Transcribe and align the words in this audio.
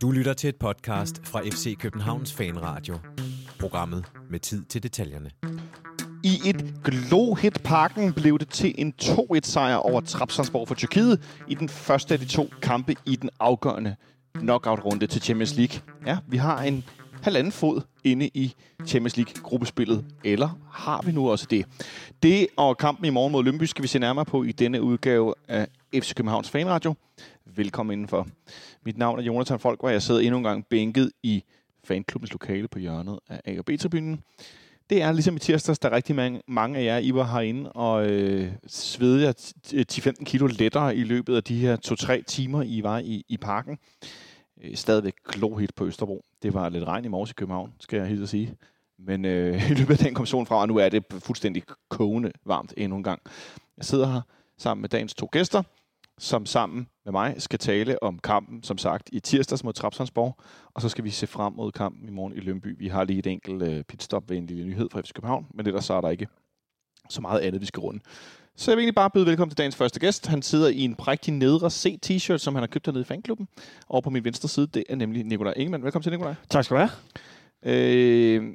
Du 0.00 0.10
lytter 0.10 0.32
til 0.32 0.48
et 0.48 0.56
podcast 0.56 1.26
fra 1.26 1.40
FC 1.40 1.76
Københavns 1.78 2.32
Fanradio. 2.32 2.98
Programmet 3.60 4.04
med 4.30 4.40
tid 4.40 4.64
til 4.64 4.82
detaljerne. 4.82 5.30
I 6.24 6.48
et 6.48 6.74
glohit 6.84 7.62
parken 7.64 8.12
blev 8.12 8.38
det 8.38 8.48
til 8.48 8.74
en 8.78 8.94
2-1-sejr 9.02 9.76
over 9.76 10.00
Trabzonsborg 10.00 10.68
for 10.68 10.74
Tyrkiet 10.74 11.42
i 11.48 11.54
den 11.54 11.68
første 11.68 12.14
af 12.14 12.20
de 12.20 12.26
to 12.26 12.50
kampe 12.62 12.94
i 13.06 13.16
den 13.16 13.30
afgørende 13.40 13.96
knockout-runde 14.34 15.06
til 15.06 15.22
Champions 15.22 15.56
League. 15.56 15.80
Ja, 16.06 16.18
vi 16.28 16.36
har 16.36 16.62
en 16.62 16.84
halvanden 17.22 17.52
fod 17.52 17.80
inde 18.04 18.30
i 18.34 18.54
Champions 18.86 19.16
League-gruppespillet. 19.16 20.04
Eller 20.24 20.58
har 20.72 21.02
vi 21.02 21.12
nu 21.12 21.30
også 21.30 21.46
det? 21.50 21.66
Det 22.22 22.46
og 22.56 22.78
kampen 22.78 23.04
i 23.04 23.10
morgen 23.10 23.32
mod 23.32 23.44
Lønby 23.44 23.64
skal 23.64 23.82
vi 23.82 23.88
se 23.88 23.98
nærmere 23.98 24.24
på 24.24 24.42
i 24.42 24.52
denne 24.52 24.82
udgave 24.82 25.34
af 25.48 25.68
FC 25.94 26.14
Københavns 26.14 26.50
Fanradio. 26.50 26.94
Velkommen 27.56 27.92
indenfor. 27.92 28.26
Mit 28.84 28.98
navn 28.98 29.18
er 29.18 29.22
Jonathan 29.22 29.58
Folk, 29.58 29.82
og 29.82 29.92
jeg 29.92 30.02
sidder 30.02 30.20
endnu 30.20 30.36
en 30.36 30.44
gang 30.44 30.66
bænket 30.66 31.10
i 31.22 31.44
fanklubbens 31.84 32.32
lokale 32.32 32.68
på 32.68 32.78
hjørnet 32.78 33.18
af 33.28 33.40
A- 33.44 33.58
og 33.58 33.64
B-tribunen. 33.64 34.20
Det 34.90 35.02
er 35.02 35.12
ligesom 35.12 35.36
i 35.36 35.38
tirsdags, 35.38 35.78
der 35.78 35.88
er 35.88 35.96
rigtig 35.96 36.16
mange, 36.16 36.42
mange 36.48 36.78
af 36.78 36.84
jer, 36.84 36.98
I 36.98 37.14
var 37.14 37.24
herinde 37.24 37.72
og 37.72 38.10
øh, 38.10 38.52
svedede 38.66 39.24
jer 39.24 39.32
10-15 39.92 40.24
kilo 40.24 40.46
lettere 40.46 40.96
i 40.96 41.04
løbet 41.04 41.36
af 41.36 41.44
de 41.44 41.58
her 41.58 41.76
2-3 42.20 42.22
timer, 42.26 42.62
I 42.62 42.82
var 42.82 42.98
i, 42.98 43.24
i 43.28 43.36
parken. 43.36 43.78
Øh, 44.62 44.76
stadigvæk 44.76 45.14
glohit 45.28 45.74
på 45.74 45.86
Østerbro. 45.86 46.24
Det 46.42 46.54
var 46.54 46.68
lidt 46.68 46.84
regn 46.84 47.04
i 47.04 47.08
morges 47.08 47.30
i 47.30 47.34
København, 47.34 47.72
skal 47.80 47.96
jeg 47.98 48.08
helt 48.08 48.28
sige. 48.28 48.56
Men 48.98 49.24
øh, 49.24 49.70
i 49.70 49.74
løbet 49.74 49.90
af 49.90 49.98
den 49.98 50.14
kom 50.14 50.26
solen 50.26 50.46
fra, 50.46 50.56
og 50.56 50.68
nu 50.68 50.76
er 50.76 50.88
det 50.88 51.04
fuldstændig 51.18 51.62
kogende 51.88 52.32
varmt 52.44 52.74
endnu 52.76 52.96
en 52.96 53.04
gang. 53.04 53.22
Jeg 53.76 53.84
sidder 53.84 54.06
her 54.06 54.20
sammen 54.58 54.80
med 54.80 54.88
dagens 54.88 55.14
to 55.14 55.28
gæster, 55.32 55.62
som 56.18 56.46
sammen 56.46 56.88
med 57.04 57.12
mig 57.12 57.34
skal 57.42 57.58
tale 57.58 58.02
om 58.02 58.18
kampen, 58.18 58.62
som 58.62 58.78
sagt, 58.78 59.10
i 59.12 59.20
tirsdags 59.20 59.64
mod 59.64 59.72
Trabzonsborg, 59.72 60.36
og 60.74 60.82
så 60.82 60.88
skal 60.88 61.04
vi 61.04 61.10
se 61.10 61.26
frem 61.26 61.52
mod 61.52 61.72
kampen 61.72 62.08
i 62.08 62.10
morgen 62.10 62.32
i 62.32 62.40
Lønby. 62.40 62.78
Vi 62.78 62.88
har 62.88 63.04
lige 63.04 63.18
et 63.18 63.26
enkelt 63.26 63.62
øh, 63.62 63.84
pitstop 63.84 64.30
ved 64.30 64.36
en 64.36 64.46
lille 64.46 64.64
nyhed 64.64 64.88
fra 64.92 65.00
FC 65.00 65.12
København, 65.12 65.46
men 65.54 65.66
ellers 65.66 65.84
så 65.84 65.94
er 65.94 66.00
der 66.00 66.08
ikke 66.08 66.28
så 67.08 67.20
meget 67.20 67.40
andet, 67.40 67.60
vi 67.60 67.66
skal 67.66 67.80
runde. 67.80 68.00
Så 68.58 68.70
jeg 68.70 68.76
vil 68.76 68.82
egentlig 68.82 68.94
bare 68.94 69.10
byde 69.10 69.26
velkommen 69.26 69.50
til 69.50 69.58
dagens 69.58 69.76
første 69.76 70.00
gæst. 70.00 70.26
Han 70.26 70.42
sidder 70.42 70.68
i 70.68 70.80
en 70.80 70.94
prægtig 70.94 71.34
nedre 71.34 71.70
C-t-shirt, 71.70 72.38
som 72.38 72.54
han 72.54 72.62
har 72.62 72.66
købt 72.66 72.86
hernede 72.86 73.02
i 73.02 73.04
fanklubben. 73.04 73.48
Og 73.88 74.02
på 74.02 74.10
min 74.10 74.24
venstre 74.24 74.48
side, 74.48 74.66
det 74.66 74.84
er 74.88 74.96
nemlig 74.96 75.24
Nikolaj 75.24 75.54
Ingemann. 75.56 75.84
Velkommen 75.84 76.02
til, 76.02 76.12
Nikolaj. 76.12 76.34
Tak 76.50 76.64
skal 76.64 76.76
du 76.76 76.80
have. 76.80 76.90
Øh, 77.62 78.54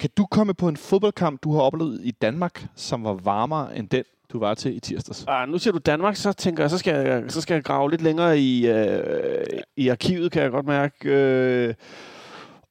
kan 0.00 0.10
du 0.16 0.26
komme 0.26 0.54
på 0.54 0.68
en 0.68 0.76
fodboldkamp, 0.76 1.42
du 1.44 1.52
har 1.52 1.60
oplevet 1.60 2.00
i 2.04 2.10
Danmark, 2.10 2.66
som 2.76 3.04
var 3.04 3.12
varmere 3.12 3.78
end 3.78 3.88
den, 3.88 4.04
du 4.32 4.38
var 4.38 4.54
til 4.54 4.76
i 4.76 4.80
tirsdags? 4.80 5.24
Ah, 5.28 5.48
nu 5.48 5.58
siger 5.58 5.72
du 5.72 5.78
Danmark, 5.78 6.16
så 6.16 6.32
tænker 6.32 6.62
jeg, 6.62 6.70
så 6.70 6.78
skal 6.78 7.06
jeg, 7.06 7.24
så 7.28 7.40
skal 7.40 7.54
jeg 7.54 7.64
grave 7.64 7.90
lidt 7.90 8.02
længere 8.02 8.38
i, 8.38 8.66
øh, 8.68 9.44
i 9.76 9.88
arkivet, 9.88 10.32
kan 10.32 10.42
jeg 10.42 10.50
godt 10.50 10.66
mærke. 10.66 10.94
Øh, 11.04 11.74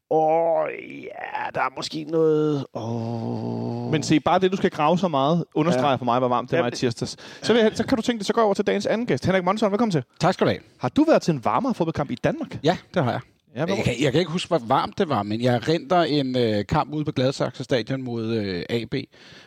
og 0.10 0.68
ja, 1.02 1.50
der 1.56 1.62
er 1.62 1.70
måske 1.76 2.04
noget... 2.04 2.66
Oh. 2.74 3.92
Men 3.92 4.04
se, 4.04 4.20
bare 4.20 4.40
det, 4.40 4.52
du 4.52 4.58
skal 4.58 4.70
grave 4.70 4.98
så 4.98 5.08
meget, 5.08 5.46
understreger 5.56 5.90
ja. 5.90 5.96
for 5.96 6.06
mig, 6.06 6.20
hvor 6.20 6.28
varmt 6.28 6.52
det 6.52 6.58
Ja, 6.58 6.62
var 6.62 6.68
i 6.68 6.70
det- 6.70 6.80
tirsdags. 6.80 7.18
Så, 7.42 7.54
vil 7.54 7.62
jeg, 7.62 7.72
så 7.74 7.86
kan 7.86 7.96
du 7.96 8.02
tænke 8.02 8.20
dig, 8.20 8.26
så 8.26 8.34
går 8.34 8.42
jeg 8.42 8.46
over 8.46 8.54
til 8.54 8.68
dagens 8.68 8.86
anden 8.86 9.08
gæst. 9.08 9.26
Henrik 9.26 9.44
Monson, 9.44 9.72
velkommen 9.72 9.92
til. 9.92 10.04
Tak 10.20 10.34
skal 10.34 10.48
du 10.48 10.50
have. 10.52 10.62
Har 10.78 10.90
du 10.90 11.04
været 11.04 11.22
til 11.22 11.34
en 11.34 11.46
varmere 11.46 11.74
fodboldkamp 11.74 12.12
i 12.12 12.16
Danmark? 12.16 12.60
Ja, 12.64 12.78
det 12.94 13.04
har 13.04 13.12
jeg. 13.12 13.20
Ja, 13.56 13.66
Jeg 13.66 13.84
kan, 13.84 13.94
jeg 14.02 14.12
kan 14.12 14.20
ikke 14.20 14.32
huske, 14.32 14.48
hvor 14.48 14.58
varmt 14.68 14.98
det 14.98 15.10
var, 15.10 15.24
men 15.24 15.42
jeg 15.42 15.68
renter 15.70 16.02
en 16.02 16.38
øh, 16.38 16.66
kamp 16.66 16.94
ude 16.94 17.06
på 17.06 17.12
Gladsaxe 17.12 17.64
Stadion 17.64 18.02
mod 18.02 18.26
øh, 18.34 18.64
AB, 18.70 18.94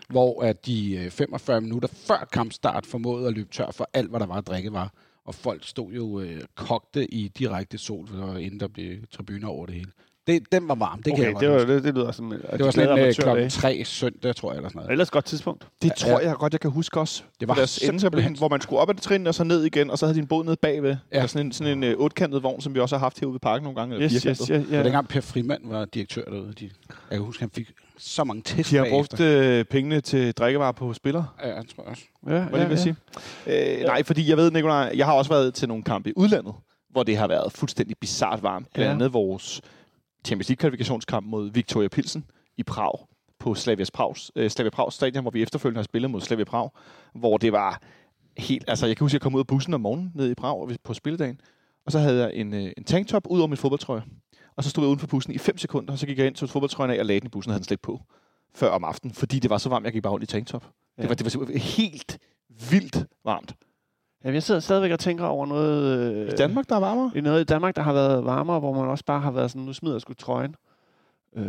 hvor 0.08 0.42
at 0.42 0.66
de 0.66 0.94
øh, 0.96 1.10
45 1.10 1.60
minutter 1.60 1.88
før 2.06 2.28
kampstart 2.32 2.86
formåede 2.86 3.26
at 3.28 3.32
løbe 3.34 3.48
tør 3.52 3.70
for 3.70 3.88
alt, 3.94 4.10
hvad 4.10 4.20
der 4.20 4.26
var 4.26 4.34
at 4.34 4.46
drikke 4.46 4.72
var. 4.72 4.92
Og 5.26 5.34
folk 5.34 5.64
stod 5.68 5.92
jo 5.92 6.20
øh, 6.20 6.40
kogte 6.56 7.14
i 7.14 7.28
direkte 7.28 7.78
sol, 7.78 8.08
for 8.08 8.36
inden 8.36 8.60
der 8.60 8.68
blev 8.68 8.96
tribuner 9.12 9.48
over 9.48 9.66
det 9.66 9.74
hele. 9.74 9.90
Det, 10.26 10.52
den 10.52 10.68
var 10.68 10.74
varm, 10.74 11.02
det 11.02 11.14
kan 11.16 11.24
jeg 11.24 11.36
okay, 11.36 11.46
det, 11.46 11.54
var, 11.54 11.64
det, 11.64 11.84
det 11.84 11.94
lyder 11.94 12.12
som... 12.12 12.30
det 12.52 12.64
var 12.64 12.70
sådan 12.70 12.98
en 12.98 13.06
øh, 13.06 13.14
klokken 13.14 13.50
3 13.50 13.84
søndag, 13.84 14.36
tror 14.36 14.50
jeg, 14.52 14.56
eller 14.56 14.68
sådan 14.68 14.78
noget. 14.78 14.90
Ellers 14.90 15.08
et 15.08 15.12
godt 15.12 15.24
tidspunkt. 15.24 15.66
det 15.82 15.92
tror 15.94 16.20
jeg 16.20 16.34
godt, 16.34 16.52
jeg 16.52 16.60
kan 16.60 16.70
huske 16.70 17.00
også. 17.00 17.22
Det 17.40 17.48
var 17.48 17.64
simpelthen- 17.66 18.36
hvor 18.36 18.48
man 18.48 18.60
skulle 18.60 18.80
op 18.80 18.90
ad 18.90 18.94
det 18.94 19.02
trin, 19.02 19.26
og 19.26 19.34
så 19.34 19.44
ned 19.44 19.64
igen, 19.64 19.90
og 19.90 19.98
så 19.98 20.06
havde 20.06 20.14
de 20.14 20.20
en 20.20 20.26
båd 20.26 20.44
nede 20.44 20.56
bagved. 20.56 20.90
Ja. 20.90 20.96
Ja. 21.12 21.16
Eller 21.16 21.26
sådan 21.26 21.46
en, 21.46 21.52
sådan 21.52 21.72
en 21.78 21.84
øh, 21.84 21.94
otkantet 21.98 22.42
vogn, 22.42 22.60
som 22.60 22.74
vi 22.74 22.80
også 22.80 22.96
har 22.96 23.00
haft 23.00 23.20
herude 23.20 23.32
ved 23.32 23.40
parken 23.40 23.62
nogle 23.64 23.76
gange. 23.80 23.94
Eller 23.94 24.10
Yes, 24.14 24.22
yes, 24.22 24.50
ja, 24.50 24.56
Ja. 24.70 24.76
ja. 24.76 24.84
dengang 24.84 25.08
Per 25.08 25.20
Frimand 25.20 25.62
var 25.64 25.84
direktør 25.84 26.24
derude, 26.24 26.52
de, 26.60 26.64
jeg 27.10 27.18
kan 27.18 27.20
huske, 27.20 27.40
han 27.40 27.50
fik 27.50 27.70
så 27.98 28.24
mange 28.24 28.42
test 28.44 28.70
De 28.70 28.76
har 28.76 28.86
brugt 28.90 29.20
øh, 29.20 29.64
pengene 29.64 30.00
til 30.00 30.32
drikkevarer 30.32 30.72
på 30.72 30.92
spillere. 30.92 31.26
Ja, 31.44 31.54
jeg 31.54 31.64
tror 31.76 31.82
også. 31.84 32.02
ja, 32.26 32.44
Hvad 32.44 32.60
ja, 32.60 32.68
ja. 32.68 32.76
sige? 32.76 32.96
Øh, 33.46 33.84
nej, 33.84 34.02
fordi 34.02 34.28
jeg 34.30 34.36
ved, 34.36 34.50
Nicolaj, 34.50 34.92
jeg 34.96 35.06
har 35.06 35.12
også 35.12 35.30
været 35.30 35.54
til 35.54 35.68
nogle 35.68 35.82
kampe 35.84 36.08
i 36.10 36.12
udlandet, 36.16 36.54
hvor 36.90 37.02
det 37.02 37.16
har 37.16 37.28
været 37.28 37.52
fuldstændig 37.52 37.96
bizart 38.00 38.42
varmt. 38.42 38.66
Blandt 38.74 38.88
Ja. 38.88 38.94
andet 38.94 39.12
vores 39.12 39.60
Champions 40.26 40.48
League-kvalifikationskamp 40.48 41.26
mod 41.26 41.50
Victoria 41.50 41.88
Pilsen 41.88 42.24
i 42.56 42.62
Prag 42.62 43.06
på 43.38 43.54
Slavia 43.54 43.84
Prags, 43.92 44.30
øh, 44.36 44.50
Slavia 44.50 44.70
Prags 44.70 44.94
stadion, 44.94 45.22
hvor 45.22 45.30
vi 45.30 45.42
efterfølgende 45.42 45.78
har 45.78 45.84
spillet 45.84 46.10
mod 46.10 46.20
Slavia 46.20 46.44
Prag, 46.44 46.70
hvor 47.14 47.36
det 47.36 47.52
var 47.52 47.80
helt... 48.38 48.64
Altså, 48.68 48.86
jeg 48.86 48.96
kan 48.96 49.04
huske, 49.04 49.10
at 49.10 49.14
jeg 49.14 49.20
kom 49.20 49.34
ud 49.34 49.40
af 49.40 49.46
bussen 49.46 49.74
om 49.74 49.80
morgenen 49.80 50.12
nede 50.14 50.30
i 50.30 50.34
Prag 50.34 50.68
på 50.84 50.94
spilledagen, 50.94 51.40
og 51.86 51.92
så 51.92 51.98
havde 51.98 52.22
jeg 52.22 52.34
en, 52.34 52.54
øh, 52.54 52.72
en 52.76 52.84
tanktop 52.84 53.26
ud 53.26 53.38
over 53.38 53.48
min 53.48 53.56
fodboldtrøje. 53.56 54.02
Og 54.56 54.64
så 54.64 54.70
stod 54.70 54.84
jeg 54.84 54.88
uden 54.88 54.98
for 54.98 55.06
bussen 55.06 55.34
i 55.34 55.38
5 55.38 55.58
sekunder, 55.58 55.92
og 55.92 55.98
så 55.98 56.06
gik 56.06 56.18
jeg 56.18 56.26
ind 56.26 56.34
til 56.34 56.48
fodboldtrøjen 56.48 56.90
af 56.90 56.98
og 56.98 57.06
lagde 57.06 57.20
den 57.20 57.26
i 57.26 57.30
bussen 57.30 57.50
og 57.50 57.52
havde 57.52 57.60
den 57.60 57.66
slet 57.66 57.80
på 57.80 58.00
før 58.54 58.70
om 58.70 58.84
aftenen, 58.84 59.14
fordi 59.14 59.38
det 59.38 59.50
var 59.50 59.58
så 59.58 59.68
varmt, 59.68 59.84
jeg 59.84 59.92
gik 59.92 60.02
bare 60.02 60.12
rundt 60.12 60.22
i 60.22 60.26
tanktop. 60.26 60.70
Ja. 60.98 61.02
Det, 61.02 61.08
var, 61.08 61.14
det 61.14 61.40
var 61.40 61.58
helt 61.58 62.18
vildt 62.70 63.06
varmt. 63.24 63.54
Jamen, 64.24 64.34
jeg 64.34 64.42
sidder 64.42 64.60
stadigvæk 64.60 64.92
og 64.92 64.98
tænker 64.98 65.24
over 65.24 65.46
noget... 65.46 65.98
Øh, 66.16 66.28
I 66.28 66.30
Danmark, 66.30 66.68
der 66.68 66.76
er 66.76 66.80
varmere? 66.80 67.10
I 67.14 67.20
noget 67.20 67.40
i 67.40 67.44
Danmark, 67.44 67.76
der 67.76 67.82
har 67.82 67.92
været 67.92 68.24
varmere, 68.24 68.58
hvor 68.60 68.72
man 68.72 68.88
også 68.88 69.04
bare 69.04 69.20
har 69.20 69.30
været 69.30 69.50
sådan, 69.50 69.62
nu 69.62 69.72
smider 69.72 69.94
jeg 69.94 70.00
sgu 70.00 70.14
trøjen. 70.14 70.54
Øh, 71.36 71.44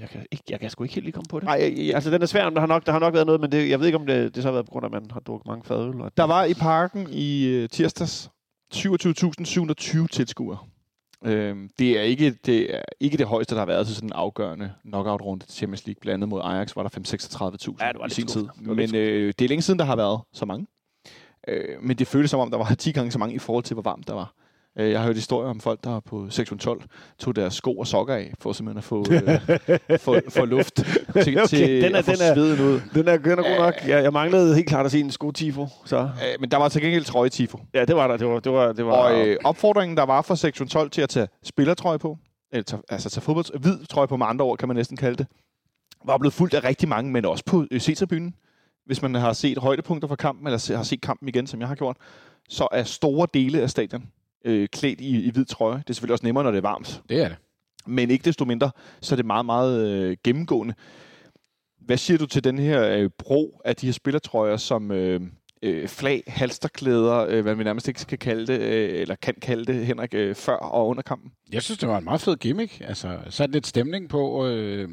jeg, 0.00 0.08
kan 0.08 0.26
ikke, 0.30 0.44
jeg 0.50 0.60
kan 0.60 0.70
sgu 0.70 0.84
ikke 0.84 0.94
helt 0.94 1.04
lige 1.04 1.12
komme 1.12 1.28
på 1.30 1.40
det. 1.40 1.46
Nej, 1.46 1.58
jeg, 1.60 1.86
jeg, 1.86 1.94
Altså, 1.94 2.10
den 2.10 2.22
er 2.22 2.26
svær, 2.26 2.44
men 2.44 2.54
der 2.54 2.60
har 2.60 2.66
nok, 2.66 2.86
der 2.86 2.92
har 2.92 2.98
nok 2.98 3.14
været 3.14 3.26
noget, 3.26 3.40
men 3.40 3.52
det, 3.52 3.70
jeg 3.70 3.80
ved 3.80 3.86
ikke, 3.86 3.98
om 3.98 4.06
det, 4.06 4.34
det 4.34 4.42
så 4.42 4.48
har 4.48 4.52
været 4.52 4.66
på 4.66 4.70
grund 4.70 4.84
af, 4.84 4.88
at 4.88 4.92
man 4.92 5.10
har 5.10 5.20
drukket 5.20 5.46
mange 5.46 5.64
fadøl. 5.64 6.00
Og 6.00 6.12
der 6.16 6.24
var 6.24 6.44
i 6.44 6.54
parken 6.54 7.06
i 7.10 7.46
øh, 7.46 7.68
tirsdags 7.68 8.30
27.720 8.74 10.06
tilskuere. 10.06 10.58
Øhm, 11.24 11.70
det, 11.78 11.98
er 11.98 12.02
ikke, 12.02 12.34
det 12.46 12.74
er 12.74 12.82
ikke 13.00 13.16
det 13.16 13.26
højeste, 13.26 13.54
der 13.54 13.60
har 13.60 13.66
været 13.66 13.86
til 13.86 13.96
sådan 13.96 14.08
en 14.08 14.12
afgørende 14.12 14.72
knockout-runde 14.84 15.44
til 15.44 15.54
Champions 15.54 15.86
League. 15.86 16.00
Blandt 16.00 16.14
andet 16.14 16.28
mod 16.28 16.40
Ajax 16.44 16.76
var 16.76 16.82
der 16.82 16.90
5-36.000 17.70 17.76
Ja, 17.80 18.06
i 18.06 18.10
sin 18.10 18.26
tid. 18.26 18.46
Men 18.60 18.94
øh, 18.94 19.34
det 19.38 19.44
er 19.44 19.48
længe 19.48 19.62
siden, 19.62 19.78
der 19.78 19.84
har 19.84 19.96
været 19.96 20.20
så 20.32 20.46
mange. 20.46 20.66
Øh, 21.48 21.64
men 21.82 21.98
det 21.98 22.06
føltes 22.06 22.30
som 22.30 22.40
om, 22.40 22.50
der 22.50 22.58
var 22.58 22.74
10 22.78 22.92
gange 22.92 23.10
så 23.10 23.18
mange 23.18 23.34
i 23.34 23.38
forhold 23.38 23.64
til, 23.64 23.74
hvor 23.74 23.82
varmt 23.82 24.08
der 24.08 24.14
var. 24.14 24.34
Øh, 24.78 24.90
Jeg 24.90 24.98
har 25.00 25.06
hørt 25.06 25.16
historier 25.16 25.50
om 25.50 25.60
folk, 25.60 25.84
der 25.84 26.00
på 26.00 26.30
sektion 26.30 26.58
12 26.58 26.82
tog 27.18 27.36
deres 27.36 27.54
sko 27.54 27.78
og 27.78 27.86
sokker 27.86 28.14
af, 28.14 28.32
for 28.40 28.52
simpelthen 28.52 28.78
at 28.78 28.84
få, 28.84 29.04
øh, 29.12 29.98
få, 30.06 30.16
få 30.28 30.44
luft 30.44 30.74
til, 30.74 30.84
Okay, 31.38 31.46
til 31.46 31.82
den 31.82 31.94
er- 31.94 31.98
at 31.98 32.04
få 32.04 32.12
den 32.12 32.20
er- 32.22 32.34
sveden 32.34 32.60
ud. 32.60 32.80
Den 32.94 33.08
er, 33.08 33.16
den 33.18 33.30
er 33.30 33.36
god 33.36 33.58
nok. 33.64 33.74
Jeg, 33.88 34.02
jeg 34.04 34.12
manglede 34.12 34.54
helt 34.54 34.68
klart 34.68 34.86
at 34.86 34.92
se 34.92 35.00
en 35.00 35.10
skotifo. 35.10 35.66
Så. 35.84 35.98
Øh, 35.98 36.40
Men 36.40 36.50
der 36.50 36.56
var 36.56 36.68
til 36.68 36.82
gengæld 36.82 37.04
trøje 37.04 37.28
tifo. 37.28 37.58
Ja, 37.74 37.84
det 37.84 37.96
var 37.96 38.08
der. 38.08 38.16
Det 38.16 38.26
var, 38.26 38.40
det 38.40 38.52
var, 38.52 38.72
det 38.72 38.86
var, 38.86 38.92
Og 38.92 39.28
øh, 39.28 39.36
opfordringen, 39.44 39.96
der 39.96 40.02
var 40.02 40.22
fra 40.22 40.36
sektion 40.36 40.68
12 40.68 40.90
til 40.90 41.02
at 41.02 41.08
tage 41.08 41.28
spillertrøje 41.42 41.98
på, 41.98 42.18
eller 42.52 42.64
tage, 42.64 42.82
altså 42.88 43.10
tage 43.10 43.22
fodbold, 43.22 43.58
hvid 43.60 43.86
trøje 43.86 44.08
på 44.08 44.16
med 44.16 44.26
andre 44.26 44.44
ord, 44.44 44.58
kan 44.58 44.68
man 44.68 44.76
næsten 44.76 44.96
kalde 44.96 45.16
det, 45.16 45.26
var 46.04 46.18
blevet 46.18 46.32
fuldt 46.34 46.54
af 46.54 46.64
rigtig 46.64 46.88
mange, 46.88 47.10
men 47.12 47.24
også 47.24 47.44
på 47.46 47.66
øh, 47.70 47.80
C-tribunen. 47.80 48.34
Hvis 48.90 49.02
man 49.02 49.14
har 49.14 49.32
set 49.32 49.58
højdepunkter 49.58 50.08
fra 50.08 50.16
kampen, 50.16 50.46
eller 50.46 50.76
har 50.76 50.82
set 50.82 51.00
kampen 51.00 51.28
igen, 51.28 51.46
som 51.46 51.60
jeg 51.60 51.68
har 51.68 51.74
gjort, 51.74 51.96
så 52.48 52.68
er 52.72 52.82
store 52.82 53.28
dele 53.34 53.62
af 53.62 53.70
stadion 53.70 54.08
øh, 54.44 54.68
klædt 54.68 55.00
i, 55.00 55.24
i 55.24 55.30
hvid 55.30 55.44
trøje. 55.44 55.76
Det 55.78 55.90
er 55.90 55.94
selvfølgelig 55.94 56.12
også 56.12 56.26
nemmere, 56.26 56.44
når 56.44 56.50
det 56.50 56.58
er 56.58 56.62
varmt. 56.62 57.02
Det 57.08 57.20
er 57.20 57.28
det. 57.28 57.36
Men 57.86 58.10
ikke 58.10 58.24
desto 58.24 58.44
mindre, 58.44 58.70
så 59.00 59.14
er 59.14 59.16
det 59.16 59.26
meget, 59.26 59.46
meget 59.46 59.88
øh, 59.88 60.16
gennemgående. 60.24 60.74
Hvad 61.80 61.96
siger 61.96 62.18
du 62.18 62.26
til 62.26 62.44
den 62.44 62.58
her 62.58 62.88
øh, 62.88 63.10
bro 63.18 63.60
af 63.64 63.76
de 63.76 63.86
her 63.86 63.92
spillertrøjer, 63.92 64.56
som 64.56 64.90
øh, 64.90 65.20
øh, 65.62 65.88
flag, 65.88 66.22
halsterklæder, 66.26 67.26
øh, 67.28 67.42
hvad 67.42 67.54
vi 67.54 67.64
nærmest 67.64 67.88
ikke 67.88 68.00
skal 68.00 68.18
kalde 68.18 68.46
det, 68.46 68.60
øh, 68.60 69.00
eller 69.00 69.14
kan 69.14 69.34
kalde 69.42 69.72
det, 69.72 69.86
Henrik, 69.86 70.14
øh, 70.14 70.34
før 70.34 70.56
og 70.56 70.88
under 70.88 71.02
kampen? 71.02 71.32
Jeg 71.52 71.62
synes, 71.62 71.78
det 71.78 71.88
var 71.88 71.98
en 71.98 72.04
meget 72.04 72.20
fed 72.20 72.36
gimmick. 72.36 72.80
Altså, 72.80 73.18
sat 73.28 73.50
lidt 73.50 73.66
stemning 73.66 74.08
på. 74.08 74.46
Øh, 74.46 74.88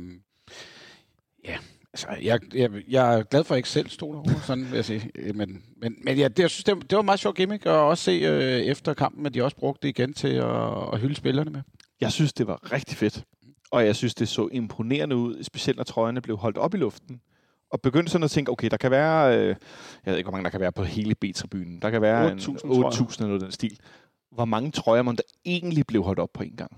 ja, 1.46 1.58
altså, 2.06 2.26
jeg, 2.28 2.40
jeg, 2.56 2.70
jeg 2.88 3.20
er 3.20 3.24
glad 3.24 3.44
for, 3.44 3.54
at 3.54 3.56
jeg 3.56 3.60
ikke 3.60 3.70
selv 3.70 3.90
stod 3.90 4.14
derovre, 4.14 4.42
sådan 4.42 4.66
vil 4.66 4.76
jeg 4.76 4.86
sige. 4.86 5.12
Øh, 5.16 5.36
Men, 5.36 5.64
men, 5.82 5.96
men 6.04 6.18
ja, 6.18 6.28
det, 6.28 6.40
jeg 6.40 6.50
synes, 6.50 6.64
det, 6.64 6.90
det 6.90 6.96
var 6.96 7.02
meget 7.02 7.20
sjov 7.20 7.34
gimmick, 7.34 7.66
og 7.66 7.88
også 7.88 8.04
se 8.04 8.12
øh, 8.12 8.42
efter 8.42 8.94
kampen, 8.94 9.26
at 9.26 9.34
de 9.34 9.44
også 9.44 9.58
brugte 9.58 9.88
det 9.88 10.00
igen 10.00 10.14
til 10.14 10.28
at, 10.28 10.94
at 10.94 11.00
hylde 11.00 11.16
spillerne 11.16 11.52
med. 11.52 11.62
Jeg 12.02 12.12
synes, 12.12 12.34
det 12.34 12.48
var 12.48 12.72
rigtig 12.72 12.98
fedt. 12.98 13.24
Og 13.72 13.86
jeg 13.86 13.96
synes, 13.96 14.16
det 14.16 14.28
så 14.28 14.50
imponerende 14.52 15.16
ud, 15.16 15.44
specielt 15.44 15.78
når 15.78 15.84
trøjerne 15.84 16.22
blev 16.22 16.38
holdt 16.38 16.58
op 16.58 16.74
i 16.74 16.78
luften. 16.78 17.22
Og 17.72 17.82
begyndte 17.82 18.12
sådan 18.12 18.24
at 18.24 18.32
tænke, 18.32 18.52
okay, 18.52 18.68
der 18.72 18.78
kan 18.78 18.92
være, 18.92 19.38
øh, 19.38 19.48
jeg 19.48 19.56
ved 20.06 20.18
ikke, 20.18 20.28
hvor 20.28 20.32
mange 20.32 20.44
der 20.44 20.50
kan 20.50 20.60
være 20.60 20.72
på 20.72 20.84
hele 20.84 21.16
B-tribunen. 21.16 21.82
Der 21.82 21.90
kan 21.90 22.02
være 22.02 22.32
8.000, 22.32 22.32
en 22.34 22.40
tror 22.40 22.82
jeg. 22.82 23.02
8.000 23.02 23.16
eller 23.18 23.28
noget 23.28 23.42
den 23.42 23.52
stil. 23.52 23.80
Hvor 24.32 24.46
mange 24.46 24.72
trøjer 24.72 25.02
man 25.02 25.16
der 25.16 25.24
egentlig 25.46 25.88
blev 25.88 26.04
holdt 26.04 26.20
op 26.20 26.30
på 26.34 26.44
en 26.44 26.56
gang? 26.58 26.72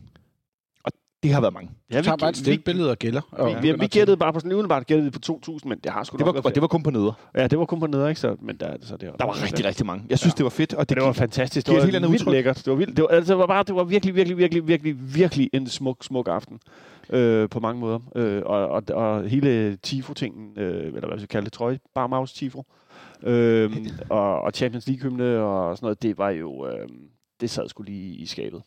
Det 1.23 1.33
har 1.33 1.41
været 1.41 1.53
mange. 1.53 1.71
Ja, 1.91 1.97
Vi 1.97 2.03
tager 2.03 2.17
bare 2.17 2.29
et 2.29 2.35
vi, 2.35 2.39
stillbillede 2.39 2.91
og 2.91 2.97
gælder. 2.97 3.21
Og 3.31 3.47
vi, 3.63 3.71
vi, 3.71 3.77
vi 3.79 3.87
gættede 3.87 4.17
bare 4.17 4.33
på 4.33 4.39
sådan 4.39 4.51
umiddelbart 4.51 4.87
gættede 4.87 5.05
vi 5.05 5.19
på 5.19 5.39
2.000, 5.49 5.59
men 5.69 5.79
det 5.79 5.91
har 5.91 6.03
sgu 6.03 6.17
Det 6.17 6.25
nok 6.25 6.27
var, 6.27 6.31
været 6.33 6.45
og 6.45 6.55
det 6.55 6.61
var 6.61 6.67
kun 6.67 6.83
på 6.83 6.89
neder. 6.89 7.13
Ja, 7.35 7.47
det 7.47 7.59
var 7.59 7.65
kun 7.65 7.79
på 7.79 7.87
neder, 7.87 8.07
ikke? 8.07 8.21
Så, 8.21 8.35
men 8.41 8.55
der, 8.57 8.73
så 8.81 8.97
det 8.97 9.09
var, 9.09 9.15
Der 9.15 9.25
var 9.25 9.43
rigtig, 9.43 9.65
rigtig 9.65 9.85
mange. 9.85 10.05
Jeg 10.09 10.19
synes, 10.19 10.33
Ja. 10.33 10.37
det 10.37 10.43
var 10.43 10.49
fedt, 10.49 10.73
og 10.73 10.89
det, 10.89 10.97
Det, 10.97 11.03
var 11.05 11.11
gik- 11.11 11.17
fantastisk. 11.19 11.65
Det 11.67 11.73
var 11.73 11.79
et 11.79 11.85
helt 11.85 11.95
andet 11.95 12.11
vildt 12.11 12.21
udtryk. 12.23 12.33
lækkert. 12.33 12.55
Det 12.57 12.67
var, 12.67 12.75
vildt. 12.75 12.97
Det 12.97 13.01
var, 13.03 13.07
altså, 13.09 13.33
det 13.33 13.39
var 13.39 13.45
bare, 13.47 13.63
det 13.63 13.75
var 13.75 13.83
virkelig, 13.83 14.15
virkelig, 14.15 14.37
virkelig, 14.37 14.67
virkelig, 14.67 15.15
virkelig 15.15 15.49
en 15.53 15.67
smuk, 15.67 16.03
smuk 16.03 16.27
aften. 16.27 16.59
Øh, 17.09 17.49
på 17.49 17.59
mange 17.59 17.79
måder. 17.81 17.99
Øh, 18.15 18.41
og, 18.45 18.67
og, 18.67 18.83
og 18.93 19.23
hele 19.29 19.75
Tifo-tingen, 19.75 20.59
øh, 20.59 20.85
eller 20.85 21.07
hvad 21.07 21.17
vi 21.17 21.19
skal 21.21 21.27
kalde 21.27 21.45
det, 21.45 21.53
trøje, 21.53 21.79
Barmaus 21.95 22.33
Tifo, 22.33 22.63
øh, 23.23 23.71
og, 24.09 24.41
og 24.41 24.51
Champions 24.51 24.87
League-hymne 24.87 25.23
og 25.23 25.77
sådan 25.77 25.85
noget, 25.85 26.03
det 26.03 26.17
var 26.17 26.29
jo, 26.29 26.67
øh, 26.67 26.87
det 27.41 27.49
sad 27.49 27.69
sgu 27.69 27.83
lige 27.83 28.15
i 28.15 28.25
skabet. 28.25 28.61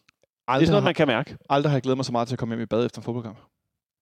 Det 0.52 0.54
er 0.54 0.60
aldrig, 0.60 0.66
sådan 0.66 0.72
noget, 0.72 0.84
man 0.84 0.94
kan 0.94 1.06
mærke. 1.06 1.37
aldrig 1.50 1.70
har 1.70 1.76
jeg 1.76 1.82
glædet 1.82 1.99
mig 1.99 2.04
så 2.04 2.12
meget 2.12 2.28
til 2.28 2.34
at 2.34 2.38
komme 2.38 2.54
hjem 2.54 2.62
i 2.62 2.66
bad 2.66 2.84
efter 2.87 2.99
en 2.99 3.04
fodboldkamp. 3.04 3.38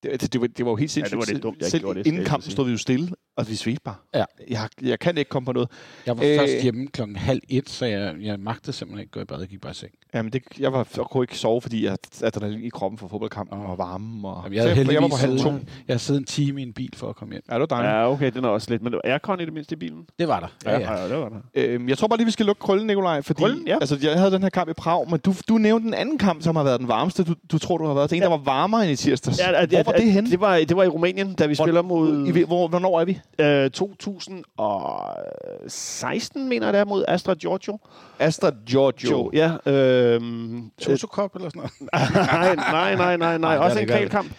Det, 0.02 0.20
det, 0.20 0.32
det, 0.32 0.40
var, 0.40 0.46
det 0.46 0.64
var 0.64 0.70
jo 0.70 0.76
helt 0.76 0.90
sindssygt. 0.90 1.10
det 1.10 1.16
var 1.18 1.20
lidt 1.24 1.28
Selv- 1.36 1.42
dumt, 1.42 1.58
jeg 1.60 1.70
Selv 1.70 1.82
gjorde 1.82 1.98
det, 1.98 2.06
inden 2.06 2.24
kampen 2.24 2.50
stod 2.50 2.64
vi 2.64 2.70
jo 2.70 2.78
stille, 2.78 3.08
og 3.40 3.48
vi 3.48 3.54
svedte 3.54 3.80
bare. 3.84 3.94
Ja. 4.14 4.24
Jeg, 4.50 4.68
jeg 4.82 4.98
kan 4.98 5.18
ikke 5.18 5.28
komme 5.28 5.46
på 5.46 5.52
noget. 5.52 5.68
Jeg 6.06 6.18
var 6.18 6.24
Øh. 6.24 6.30
øh, 6.32 6.38
først 6.38 6.62
hjemme 6.62 6.86
klokken 6.86 7.16
halv 7.16 7.40
et, 7.48 7.68
så 7.70 7.86
jeg, 7.86 8.14
jeg 8.20 8.40
magtede 8.40 8.72
simpelthen 8.72 9.00
ikke 9.00 9.10
gå 9.12 9.20
i 9.20 9.24
bad. 9.24 9.38
Jeg 9.38 9.48
gik 9.48 9.60
bare 9.60 9.70
i 9.70 9.74
seng. 9.74 9.92
Jamen, 10.14 10.32
det, 10.32 10.42
jeg, 10.58 10.72
var, 10.72 10.86
jeg 10.96 11.04
kunne 11.04 11.24
ikke 11.24 11.38
sove, 11.38 11.60
fordi 11.62 11.84
jeg 11.84 11.96
adrenalin 12.22 12.64
i 12.64 12.68
kroppen 12.68 12.98
for 12.98 13.08
fodboldkampen 13.08 13.58
og 13.60 13.78
varme. 13.78 14.28
Og, 14.28 14.40
Jamen, 14.44 14.56
jeg, 14.56 14.62
havde 14.62 14.74
så 14.74 14.80
jeg, 14.82 14.92
jeg 14.92 15.02
var 15.02 15.08
på 15.08 15.16
halv 15.16 15.38
to. 15.38 15.52
jeg 15.88 16.00
siddet 16.00 16.20
en 16.20 16.26
time 16.26 16.60
i 16.60 16.62
en 16.62 16.72
bil 16.72 16.90
for 16.96 17.08
at 17.08 17.16
komme 17.16 17.34
hjem. 17.34 17.42
Ja, 17.48 17.54
det 17.54 17.60
var 17.60 17.66
dejligt. 17.66 17.92
Ja, 17.92 18.10
okay, 18.12 18.30
den 18.32 18.44
er 18.44 18.48
også 18.48 18.70
lidt. 18.70 18.82
Men 18.82 18.94
er 19.04 19.18
Con 19.18 19.40
i 19.40 19.44
det 19.44 19.52
mindste 19.52 19.72
i 19.72 19.76
bilen? 19.76 20.06
Det 20.18 20.28
var 20.28 20.40
der. 20.40 20.70
Ja, 20.70 20.78
ja. 20.78 20.92
ja 21.02 21.08
det 21.08 21.16
var 21.18 21.28
der. 21.28 21.36
Øhm, 21.54 21.88
jeg 21.88 21.98
tror 21.98 22.08
bare 22.08 22.16
lige, 22.16 22.26
vi 22.26 22.30
skal 22.32 22.46
lukke 22.46 22.60
krøllen, 22.60 22.86
Nikolaj. 22.86 23.22
Fordi, 23.22 23.42
Krøllen, 23.42 23.66
ja. 23.66 23.74
Altså, 23.80 23.98
jeg 24.02 24.18
havde 24.18 24.30
den 24.30 24.42
her 24.42 24.50
kamp 24.50 24.70
i 24.70 24.72
Prag, 24.72 25.10
men 25.10 25.20
du, 25.20 25.34
du 25.48 25.58
nævnte 25.58 25.88
en 25.88 25.94
anden 25.94 26.18
kamp, 26.18 26.42
som 26.42 26.56
har 26.56 26.62
været 26.64 26.80
den 26.80 26.88
varmeste. 26.88 27.24
Du, 27.24 27.34
du 27.52 27.58
tror, 27.58 27.78
du 27.78 27.86
har 27.86 27.94
været 27.94 28.08
til 28.08 28.16
en, 28.16 28.22
der 28.22 28.28
var 28.28 28.36
varmere 28.36 28.82
end 28.82 28.92
i 28.92 28.96
tirsdags. 28.96 29.38
Ja, 29.40 29.62
at, 29.62 29.68
Hvor 29.68 29.78
at, 29.78 29.86
var 29.86 29.92
det 29.92 30.12
henne? 30.12 30.30
Det 30.30 30.40
var, 30.40 30.56
det 30.56 30.76
var 30.76 30.82
i 30.82 30.88
Rumænien, 30.88 31.34
da 31.34 31.46
vi 31.46 31.54
Hvor- 31.54 31.64
spiller 31.64 31.82
mod 31.82 32.26
I, 32.26 32.42
hvor, 32.42 32.68
hvornår 32.68 33.00
er 33.00 33.04
vi? 33.04 33.18
Øh, 33.38 33.70
2016, 33.70 36.48
mener 36.48 36.66
jeg 36.66 36.72
det 36.72 36.80
er, 36.80 36.84
mod 36.84 37.04
Astra 37.08 37.34
Giorgio. 37.34 37.78
Astra 38.18 38.50
Giorgio. 38.66 39.30
Ja, 39.32 39.56
øhm, 39.66 40.70
Toso 40.78 41.06
Cup 41.06 41.36
eller 41.36 41.48
sådan 41.48 41.60
noget. 41.60 41.72
nej, 42.56 42.96
nej, 42.96 43.16
nej, 43.16 43.38
nej, 43.38 43.56
Også 43.56 43.78
en 43.78 43.86
kvalkamp. 43.86 44.32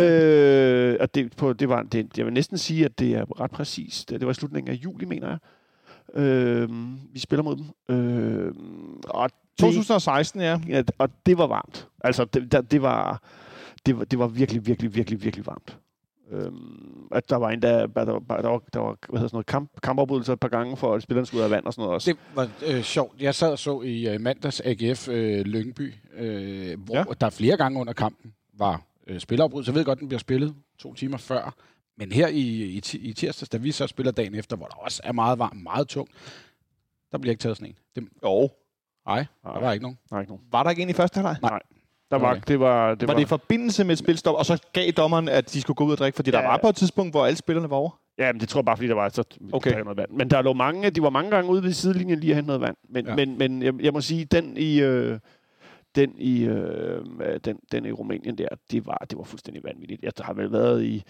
Øh, 0.00 0.96
og 1.00 1.14
det, 1.14 1.36
på, 1.36 1.52
det 1.52 1.68
var, 1.68 1.82
det, 1.82 2.06
jeg 2.16 2.24
vil 2.24 2.34
næsten 2.34 2.58
sige, 2.58 2.84
at 2.84 2.98
det 2.98 3.14
er 3.14 3.40
ret 3.40 3.50
præcist. 3.50 4.10
Det 4.10 4.24
var 4.24 4.30
i 4.30 4.34
slutningen 4.34 4.74
af 4.74 4.76
juli, 4.76 5.04
mener 5.04 5.28
jeg. 5.28 5.38
Øh, 6.22 6.68
vi 7.12 7.18
spiller 7.18 7.42
mod 7.42 7.56
dem. 7.56 7.64
Øh, 7.96 8.52
og 9.04 9.30
det, 9.30 9.38
2016, 9.58 10.40
ja. 10.40 10.60
ja, 10.68 10.82
og 10.98 11.08
det 11.26 11.38
var 11.38 11.46
varmt. 11.46 11.88
Altså, 12.04 12.24
det, 12.24 12.52
der, 12.52 12.60
det, 12.60 12.82
var, 12.82 13.22
det, 13.86 13.98
var, 13.98 14.04
det 14.04 14.18
var 14.18 14.26
virkelig, 14.26 14.66
virkelig, 14.66 14.94
virkelig, 14.94 15.24
virkelig 15.24 15.46
varmt. 15.46 15.78
Øhm, 16.30 17.08
at 17.12 17.30
der 17.30 17.36
var 17.36 17.50
en, 17.50 17.62
der, 17.62 17.86
der, 17.86 18.04
var, 18.04 18.04
der, 18.04 18.48
var, 18.48 18.62
der 18.72 18.80
var 18.80 18.96
hvad 19.08 19.18
hedder 19.20 19.28
sådan 19.28 19.28
noget, 19.32 19.46
kamp, 19.46 19.70
kampafbrydelser 19.82 20.32
et 20.32 20.40
par 20.40 20.48
gange, 20.48 20.76
for 20.76 20.94
at 20.94 21.02
spillerne 21.02 21.26
skulle 21.26 21.38
ud 21.40 21.44
af 21.44 21.50
vand 21.50 21.66
og 21.66 21.72
sådan 21.74 21.82
noget 21.82 21.94
også. 21.94 22.10
Det 22.12 22.18
var 22.34 22.48
øh, 22.66 22.82
sjovt. 22.82 23.20
Jeg 23.22 23.34
sad 23.34 23.52
og 23.52 23.58
så 23.58 23.80
i 23.82 24.08
øh, 24.08 24.20
mandags 24.20 24.60
AGF 24.64 25.08
øh, 25.08 25.40
Lyngby, 25.46 25.94
øh, 26.14 26.80
hvor 26.80 26.94
Ja. 26.96 27.04
der 27.20 27.30
flere 27.30 27.56
gange 27.56 27.80
under 27.80 27.92
kampen 27.92 28.34
var 28.52 28.82
øh, 29.06 29.20
spillerafbrud. 29.20 29.64
Så 29.64 29.70
jeg 29.70 29.74
ved 29.78 29.84
godt, 29.84 29.98
den 30.00 30.08
bliver 30.08 30.18
spillet 30.20 30.54
to 30.78 30.94
timer 30.94 31.16
før. 31.18 31.54
Men 31.98 32.12
her 32.12 32.28
i, 32.28 32.38
i, 32.40 32.82
i 33.00 33.12
tirsdags, 33.12 33.48
da 33.48 33.56
vi 33.56 33.72
så 33.72 33.86
spiller 33.86 34.12
dagen 34.12 34.34
efter, 34.34 34.56
hvor 34.56 34.66
der 34.66 34.74
også 34.76 35.00
er 35.04 35.12
meget 35.12 35.38
varmt, 35.38 35.62
meget 35.62 35.88
tungt, 35.88 36.10
der 37.12 37.18
bliver 37.18 37.30
ikke 37.32 37.40
taget 37.42 37.56
sådan 37.56 37.68
en. 37.68 37.76
Det, 38.04 38.08
Jo. 38.24 38.50
nej, 39.06 39.24
der 39.44 39.60
var 39.60 39.72
ikke 39.72 39.82
nogen. 39.82 39.98
Nej, 40.10 40.20
ikke 40.20 40.32
nogen. 40.32 40.44
Var 40.52 40.62
der 40.62 40.70
ikke 40.70 40.82
en 40.82 40.90
i 40.90 40.92
første 40.92 41.14
halvleg? 41.20 41.36
Der 42.10 42.16
var, 42.18 42.30
Okay. 42.30 42.40
det 42.48 42.60
var, 42.60 42.90
det 42.90 43.00
Det 43.00 43.08
var, 43.08 43.14
var 43.14 43.18
det 43.18 43.26
i 43.26 43.28
forbindelse 43.28 43.84
med 43.84 43.92
et 43.92 43.98
spilstop, 43.98 44.34
og 44.34 44.46
så 44.46 44.62
gav 44.72 44.90
dommeren, 44.90 45.28
at 45.28 45.52
de 45.52 45.60
skulle 45.60 45.74
gå 45.74 45.84
ud 45.84 45.92
og 45.92 45.98
drikke? 45.98 46.16
Fordi 46.16 46.30
ja. 46.30 46.36
der 46.36 46.42
var 46.46 46.56
på 46.62 46.68
et 46.68 46.76
tidspunkt, 46.76 47.12
hvor 47.12 47.26
alle 47.26 47.36
spillerne 47.36 47.70
var 47.70 47.76
over. 47.76 47.90
Ja, 48.18 48.32
men 48.32 48.40
det 48.40 48.48
tror 48.48 48.60
jeg 48.60 48.64
bare, 48.64 48.76
fordi 48.76 48.88
der 48.88 48.94
var 48.94 49.08
så 49.08 49.24
Okay. 49.52 49.70
der 49.72 49.84
noget 49.84 49.96
vand. 49.96 50.10
Men 50.10 50.30
der 50.30 50.42
lå 50.42 50.52
mange, 50.52 50.90
de 50.90 51.02
var 51.02 51.10
mange 51.10 51.30
gange 51.30 51.50
ude 51.50 51.62
ved 51.62 51.72
sidelinjen 51.72 52.18
lige 52.20 52.30
at 52.30 52.36
hente 52.36 52.46
noget 52.46 52.60
vand. 52.60 52.76
Men, 52.88 53.06
ja. 53.06 53.14
Men, 53.16 53.38
men 53.38 53.62
jeg, 53.62 53.74
jeg, 53.80 53.92
må 53.92 54.00
sige, 54.00 54.24
den 54.24 54.56
i, 54.56 54.80
øh, 54.80 55.18
den 55.94 56.14
i, 56.18 56.44
øh, 56.44 57.00
den, 57.44 57.58
den 57.72 57.84
i 57.86 57.92
Rumænien 57.92 58.38
der, 58.38 58.48
det 58.70 58.86
var, 58.86 59.06
det 59.10 59.18
var 59.18 59.24
fuldstændig 59.24 59.64
vanvittigt. 59.64 60.02
Jeg 60.02 60.12
har 60.20 60.32
vel 60.32 60.52
været 60.52 60.84
i, 60.84 61.02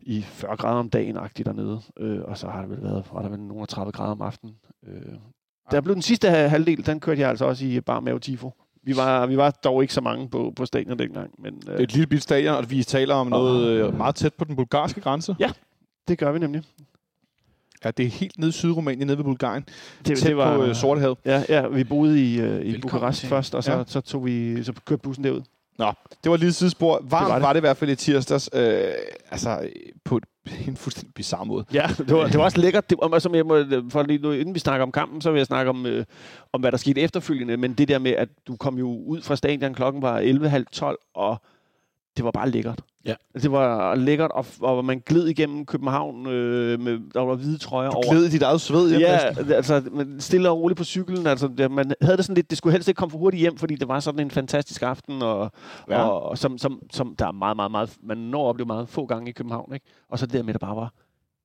i 0.00 0.22
40 0.22 0.56
grader 0.56 0.78
om 0.78 0.90
dagen 0.90 1.16
agtigt 1.16 1.46
dernede, 1.46 1.80
øh, 1.98 2.20
og 2.24 2.38
så 2.38 2.46
har 2.48 2.60
der 2.60 2.68
vel 2.68 2.82
været, 2.82 3.04
var 3.12 3.22
der 3.22 3.28
vel 3.28 3.40
nogle 3.40 3.66
30 3.66 3.92
grader 3.92 4.12
om 4.12 4.22
aftenen. 4.22 4.54
Øh. 4.86 5.02
Der 5.70 5.80
blev 5.80 5.94
den 5.94 6.02
sidste 6.02 6.30
ha- 6.30 6.46
halvdel, 6.46 6.86
den 6.86 7.00
kørte 7.00 7.20
jeg 7.20 7.30
altså 7.30 7.44
også 7.44 7.64
i 7.66 7.80
bar 7.80 8.00
mave 8.00 8.18
tifo. 8.20 8.50
Vi 8.84 8.96
var, 8.96 9.26
vi 9.26 9.36
var 9.36 9.50
dog 9.50 9.82
ikke 9.82 9.94
så 9.94 10.00
mange 10.00 10.28
på, 10.28 10.52
på 10.56 10.66
stadion 10.66 10.98
dengang, 10.98 11.30
men 11.38 11.54
Det 11.60 11.68
er 11.68 11.74
øh, 11.74 11.80
et 11.80 11.92
lille 11.92 12.06
bitte 12.06 12.22
stadion, 12.22 12.54
og 12.56 12.70
vi 12.70 12.82
taler 12.82 13.14
om 13.14 13.26
noget 13.26 13.66
øh, 13.66 13.96
meget 13.96 14.14
tæt 14.14 14.34
på 14.34 14.44
den 14.44 14.56
bulgarske 14.56 15.00
grænse. 15.00 15.36
Ja. 15.40 15.50
det 16.08 16.18
gør 16.18 16.32
vi 16.32 16.38
nemlig. 16.38 16.62
Ja, 17.84 17.90
det 17.90 18.06
er 18.06 18.10
helt 18.10 18.38
nede 18.38 18.48
i 18.48 18.52
Sydrumænien, 18.52 19.06
nede 19.06 19.18
ved 19.18 19.24
Bulgarien. 19.24 19.64
Det, 20.06 20.18
Tæt 20.18 20.34
på 20.36 20.64
øh, 20.64 20.74
Sortehavet. 20.74 21.18
Ja, 21.24 21.42
ja, 21.48 21.66
vi 21.68 21.84
boede 21.84 22.32
i, 22.32 22.40
øh, 22.40 22.46
i 22.46 22.48
Velkommen 22.48 22.80
Bukarest 22.80 23.20
til. 23.20 23.28
først, 23.28 23.54
og 23.54 23.64
så, 23.64 23.72
Ja. 23.72 23.84
så, 23.86 24.00
tog 24.00 24.24
vi, 24.26 24.64
så 24.64 24.72
kørte 24.86 25.02
bussen 25.02 25.24
derud. 25.24 25.40
Nå, 25.78 25.92
det 26.24 26.30
var 26.30 26.36
lige 26.36 26.48
et 26.48 26.54
sidespor. 26.54 26.92
Varmt 26.94 27.02
det 27.10 27.10
var 27.12 27.18
var, 27.20 27.28
det. 27.28 27.34
det. 27.34 27.42
var 27.42 27.52
det 27.52 27.60
i 27.60 27.66
hvert 27.66 27.76
fald 27.76 27.90
i 27.90 27.94
tirsdags. 27.96 28.50
Øh, 28.54 28.84
altså, 29.30 29.60
øh, 29.62 29.68
på 30.04 30.20
en 30.68 30.76
fuldstændig 30.76 31.14
bizarre 31.14 31.46
måde. 31.46 31.64
Ja, 31.74 31.86
det 31.98 32.10
var, 32.10 32.26
det 32.26 32.38
var 32.38 32.44
også 32.44 32.60
lækkert. 32.60 32.90
Det, 32.90 32.98
var, 33.02 33.18
som 33.18 33.34
jeg 33.34 33.46
må, 33.46 33.64
for 33.90 34.02
lige 34.02 34.18
nu, 34.18 34.30
inden 34.30 34.54
vi 34.54 34.58
snakker 34.58 34.82
om 34.82 34.92
kampen, 34.92 35.20
så 35.20 35.30
vil 35.30 35.38
jeg 35.38 35.46
snakke 35.46 35.70
om, 35.70 35.86
øh, 35.86 36.04
om 36.52 36.60
hvad 36.60 36.72
der 36.72 36.78
skete 36.78 37.00
efterfølgende. 37.00 37.56
Men 37.56 37.74
det 37.74 37.88
der 37.88 37.98
med, 37.98 38.10
at 38.10 38.28
du 38.46 38.56
kom 38.56 38.78
jo 38.78 38.88
ud 38.88 39.22
fra 39.22 39.36
stadion, 39.36 39.74
klokken 39.74 40.02
var 40.02 40.20
11.30, 40.20 41.12
og 41.14 41.42
det 42.16 42.24
var 42.24 42.30
bare 42.30 42.50
lækkert. 42.50 42.80
Ja. 43.04 43.14
Det 43.34 43.52
var 43.52 43.94
lækkert, 43.94 44.30
og, 44.30 44.46
og 44.60 44.84
man 44.84 45.02
gled 45.06 45.26
igennem 45.28 45.66
København 45.66 46.26
øh, 46.26 46.80
med, 46.80 46.98
der 47.14 47.20
var 47.20 47.34
hvide 47.34 47.58
trøjer 47.58 47.90
Du 47.90 47.96
over. 47.96 48.10
gled 48.12 48.24
i 48.24 48.28
dit 48.30 48.42
eget 48.42 48.60
sved 48.60 48.88
hjem 48.90 49.00
Ja, 49.00 49.30
næsten. 49.30 49.52
altså 49.52 49.82
men 49.92 50.20
stille 50.20 50.50
og 50.50 50.58
roligt 50.60 50.78
på 50.78 50.84
cyklen. 50.84 51.26
Altså, 51.26 51.48
det, 51.58 51.70
man 51.70 51.92
havde 52.02 52.16
det 52.16 52.24
sådan 52.24 52.34
lidt, 52.34 52.50
det 52.50 52.58
skulle 52.58 52.72
helst 52.72 52.88
ikke 52.88 52.98
komme 52.98 53.10
for 53.10 53.18
hurtigt 53.18 53.40
hjem, 53.40 53.56
fordi 53.56 53.74
det 53.74 53.88
var 53.88 54.00
sådan 54.00 54.20
en 54.20 54.30
fantastisk 54.30 54.82
aften, 54.82 55.22
og, 55.22 55.52
Ja. 55.88 56.02
og, 56.08 56.22
og 56.22 56.38
som, 56.38 56.58
som, 56.58 56.82
som, 56.92 57.16
der 57.18 57.26
er 57.26 57.32
meget, 57.32 57.56
meget, 57.56 57.70
meget, 57.70 57.96
man 58.02 58.18
når 58.18 58.44
at 58.44 58.48
opleve 58.48 58.66
meget 58.66 58.88
få 58.88 59.06
gange 59.06 59.28
i 59.30 59.32
København, 59.32 59.74
ikke? 59.74 59.86
Og 60.08 60.18
så 60.18 60.26
det 60.26 60.34
der 60.34 60.42
med, 60.42 60.52
der 60.54 60.58
bare 60.58 60.76
var, 60.76 60.92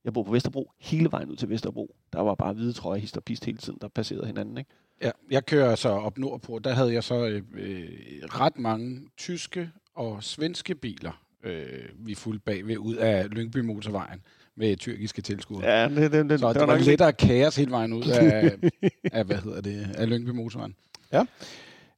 jeg 0.06 0.14
bor 0.14 0.24
på 0.24 0.32
Vesterbro, 0.32 0.72
hele 0.82 1.12
vejen 1.12 1.30
ud 1.30 1.36
til 1.36 1.50
Vesterbro, 1.50 1.96
der 2.14 2.22
var 2.22 2.36
bare 2.36 2.54
hvide 2.54 2.74
trøjer, 2.74 3.00
hist 3.00 3.18
og 3.18 3.24
pist 3.24 3.46
hele 3.46 3.58
tiden, 3.58 3.78
der 3.82 3.88
passerede 3.88 4.26
hinanden, 4.28 4.58
ikke? 4.58 4.70
Ja, 5.04 5.12
jeg 5.32 5.46
kører 5.46 5.76
så 5.76 5.90
op 5.90 6.18
nordpå. 6.18 6.60
Der 6.64 6.74
havde 6.74 6.94
jeg 6.94 7.04
så 7.04 7.26
øh, 7.26 7.42
øh, 7.58 7.84
ret 8.24 8.58
mange 8.60 9.00
tyske 9.18 9.70
og 9.98 10.24
svenske 10.24 10.76
biler, 10.76 11.22
øh, 11.44 11.90
vi 12.00 12.16
fulgte 12.16 12.44
bagved 12.46 12.78
ud 12.78 12.96
af 12.96 13.30
Lyngby 13.30 13.58
Motorvejen 13.58 14.22
med 14.56 14.78
tyrkiske 14.78 15.22
tilskuere. 15.22 15.66
Ja, 15.66 15.90
det, 15.90 16.12
det, 16.12 16.30
det, 16.30 16.40
Så 16.40 16.54
det, 16.54 16.62
var 16.62 16.66
var 16.66 16.78
lettere 16.78 17.14
kaos 17.14 17.56
hele 17.56 17.72
vejen 17.72 17.94
ud 17.94 18.04
af, 18.04 18.58
af 19.18 19.26
hvad 19.26 19.38
hedder 19.38 19.62
det, 19.62 19.96
af 19.96 20.10
Lyngby 20.10 20.30
Motorvejen. 20.30 20.76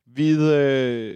Vi 0.05 0.31
øh, 0.31 1.15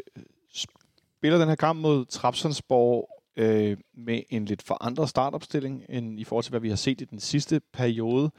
spiller 0.54 1.40
den 1.40 1.48
her 1.48 1.56
kamp 1.56 1.80
mod 1.80 2.06
Trabzonsborg 2.06 3.10
øh, 3.38 3.78
med 3.98 4.22
en 4.30 4.46
lidt 4.46 4.62
forandret 4.62 5.10
startopstilling 5.10 5.86
end 5.90 6.20
i 6.20 6.24
forhold 6.24 6.44
til, 6.44 6.50
hvad 6.52 6.60
vi 6.60 6.70
har 6.70 6.76
set 6.76 7.02
i 7.02 7.06
den 7.06 7.20
sidste 7.20 7.62
periode. 7.74 8.32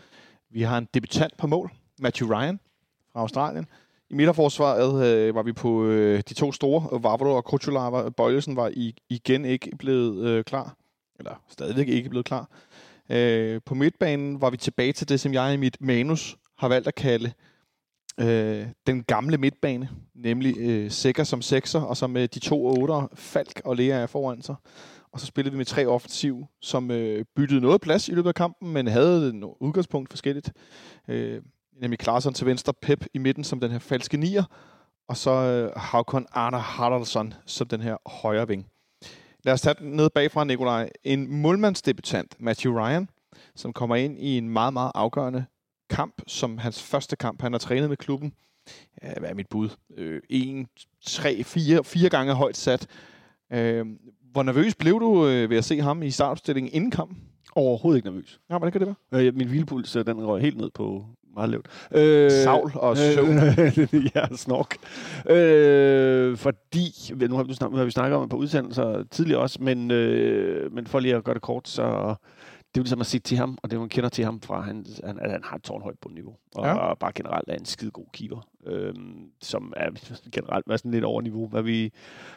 Vi 0.50 0.62
har 0.62 0.78
en 0.78 0.88
debutant 0.94 1.36
på 1.36 1.46
mål, 1.46 1.70
Matthew 1.98 2.28
Ryan 2.28 2.60
fra 3.12 3.20
Australien. 3.20 3.66
I 4.14 4.16
midterforsvaret 4.16 5.06
øh, 5.06 5.34
var 5.34 5.42
vi 5.42 5.52
på 5.52 5.84
øh, 5.84 6.22
de 6.28 6.34
to 6.34 6.52
store, 6.52 7.02
Vavro 7.02 7.36
og 7.36 7.44
Kutsulava. 7.44 8.08
Bøjlesen 8.08 8.56
var 8.56 8.70
i, 8.74 8.94
igen 9.08 9.44
ikke 9.44 9.70
blevet 9.78 10.26
øh, 10.26 10.44
klar, 10.44 10.76
eller 11.18 11.42
stadigvæk 11.48 11.88
ikke 11.88 12.10
blevet 12.10 12.26
klar. 12.26 12.50
Øh, 13.10 13.60
på 13.66 13.74
midtbanen 13.74 14.40
var 14.40 14.50
vi 14.50 14.56
tilbage 14.56 14.92
til 14.92 15.08
det, 15.08 15.20
som 15.20 15.32
jeg 15.32 15.54
i 15.54 15.56
mit 15.56 15.76
manus 15.80 16.36
har 16.58 16.68
valgt 16.68 16.88
at 16.88 16.94
kalde 16.94 17.32
øh, 18.20 18.66
den 18.86 19.02
gamle 19.02 19.38
midtbane, 19.38 19.88
nemlig 20.14 20.54
øh, 20.58 20.90
Sækker 20.90 21.24
som 21.24 21.42
sekser, 21.42 21.80
og 21.80 21.96
så 21.96 22.06
med 22.06 22.28
de 22.28 22.38
to 22.38 22.66
otter, 22.66 23.08
Falk 23.14 23.62
og 23.64 23.76
Lea 23.76 24.02
er 24.02 24.06
foran 24.06 24.42
sig. 24.42 24.54
Og 25.12 25.20
så 25.20 25.26
spillede 25.26 25.52
vi 25.52 25.56
med 25.56 25.66
tre 25.66 25.86
offensiv, 25.86 26.46
som 26.60 26.90
øh, 26.90 27.24
byttede 27.36 27.60
noget 27.60 27.80
plads 27.80 28.08
i 28.08 28.12
løbet 28.12 28.28
af 28.28 28.34
kampen, 28.34 28.72
men 28.72 28.86
havde 28.86 29.38
noget 29.38 29.56
udgangspunkt 29.60 30.10
forskelligt. 30.10 30.52
Øh, 31.08 31.42
nemlig 31.80 31.98
Klarsson 31.98 32.34
til 32.34 32.46
venstre, 32.46 32.72
Pep 32.82 33.04
i 33.14 33.18
midten 33.18 33.44
som 33.44 33.60
den 33.60 33.70
her 33.70 33.78
falske 33.78 34.16
nier, 34.16 34.44
og 35.08 35.16
så 35.16 35.30
øh, 35.30 35.72
Haukon 35.76 36.26
Arne 36.32 36.58
Haraldsson 36.58 37.34
som 37.46 37.68
den 37.68 37.80
her 37.80 37.96
højre 38.22 38.48
ving. 38.48 38.66
Lad 39.44 39.54
os 39.54 39.60
tage 39.60 39.74
den 39.78 39.90
ned 39.90 40.10
bagfra, 40.10 40.44
Nikolaj. 40.44 40.90
En 41.04 41.42
målmandsdebutant, 41.42 42.36
Matthew 42.40 42.78
Ryan, 42.78 43.08
som 43.54 43.72
kommer 43.72 43.96
ind 43.96 44.18
i 44.18 44.38
en 44.38 44.48
meget, 44.48 44.72
meget 44.72 44.92
afgørende 44.94 45.44
kamp, 45.90 46.22
som 46.26 46.58
hans 46.58 46.82
første 46.82 47.16
kamp. 47.16 47.42
Han 47.42 47.52
har 47.52 47.58
trænet 47.58 47.88
med 47.88 47.96
klubben. 47.96 48.32
Ja, 49.02 49.14
hvad 49.18 49.30
er 49.30 49.34
mit 49.34 49.48
bud? 49.48 49.68
Øh, 49.96 50.22
en, 50.30 50.68
tre, 51.06 51.44
fire, 51.44 51.84
fire 51.84 52.08
gange 52.08 52.34
højt 52.34 52.56
sat. 52.56 52.86
Øh, 53.52 53.86
hvor 54.32 54.42
nervøs 54.42 54.74
blev 54.74 55.00
du 55.00 55.26
øh, 55.26 55.50
ved 55.50 55.56
at 55.56 55.64
se 55.64 55.80
ham 55.80 56.02
i 56.02 56.10
startopstillingen 56.10 56.72
inden 56.72 56.90
kampen? 56.90 57.18
overhovedet 57.54 57.98
ikke 57.98 58.08
nervøs. 58.08 58.40
Ja, 58.50 58.58
hvordan 58.58 58.72
kan 58.72 58.80
det 58.80 58.94
være? 59.10 59.26
Øh, 59.26 59.34
min 59.34 59.48
hvilepuls, 59.48 59.96
øh, 59.96 60.06
den 60.06 60.26
røg 60.26 60.42
helt 60.42 60.56
ned 60.56 60.70
på 60.70 61.06
meget 61.34 61.50
lavt. 61.50 61.66
Øh, 61.94 62.30
Savl 62.30 62.72
og 62.74 62.96
søvn. 63.14 63.38
ja, 64.14 64.26
snork. 64.36 64.76
Øh, 65.30 66.36
fordi, 66.36 66.90
nu 67.28 67.36
har, 67.36 67.42
vi, 67.44 67.54
nu 67.70 67.76
har 67.76 67.84
vi 67.84 67.90
snakket 67.90 68.16
om 68.16 68.22
det 68.22 68.30
på 68.30 68.36
udsendelser 68.36 69.04
tidligere 69.10 69.40
også, 69.40 69.58
men, 69.62 69.90
øh, 69.90 70.72
men 70.72 70.86
for 70.86 70.98
lige 71.00 71.14
at 71.16 71.24
gøre 71.24 71.34
det 71.34 71.42
kort, 71.42 71.68
så 71.68 72.14
det 72.74 72.80
er 72.80 72.84
ligesom 72.84 73.00
at 73.00 73.06
sige 73.06 73.20
til 73.20 73.36
ham, 73.36 73.58
og 73.62 73.70
det 73.70 73.78
man 73.78 73.88
kender 73.88 74.08
til 74.08 74.24
ham 74.24 74.40
fra, 74.40 74.60
han, 74.60 74.86
han, 75.04 75.18
at 75.18 75.30
han 75.30 75.40
har 75.44 75.56
et 75.56 75.62
tårnhøjt 75.62 75.96
bundniveau, 76.02 76.36
og, 76.54 76.64
Ja. 76.66 76.74
og 76.74 76.98
bare 76.98 77.12
generelt 77.14 77.48
er 77.48 77.54
en 77.54 77.64
skide 77.64 77.90
god 77.90 78.06
keeper, 78.12 78.48
øh, 78.66 78.94
som 79.42 79.72
er 79.76 79.90
generelt 80.32 80.66
er 80.70 80.76
sådan 80.76 80.90
lidt 80.90 81.04
over 81.04 81.20
niveau, 81.22 81.48
hvad 81.48 81.62
vi 81.62 81.92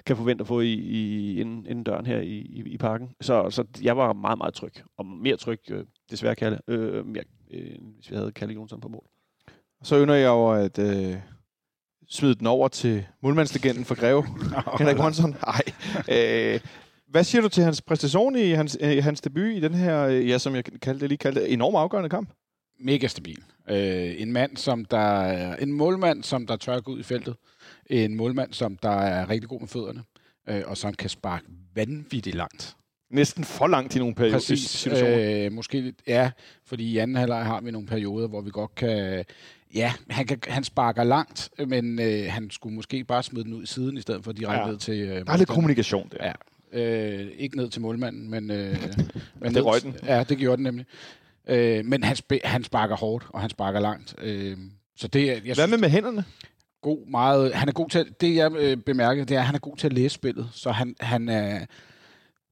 kan 0.05 0.17
forvente 0.17 0.41
at 0.41 0.47
få 0.47 0.59
i, 0.59 0.73
i 0.73 1.39
inden, 1.41 1.65
inden 1.69 1.83
døren 1.83 2.05
her 2.05 2.19
i, 2.19 2.27
i, 2.37 2.63
i 2.65 2.77
parken. 2.77 3.09
Så, 3.21 3.49
så 3.49 3.63
jeg 3.83 3.97
var 3.97 4.13
meget, 4.13 4.37
meget 4.37 4.53
tryg, 4.53 4.73
og 4.97 5.05
mere 5.05 5.37
tryg, 5.37 5.59
øh, 5.71 5.83
desværre 6.11 6.35
øh, 6.67 7.05
mere, 7.05 7.19
øh, 7.19 7.23
end 7.49 7.95
hvis 7.95 8.11
vi 8.11 8.15
havde 8.15 8.31
Kalle 8.31 8.53
Jonsson 8.53 8.81
på 8.81 8.87
mål. 8.87 9.07
Så 9.83 10.03
ynder 10.03 10.15
jeg 10.15 10.29
over 10.29 10.53
at 10.53 10.79
øh, 10.79 11.15
smide 12.09 12.35
den 12.35 12.47
over 12.47 12.67
til 12.67 13.05
målmandslegenden 13.21 13.85
for 13.85 13.95
Greve. 13.95 14.25
Henrik 14.79 14.97
Monson. 14.97 15.35
Nej. 15.45 15.61
Øh, 16.11 16.59
hvad 17.07 17.23
siger 17.23 17.41
du 17.41 17.49
til 17.49 17.63
hans 17.63 17.81
præstation 17.81 18.35
i 18.35 18.49
hans, 18.49 18.77
øh, 18.81 19.03
hans 19.03 19.21
debut 19.21 19.55
i 19.55 19.59
den 19.59 19.73
her, 19.73 20.03
øh, 20.03 20.29
ja, 20.29 20.37
som 20.37 20.55
jeg 20.55 20.63
kaldte 20.63 21.01
det, 21.01 21.09
lige 21.09 21.17
kaldte 21.17 21.41
det, 21.41 21.53
enormt 21.53 21.77
afgørende 21.77 22.09
kamp? 22.09 22.29
Mega 22.79 23.07
stabil. 23.07 23.43
Øh, 23.69 24.21
en 24.21 24.31
mand, 24.31 24.57
som 24.57 24.85
der 24.85 25.21
er, 25.21 25.55
en 25.55 25.71
målmand, 25.71 26.23
som 26.23 26.47
der 26.47 26.55
tør 26.55 26.79
gå 26.79 26.91
ud 26.91 26.99
i 26.99 27.03
feltet. 27.03 27.35
En 27.85 28.15
målmand, 28.15 28.53
som 28.53 28.77
der 28.77 28.89
er 28.89 29.29
rigtig 29.29 29.49
god 29.49 29.59
med 29.59 29.67
fødderne, 29.67 30.03
øh, 30.49 30.63
og 30.65 30.77
som 30.77 30.93
kan 30.93 31.09
sparke 31.09 31.45
vanvittigt 31.75 32.35
langt. 32.35 32.75
Næsten 33.09 33.43
for 33.43 33.67
langt 33.67 33.95
i 33.95 33.99
nogle 33.99 34.15
perioder. 34.15 34.35
Præcis. 34.35 34.69
situationer. 34.69 35.45
Øh, 35.45 35.51
måske 35.51 35.81
lidt, 35.81 35.95
ja, 36.07 36.31
fordi 36.65 36.91
i 36.91 36.97
anden 36.97 37.15
halvleg 37.15 37.45
har 37.45 37.61
vi 37.61 37.71
nogle 37.71 37.87
perioder, 37.87 38.27
hvor 38.27 38.41
vi 38.41 38.49
godt 38.53 38.75
kan... 38.75 39.25
Ja, 39.75 39.93
han, 40.09 40.25
kan, 40.27 40.39
han 40.47 40.63
sparker 40.63 41.03
langt, 41.03 41.49
men 41.67 41.99
øh, 42.01 42.25
han 42.29 42.49
skulle 42.51 42.75
måske 42.75 43.03
bare 43.03 43.23
smide 43.23 43.43
den 43.45 43.53
ud 43.53 43.63
i 43.63 43.65
siden, 43.65 43.97
i 43.97 44.01
stedet 44.01 44.23
for 44.23 44.31
direkte 44.31 44.61
Ja. 44.65 44.67
ned 44.71 44.77
til... 44.77 44.93
Øh, 44.93 45.07
Der 45.07 45.11
er 45.11 45.15
lidt 45.15 45.25
modstanderen. 45.27 45.55
kommunikation 45.55 46.11
der. 46.11 46.33
Ja. 46.73 46.79
Øh, 46.81 47.27
ikke 47.37 47.57
ned 47.57 47.69
til 47.69 47.81
målmanden, 47.81 48.29
men... 48.29 48.51
Øh, 48.51 48.75
men 49.41 49.53
Det 49.55 49.65
røg 49.65 49.81
den. 49.83 49.95
Ja, 50.05 50.23
det 50.23 50.37
gjorde 50.37 50.57
den 50.57 50.63
nemlig. 50.63 50.85
Øh, 51.49 51.85
men 51.85 52.03
han, 52.03 52.15
sp- 52.17 52.47
han 52.47 52.63
sparker 52.63 52.95
hårdt, 52.95 53.25
og 53.29 53.41
han 53.41 53.49
sparker 53.49 53.79
langt. 53.79 54.15
Øh, 54.21 54.57
så 54.95 55.07
det 55.07 55.21
er, 55.23 55.33
jeg 55.33 55.41
Hvad 55.43 55.55
synes, 55.55 55.69
med 55.69 55.77
med 55.77 55.89
hænderne? 55.89 56.23
god 56.81 57.07
meget... 57.09 57.53
Han 57.53 57.67
er 57.69 57.73
god 57.73 57.89
til... 57.89 57.99
at- 57.99 58.21
Det, 58.21 58.35
jeg 58.35 58.51
øh, 58.55 58.77
bemærkede, 58.77 59.25
det 59.25 59.35
er, 59.35 59.39
at 59.39 59.45
han 59.45 59.55
er 59.55 59.59
god 59.59 59.77
til 59.77 59.87
at 59.87 59.93
læse 59.93 60.13
spillet. 60.15 60.49
Så 60.53 60.71
han, 60.71 60.95
han 60.99 61.29
er... 61.29 61.65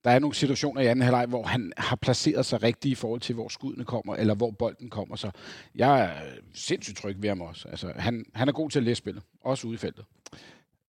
Der 0.05 0.11
er 0.11 0.19
nogle 0.19 0.35
situationer 0.35 0.81
i 0.81 0.85
anden 0.85 1.03
halvleg, 1.03 1.25
hvor 1.25 1.43
han 1.43 1.73
har 1.77 1.95
placeret 1.95 2.45
sig 2.45 2.63
rigtigt 2.63 2.91
i 2.91 2.95
forhold 2.95 3.21
til, 3.21 3.35
hvor 3.35 3.47
skuddene 3.47 3.85
kommer, 3.85 4.15
eller 4.15 4.35
hvor 4.35 4.51
bolden 4.51 4.89
kommer. 4.89 5.15
Så 5.15 5.31
jeg 5.75 6.01
er 6.01 6.09
sindssygt 6.53 6.97
tryg 6.97 7.15
ved 7.21 7.29
ham 7.29 7.41
også. 7.41 7.67
Altså, 7.67 7.91
han, 7.95 8.25
han 8.33 8.47
er 8.47 8.51
god 8.51 8.69
til 8.69 8.79
at 8.79 8.83
læse 8.83 8.97
spillet, 8.97 9.23
også 9.41 9.67
ude 9.67 9.73
i 9.73 9.77
feltet. 9.77 10.05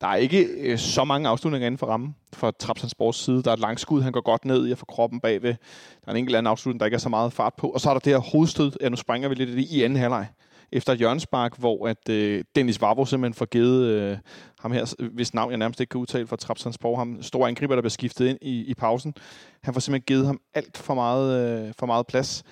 Der 0.00 0.06
er 0.06 0.16
ikke 0.16 0.44
øh, 0.44 0.78
så 0.78 1.04
mange 1.04 1.28
afslutninger 1.28 1.66
inden 1.66 1.78
for 1.78 1.87
rammen 1.87 2.16
for 2.32 2.50
Trapsandsports 2.50 3.18
side. 3.18 3.42
Der 3.42 3.50
er 3.50 3.54
et 3.54 3.61
langskud, 3.61 4.02
han 4.02 4.12
går 4.12 4.20
godt 4.20 4.44
ned 4.44 4.66
i 4.66 4.73
at 4.73 4.78
få 4.78 4.85
kroppen 4.85 5.20
bagved. 5.20 5.50
Der 5.50 6.06
er 6.06 6.11
en 6.11 6.16
enkelt 6.16 6.37
anden 6.37 6.50
afslutning, 6.50 6.80
der 6.80 6.87
ikke 6.87 6.94
er 6.94 6.99
så 6.99 7.08
meget 7.08 7.32
fart 7.32 7.54
på. 7.54 7.68
Og 7.68 7.80
så 7.80 7.90
er 7.90 7.94
der 7.94 8.00
det 8.00 8.12
her 8.12 8.18
hovedstød, 8.18 8.73
ja, 8.80 8.88
nu 8.88 8.96
springer 8.96 9.28
vi 9.28 9.35
lidt 9.35 9.50
i 9.50 9.56
det, 9.56 9.68
i 9.70 9.82
anden 9.82 9.99
halvleg. 9.99 10.26
Efter 10.73 10.92
et 10.92 10.99
hjørnespark, 10.99 11.58
hvor 11.58 11.88
at, 11.88 12.08
øh, 12.08 12.44
Dennis 12.54 12.80
Vavro 12.80 13.04
simpelthen 13.04 13.35
får 13.35 13.46
givet 13.46 13.87
øh, 13.87 14.18
ham 14.58 14.73
her, 14.73 15.08
hvis 15.12 15.35
navn 15.35 15.50
jeg 15.50 15.58
nærmest 15.58 15.80
ikke 15.80 15.90
kan 15.90 16.00
udtale 16.00 16.26
for 16.26 16.37
Trapsandsport, 16.37 16.99
ham 16.99 17.23
store 17.23 17.49
angriber, 17.49 17.75
der 17.75 17.82
bliver 17.82 17.90
skiftet 17.90 18.26
ind 18.26 18.38
i, 18.42 18.64
i 18.64 18.75
pausen. 18.75 19.14
Han 19.62 19.75
får 19.75 19.80
simpelthen 19.80 20.04
givet 20.06 20.26
ham 20.26 20.40
alt 20.54 20.76
for 20.76 20.94
meget, 20.94 21.66
øh, 21.66 21.75
for 21.78 21.87
meget 21.87 22.06
plads. 22.06 22.42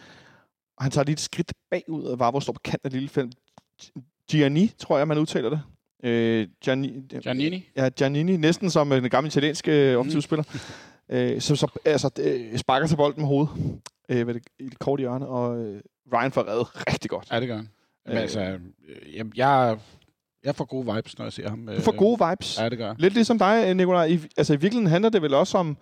Og 0.76 0.84
han 0.84 0.90
tager 0.90 1.04
lige 1.04 1.12
et 1.12 1.20
skridt 1.20 1.52
bagud, 1.70 2.04
og 2.04 2.18
Vavro 2.18 2.40
står 2.40 2.52
på 2.52 2.60
kanten 2.64 2.86
af 2.86 2.92
lille 2.92 3.08
felt. 3.08 3.34
Gianni, 4.30 4.70
tror 4.78 4.98
jeg, 4.98 5.08
man 5.08 5.18
udtaler 5.18 5.50
det. 5.50 5.60
Øh, 6.04 6.48
Gianni, 6.64 6.92
Giannini? 7.22 7.68
Ja, 7.76 7.88
Giannini, 7.88 8.36
næsten 8.36 8.70
som 8.70 8.90
den 8.90 9.10
gamle 9.10 9.26
italienske 9.26 9.90
øh, 9.92 9.98
offensivspiller, 9.98 10.44
øh, 11.12 11.40
som 11.40 11.56
så 11.56 11.66
altså, 11.84 12.10
øh, 12.20 12.58
sparker 12.58 12.86
til 12.86 12.96
bolden 12.96 13.20
med 13.20 13.28
hovedet 13.28 13.80
øh, 14.08 14.26
ved 14.26 14.34
det, 14.34 14.42
i 14.58 14.68
det 14.68 14.78
korte 14.78 15.00
hjørne, 15.00 15.26
og 15.28 15.58
øh, 15.58 15.80
Ryan 16.12 16.32
får 16.32 16.48
reddet 16.48 16.66
rigtig 16.92 17.10
godt. 17.10 17.28
Ja, 17.30 17.40
det 17.40 17.48
gør 17.48 17.56
han. 17.56 17.68
Men 18.06 18.16
Øh. 18.16 18.22
altså, 18.22 18.40
øh, 18.40 19.16
jeg, 19.16 19.26
jeg, 19.36 19.78
jeg 20.44 20.54
får 20.54 20.64
gode 20.64 20.94
vibes, 20.94 21.18
når 21.18 21.24
jeg 21.24 21.32
ser 21.32 21.48
ham. 21.48 21.66
Du 21.76 21.80
får 21.80 21.96
gode 21.96 22.30
vibes. 22.30 22.58
Ja, 22.60 22.68
det 22.68 22.78
gør. 22.78 22.94
Lidt 22.98 23.14
ligesom 23.14 23.38
dig, 23.38 23.74
Nikolaj. 23.74 24.04
I, 24.06 24.20
altså 24.36 24.52
i 24.52 24.56
virkeligheden 24.56 24.90
handler 24.90 25.10
det 25.10 25.22
vel 25.22 25.34
også 25.34 25.58
om 25.58 25.76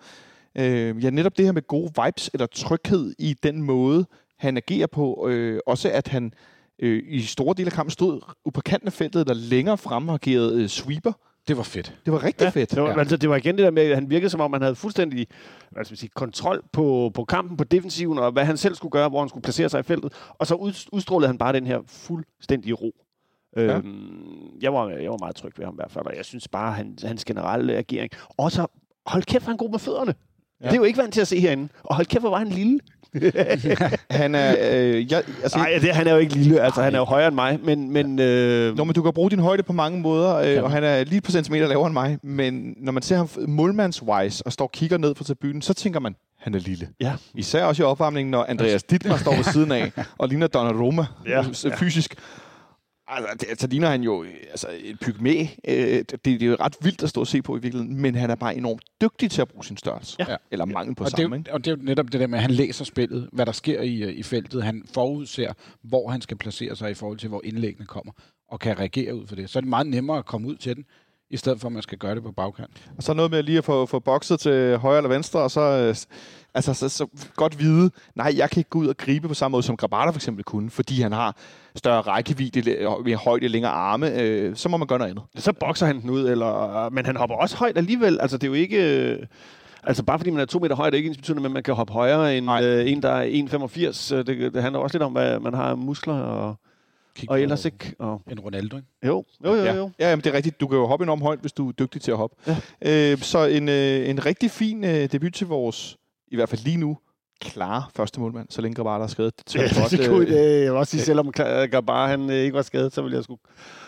øh, 0.57 1.03
ja, 1.03 1.09
netop 1.09 1.37
det 1.37 1.45
her 1.45 1.51
med 1.51 1.67
gode 1.67 1.91
vibes, 2.03 2.29
eller 2.33 2.47
tryghed 2.47 3.13
i 3.19 3.35
den 3.43 3.61
måde, 3.61 4.05
han 4.39 4.57
agerer 4.57 4.87
på. 4.87 5.27
Øh, 5.29 5.59
også 5.67 5.89
at 5.91 6.07
han 6.07 6.33
øh, 6.79 7.03
i 7.07 7.21
store 7.21 7.53
dele 7.57 7.65
af 7.67 7.73
kampen 7.73 7.91
stod 7.91 8.21
på 8.53 8.61
kanten 8.61 8.87
af 8.87 8.93
feltet, 8.93 9.21
eller 9.21 9.33
længere 9.33 9.77
fremme 9.77 10.11
og 10.11 10.15
agerede 10.15 10.61
øh, 10.61 10.67
sweeper. 10.67 11.13
Det 11.47 11.57
var 11.57 11.63
fedt. 11.63 11.97
Det 12.05 12.13
var 12.13 12.23
rigtig 12.23 12.45
ja, 12.45 12.49
fedt. 12.49 12.71
Det 12.71 12.81
var, 12.81 12.89
Ja. 12.89 12.99
altså, 12.99 13.17
det 13.17 13.29
var 13.29 13.35
igen 13.35 13.57
det 13.57 13.63
der 13.63 13.71
med, 13.71 13.83
at 13.83 13.95
han 13.95 14.09
virkede 14.09 14.29
som 14.29 14.41
om, 14.41 14.53
han 14.53 14.61
havde 14.61 14.75
fuldstændig 14.75 15.27
hvad 15.71 15.85
skal 15.85 15.91
man 15.93 15.97
sige, 15.97 16.09
kontrol 16.15 16.63
på, 16.71 17.11
på 17.13 17.25
kampen, 17.25 17.57
på 17.57 17.63
defensiven, 17.63 18.17
og 18.17 18.31
hvad 18.31 18.45
han 18.45 18.57
selv 18.57 18.75
skulle 18.75 18.91
gøre, 18.91 19.09
hvor 19.09 19.19
han 19.19 19.29
skulle 19.29 19.43
placere 19.43 19.69
sig 19.69 19.79
i 19.79 19.83
feltet. 19.83 20.13
Og 20.29 20.47
så 20.47 20.55
ud, 20.55 20.73
udstrålede 20.91 21.27
han 21.27 21.37
bare 21.37 21.53
den 21.53 21.67
her 21.67 21.79
fuldstændige 21.87 22.73
ro. 22.73 22.91
Ja. 23.55 23.61
Øhm, 23.77 24.57
jeg, 24.61 24.73
var, 24.73 24.89
jeg 24.89 25.11
var 25.11 25.17
meget 25.19 25.35
tryg 25.35 25.51
ved 25.57 25.65
ham 25.65 25.73
i 25.73 25.75
hvert 25.77 25.91
fald, 25.91 26.05
og 26.05 26.15
jeg 26.17 26.25
synes 26.25 26.47
bare, 26.47 26.73
han, 26.73 26.97
hans 27.03 27.25
generelle 27.25 27.75
agering. 27.75 28.11
Og 28.37 28.51
så, 28.51 28.67
hold 29.05 29.23
kæft, 29.23 29.43
er 29.43 29.47
han 29.47 29.57
god 29.57 29.69
med 29.71 29.79
fødderne. 29.79 30.15
Ja. 30.61 30.65
Det 30.65 30.73
er 30.73 30.77
jo 30.77 30.83
ikke 30.83 30.99
vant 31.01 31.13
til 31.13 31.21
at 31.21 31.27
se 31.27 31.39
herinde. 31.39 31.69
Og 31.83 31.95
hold 31.95 32.07
kæft, 32.07 32.21
hvor 32.21 32.29
var 32.29 32.37
han 32.37 32.47
lille. 32.49 32.79
Han 34.09 34.35
er... 34.35 34.55
Øh, 34.71 35.11
jeg, 35.11 35.23
altså, 35.43 35.57
Nej, 35.57 35.77
det, 35.81 35.89
han 35.95 36.07
er 36.07 36.11
jo 36.11 36.17
ikke 36.17 36.33
lille. 36.33 36.61
Altså, 36.61 36.81
han 36.81 36.93
er 36.95 36.99
jo 36.99 37.05
højere 37.05 37.27
end 37.27 37.35
mig. 37.35 37.59
Men, 37.63 37.91
men 37.91 38.19
øh, 38.19 38.77
Nå, 38.77 38.83
men 38.83 38.93
du 38.95 39.01
kan 39.01 39.13
bruge 39.13 39.31
din 39.31 39.39
højde 39.39 39.63
på 39.63 39.73
mange 39.73 39.99
måder, 39.99 40.35
øh, 40.35 40.63
og 40.63 40.71
han 40.71 40.83
er 40.83 41.03
lige 41.03 41.21
på 41.21 41.31
centimeter 41.31 41.67
lavere 41.67 41.87
end 41.87 41.93
mig. 41.93 42.17
Men 42.23 42.73
når 42.77 42.91
man 42.91 43.03
ser 43.03 43.15
ham 43.17 43.29
målmandswise 43.47 44.45
og 44.45 44.53
står 44.53 44.65
og 44.65 44.71
kigger 44.71 44.97
ned 44.97 45.15
fra 45.15 45.23
tribunen, 45.23 45.61
så 45.61 45.73
tænker 45.73 45.99
man, 45.99 46.15
han 46.39 46.55
er 46.55 46.59
lille. 46.59 46.87
ja, 47.01 47.13
Især 47.35 47.63
også 47.65 47.83
i 47.83 47.85
opvarmningen, 47.85 48.31
når 48.31 48.45
Andreas 48.49 48.83
Dittmar 48.83 49.17
står 49.17 49.35
ved 49.35 49.43
siden 49.43 49.71
af 49.71 49.91
og 50.19 50.27
ligner 50.27 50.47
Donnarumma 50.47 51.05
Ja. 51.27 51.43
ja, 51.63 51.75
fysisk. 51.75 52.15
Altså, 53.07 53.47
det, 53.49 53.61
så 53.61 53.67
ligner 53.67 53.89
han 53.89 54.03
jo 54.03 54.23
øh, 54.23 54.33
altså, 54.49 54.67
et 54.83 54.99
pygmæ. 54.99 55.45
Øh, 55.67 55.75
det, 55.75 56.25
det 56.25 56.43
er 56.43 56.47
jo 56.47 56.57
ret 56.59 56.75
vildt 56.81 57.03
at 57.03 57.09
stå 57.09 57.21
og 57.21 57.27
se 57.27 57.41
på 57.41 57.57
i 57.57 57.61
virkeligheden, 57.61 58.01
men 58.01 58.15
han 58.15 58.29
er 58.29 58.35
bare 58.35 58.55
enormt 58.55 58.81
dygtig 59.01 59.31
til 59.31 59.41
at 59.41 59.47
bruge 59.47 59.65
sin 59.65 59.77
størrelse. 59.77 60.15
Ja. 60.19 60.35
Eller 60.51 60.65
mangel 60.65 60.95
på 60.95 61.03
og, 61.03 61.09
det, 61.11 61.17
samme, 61.17 61.35
jo- 61.35 61.39
ikke? 61.39 61.53
og 61.53 61.65
det 61.65 61.71
er 61.71 61.75
jo 61.75 61.83
netop 61.83 62.05
det 62.11 62.19
der 62.21 62.27
med, 62.27 62.37
at 62.37 62.41
han 62.41 62.51
læser 62.51 62.85
spillet, 62.85 63.29
hvad 63.33 63.45
der 63.45 63.51
sker 63.51 63.81
i, 63.81 64.03
øh, 64.03 64.13
i 64.13 64.23
feltet. 64.23 64.63
Han 64.63 64.83
forudser, 64.93 65.53
hvor 65.83 66.09
han 66.09 66.21
skal 66.21 66.37
placere 66.37 66.75
sig 66.75 66.91
i 66.91 66.93
forhold 66.93 67.17
til, 67.17 67.29
hvor 67.29 67.41
indlæggene 67.43 67.85
kommer, 67.85 68.11
og 68.51 68.59
kan 68.59 68.79
reagere 68.79 69.15
ud 69.15 69.27
for 69.27 69.35
det. 69.35 69.49
Så 69.49 69.59
er 69.59 69.61
det 69.61 69.69
meget 69.69 69.87
nemmere 69.87 70.17
at 70.17 70.25
komme 70.25 70.47
ud 70.47 70.55
til 70.55 70.75
den, 70.75 70.85
i 71.29 71.37
stedet 71.37 71.61
for, 71.61 71.67
at 71.67 71.71
man 71.71 71.81
skal 71.81 71.97
gøre 71.97 72.15
det 72.15 72.23
på 72.23 72.31
bagkant. 72.31 72.89
Og 72.97 73.03
så 73.03 73.13
noget 73.13 73.31
med 73.31 73.43
lige 73.43 73.57
at 73.57 73.63
få, 73.65 73.85
få 73.85 73.99
bokset 73.99 74.39
til 74.39 74.77
højre 74.77 74.97
eller 74.97 75.09
venstre, 75.09 75.39
og 75.39 75.51
så, 75.51 75.61
øh, 75.61 75.95
altså, 76.53 76.73
så, 76.73 76.89
så 76.89 77.07
godt 77.35 77.59
vide, 77.59 77.91
nej, 78.15 78.33
jeg 78.37 78.49
kan 78.49 78.59
ikke 78.59 78.69
gå 78.69 78.79
ud 78.79 78.87
og 78.87 78.97
gribe 78.97 79.27
på 79.27 79.33
samme 79.33 79.51
måde, 79.53 79.63
som 79.63 79.77
Grabata 79.77 80.09
for 80.09 80.15
eksempel 80.17 80.43
kunne, 80.43 80.69
fordi 80.69 81.01
han 81.01 81.11
har 81.11 81.35
større 81.75 82.01
rækkevidde, 82.01 82.87
og 82.87 83.01
mere 83.05 83.15
højde, 83.17 83.47
længere 83.47 83.71
arme, 83.71 84.21
øh, 84.21 84.55
så 84.55 84.69
må 84.69 84.77
man 84.77 84.87
gøre 84.87 84.99
noget 84.99 85.11
andet. 85.11 85.23
så 85.35 85.53
bokser 85.53 85.85
han 85.85 86.01
den 86.01 86.09
ud, 86.09 86.29
eller, 86.29 86.89
men 86.89 87.05
han 87.05 87.15
hopper 87.15 87.35
også 87.35 87.57
højt 87.57 87.77
alligevel. 87.77 88.19
Altså, 88.21 88.37
det 88.37 88.43
er 88.43 88.47
jo 88.51 88.53
ikke... 88.53 89.09
øh, 89.11 89.19
Altså, 89.85 90.03
bare 90.03 90.19
fordi 90.19 90.29
man 90.31 90.41
er 90.41 90.45
to 90.45 90.59
meter 90.59 90.75
høj, 90.75 90.85
er 90.85 90.89
det 90.89 90.97
ikke 90.97 91.07
ens 91.07 91.17
betydende, 91.17 91.45
at 91.45 91.51
man 91.51 91.63
kan 91.63 91.73
hoppe 91.73 91.93
højere 91.93 92.37
end 92.37 92.45
Nej. 92.45 92.63
øh, 92.63 92.91
en, 92.91 93.01
der 93.01 93.09
er 93.09 93.25
1,85. 94.09 94.15
Øh, 94.15 94.25
Det, 94.25 94.53
det 94.53 94.61
handler 94.61 94.79
også 94.79 94.97
lidt 94.97 95.03
om, 95.03 95.11
hvad 95.11 95.39
man 95.39 95.53
har 95.53 95.75
muskler 95.75 96.13
og, 96.13 96.55
Kig 97.15 97.29
og 97.31 97.41
ellers 97.41 97.65
ikke. 97.65 97.93
Og, 97.99 98.21
En 98.31 98.39
Ronaldo, 98.39 98.75
ikke? 98.75 98.87
jo, 99.05 99.25
jo, 99.45 99.53
jo, 99.55 99.63
Ja, 99.63 99.75
jo. 99.75 99.91
ja 99.99 100.09
jamen, 100.09 100.23
det 100.23 100.29
er 100.29 100.33
rigtigt. 100.37 100.59
Du 100.59 100.67
kan 100.67 100.77
jo 100.77 100.85
hoppe 100.87 101.03
enormt 101.03 101.21
højt, 101.21 101.39
hvis 101.39 101.51
du 101.51 101.67
er 101.67 101.71
dygtig 101.71 102.01
til 102.01 102.11
at 102.11 102.17
hoppe. 102.17 102.35
Ja. 102.83 103.11
Øh, 103.11 103.17
så 103.17 103.45
en, 103.45 103.69
øh, 103.69 104.09
en 104.09 104.25
rigtig 104.25 104.51
fin 104.51 104.83
øh, 104.83 105.11
debut 105.11 105.33
til 105.33 105.47
vores, 105.47 105.97
i 106.33 106.35
hvert 106.35 106.49
fald 106.49 106.61
lige 106.63 106.77
nu, 106.77 106.97
klare 107.41 107.83
første 107.95 108.19
målmand, 108.19 108.47
så 108.49 108.61
længe 108.61 108.75
Grabata 108.75 109.03
er 109.03 109.07
skadet. 109.07 109.33
Det, 109.37 109.55
Ja, 109.55 109.61
jeg 109.61 109.69
det 109.69 109.99
godt, 109.99 110.09
kunne, 110.09 110.27
øh, 110.27 110.33
det, 110.33 110.63
jeg 110.63 110.71
vil 110.71 110.79
også 110.79 110.91
sige, 110.91 111.03
selvom 111.03 111.33
Kla- 111.39 111.65
Gabar 111.65 112.07
han 112.07 112.29
øh, 112.29 112.35
ikke 112.35 112.53
var 112.53 112.61
skadet, 112.61 112.93
så 112.93 113.01
ville 113.01 113.15
jeg 113.15 113.23
sgu 113.23 113.37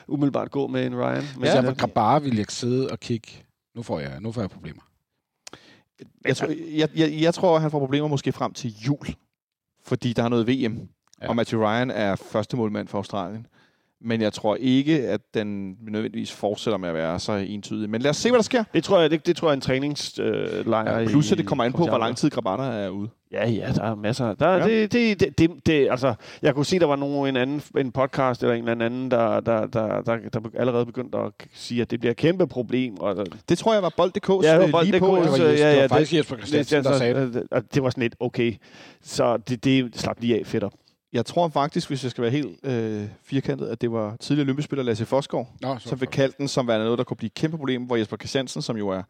umiddelbart 0.07 0.51
gå 0.51 0.67
med 0.67 0.85
en 0.85 0.95
Ryan. 0.95 1.23
Men 1.35 1.45
Ja, 1.45 1.53
jeg 1.55 1.65
var 1.65 1.73
Grabar, 1.73 2.19
ville 2.19 2.37
jeg 2.37 2.45
sidde 2.49 2.87
og 2.91 2.99
kigge. 2.99 3.31
Nu 3.75 3.81
får 3.83 3.99
jeg, 3.99 4.19
nu 4.21 4.31
får 4.31 4.41
jeg 4.41 4.49
problemer. 4.49 4.81
jeg, 6.25 6.37
tror, 6.37 6.47
jeg, 6.77 6.89
jeg, 6.95 7.21
jeg 7.21 7.33
tror, 7.33 7.59
han 7.59 7.71
får 7.71 7.79
problemer 7.79 8.07
måske 8.07 8.31
frem 8.31 8.53
til 8.53 8.73
jul, 8.87 9.07
fordi 9.83 10.13
der 10.13 10.23
er 10.23 10.29
noget 10.29 10.47
VM, 10.47 10.87
ja. 11.21 11.29
og 11.29 11.35
Matthew 11.35 11.61
Ryan 11.61 11.91
er 11.91 12.15
første 12.15 12.57
målmand 12.57 12.87
for 12.87 12.97
Australien. 12.97 13.47
Men 14.05 14.21
jeg 14.21 14.33
tror 14.33 14.55
ikke, 14.59 15.07
at 15.07 15.21
den 15.33 15.75
nødvendigvis 15.87 16.31
fortsætter 16.31 16.77
med 16.77 16.89
at 16.89 16.95
være 16.95 17.19
så 17.19 17.31
entydig. 17.31 17.89
Men 17.89 18.01
lad 18.01 18.09
os 18.09 18.17
se, 18.17 18.29
hvad 18.29 18.37
der 18.39 18.43
sker. 18.43 18.63
det 18.73 18.83
tror 18.83 18.99
jeg, 18.99 19.11
det, 19.11 19.27
det 19.27 19.35
tror 19.35 19.47
jeg 19.47 19.51
er 19.51 19.55
en 19.55 19.61
træningslejr. 19.61 20.95
Øh, 20.97 21.01
Ja, 21.03 21.07
plus, 21.07 21.31
at 21.31 21.37
det 21.37 21.45
kommer 21.47 21.63
an 21.63 21.73
på, 21.73 21.85
hvor 21.87 21.97
lang 21.97 22.17
tid 22.17 22.29
Grabata 22.29 22.63
er 22.63 22.89
ude. 22.89 23.09
Ja, 23.31 23.49
ja, 23.49 23.71
der 23.75 23.83
er 23.83 23.95
masser. 23.95 24.33
Der, 24.33 24.49
Ja. 24.49 24.67
det, 24.67 24.93
det, 24.93 25.19
det, 25.19 25.37
det, 25.37 25.49
det, 25.65 25.87
altså, 25.91 26.13
jeg 26.41 26.55
kunne 26.55 26.65
se, 26.65 26.79
der 26.79 26.85
var 26.85 26.95
nogen, 26.95 27.29
en 27.29 27.37
anden 27.37 27.61
en 27.77 27.91
podcast 27.91 28.41
eller 28.43 28.53
en 28.55 28.67
eller 28.69 28.85
anden, 28.85 29.11
der, 29.11 29.39
der, 29.39 29.65
der, 29.67 30.01
der, 30.01 30.17
der 30.33 30.39
allerede 30.57 30.85
begyndte 30.85 31.17
at 31.17 31.31
sige, 31.53 31.81
at 31.81 31.91
det 31.91 31.99
bliver 31.99 32.11
et 32.11 32.17
kæmpe 32.17 32.47
problem. 32.47 32.97
Og, 32.99 33.25
Det 33.49 33.57
tror 33.57 33.73
jeg 33.73 33.83
var 33.83 33.93
Bold.dk's 33.97 34.43
Ja, 34.45 34.51
det 34.51 34.59
var 34.59 34.65
øh, 34.65 34.71
Bold.dk, 34.71 34.91
lige 34.91 34.99
på. 34.99 35.25
så- 35.37 35.43
øh, 35.43 35.49
ja, 35.49 35.53
det 35.53 35.59
ja, 35.59 35.75
var 35.75 35.81
det- 35.81 35.89
faktisk 35.91 36.13
Jesper 36.13 36.37
Christiansen, 36.37 36.83
der 36.83 36.97
sagde 36.97 37.13
det. 37.13 37.33
det, 37.33 37.73
det 37.73 37.83
var 37.83 37.89
sådan 37.89 38.01
lidt 38.01 38.15
okay. 38.19 38.53
Så 39.03 39.37
det, 39.37 39.63
det 39.63 39.99
slap 39.99 40.17
lige 40.19 40.39
af 40.39 40.45
fedt 40.45 40.63
op. 40.63 40.73
Jeg 41.15 41.25
tror 41.25 41.47
faktisk, 41.49 41.87
hvis 41.87 42.03
jeg 42.03 42.11
skal 42.11 42.21
være 42.21 42.31
helt 42.31 42.59
øh, 42.63 43.03
firkantet, 43.23 43.67
at 43.67 43.81
det 43.81 43.91
var 43.91 44.15
tidligere 44.19 44.45
olympispiller 44.45 44.83
Lasse 44.83 45.05
Fosgaard, 45.05 45.47
Nå, 45.61 45.77
så 45.79 45.89
som 45.89 45.99
vil 46.01 46.07
kalde 46.09 46.33
den 46.37 46.47
som 46.47 46.67
værende 46.67 46.83
noget, 46.85 46.97
der 46.97 47.03
kunne 47.03 47.17
blive 47.17 47.27
et 47.27 47.33
kæmpe 47.33 47.57
problem, 47.57 47.83
hvor 47.83 47.95
Jesper 47.95 48.17
Christiansen, 48.17 48.61
som 48.61 48.77
jo 48.77 48.87
er 48.89 49.01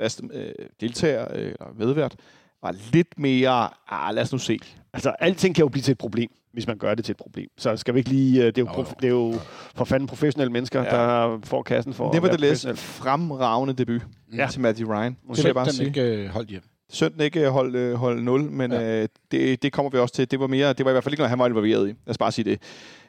fast 0.00 0.22
øh, 0.32 0.48
deltager 0.80 1.26
øh, 1.34 1.44
eller 1.46 1.66
medvært, 1.78 2.16
var 2.62 2.74
lidt 2.92 3.18
mere, 3.18 3.68
ah, 3.88 4.14
lad 4.14 4.22
os 4.22 4.32
nu 4.32 4.38
se. 4.38 4.58
Altså, 4.92 5.10
alting 5.10 5.54
kan 5.54 5.62
jo 5.62 5.68
blive 5.68 5.82
til 5.82 5.92
et 5.92 5.98
problem, 5.98 6.30
hvis 6.52 6.66
man 6.66 6.78
gør 6.78 6.94
det 6.94 7.04
til 7.04 7.12
et 7.12 7.16
problem. 7.16 7.48
Så 7.58 7.76
skal 7.76 7.94
vi 7.94 7.98
ikke 7.98 8.10
lige... 8.10 8.40
øh, 8.40 8.46
Det 8.46 8.58
er 8.58 8.62
jo, 8.62 8.68
prof- 8.82 8.94
det 9.00 9.04
er 9.04 9.08
jo 9.10 9.34
for 9.74 9.84
fanden 9.84 10.06
professionelle 10.06 10.52
mennesker, 10.52 10.82
Ja. 10.82 10.90
der 10.90 11.38
får 11.44 11.62
kassen 11.62 11.94
for 11.94 12.10
Det 12.10 12.22
var 12.22 12.28
det 12.28 12.40
læs 12.40 12.66
fremragende 12.74 13.74
debut 13.74 14.02
ja. 14.36 14.48
til 14.50 14.60
Matthew 14.60 14.88
Ryan. 14.92 15.16
Det 15.28 15.36
vil 15.36 15.44
jeg 15.44 15.54
bare 15.54 15.64
den 15.64 15.72
sige. 15.74 15.86
ikke 15.86 16.02
øh, 16.02 16.28
holdt 16.28 16.48
hjem. 16.48 16.62
Sønden 16.90 17.20
ikke 17.20 17.48
holdt 17.50 17.76
øh, 17.76 17.94
hold 17.94 18.22
0, 18.22 18.42
men 18.42 18.72
Ja. 18.72 19.02
øh, 19.02 19.08
det, 19.30 19.62
det 19.62 19.72
kommer 19.72 19.90
vi 19.90 19.98
også 19.98 20.14
til. 20.14 20.30
Det 20.30 20.40
var, 20.40 20.46
mere, 20.46 20.72
det 20.72 20.84
var 20.84 20.90
i 20.90 20.94
hvert 20.94 21.04
fald 21.04 21.12
ikke 21.12 21.20
noget, 21.20 21.30
han 21.30 21.38
var 21.38 21.46
involveret 21.46 21.82
i. 21.88 21.90
Lad 21.90 21.96
os 22.10 22.18
bare 22.18 22.32
sige 22.32 22.44
det. 22.50 22.60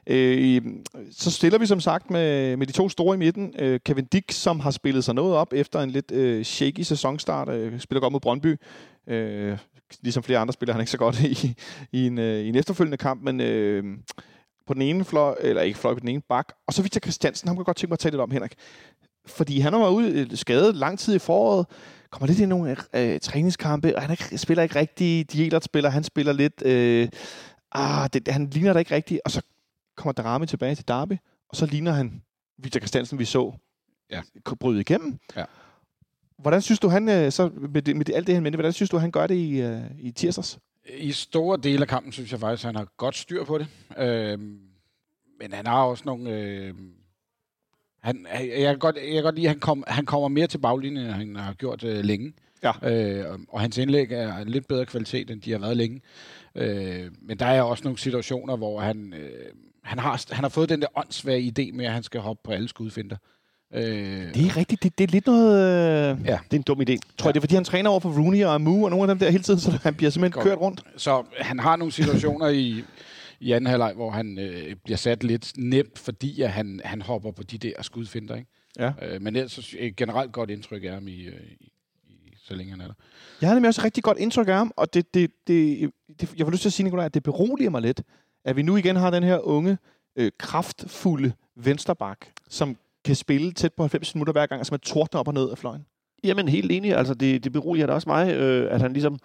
Øh, 0.08 0.38
i- 0.38 0.62
så 1.12 1.32
stiller 1.32 1.60
vi 1.60 1.66
som 1.66 1.80
sagt 1.80 2.12
med, 2.12 2.58
med 2.58 2.68
de 2.68 2.72
to 2.72 2.90
store 2.90 3.16
i 3.16 3.18
midten. 3.20 3.54
Øh, 3.60 3.80
Kevin 3.86 4.06
Dick, 4.06 4.32
som 4.32 4.60
har 4.60 4.72
spillet 4.72 5.04
sig 5.04 5.16
noget 5.16 5.36
op 5.36 5.54
efter 5.54 5.82
en 5.82 5.90
lidt 5.90 6.12
øh, 6.12 6.44
shaky 6.46 6.82
sæsonstart. 6.82 7.50
Øh, 7.50 7.80
spiller 7.80 8.02
godt 8.02 8.12
mod 8.12 8.20
Brøndby. 8.20 8.56
Øh, 9.08 9.58
ligesom 10.02 10.24
flere 10.24 10.40
andre 10.40 10.54
spiller 10.54 10.74
han 10.74 10.82
ikke 10.82 10.92
så 10.92 10.98
godt 10.98 11.20
i, 11.22 11.56
i, 11.92 12.08
en, 12.08 12.18
øh, 12.18 12.40
i 12.40 12.48
en 12.50 12.56
efterfølgende 12.56 12.98
kamp, 12.98 13.22
men 13.24 13.42
øh, 13.42 13.84
på 14.68 14.74
den 14.74 14.82
ene 14.82 15.06
fløj, 15.06 15.36
eller 15.42 15.62
ikke 15.62 15.78
fløj 15.80 15.94
på 15.94 16.00
den 16.00 16.08
ene 16.10 16.22
bak. 16.30 16.48
Og 16.68 16.74
så 16.74 16.82
Victor 16.82 17.00
Christiansen, 17.00 17.48
ham 17.48 17.58
kan 17.58 17.64
godt 17.66 17.78
tænke 17.78 17.90
mig 17.92 17.96
at 17.96 18.00
tale 18.00 18.12
lidt 18.14 18.22
om, 18.22 18.32
Henrik. 18.32 18.54
Fordi 19.26 19.60
han 19.60 19.74
været 19.74 19.92
ude 19.92 20.12
øh, 20.12 20.28
skadet 20.38 20.76
lang 20.76 21.00
tid 21.00 21.16
i 21.16 21.20
foråret, 21.20 21.66
kommer 22.12 22.28
lidt 22.28 22.40
i 22.40 22.46
nogle 22.46 22.78
øh, 22.94 23.20
træningskampe, 23.20 23.96
og 23.96 24.02
han 24.02 24.12
ikke- 24.12 24.38
spiller 24.38 24.64
ikke 24.64 24.76
rigtig, 24.76 25.32
Dielert 25.34 25.64
spiller, 25.64 25.90
han 25.90 26.04
spiller 26.04 26.34
lidt, 26.34 26.62
øh, 26.66 27.10
ah, 27.72 28.10
det, 28.14 28.28
han 28.28 28.50
ligner 28.50 28.74
der 28.74 28.80
ikke 28.80 28.96
rigtigt, 28.96 29.22
og 29.26 29.32
så 29.32 29.42
kommer 29.96 30.12
Darami 30.14 30.46
tilbage 30.46 30.76
til 30.76 30.88
Derby, 30.88 31.14
og 31.50 31.56
så 31.56 31.66
ligner 31.66 31.92
han 31.92 32.22
Victor 32.58 32.80
Christiansen, 32.80 33.20
vi 33.20 33.26
så 33.26 33.54
Ja. 34.12 34.22
bryde 34.60 34.82
igennem. 34.82 35.20
Ja. 35.36 35.46
Hvordan 36.38 36.62
synes 36.62 36.80
du, 36.80 36.88
han, 36.88 37.10
øh, 37.10 37.32
så 37.32 37.50
med, 37.74 37.82
det, 37.82 37.96
med 37.96 38.06
det, 38.06 38.16
alt 38.16 38.28
det 38.28 38.36
her 38.36 38.42
med 38.42 38.52
hvordan 38.52 38.74
synes 38.74 38.90
du, 38.90 38.98
han 38.98 39.12
gør 39.12 39.28
det 39.28 39.36
i, 39.36 39.62
øh, 39.62 39.82
i 40.00 40.12
tirsdags? 40.12 40.60
I 40.98 41.12
store 41.12 41.58
dele 41.64 41.82
af 41.82 41.88
kampen 41.88 42.12
synes 42.12 42.32
jeg 42.32 42.40
faktisk, 42.40 42.64
at 42.64 42.68
han 42.68 42.76
har 42.76 42.88
godt 42.98 43.16
styr 43.16 43.44
på 43.44 43.58
det. 43.58 43.68
Øhm, 43.98 44.60
men 45.40 45.54
han 45.54 45.68
har 45.68 45.84
også 45.84 46.04
nogle... 46.06 46.30
Øh, 46.32 46.74
han, 48.04 48.26
jeg, 48.58 48.66
kan 48.70 48.78
godt, 48.80 48.96
jeg 48.96 49.14
kan 49.14 49.24
godt 49.24 49.36
lide, 49.36 49.48
at 49.48 49.52
han, 49.54 49.60
kom, 49.60 49.84
han 49.88 50.06
kommer 50.06 50.28
mere 50.28 50.48
til 50.48 50.58
baglinjen, 50.58 51.06
end 51.06 51.12
han 51.14 51.36
har 51.36 51.54
gjort 51.54 51.84
øh, 51.84 52.04
længe. 52.06 52.34
Ja. 52.64 52.72
Øh, 52.92 53.26
og- 53.50 53.62
hans 53.62 53.78
indlæg 53.78 54.12
er 54.12 54.44
lidt 54.44 54.68
bedre 54.68 54.86
kvalitet, 54.86 55.30
end 55.32 55.42
de 55.42 55.52
har 55.52 55.60
været 55.60 55.78
længe. 55.78 56.02
Øh, 56.56 57.04
men 57.22 57.40
der 57.40 57.46
er 57.46 57.62
også 57.62 57.84
nogle 57.84 58.00
situationer, 58.00 58.56
hvor 58.58 58.80
han, 58.80 59.14
øh, 59.18 59.30
han, 59.84 60.00
har, 60.00 60.24
han 60.32 60.44
har 60.44 60.50
fået 60.50 60.70
den 60.70 60.82
der 60.82 60.88
åndssvage 60.96 61.54
idé 61.60 61.76
med, 61.76 61.86
at 61.86 61.92
han 61.92 62.04
skal 62.04 62.22
hoppe 62.22 62.42
på 62.44 62.52
alle 62.52 62.68
skudfinder. 62.70 63.16
Øh, 63.74 63.82
Det 64.34 64.46
er 64.46 64.58
rigtigt, 64.58 64.84
det, 64.84 64.98
det 64.98 65.04
er 65.04 65.12
lidt 65.12 65.28
noget... 65.28 65.60
Øh, 66.20 66.26
Ja. 66.26 66.38
Det 66.52 66.54
er 66.54 66.58
en 66.58 66.62
dum 66.62 66.82
idé. 66.82 66.98
Tror 67.18 67.30
jeg, 67.30 67.34
det 67.34 67.40
er, 67.40 67.42
fordi 67.42 67.56
han 67.56 67.64
træner 67.64 67.90
over 67.90 68.00
for 68.00 68.10
Rooney 68.10 68.44
og 68.46 68.54
Amu 68.54 68.84
og 68.86 68.90
nogle 68.90 69.04
af 69.04 69.08
dem 69.08 69.20
der 69.20 69.30
hele 69.30 69.44
tiden, 69.44 69.60
så 69.60 69.72
han 69.84 69.96
bliver 69.96 70.10
simpelthen 70.10 70.32
Godt. 70.32 70.44
kørt 70.46 70.58
rundt. 70.58 70.82
Så 70.98 71.24
han 71.40 71.60
har 71.60 71.76
nogle 71.76 71.92
situationer 71.92 72.48
i, 72.48 72.84
i 73.40 73.52
anden 73.52 73.70
halvleg, 73.70 73.94
hvor 73.94 74.12
han 74.12 74.40
øh, 74.40 74.76
bliver 74.76 74.98
sat 74.98 75.24
lidt 75.24 75.54
nemt, 75.58 76.00
fordi 76.00 76.42
at 76.42 76.50
han, 76.50 76.82
han 76.86 77.02
hopper 77.02 77.32
på 77.32 77.44
de 77.44 77.58
der 77.58 77.82
skudfinder. 77.82 78.36
Ikke? 78.36 78.50
Ja. 78.80 78.92
Øh, 79.02 79.22
men 79.22 79.36
ellers 79.36 79.52
så 79.52 79.76
et 79.80 79.96
generelt 79.96 80.32
godt 80.32 80.50
indtryk 80.50 80.84
af 80.84 80.92
ham, 80.92 81.08
i, 81.08 81.26
øh, 81.26 81.42
i, 81.60 81.72
i, 82.08 82.34
så 82.44 82.56
længe 82.56 82.72
han 82.72 82.82
er 82.82 82.86
der. 82.86 82.94
Jeg 83.42 83.50
har 83.50 83.56
nemlig 83.56 83.68
også 83.68 83.82
et 83.82 83.86
rigtig 83.86 84.04
godt 84.04 84.18
indtryk 84.18 84.48
af 84.48 84.56
ham, 84.56 84.72
og 84.76 84.94
det, 84.94 85.14
det, 85.14 85.32
det, 85.48 85.92
det, 86.22 86.34
jeg 86.38 86.46
får 86.46 86.52
lyst 86.52 86.62
til 86.62 86.70
at 86.70 86.74
sige, 86.74 86.84
Nicolaj, 86.84 87.06
at 87.06 87.14
det 87.14 87.24
beroliger 87.24 87.70
mig 87.70 87.82
lidt, 87.82 88.02
at 88.46 88.56
vi 88.56 88.62
nu 88.62 88.76
igen 88.76 88.96
har 88.96 89.10
den 89.10 89.24
her 89.24 89.40
unge, 89.40 89.78
øh, 90.16 90.32
kraftfulde 90.40 91.34
vensterbak, 91.56 92.18
som 92.50 92.78
kan 93.06 93.16
spille 93.16 93.52
tæt 93.52 93.74
på 93.74 93.84
90 93.84 94.16
minutter 94.16 94.34
hver 94.34 94.46
gang, 94.46 94.60
og 94.60 94.66
som 94.66 94.74
er 94.74 94.78
tordner 94.78 95.20
op 95.20 95.28
og 95.28 95.34
ned 95.34 95.50
af 95.50 95.58
fløjen. 95.58 95.86
Jamen, 96.24 96.48
helt 96.48 96.72
enig. 96.72 96.96
Altså, 96.96 97.14
det, 97.14 97.44
det 97.44 97.52
beroliger 97.52 97.88
da 97.88 97.94
også 97.94 98.10
mig, 98.10 98.34
øh, 98.34 98.74
at 98.74 98.82
han 98.82 98.94
ligesom 98.94 99.20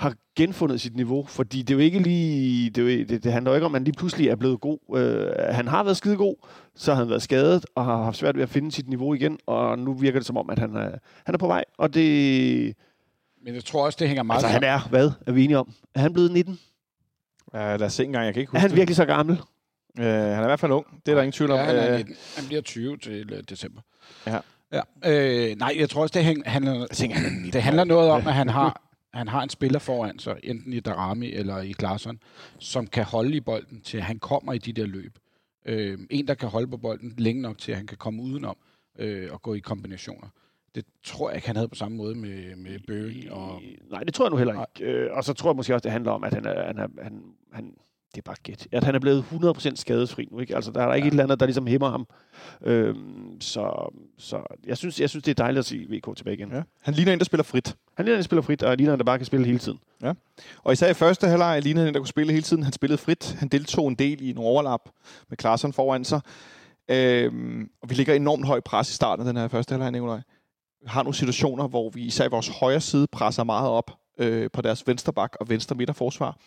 har 0.00 0.14
genfundet 0.36 0.80
sit 0.80 0.96
niveau, 0.96 1.24
fordi 1.24 1.62
det 1.62 1.70
er 1.70 1.78
jo 1.78 1.84
ikke 1.84 1.98
lige, 1.98 2.70
det, 2.70 2.88
er 2.88 2.96
jo, 2.98 3.04
det, 3.04 3.24
det 3.24 3.32
handler 3.32 3.50
jo 3.50 3.54
ikke 3.54 3.66
om, 3.66 3.74
at 3.74 3.78
han 3.78 3.84
lige 3.84 3.96
pludselig 3.98 4.28
er 4.28 4.36
blevet 4.36 4.60
god. 4.60 4.78
Øh, 4.96 5.54
han 5.54 5.68
har 5.68 5.84
været 5.84 5.96
skide 5.96 6.16
god, 6.16 6.34
så 6.74 6.94
har 6.94 7.00
han 7.00 7.10
været 7.10 7.22
skadet 7.22 7.66
og 7.74 7.84
har 7.84 8.02
haft 8.02 8.16
svært 8.16 8.36
ved 8.36 8.42
at 8.42 8.48
finde 8.48 8.72
sit 8.72 8.88
niveau 8.88 9.14
igen, 9.14 9.38
og 9.46 9.78
nu 9.78 9.92
virker 9.92 10.18
det 10.18 10.26
som 10.26 10.36
om, 10.36 10.50
at 10.50 10.58
han 10.58 10.76
er, 10.76 10.90
han 11.24 11.34
er 11.34 11.38
på 11.38 11.46
vej, 11.46 11.64
og 11.78 11.94
det... 11.94 12.76
Men 13.44 13.54
jeg 13.54 13.64
tror 13.64 13.84
også, 13.84 13.96
det 14.00 14.08
hænger 14.08 14.22
meget 14.22 14.38
Altså, 14.38 14.48
han 14.48 14.64
er, 14.64 14.88
hvad 14.88 15.10
er 15.26 15.32
vi 15.32 15.44
enige 15.44 15.58
om? 15.58 15.72
Er 15.94 16.00
han 16.00 16.12
blevet 16.12 16.30
19? 16.32 16.58
Uh, 17.54 17.58
lad 17.60 17.82
os 17.82 17.92
se 17.92 18.04
en 18.04 18.12
gang, 18.12 18.24
jeg 18.24 18.34
kan 18.34 18.40
ikke 18.40 18.50
Er 18.50 18.60
huske 18.60 18.68
han 18.68 18.76
virkelig 18.76 18.96
så 18.96 19.04
gammel? 19.04 19.36
det. 19.36 19.44
Uh, 19.98 20.04
han 20.04 20.14
er 20.14 20.42
i 20.42 20.46
hvert 20.46 20.60
fald 20.60 20.72
ung, 20.72 20.86
det 21.06 21.12
er 21.12 21.14
der 21.16 21.22
ingen 21.22 21.32
tvivl 21.32 21.50
om. 21.50 21.58
Ja, 21.58 21.64
han, 21.64 21.76
er 21.76 21.92
Øh, 21.92 21.96
19. 21.98 22.16
han 22.36 22.46
bliver 22.46 22.62
20 22.62 22.96
til 22.96 23.32
øh, 23.32 23.42
december. 23.50 23.80
Ja. 24.26 24.38
ja. 24.72 24.80
Øh, 25.06 25.56
nej, 25.58 25.74
jeg 25.78 25.90
tror 25.90 26.02
også, 26.02 26.12
det, 26.12 26.24
hæng, 26.24 26.42
handler, 26.46 26.86
tænker, 26.86 27.16
han 27.16 27.26
er 27.26 27.30
19 27.30 27.52
det 27.52 27.62
handler 27.62 27.84
noget 27.84 28.10
om, 28.10 28.26
at 28.26 28.34
han 28.34 28.48
har, 28.48 28.82
han 29.14 29.28
har 29.28 29.42
en 29.42 29.48
spiller 29.48 29.78
foran 29.78 30.18
sig, 30.18 30.36
enten 30.42 30.72
i 30.72 30.80
Darami 30.80 31.32
eller 31.32 31.58
i 31.58 31.72
Klaasson, 31.72 32.20
som 32.58 32.86
kan 32.86 33.04
holde 33.04 33.36
i 33.36 33.40
bolden, 33.40 33.80
til 33.80 34.00
han 34.00 34.18
kommer 34.18 34.52
i 34.52 34.58
de 34.58 34.72
der 34.72 34.86
løb. 34.86 35.18
Øh, 35.66 35.98
en, 36.10 36.28
der 36.28 36.34
kan 36.34 36.48
holde 36.48 36.66
på 36.66 36.76
bolden 36.76 37.14
længe 37.18 37.42
nok 37.42 37.58
til, 37.58 37.72
at 37.72 37.78
han 37.78 37.86
kan 37.86 37.96
komme 37.96 38.22
udenom 38.22 38.56
øh, 38.98 39.32
og 39.32 39.42
gå 39.42 39.54
i 39.54 39.58
kombinationer. 39.58 40.28
Det 40.74 40.84
tror 41.04 41.30
jeg 41.30 41.36
ikke, 41.36 41.46
han 41.46 41.56
havde 41.56 41.68
på 41.68 41.74
samme 41.74 41.96
måde 41.96 42.14
med, 42.14 42.56
med 42.56 42.78
Bøgen. 42.86 43.28
Og, 43.28 43.62
Nej, 43.90 44.04
det 44.04 44.14
tror 44.14 44.24
jeg 44.24 44.30
nu 44.30 44.36
heller 44.36 44.64
ikke. 44.66 44.92
Øh, 44.92 45.16
og 45.16 45.24
så 45.24 45.32
tror 45.32 45.50
jeg 45.50 45.56
måske 45.56 45.74
også, 45.74 45.82
det 45.82 45.92
handler 45.92 46.12
om, 46.12 46.24
at 46.24 46.34
han 46.34 46.44
er, 46.44 46.66
han 46.66 46.78
er, 46.78 46.88
han, 47.02 47.22
han, 47.52 47.74
det 48.14 48.18
er 48.18 48.22
bare 48.22 48.36
gæt. 48.42 48.66
At 48.72 48.84
han 48.84 48.94
er 48.94 48.98
blevet 48.98 49.24
100% 49.32 49.76
skadesfri 49.76 50.28
nu. 50.30 50.38
Ikke? 50.38 50.56
Altså, 50.56 50.70
der 50.70 50.82
er 50.82 50.86
der 50.86 50.94
ikke 50.94 51.04
Ja. 51.04 51.08
et 51.08 51.12
eller 51.12 51.24
andet, 51.24 51.40
der 51.40 51.46
ligesom 51.46 51.66
hæmmer 51.66 51.90
ham. 51.90 52.06
Øhm, 52.64 53.40
så 53.40 53.92
så 54.18 54.42
jeg, 54.66 54.76
synes, 54.78 55.00
jeg 55.00 55.10
synes, 55.10 55.24
det 55.24 55.30
er 55.30 55.34
dejligt 55.44 55.58
at 55.58 55.64
se 55.66 55.86
VK 55.90 56.16
tilbage 56.16 56.36
igen. 56.36 56.48
Ja. 56.50 56.56
ja. 56.56 56.62
Han 56.82 56.94
ligner 56.94 57.12
en, 57.12 57.18
der 57.18 57.24
spiller 57.24 57.44
frit. 57.44 57.76
Han 57.96 58.04
ligner, 58.04 58.16
en, 58.16 58.18
der 58.18 58.24
spiller 58.24 58.42
frit, 58.42 58.62
og 58.62 58.76
ligner, 58.76 58.92
en, 58.94 58.98
der 58.98 59.04
bare 59.04 59.18
kan 59.18 59.26
spille 59.26 59.46
hele 59.46 59.58
tiden. 59.58 59.78
Og 60.64 60.72
især 60.72 60.90
i 60.90 60.94
første 60.94 61.26
halvleg 61.26 61.62
lignede 61.62 61.84
han, 61.84 61.94
der 61.94 62.00
kunne 62.00 62.06
spille 62.08 62.32
hele 62.32 62.42
tiden. 62.42 62.62
Han 62.62 62.72
spillede 62.72 62.98
frit. 62.98 63.36
Han 63.38 63.48
deltog 63.48 63.88
en 63.88 63.94
del 63.94 64.20
i 64.22 64.30
en 64.30 64.38
overlap 64.38 64.80
med 65.28 65.36
Klaarsson 65.36 65.72
foran 65.72 66.04
sig. 66.04 66.20
Øhm, 66.88 67.68
og 67.82 67.90
vi 67.90 67.94
ligger 67.94 68.14
enormt 68.14 68.46
højt 68.46 68.64
pres 68.64 68.90
i 68.90 68.94
starten 68.94 69.26
af 69.26 69.32
den 69.32 69.40
her 69.40 69.48
første 69.48 69.72
halvleg, 69.72 69.90
Nikolaj. 69.92 70.20
Vi 70.82 70.86
har 70.86 71.02
nogle 71.02 71.14
situationer, 71.14 71.68
hvor 71.68 71.90
vi 71.90 72.00
især 72.02 72.24
i 72.24 72.28
vores 72.30 72.48
højre 72.48 72.80
side 72.80 73.06
presser 73.06 73.44
meget 73.44 73.68
op 73.70 73.90
øh, 74.20 74.50
på 74.52 74.62
deres 74.62 74.86
venstre 74.86 75.12
bak 75.12 75.36
og 75.40 75.48
venstre 75.48 75.76
midterforsvar. 75.76 76.38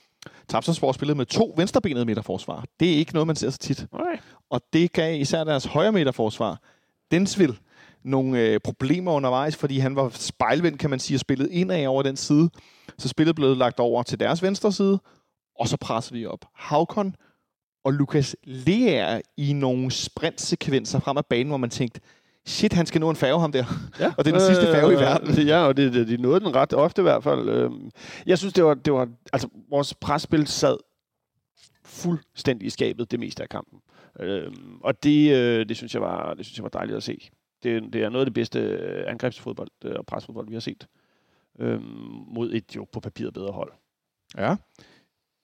Trapsonsborg 0.48 0.96
spillede 0.96 1.18
med 1.18 1.26
to 1.26 1.54
venstrebenede 1.58 2.06
midterforsvar. 2.06 2.66
Det 2.80 2.94
er 2.94 2.98
ikke 2.98 3.14
noget, 3.14 3.28
man 3.28 3.36
ser 3.36 3.50
så 3.50 3.58
tit. 3.58 3.86
Nej. 3.94 4.20
Og 4.50 4.62
det 4.74 4.94
gav 4.94 5.22
især 5.22 5.44
deres 5.44 5.66
højre 5.66 5.92
midterforsvar, 5.92 6.62
Densville, 7.12 7.56
nogle 8.04 8.40
øh, 8.40 8.60
problemer 8.64 9.12
undervejs, 9.12 9.56
fordi 9.56 9.80
han 9.80 9.96
var 9.96 10.10
spejlvendt, 10.10 10.80
kan 10.80 10.90
man 10.90 11.00
sige, 11.00 11.16
og 11.16 11.20
spillet 11.20 11.50
indad 11.52 11.86
over 11.86 12.04
den 12.04 12.18
side. 12.18 12.50
Så 12.98 13.08
spillet 13.08 13.36
blev 13.36 13.56
lagt 13.56 13.80
over 13.80 14.04
til 14.04 14.20
deres 14.20 14.44
venstre 14.44 14.72
side, 14.72 15.00
og 15.60 15.68
så 15.68 15.78
pressede 15.78 16.20
de 16.20 16.28
op. 16.28 16.46
Havkon 16.56 17.16
og 17.84 17.94
Lukas 17.94 18.36
Leer 18.44 19.22
i 19.38 19.54
nogle 19.54 19.92
sprintsekvenser 19.92 21.00
frem 21.00 21.18
af 21.18 21.26
banen, 21.26 21.48
hvor 21.48 21.58
man 21.58 21.70
tænkte, 21.70 22.02
shit, 22.46 22.74
han 22.74 22.86
skal 22.86 23.02
nå 23.02 23.10
en 23.10 23.16
færge 23.16 23.40
ham 23.40 23.52
der. 23.52 23.66
Ja. 24.00 24.14
Og 24.18 24.26
det 24.26 24.34
er 24.34 24.38
den 24.38 24.48
sidste 24.48 24.66
færge 24.66 24.94
i 24.94 24.96
verden. 24.96 25.48
Ja, 25.48 25.60
og 25.68 25.78
det, 25.78 25.94
det, 25.94 26.08
de 26.08 26.18
nåede 26.18 26.40
den 26.40 26.56
ret 26.56 26.74
ofte 26.74 27.02
i 27.02 27.04
hvert 27.04 27.24
fald. 27.24 27.50
Øhm, 27.50 27.90
Jeg 28.26 28.38
synes, 28.38 28.54
det 28.54 28.64
var, 28.64 28.74
det 28.74 28.94
var 28.94 29.08
altså, 29.34 29.48
vores 29.70 29.94
presspil 29.94 30.48
sad 30.48 30.78
fuldstændig 31.86 32.66
i 32.66 32.70
skabet 32.70 33.12
det 33.12 33.20
meste 33.20 33.44
af 33.44 33.50
kampen. 33.50 33.80
Øhm, 34.20 34.78
og 34.84 35.04
det, 35.04 35.32
øh, 35.36 35.66
det, 35.70 35.78
synes 35.78 35.94
jeg 35.94 36.02
var, 36.02 36.34
det 36.34 36.46
synes 36.46 36.58
jeg 36.58 36.64
var 36.64 36.70
dejligt 36.70 36.98
at 36.98 37.04
se. 37.04 37.30
Det, 37.64 37.84
det 37.94 38.04
er 38.04 38.10
noget 38.10 38.22
af 38.22 38.26
det 38.26 38.34
bedste 38.34 38.60
øh, 38.60 39.04
angrebsfodbold 39.08 39.70
øh, 39.86 39.96
og 39.98 40.06
presfodbold, 40.06 40.48
vi 40.48 40.54
har 40.54 40.60
set. 40.60 40.88
Øhm, 41.60 41.82
mod 42.28 42.54
et 42.54 42.76
jo 42.76 42.88
på 42.94 43.00
papiret 43.00 43.34
bedre 43.34 43.52
hold. 43.52 43.72
Ja. 44.38 44.56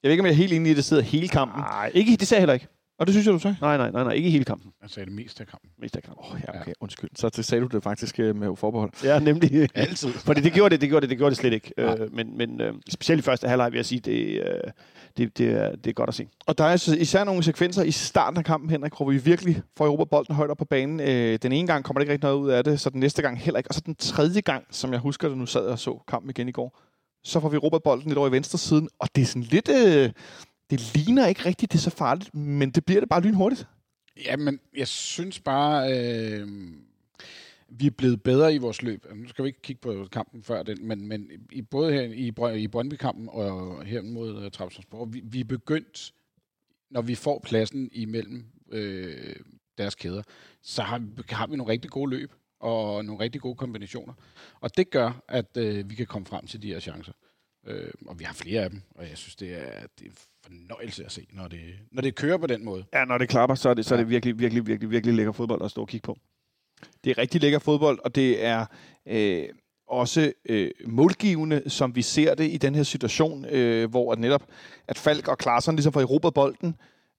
Jeg 0.03 0.07
ved 0.07 0.11
ikke, 0.11 0.21
om 0.21 0.25
jeg 0.25 0.31
er 0.31 0.37
helt 0.37 0.53
enig 0.53 0.67
i, 0.67 0.71
at 0.71 0.77
det 0.77 0.85
sidder 0.85 1.03
hele 1.03 1.27
kampen. 1.27 1.59
Nej, 1.59 1.91
ikke, 1.93 2.15
det 2.15 2.27
sagde 2.27 2.39
jeg 2.39 2.41
heller 2.41 2.53
ikke. 2.53 2.67
Og 2.99 3.07
det 3.07 3.13
synes 3.13 3.25
jeg, 3.25 3.33
du 3.33 3.39
sagde? 3.39 3.57
Nej, 3.61 3.77
nej, 3.77 3.91
nej, 3.91 4.03
nej, 4.03 4.13
ikke 4.13 4.27
i 4.27 4.31
hele 4.31 4.45
kampen. 4.45 4.71
jeg 4.81 4.89
sagde 4.89 5.05
det 5.05 5.15
meste 5.15 5.41
af 5.41 5.47
kampen. 5.47 5.69
Mest 5.81 5.95
af 5.95 6.03
kampen. 6.03 6.25
Åh, 6.25 6.33
oh, 6.33 6.41
ja, 6.47 6.61
okay, 6.61 6.73
undskyld. 6.79 7.09
Så 7.15 7.29
det 7.29 7.45
sagde 7.45 7.61
du 7.61 7.67
det 7.67 7.83
faktisk 7.83 8.19
øh, 8.19 8.35
med 8.35 8.55
forbehold. 8.55 8.91
Ja, 9.03 9.19
nemlig. 9.19 9.69
Altid. 9.75 10.09
Fordi 10.09 10.41
det 10.41 10.53
gjorde 10.53 10.69
det, 10.69 10.81
det 10.81 10.89
gjorde 10.89 11.01
det, 11.01 11.09
det 11.09 11.17
gjorde 11.17 11.29
det 11.29 11.37
slet 11.37 11.53
ikke. 11.53 11.73
Nej. 11.77 11.97
Øh, 11.99 12.13
men 12.13 12.37
men 12.37 12.61
øh, 12.61 12.73
specielt 12.89 13.19
i 13.19 13.23
første 13.23 13.47
halvleg 13.47 13.71
vil 13.71 13.77
jeg 13.77 13.85
sige, 13.85 13.99
det, 13.99 14.43
øh, 14.43 14.71
det, 15.17 15.37
det, 15.37 15.49
er, 15.49 15.75
det 15.75 15.87
er 15.87 15.93
godt 15.93 16.07
at 16.07 16.15
se. 16.15 16.27
Og 16.47 16.57
der 16.57 16.63
er 16.63 16.69
altså 16.69 16.95
især 16.95 17.23
nogle 17.23 17.43
sekvenser 17.43 17.83
i 17.83 17.91
starten 17.91 18.37
af 18.37 18.45
kampen, 18.45 18.69
Henrik, 18.69 18.93
hvor 18.97 19.09
vi 19.09 19.17
virkelig 19.17 19.61
får 19.77 19.85
Europa 19.85 20.09
bolden 20.09 20.35
højt 20.35 20.49
op 20.49 20.57
på 20.57 20.65
banen. 20.65 20.99
Øh, 20.99 21.39
den 21.41 21.51
ene 21.51 21.67
gang 21.67 21.83
kommer 21.83 21.99
der 21.99 22.03
ikke 22.03 22.13
rigtig 22.13 22.29
noget 22.29 22.41
ud 22.41 22.49
af 22.49 22.63
det, 22.63 22.79
så 22.79 22.89
den 22.89 22.99
næste 22.99 23.21
gang 23.21 23.39
heller 23.39 23.57
ikke. 23.57 23.69
Og 23.71 23.75
så 23.75 23.81
den 23.85 23.95
tredje 23.95 24.41
gang, 24.41 24.63
som 24.71 24.91
jeg 24.91 24.99
husker 24.99 25.27
det, 25.27 25.37
nu 25.37 25.45
sad 25.45 25.65
og 25.65 25.79
så 25.79 26.03
kampen 26.07 26.29
igen 26.29 26.49
i 26.49 26.51
går, 26.51 26.79
så 27.23 27.39
får 27.39 27.49
vi 27.49 27.55
Europa 27.55 27.77
bolden 27.83 28.07
lidt 28.07 28.17
over 28.17 28.27
i 28.27 28.31
venstre 28.31 28.57
siden, 28.57 28.89
og 28.99 29.07
det 29.15 29.21
er 29.21 29.25
sådan 29.25 29.43
lidt... 29.43 29.69
Øh, 29.69 30.09
det 30.69 30.95
ligner 30.95 31.27
ikke 31.27 31.45
rigtigt, 31.45 31.71
det 31.71 31.77
er 31.77 31.81
så 31.81 31.89
farligt, 31.89 32.35
men 32.35 32.71
det 32.71 32.85
bliver 32.85 32.99
det 32.99 33.09
bare 33.09 33.21
lynhurtigt. 33.21 33.67
Ja, 34.25 34.37
men 34.37 34.59
jeg 34.77 34.87
synes 34.87 35.39
bare, 35.39 35.93
øh, 35.93 36.47
vi 37.69 37.85
er 37.87 37.91
blevet 37.91 38.23
bedre 38.23 38.53
i 38.53 38.57
vores 38.57 38.81
løb. 38.81 39.05
Nu 39.15 39.27
skal 39.27 39.43
vi 39.43 39.49
ikke 39.49 39.61
kigge 39.61 39.81
på 39.81 40.07
kampen 40.11 40.43
før 40.43 40.63
den, 40.63 40.87
men, 40.87 41.07
men 41.07 41.31
i, 41.51 41.61
både 41.61 41.93
her 41.93 42.01
i, 42.01 42.31
Brø- 42.39 42.53
i 42.53 42.67
Brøndby-kampen 42.67 43.29
og 43.31 43.83
her 43.85 44.01
mod 44.01 44.37
øh, 44.37 44.45
uh, 44.45 44.51
Trabzonspor, 44.51 45.05
vi, 45.05 45.21
vi 45.23 45.39
er 45.39 45.43
begyndt 45.43 46.13
når 46.89 47.01
vi 47.01 47.15
får 47.15 47.39
pladsen 47.39 47.89
imellem 47.91 48.45
øh, 48.71 49.35
deres 49.77 49.95
kæder, 49.95 50.23
så 50.61 50.81
har, 50.81 51.01
har 51.29 51.47
vi 51.47 51.55
nogle 51.55 51.71
rigtig 51.71 51.91
gode 51.91 52.09
løb 52.09 52.33
og 52.59 53.05
nogle 53.05 53.23
rigtig 53.23 53.41
gode 53.41 53.55
kombinationer. 53.55 54.13
Og 54.61 54.77
det 54.77 54.89
gør, 54.89 55.23
at 55.27 55.57
øh, 55.57 55.89
vi 55.89 55.95
kan 55.95 56.05
komme 56.05 56.25
frem 56.25 56.47
til 56.47 56.61
de 56.61 56.67
her 56.67 56.79
chancer. 56.79 57.13
Øh, 57.67 57.91
og 58.07 58.19
vi 58.19 58.23
har 58.23 58.33
flere 58.33 58.63
af 58.63 58.69
dem, 58.69 58.81
og 58.95 59.09
jeg 59.09 59.17
synes, 59.17 59.35
det 59.35 59.53
er, 59.53 59.87
det 59.99 60.07
er 60.07 60.11
fornøjelse 60.49 61.05
at 61.05 61.11
se, 61.11 61.27
når 61.33 61.47
det, 61.47 61.59
når 61.91 62.01
det 62.01 62.15
kører 62.15 62.37
på 62.37 62.47
den 62.47 62.65
måde. 62.65 62.85
Ja, 62.93 63.05
når 63.05 63.17
det 63.17 63.29
klapper, 63.29 63.55
så 63.55 63.69
er 63.69 63.73
det, 63.73 63.85
så 63.85 63.95
er 63.95 63.97
det 63.97 64.09
virkelig, 64.09 64.39
virkelig, 64.39 64.67
virkelig, 64.67 64.91
virkelig 64.91 65.15
lækker 65.15 65.31
fodbold 65.31 65.61
at 65.61 65.71
stå 65.71 65.81
og 65.81 65.87
kigge 65.87 66.05
på. 66.05 66.17
Det 67.03 67.09
er 67.09 67.17
rigtig 67.17 67.41
lækker 67.41 67.59
fodbold, 67.59 67.99
og 68.03 68.15
det 68.15 68.45
er 68.45 68.65
øh, 69.05 69.45
også 69.87 70.31
øh, 70.45 70.71
målgivende, 70.85 71.63
som 71.67 71.95
vi 71.95 72.01
ser 72.01 72.35
det 72.35 72.51
i 72.51 72.57
den 72.57 72.75
her 72.75 72.83
situation, 72.83 73.45
øh, 73.45 73.89
hvor 73.89 74.11
at 74.11 74.19
netop 74.19 74.43
at 74.87 74.97
Falk 74.97 75.27
og 75.27 75.37
Klaarsson 75.37 75.75
ligesom 75.75 75.93
får 75.93 76.01
erobret 76.01 76.33
bolden, 76.33 76.75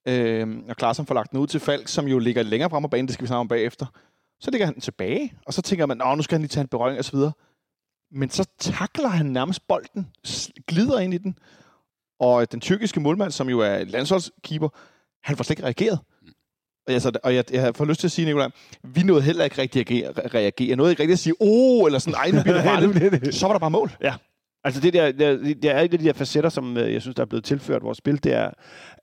øh, 0.08 0.58
og 0.68 0.76
Klaarsson 0.76 1.06
får 1.06 1.14
lagt 1.14 1.30
den 1.30 1.40
ud 1.40 1.46
til 1.46 1.60
Falk, 1.60 1.88
som 1.88 2.06
jo 2.06 2.18
ligger 2.18 2.42
længere 2.42 2.70
frem 2.70 2.82
på 2.82 2.88
banen, 2.88 3.06
det 3.06 3.14
skal 3.14 3.24
vi 3.24 3.26
snakke 3.26 3.40
om 3.40 3.48
bagefter. 3.48 3.86
Så 4.40 4.50
ligger 4.50 4.66
han 4.66 4.80
tilbage, 4.80 5.32
og 5.46 5.54
så 5.54 5.62
tænker 5.62 5.86
man, 5.86 6.00
at 6.00 6.16
nu 6.16 6.22
skal 6.22 6.34
han 6.34 6.42
lige 6.42 6.48
tage 6.48 6.62
en 6.62 6.68
berøring 6.68 6.98
og 6.98 7.04
så 7.04 7.12
videre. 7.12 7.32
Men 8.12 8.30
så 8.30 8.48
takler 8.58 9.08
han 9.08 9.26
nærmest 9.26 9.68
bolden, 9.68 10.08
glider 10.66 10.98
ind 10.98 11.14
i 11.14 11.18
den, 11.18 11.38
og 12.20 12.52
den 12.52 12.60
tyrkiske 12.60 13.00
målmand, 13.00 13.30
som 13.30 13.48
jo 13.48 13.58
er 13.58 13.84
landsholdskeeper, 13.84 14.68
han 15.22 15.36
får 15.36 15.44
slet 15.44 15.50
ikke 15.58 15.64
reageret. 15.64 15.98
Og, 16.86 16.92
jeg, 16.92 17.02
så, 17.02 17.18
og 17.24 17.34
jeg, 17.34 17.44
jeg 17.52 17.76
får 17.76 17.84
lyst 17.84 18.00
til 18.00 18.06
at 18.06 18.12
sige, 18.12 18.24
Nicolaj, 18.24 18.50
vi 18.82 19.02
nåede 19.02 19.22
heller 19.22 19.44
ikke 19.44 19.58
rigtig 19.58 19.80
at 19.80 20.18
reagere. 20.18 20.34
reagere. 20.34 20.76
Nåede 20.76 20.92
ikke 20.92 21.02
rigtig 21.02 21.12
at 21.12 21.18
sige, 21.18 21.34
oh, 21.40 21.86
eller 21.86 21.98
sådan, 21.98 22.14
ej, 22.14 22.30
nu 22.30 22.42
bliver 22.42 22.54
det 22.54 22.64
farligt. 22.64 23.34
Så 23.34 23.46
var 23.46 23.54
der 23.54 23.58
bare 23.58 23.70
mål. 23.70 23.90
Ja. 24.02 24.14
Altså 24.64 24.80
det 24.80 24.92
der, 24.92 25.12
det, 25.12 25.62
det 25.62 25.70
er 25.70 25.80
et 25.80 25.92
af 25.92 25.98
de 25.98 26.04
der 26.04 26.12
facetter, 26.12 26.50
som 26.50 26.76
øh, 26.76 26.92
jeg 26.92 27.02
synes, 27.02 27.14
der 27.14 27.22
er 27.22 27.26
blevet 27.26 27.44
tilført 27.44 27.82
vores 27.82 27.98
spil, 27.98 28.24
det 28.24 28.32
er, 28.32 28.50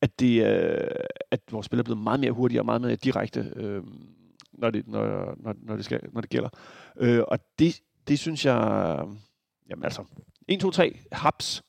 at, 0.02 0.20
det, 0.20 0.44
øh, 0.44 0.88
at 1.32 1.40
vores 1.52 1.66
spil 1.66 1.80
er 1.80 1.84
blevet 1.84 2.04
meget 2.04 2.20
mere 2.20 2.32
hurtigere 2.32 2.62
og 2.62 2.66
meget 2.66 2.82
mere 2.82 2.96
direkte, 2.96 3.52
øh, 3.56 3.84
når, 4.54 4.70
det, 4.70 4.88
når, 4.88 5.36
når, 5.44 5.56
når, 5.64 5.76
det 5.76 5.86
skal, 5.86 6.00
når 6.14 6.22
det 6.22 6.30
gælder. 6.30 6.50
Øh, 7.00 7.24
og 7.28 7.40
det, 7.60 7.82
det 8.08 8.20
synes 8.20 8.46
jeg, 8.46 8.98
jamen 9.70 9.84
altså, 9.84 10.04
1, 10.48 10.60
2, 10.60 10.72
3, 10.72 11.00
haps, 11.12 11.64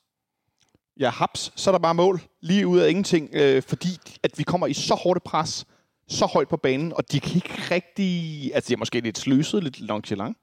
Ja, 0.99 1.09
haps, 1.09 1.51
så 1.55 1.69
er 1.69 1.71
der 1.71 1.79
bare 1.79 1.95
mål. 1.95 2.21
Lige 2.41 2.67
ud 2.67 2.79
af 2.79 2.89
ingenting, 2.89 3.29
øh, 3.33 3.63
fordi 3.63 3.89
at 4.23 4.31
vi 4.37 4.43
kommer 4.43 4.67
i 4.67 4.73
så 4.73 4.95
hårdt 4.95 5.23
pres, 5.23 5.65
så 6.07 6.25
højt 6.25 6.47
på 6.47 6.57
banen, 6.57 6.93
og 6.93 7.11
de 7.11 7.19
kan 7.19 7.35
ikke 7.35 7.61
rigtig... 7.71 8.51
Altså, 8.55 8.67
de 8.67 8.73
er 8.73 8.77
måske 8.77 8.99
lidt 8.99 9.17
sløset, 9.17 9.63
lidt 9.63 9.87
nonchalant. 9.87 10.37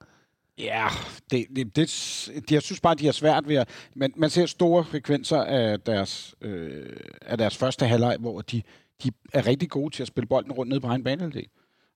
Ja, 0.59 0.88
det, 1.31 1.47
det, 1.57 1.77
det, 1.77 2.53
jeg 2.53 2.62
synes 2.62 2.81
bare, 2.81 2.95
de 2.95 3.05
har 3.05 3.12
svært 3.12 3.49
ved 3.49 3.57
at... 3.57 3.69
Man, 3.97 4.12
man 4.16 4.31
ser 4.31 4.47
store 4.47 4.85
frekvenser 4.85 5.45
af 5.45 5.81
deres, 5.81 6.35
øh, 6.40 6.97
af 7.23 7.38
deres 7.38 7.57
første 7.57 7.87
halvleg, 7.87 8.16
hvor 8.21 8.40
de, 8.40 8.62
de 9.03 9.11
er 9.33 9.47
rigtig 9.47 9.71
gode 9.71 9.95
til 9.95 10.03
at 10.03 10.07
spille 10.09 10.27
bolden 10.27 10.53
rundt 10.53 10.71
ned 10.73 10.81
på 10.81 10.87
egen 10.87 11.05
banehalvdel. 11.05 11.47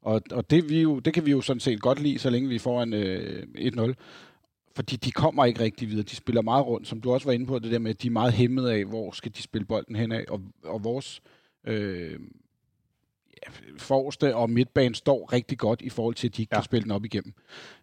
Og, 0.03 0.23
og 0.31 0.51
det, 0.51 0.69
vi 0.69 0.83
jo, 0.83 0.99
det 0.99 1.15
kan 1.15 1.27
vi 1.27 1.31
jo 1.31 1.41
sådan 1.41 1.61
set 1.61 1.81
godt 1.81 2.01
lide, 2.01 2.19
så 2.19 2.31
længe 2.31 2.49
vi 2.49 2.59
får 2.59 2.83
en 2.83 2.93
øh, 2.93 3.43
1-0 3.57 3.95
fordi 4.77 4.97
de 4.97 5.11
kommer 5.11 5.45
ikke 5.45 5.61
rigtig 5.61 5.89
videre. 5.89 6.03
De 6.03 6.17
spiller 6.17 6.43
meget 6.43 6.67
rundt, 6.67 6.89
som 6.89 7.01
du 7.01 7.13
også 7.13 7.27
var 7.27 7.33
inde 7.33 7.47
på, 7.47 7.59
det 7.59 7.73
der 7.73 7.79
med, 7.79 7.91
at 7.91 8.03
de 8.03 8.07
er 8.07 8.13
meget 8.13 8.33
hæmmet 8.33 8.69
af, 8.69 8.85
hvor 8.85 9.11
skal 9.13 9.33
de 9.35 9.43
spille 9.43 9.67
bolden 9.67 9.97
hen 9.97 10.13
af, 10.13 10.25
og, 10.29 10.41
og 10.65 10.85
vores 10.85 11.23
øh, 11.67 12.11
ja, 13.47 13.51
forreste 13.79 14.37
og 14.37 14.51
midtbane 14.51 14.95
står 14.95 15.33
rigtig 15.33 15.59
godt 15.59 15.83
i 15.83 15.89
forhold 15.89 16.15
til, 16.15 16.29
at 16.29 16.37
de 16.37 16.43
ikke 16.43 16.51
ja. 16.53 16.59
kan 16.59 16.65
spille 16.65 16.83
den 16.83 16.91
op 16.91 17.05
igennem. 17.05 17.33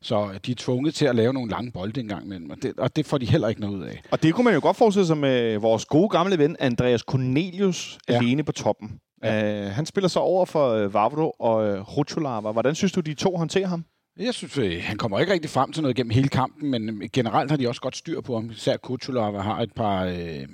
Så 0.02 0.40
de 0.46 0.52
er 0.52 0.56
tvunget 0.56 0.94
til 0.94 1.06
at 1.06 1.16
lave 1.16 1.34
nogle 1.34 1.52
lange 1.52 1.72
bolde 1.72 2.00
engang 2.02 2.26
imellem, 2.26 2.50
og 2.50 2.58
det, 2.62 2.80
og 2.80 2.96
det 2.96 3.06
får 3.06 3.18
de 3.18 3.26
heller 3.26 3.48
ikke 3.48 3.62
noget 3.62 3.76
ud 3.76 3.84
af. 3.84 4.02
Og 4.12 4.24
det 4.24 4.34
kunne 4.34 4.46
man 4.46 4.54
jo 4.54 4.60
godt 4.62 4.78
forestille 4.78 5.08
sig 5.08 5.18
med 5.18 5.58
vores 5.58 5.86
gode 5.86 6.10
gamle 6.10 6.38
ven, 6.38 6.56
Andreas 6.60 7.02
Cornelius, 7.02 7.98
ja. 8.10 8.16
alene 8.16 8.44
på 8.44 8.52
toppen. 8.52 9.00
Ja. 9.24 9.66
Uh, 9.66 9.72
han 9.72 9.86
spiller 9.86 10.08
så 10.08 10.20
over 10.20 10.46
for 10.46 10.86
uh, 10.86 10.94
Vavro 10.94 11.30
og 11.40 11.80
uh, 11.80 11.98
Rucholava. 11.98 12.52
Hvordan 12.52 12.76
synes 12.76 12.92
du, 12.92 13.00
de 13.02 13.14
to 13.14 13.38
håndterer 13.38 13.68
ham? 13.68 13.86
Jeg 14.20 14.34
synes, 14.34 14.58
øh, 14.58 14.80
han 14.84 14.98
kommer 14.98 15.20
ikke 15.20 15.34
rigtig 15.34 15.50
frem 15.50 15.72
til 15.72 15.82
noget 15.82 15.96
gennem 15.96 16.12
hele 16.12 16.30
kampen, 16.30 16.72
men 16.72 16.90
øh, 16.90 17.10
generelt 17.14 17.52
har 17.52 17.58
de 17.58 17.68
også 17.68 17.82
godt 17.82 17.96
styr 17.96 18.22
på 18.22 18.36
ham. 18.36 18.50
Især 18.50 18.78
Kutulov 18.78 19.42
har 19.42 19.62
et 19.62 19.74
par 19.74 20.06
øh, 20.06 20.48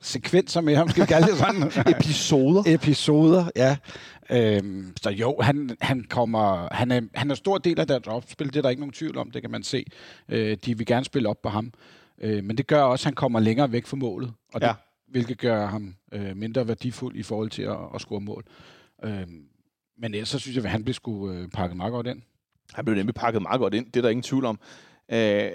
sekvenser 0.00 0.60
med 0.60 0.76
ham, 0.76 0.88
skal 0.88 1.02
vi 1.02 1.06
kalde 1.06 1.26
det 1.26 1.36
sådan. 1.36 1.62
Episoder. 1.94 2.62
Episoder, 2.66 3.50
ja. 3.56 3.76
Øhm, 4.30 4.92
så 5.02 5.10
jo, 5.10 5.36
han, 5.40 5.76
han 5.80 6.04
kommer, 6.10 6.74
han 6.74 6.90
er, 6.90 7.00
han 7.14 7.30
er 7.30 7.34
stor 7.34 7.58
del 7.58 7.80
af 7.80 7.86
deres 7.86 8.06
opspil, 8.06 8.46
det 8.46 8.56
er 8.56 8.62
der 8.62 8.70
ikke 8.70 8.80
nogen 8.80 8.92
tvivl 8.92 9.18
om, 9.18 9.30
det 9.30 9.42
kan 9.42 9.50
man 9.50 9.62
se. 9.62 9.84
Øh, 10.28 10.56
de 10.64 10.78
vil 10.78 10.86
gerne 10.86 11.04
spille 11.04 11.28
op 11.28 11.42
på 11.42 11.48
ham. 11.48 11.72
Øh, 12.20 12.44
men 12.44 12.58
det 12.58 12.66
gør 12.66 12.82
også, 12.82 13.02
at 13.02 13.04
han 13.04 13.14
kommer 13.14 13.40
længere 13.40 13.72
væk 13.72 13.86
fra 13.86 13.96
målet, 13.96 14.32
og 14.54 14.60
det, 14.60 14.66
ja. 14.66 14.72
hvilket 15.08 15.38
gør 15.38 15.66
ham 15.66 15.94
øh, 16.12 16.36
mindre 16.36 16.68
værdifuld 16.68 17.16
i 17.16 17.22
forhold 17.22 17.50
til 17.50 17.62
at, 17.62 17.76
at 17.94 18.00
score 18.00 18.20
mål. 18.20 18.44
Øh, 19.04 19.26
men 19.98 20.14
ellers 20.14 20.28
så 20.28 20.38
synes 20.38 20.56
jeg, 20.56 20.64
at 20.64 20.70
han 20.70 20.84
bliver 20.84 20.94
sgu 20.94 21.30
øh, 21.30 21.48
pakket 21.48 21.76
meget 21.76 21.92
godt 21.92 22.06
ind. 22.06 22.22
Han 22.74 22.84
blev 22.84 22.96
nemlig 22.96 23.14
pakket 23.14 23.42
meget 23.42 23.60
godt 23.60 23.74
ind, 23.74 23.86
det 23.86 23.96
er 23.96 24.02
der 24.02 24.08
ingen 24.08 24.22
tvivl 24.22 24.44
om. 24.44 24.58
Øh, 25.12 25.50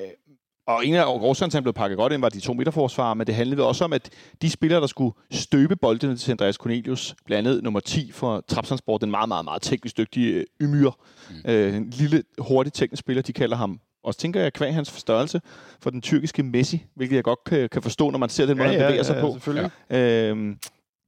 og 0.68 0.86
en 0.86 0.94
af 0.94 1.06
årsagerne 1.06 1.52
til, 1.52 1.58
han 1.58 1.64
blev 1.64 1.74
pakket 1.74 1.98
godt 1.98 2.14
ind, 2.14 2.22
var 2.22 2.30
de 2.30 2.40
to 2.40 2.54
midterforsvarer, 2.54 3.14
men 3.14 3.28
det 3.28 3.36
handlede 3.36 3.68
også 3.68 3.84
om, 3.84 3.94
at 3.94 4.10
de 4.42 4.50
spillere, 4.50 4.82
der 4.82 4.88
skulle 4.88 5.16
støbe 5.32 5.76
boldene 5.76 6.18
til 6.18 6.32
Andreas 6.32 6.56
Cornelius, 6.56 7.16
blandt 7.26 7.48
andet 7.48 7.64
nummer 7.64 7.80
10 7.80 8.12
for 8.12 8.44
Trapsandsport, 8.48 9.02
den 9.02 9.12
meget, 9.12 9.28
meget, 9.28 9.46
meget 9.46 9.62
teknisk 9.62 9.98
dygtige 9.98 10.34
øh, 10.34 10.46
Ymyr, 10.62 10.92
mm. 11.30 11.52
øh, 11.52 11.76
en 11.76 11.90
lille, 11.90 12.24
hurtig 12.40 12.74
teknisk 12.74 13.00
spiller, 13.00 13.22
de 13.22 13.34
kalder 13.34 13.58
ham 13.58 13.80
og 14.04 14.14
så 14.14 14.20
tænker 14.20 14.42
jeg, 14.42 14.54
kvæg 14.54 14.74
hans 14.74 14.88
størrelse 14.88 15.42
for 15.82 15.90
den 15.90 16.02
tyrkiske 16.02 16.44
Messi, 16.44 16.86
hvilket 16.96 17.16
jeg 17.16 17.24
godt 17.24 17.44
kan, 17.44 17.70
kan 17.70 17.82
forstå, 17.82 18.10
når 18.10 18.18
man 18.18 18.30
ser 18.30 18.46
den 18.46 18.58
måde, 18.58 18.70
ja, 18.70 18.74
han 18.74 18.82
bevæger 18.82 18.96
ja, 18.96 19.04
sig 19.04 19.16
ja, 19.16 19.22
på. 19.22 19.34
Selvfølgelig. 19.34 19.72
Øhm, 19.90 20.58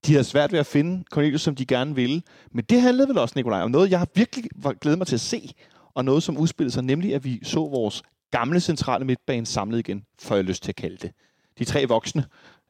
de 0.05 0.11
havde 0.11 0.23
svært 0.23 0.51
ved 0.51 0.59
at 0.59 0.65
finde 0.65 1.03
Cornelius, 1.11 1.41
som 1.41 1.55
de 1.55 1.65
gerne 1.65 1.95
ville. 1.95 2.21
Men 2.51 2.65
det 2.69 2.81
handlede 2.81 3.07
vel 3.07 3.17
også, 3.17 3.33
Nikolaj, 3.35 3.61
om 3.61 3.71
noget, 3.71 3.91
jeg 3.91 3.99
har 3.99 4.07
virkelig 4.15 4.49
glædet 4.81 4.97
mig 4.97 5.07
til 5.07 5.15
at 5.15 5.21
se 5.21 5.53
og 5.95 6.05
noget, 6.05 6.23
som 6.23 6.37
udspillede 6.37 6.73
sig, 6.73 6.83
nemlig 6.83 7.15
at 7.15 7.23
vi 7.23 7.39
så 7.43 7.59
vores 7.59 8.03
gamle 8.31 8.59
centrale 8.59 9.05
midtbane 9.05 9.45
samlet 9.45 9.79
igen, 9.79 10.05
får 10.21 10.35
jeg 10.35 10.43
lyst 10.43 10.63
til 10.63 10.71
at 10.71 10.75
kalde 10.75 10.97
det. 10.97 11.11
De 11.59 11.65
tre 11.65 11.85
voksne, 11.87 12.25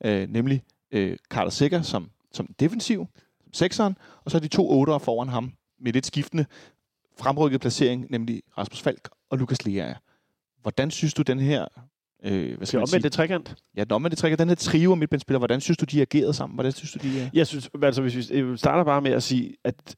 øh, 0.06 0.30
nemlig 0.30 0.64
øh, 0.92 1.18
Carter 1.30 1.52
Sikker 1.52 1.82
som, 1.82 2.10
som 2.32 2.48
defensiv, 2.60 3.08
sekseren, 3.54 3.98
og 4.26 4.32
så 4.32 4.40
de 4.40 4.48
to 4.48 4.72
otter 4.72 4.98
foran 4.98 5.30
ham 5.30 5.54
med 5.80 5.94
lidt 5.94 6.06
skiftende 6.06 6.46
fremrykket 7.20 7.62
placering, 7.62 8.08
nemlig 8.10 8.42
Rasmus 8.58 8.82
Falk 8.82 9.10
og 9.30 9.38
Lukas 9.38 9.66
Lea. 9.66 9.94
Hvordan 10.62 10.92
synes 10.92 11.14
du, 11.14 11.22
den 11.22 11.40
her 11.40 11.68
Øh, 12.26 12.58
hvad 12.58 12.68
skal 12.68 12.80
det 12.80 12.90
omvendte 12.90 13.10
trekant? 13.10 13.56
Ja, 13.78 13.84
den 13.84 13.92
omvendte 13.92 14.18
trekant. 14.18 14.40
Den 14.40 14.48
her 14.48 14.56
trio 14.56 14.92
af 14.92 14.98
midtbanespillere, 14.98 15.40
hvordan 15.40 15.62
synes 15.62 15.78
du, 15.78 15.86
de 15.86 16.02
agerede 16.02 16.34
sammen? 16.34 16.56
Hvordan 16.56 16.72
synes 16.72 16.92
du, 16.92 17.00
de... 17.00 17.22
Er? 17.22 17.30
Jeg 17.34 17.48
synes, 17.48 17.70
altså 17.84 18.02
hvis 18.02 18.32
vi 18.32 18.58
starter 18.58 18.84
bare 18.84 19.02
med 19.02 19.12
at 19.12 19.24
sige, 19.24 19.56
at 19.64 19.96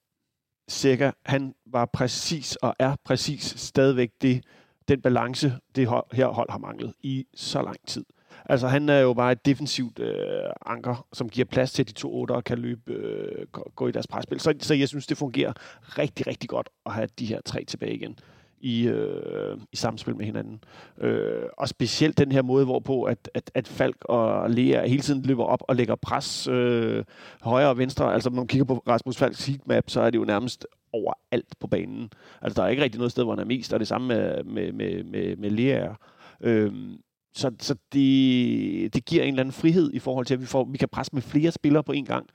Sikker, 0.67 1.11
han 1.25 1.53
var 1.65 1.85
præcis 1.85 2.55
og 2.55 2.75
er 2.79 2.95
præcis 3.03 3.43
stadigvæk 3.43 4.11
det, 4.21 4.43
den 4.87 5.01
balance, 5.01 5.53
det 5.75 5.89
her 6.11 6.27
hold 6.27 6.49
har 6.49 6.57
manglet 6.57 6.93
i 7.03 7.25
så 7.35 7.61
lang 7.61 7.77
tid. 7.87 8.05
Altså, 8.45 8.67
han 8.67 8.89
er 8.89 8.99
jo 8.99 9.13
bare 9.13 9.31
et 9.31 9.45
defensivt 9.45 9.99
øh, 9.99 10.49
anker, 10.65 11.07
som 11.13 11.29
giver 11.29 11.45
plads 11.45 11.71
til, 11.71 11.83
at 11.83 11.87
de 11.87 11.93
to 11.93 12.15
otter 12.21 12.41
kan 12.41 12.57
løbe, 12.57 12.93
øh, 12.93 13.47
gå 13.75 13.87
i 13.87 13.91
deres 13.91 14.07
presspil. 14.07 14.39
Så, 14.39 14.53
så 14.59 14.73
jeg 14.73 14.87
synes, 14.87 15.07
det 15.07 15.17
fungerer 15.17 15.53
rigtig, 15.97 16.27
rigtig 16.27 16.49
godt 16.49 16.69
at 16.85 16.93
have 16.93 17.07
de 17.19 17.25
her 17.25 17.41
tre 17.45 17.65
tilbage 17.65 17.93
igen 17.95 18.17
i, 18.61 18.87
øh, 18.87 19.57
i 19.71 19.75
samspil 19.75 20.15
med 20.15 20.25
hinanden. 20.25 20.63
Øh, 21.01 21.43
og 21.57 21.69
specielt 21.69 22.17
den 22.17 22.31
her 22.31 22.41
måde, 22.41 22.65
hvorpå 22.65 23.03
at, 23.03 23.29
at, 23.33 23.51
at 23.53 23.67
Falk 23.67 24.05
og 24.05 24.49
Lea 24.49 24.87
hele 24.87 25.01
tiden 25.01 25.21
løber 25.21 25.43
op 25.43 25.63
og 25.67 25.75
lægger 25.75 25.95
pres 25.95 26.47
øh, 26.47 27.03
højre 27.41 27.69
og 27.69 27.77
venstre. 27.77 28.13
Altså, 28.13 28.29
når 28.29 28.35
man 28.35 28.47
kigger 28.47 28.65
på 28.65 28.83
Rasmus 28.87 29.17
Falks 29.17 29.45
heatmap, 29.45 29.89
så 29.89 30.01
er 30.01 30.09
det 30.09 30.17
jo 30.17 30.25
nærmest 30.25 30.67
overalt 30.93 31.59
på 31.59 31.67
banen. 31.67 32.09
Altså, 32.41 32.61
der 32.61 32.65
er 32.67 32.71
ikke 32.71 32.83
rigtig 32.83 32.97
noget 32.99 33.11
sted, 33.11 33.23
hvor 33.23 33.33
han 33.33 33.39
er 33.39 33.45
mest, 33.45 33.73
og 33.73 33.79
det 33.79 33.87
samme 33.87 34.07
med, 34.07 34.43
med, 34.43 34.71
med, 34.71 35.03
med, 35.03 35.35
med 35.35 35.49
Lea. 35.49 35.87
Øh, 36.41 36.71
så, 37.35 37.51
så 37.59 37.75
det, 37.93 38.93
det 38.93 39.05
giver 39.05 39.23
en 39.23 39.29
eller 39.29 39.41
anden 39.41 39.53
frihed 39.53 39.93
i 39.93 39.99
forhold 39.99 40.25
til, 40.25 40.33
at 40.33 40.41
vi, 40.41 40.45
får, 40.45 40.63
vi 40.71 40.77
kan 40.77 40.89
presse 40.89 41.15
med 41.15 41.21
flere 41.21 41.51
spillere 41.51 41.83
på 41.83 41.91
en 41.91 42.05
gang. 42.05 42.25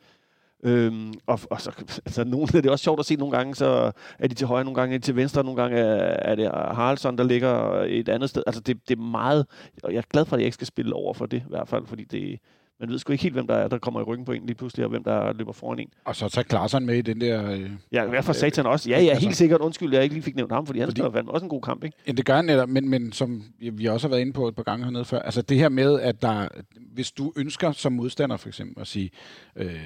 Øhm, 0.63 1.13
og, 1.27 1.41
og 1.51 1.61
så, 1.61 1.71
altså, 2.07 2.25
nogle, 2.25 2.47
det 2.53 2.67
er 2.67 2.71
også 2.71 2.83
sjovt 2.83 3.01
at 3.01 3.07
se 3.07 3.17
nogle 3.17 3.37
gange, 3.37 3.55
så 3.55 3.93
er 4.19 4.29
de 4.29 4.35
til 4.35 4.47
højre, 4.47 4.65
nogle 4.65 4.81
gange 4.81 4.95
er 4.95 4.99
de 4.99 5.05
til 5.05 5.17
venstre, 5.17 5.45
nogle 5.45 5.63
gange 5.63 5.79
er, 5.79 6.33
er 6.33 6.35
det 6.35 6.51
Haraldsson, 6.51 7.19
der 7.19 7.25
ligger 7.25 7.83
et 7.83 8.09
andet 8.09 8.31
sted. 8.31 8.43
Altså 8.47 8.61
det, 8.61 8.89
det 8.89 8.99
er 8.99 9.03
meget, 9.03 9.47
og 9.83 9.93
jeg 9.93 9.99
er 9.99 10.03
glad 10.11 10.25
for, 10.25 10.37
at 10.37 10.41
jeg 10.41 10.47
ikke 10.47 10.55
skal 10.55 10.67
spille 10.67 10.95
over 10.95 11.15
for 11.15 11.27
det 11.27 11.39
i 11.39 11.49
hvert 11.49 11.69
fald, 11.69 11.87
fordi 11.87 12.05
det, 12.05 12.41
man 12.81 12.89
ved 12.89 12.99
sgu 12.99 13.13
ikke 13.13 13.23
helt, 13.23 13.35
hvem 13.35 13.47
der 13.47 13.55
er, 13.55 13.69
der 13.69 13.79
kommer 13.79 14.01
i 14.01 14.03
ryggen 14.03 14.25
på 14.25 14.33
en 14.33 14.47
lige 14.47 14.55
pludselig, 14.55 14.85
og 14.85 14.91
hvem 14.91 15.05
der 15.05 15.33
løber 15.33 15.53
foran 15.53 15.79
en. 15.79 15.89
Og 16.05 16.17
så 16.17 16.29
tager 16.29 16.43
Klaarsson 16.43 16.87
med 16.87 16.95
i 16.95 17.03
den 17.03 17.21
der... 17.21 17.51
Øh, 17.51 17.71
ja, 17.93 18.05
i 18.05 18.09
hvert 18.09 18.25
fald 18.25 18.37
satan 18.37 18.67
også. 18.67 18.91
Ja, 18.91 18.97
ja, 18.97 19.13
helt 19.13 19.25
altså, 19.25 19.39
sikkert. 19.39 19.61
Undskyld, 19.61 19.95
jeg 19.95 20.03
ikke 20.03 20.15
lige 20.15 20.23
fik 20.23 20.37
nævnt 20.37 20.53
ham, 20.53 20.67
fordi 20.67 20.79
han 20.79 20.89
fordi, 20.89 21.01
spiller 21.01 21.33
også 21.33 21.45
en 21.45 21.51
god 21.51 21.63
kamp, 21.63 21.85
ikke? 21.85 21.97
Ja, 22.07 22.13
det 22.13 22.27
gør 22.27 22.37
han 22.37 22.45
netop, 22.45 22.69
men, 22.69 22.89
men 22.89 23.13
som 23.13 23.43
vi 23.59 23.87
også 23.87 24.07
har 24.07 24.11
været 24.11 24.21
inde 24.21 24.33
på 24.33 24.49
et 24.49 24.57
par 24.57 24.63
gange 24.63 24.85
hernede 24.85 25.05
før, 25.05 25.19
altså 25.19 25.43
det 25.43 25.57
her 25.57 25.69
med, 25.69 26.01
at 26.01 26.23
der, 26.23 26.49
hvis 26.95 27.13
du 27.13 27.33
ønsker 27.37 27.73
som 27.73 27.93
modstander 27.93 28.37
for 28.37 28.49
eksempel 28.49 28.81
at 28.81 28.87
sige, 28.87 29.11
øh, 29.57 29.81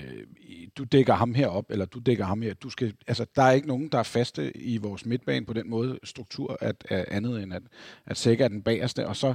du 0.78 0.84
dækker 0.84 1.14
ham 1.14 1.34
herop, 1.34 1.64
eller 1.70 1.84
du 1.84 1.98
dækker 1.98 2.24
ham 2.24 2.42
her, 2.42 2.54
du 2.54 2.70
skal, 2.70 2.92
altså 3.06 3.26
der 3.36 3.42
er 3.42 3.50
ikke 3.50 3.68
nogen, 3.68 3.88
der 3.88 3.98
er 3.98 4.02
faste 4.02 4.56
i 4.56 4.76
vores 4.76 5.06
midtbane 5.06 5.46
på 5.46 5.52
den 5.52 5.70
måde 5.70 5.98
struktur, 6.04 6.56
at, 6.60 6.76
at 6.88 7.04
andet 7.08 7.42
end 7.42 7.54
at, 7.54 7.62
at 8.06 8.16
Sækker 8.16 8.44
er 8.44 8.48
den 8.48 8.62
bagerste, 8.62 9.06
og 9.06 9.16
så 9.16 9.34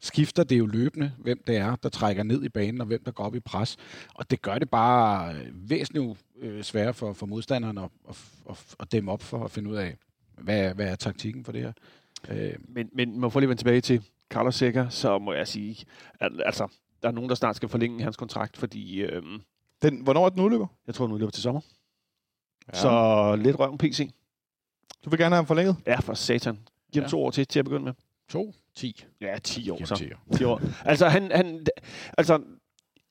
skifter 0.00 0.44
det 0.44 0.58
jo 0.58 0.66
løbende, 0.66 1.12
hvem 1.18 1.42
det 1.46 1.56
er, 1.56 1.76
der 1.76 1.88
trækker 1.88 2.22
ned 2.22 2.44
i 2.44 2.48
banen, 2.48 2.80
og 2.80 2.86
hvem 2.86 3.04
der 3.04 3.10
går 3.12 3.24
op 3.24 3.34
i 3.34 3.40
pres. 3.40 3.76
Og 4.14 4.30
det 4.30 4.42
gør 4.42 4.58
det 4.58 4.70
bare 4.70 5.34
øh, 5.34 5.70
væsentligt 5.70 6.18
øh, 6.40 6.62
sværere 6.62 6.94
for, 6.94 7.12
for 7.12 7.26
modstanderen 7.26 7.78
at, 7.78 7.88
at, 8.08 8.16
at, 8.50 8.76
at 8.80 8.92
dæmme 8.92 9.12
op 9.12 9.22
for 9.22 9.44
at 9.44 9.50
finde 9.50 9.70
ud 9.70 9.76
af, 9.76 9.96
hvad, 10.38 10.60
er- 10.60 10.74
hvad 10.74 10.86
er 10.88 10.96
taktikken 10.96 11.44
for 11.44 11.52
det 11.52 11.62
her. 11.62 11.72
Øh, 12.28 12.54
Men, 12.68 12.90
men 12.92 13.20
man 13.20 13.30
får 13.30 13.40
lige 13.40 13.48
vende 13.48 13.60
tilbage 13.60 13.80
til 13.80 14.04
Carlos 14.30 14.54
Sækker, 14.54 14.88
så 14.88 15.18
må 15.18 15.32
jeg 15.32 15.48
sige, 15.48 15.84
at 16.20 16.32
altså, 16.44 16.66
der 17.02 17.08
er 17.08 17.12
nogen, 17.12 17.28
der 17.30 17.34
snart 17.36 17.56
skal 17.56 17.68
forlænge 17.68 18.02
hans 18.02 18.16
kontrakt, 18.16 18.56
fordi 18.56 19.00
øhm, 19.02 19.40
Den, 19.82 20.00
hvornår 20.00 20.24
er 20.26 20.30
den 20.30 20.40
udløber? 20.40 20.66
jeg 20.86 20.94
tror, 20.94 21.06
den 21.06 21.12
udløber 21.14 21.30
til 21.30 21.42
sommer. 21.42 21.60
Ja. 22.72 22.78
Så 22.78 23.36
lidt 23.36 23.58
røven 23.58 23.78
PC. 23.78 24.10
Du 25.04 25.10
vil 25.10 25.18
gerne 25.18 25.34
have 25.34 25.38
ham 25.38 25.46
forlænget? 25.46 25.76
Ja, 25.86 26.00
for 26.00 26.14
satan. 26.14 26.58
Giv 26.92 27.02
ham 27.02 27.06
Ja. 27.06 27.10
to 27.10 27.24
år 27.24 27.30
til, 27.30 27.46
til 27.46 27.58
at 27.58 27.64
begynde 27.64 27.84
med. 27.84 27.92
to, 28.28 28.54
ti. 28.78 29.04
Ja, 29.20 29.38
10 29.38 29.70
år 29.70 29.74
Jamen, 29.74 29.86
så. 29.86 29.96
ti 29.96 30.12
år. 30.12 30.36
10 30.36 30.44
år. 30.44 30.60
Altså, 30.84 31.08
han, 31.08 31.30
han, 31.34 31.66
altså, 32.18 32.38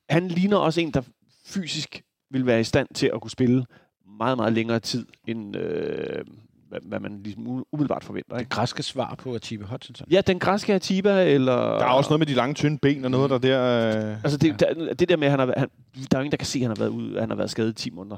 han 0.09 0.27
ligner 0.27 0.57
også 0.57 0.81
en, 0.81 0.91
der 0.91 1.01
fysisk 1.45 2.03
vil 2.31 2.45
være 2.45 2.59
i 2.59 2.63
stand 2.63 2.87
til 2.95 3.11
at 3.13 3.21
kunne 3.21 3.31
spille 3.31 3.65
meget, 4.17 4.37
meget 4.37 4.53
længere 4.53 4.79
tid, 4.79 5.05
end 5.27 5.57
øh, 5.57 6.25
hvad, 6.69 6.79
hvad 6.83 6.99
man 6.99 7.23
ligesom 7.23 7.47
umiddelbart 7.47 8.03
forventer. 8.03 8.33
Det 8.33 8.41
Ikke? 8.41 8.49
græske 8.49 8.83
svar 8.83 9.15
på 9.15 9.35
Atiba 9.35 9.65
Hutchinson. 9.65 10.07
Ja, 10.11 10.21
den 10.21 10.39
græske 10.39 10.73
Atiba, 10.73 11.23
eller... 11.23 11.55
Der 11.55 11.85
er 11.85 11.89
også 11.89 12.09
noget 12.09 12.19
med 12.19 12.27
de 12.27 12.33
lange, 12.33 12.53
tynde 12.53 12.77
ben 12.77 13.05
og 13.05 13.11
noget, 13.11 13.29
der 13.29 13.37
der... 13.37 13.87
Øh... 13.87 14.23
Altså, 14.23 14.37
det, 14.37 14.59
der, 14.59 14.93
det 14.93 15.09
der 15.09 15.17
med, 15.17 15.27
at 15.27 15.31
han 15.31 15.39
har, 15.39 15.53
han, 15.57 15.69
der 15.95 16.17
er 16.17 16.19
jo 16.19 16.23
ingen, 16.23 16.31
der 16.31 16.37
kan 16.37 16.47
se, 16.47 16.59
at 16.59 16.61
han 16.61 16.69
har 16.69 16.75
været, 16.75 16.89
ude, 16.89 17.19
han 17.19 17.29
har 17.29 17.37
været 17.37 17.49
skadet 17.49 17.69
i 17.69 17.73
10 17.73 17.89
måneder. 17.89 18.17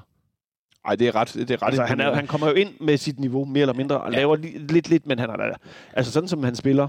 Ej, 0.86 0.96
det 0.96 1.08
er 1.08 1.16
ret... 1.16 1.34
Det 1.34 1.52
er 1.52 1.64
ret 1.64 1.68
Altså, 1.68 1.84
han, 1.84 2.00
er, 2.00 2.16
han 2.16 2.28
kommer 2.28 2.48
jo 2.48 2.54
ind 2.54 2.74
med 2.80 2.98
sit 2.98 3.20
niveau, 3.20 3.46
mere 3.46 3.62
eller 3.62 3.74
mindre, 3.74 4.02
og 4.02 4.12
laver 4.12 4.36
li, 4.36 4.48
lidt, 4.48 4.90
lidt, 4.90 5.08
men 5.08 5.20
han 5.20 5.30
har 5.30 5.38
da... 5.38 5.54
Altså, 5.94 6.12
sådan 6.12 6.30
som 6.30 6.44
han 6.44 6.56
spiller... 6.56 6.88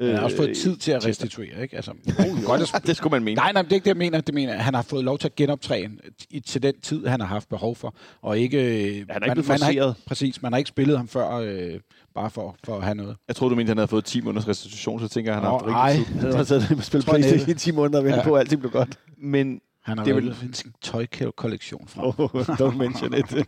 Han 0.00 0.14
har 0.14 0.22
også 0.22 0.36
fået 0.36 0.48
øh, 0.48 0.54
tid 0.54 0.76
til 0.76 0.92
at 0.92 1.06
restituere, 1.06 1.62
ikke? 1.62 1.76
Altså, 1.76 1.92
godt 2.46 2.74
at 2.74 2.86
det 2.86 2.96
skulle 2.96 3.10
man 3.10 3.24
mene. 3.24 3.34
Nej, 3.34 3.52
nej, 3.52 3.62
det 3.62 3.70
er 3.72 3.74
ikke 3.74 3.84
det, 3.84 3.90
jeg 3.90 3.96
mener. 3.96 4.20
Det 4.20 4.34
mener, 4.34 4.52
han 4.54 4.74
har 4.74 4.82
fået 4.82 5.04
lov 5.04 5.18
til 5.18 5.28
at 5.28 5.34
genoptræne 5.34 5.94
i, 6.30 6.40
til 6.40 6.62
den 6.62 6.74
tid, 6.80 7.06
han 7.06 7.20
har 7.20 7.26
haft 7.26 7.48
behov 7.48 7.76
for. 7.76 7.94
Og 8.22 8.38
ikke, 8.38 8.58
han 8.58 9.06
Han 9.10 9.22
er 9.22 9.26
ikke 9.26 9.34
blevet 9.34 9.48
man 9.48 9.60
har 9.62 9.70
ikke. 9.70 9.94
Præcis, 10.06 10.42
man 10.42 10.52
har 10.52 10.58
ikke 10.58 10.68
spillet 10.68 10.96
ham 10.96 11.08
før, 11.08 11.30
øh, 11.34 11.80
bare 12.14 12.30
for, 12.30 12.56
for 12.64 12.76
at 12.76 12.82
have 12.84 12.94
noget. 12.94 13.16
Jeg 13.28 13.36
troede, 13.36 13.50
du 13.52 13.56
mente, 13.56 13.70
han 13.70 13.76
havde 13.76 13.88
fået 13.88 14.04
10 14.04 14.20
måneders 14.20 14.48
restitution, 14.48 15.00
så 15.00 15.08
tænker 15.08 15.32
jeg, 15.32 15.36
han 15.36 15.44
har 15.44 15.50
haft 15.50 15.64
rigtig 15.96 16.06
tid. 16.46 16.58
Han 16.60 16.76
har 16.76 16.82
spillet 16.82 17.04
Tror 17.06 17.14
jeg 17.14 17.20
Playstation 17.22 17.46
i 17.46 17.50
næppe. 17.50 17.60
10 17.60 17.70
måneder 17.70 17.98
og 17.98 18.04
ventet 18.04 18.18
Ja. 18.18 18.24
på, 18.24 18.34
at 18.34 18.40
alting 18.40 18.60
blev 18.60 18.72
godt. 18.72 18.98
Men 19.18 19.60
Han 19.84 19.98
har 19.98 20.04
Det 20.04 20.10
er 20.10 20.20
det 20.20 20.24
vel- 20.42 20.54
sin 20.54 20.72
tøjkollektion 20.82 21.88
fra. 21.88 22.06
Oh, 22.06 22.30
don't 22.40 22.76
mention 22.76 23.14
it. 23.14 23.26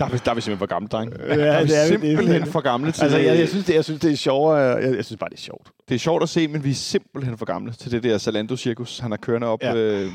der 0.00 0.06
er, 0.06 0.10
vi, 0.10 0.18
der 0.24 0.30
er 0.30 0.34
vi 0.34 0.40
simpelthen 0.40 0.58
for 0.58 0.66
gamle, 0.66 0.88
dreng. 0.88 1.12
Ja, 1.28 1.34
det 1.36 1.50
er 1.54 1.62
vi. 1.62 1.88
simpelthen 1.88 2.46
for 2.46 2.60
gamle 2.60 2.92
til 2.92 3.02
altså, 3.02 3.18
det. 3.18 3.24
jeg, 3.26 3.38
jeg, 3.38 3.48
synes, 3.48 3.64
det, 3.64 3.74
jeg 3.74 3.84
synes, 3.84 4.00
det 4.00 4.12
er 4.12 4.16
sjovere. 4.16 4.56
Jeg, 4.58 4.96
jeg 4.96 5.04
synes 5.04 5.18
bare, 5.18 5.30
det 5.30 5.36
er 5.36 5.40
sjovt. 5.42 5.68
Det 5.88 5.94
er 5.94 5.98
sjovt 5.98 6.22
at 6.22 6.28
se, 6.28 6.48
men 6.48 6.64
vi 6.64 6.70
er 6.70 6.74
simpelthen 6.74 7.38
for 7.38 7.44
gamle 7.46 7.72
til 7.72 7.90
det 7.92 8.02
der 8.02 8.18
Zalando-cirkus, 8.18 8.98
han 8.98 9.10
har 9.10 9.18
kørende 9.18 9.46
op. 9.46 9.62
Ja. 9.62 9.74
Øh, 9.74 10.10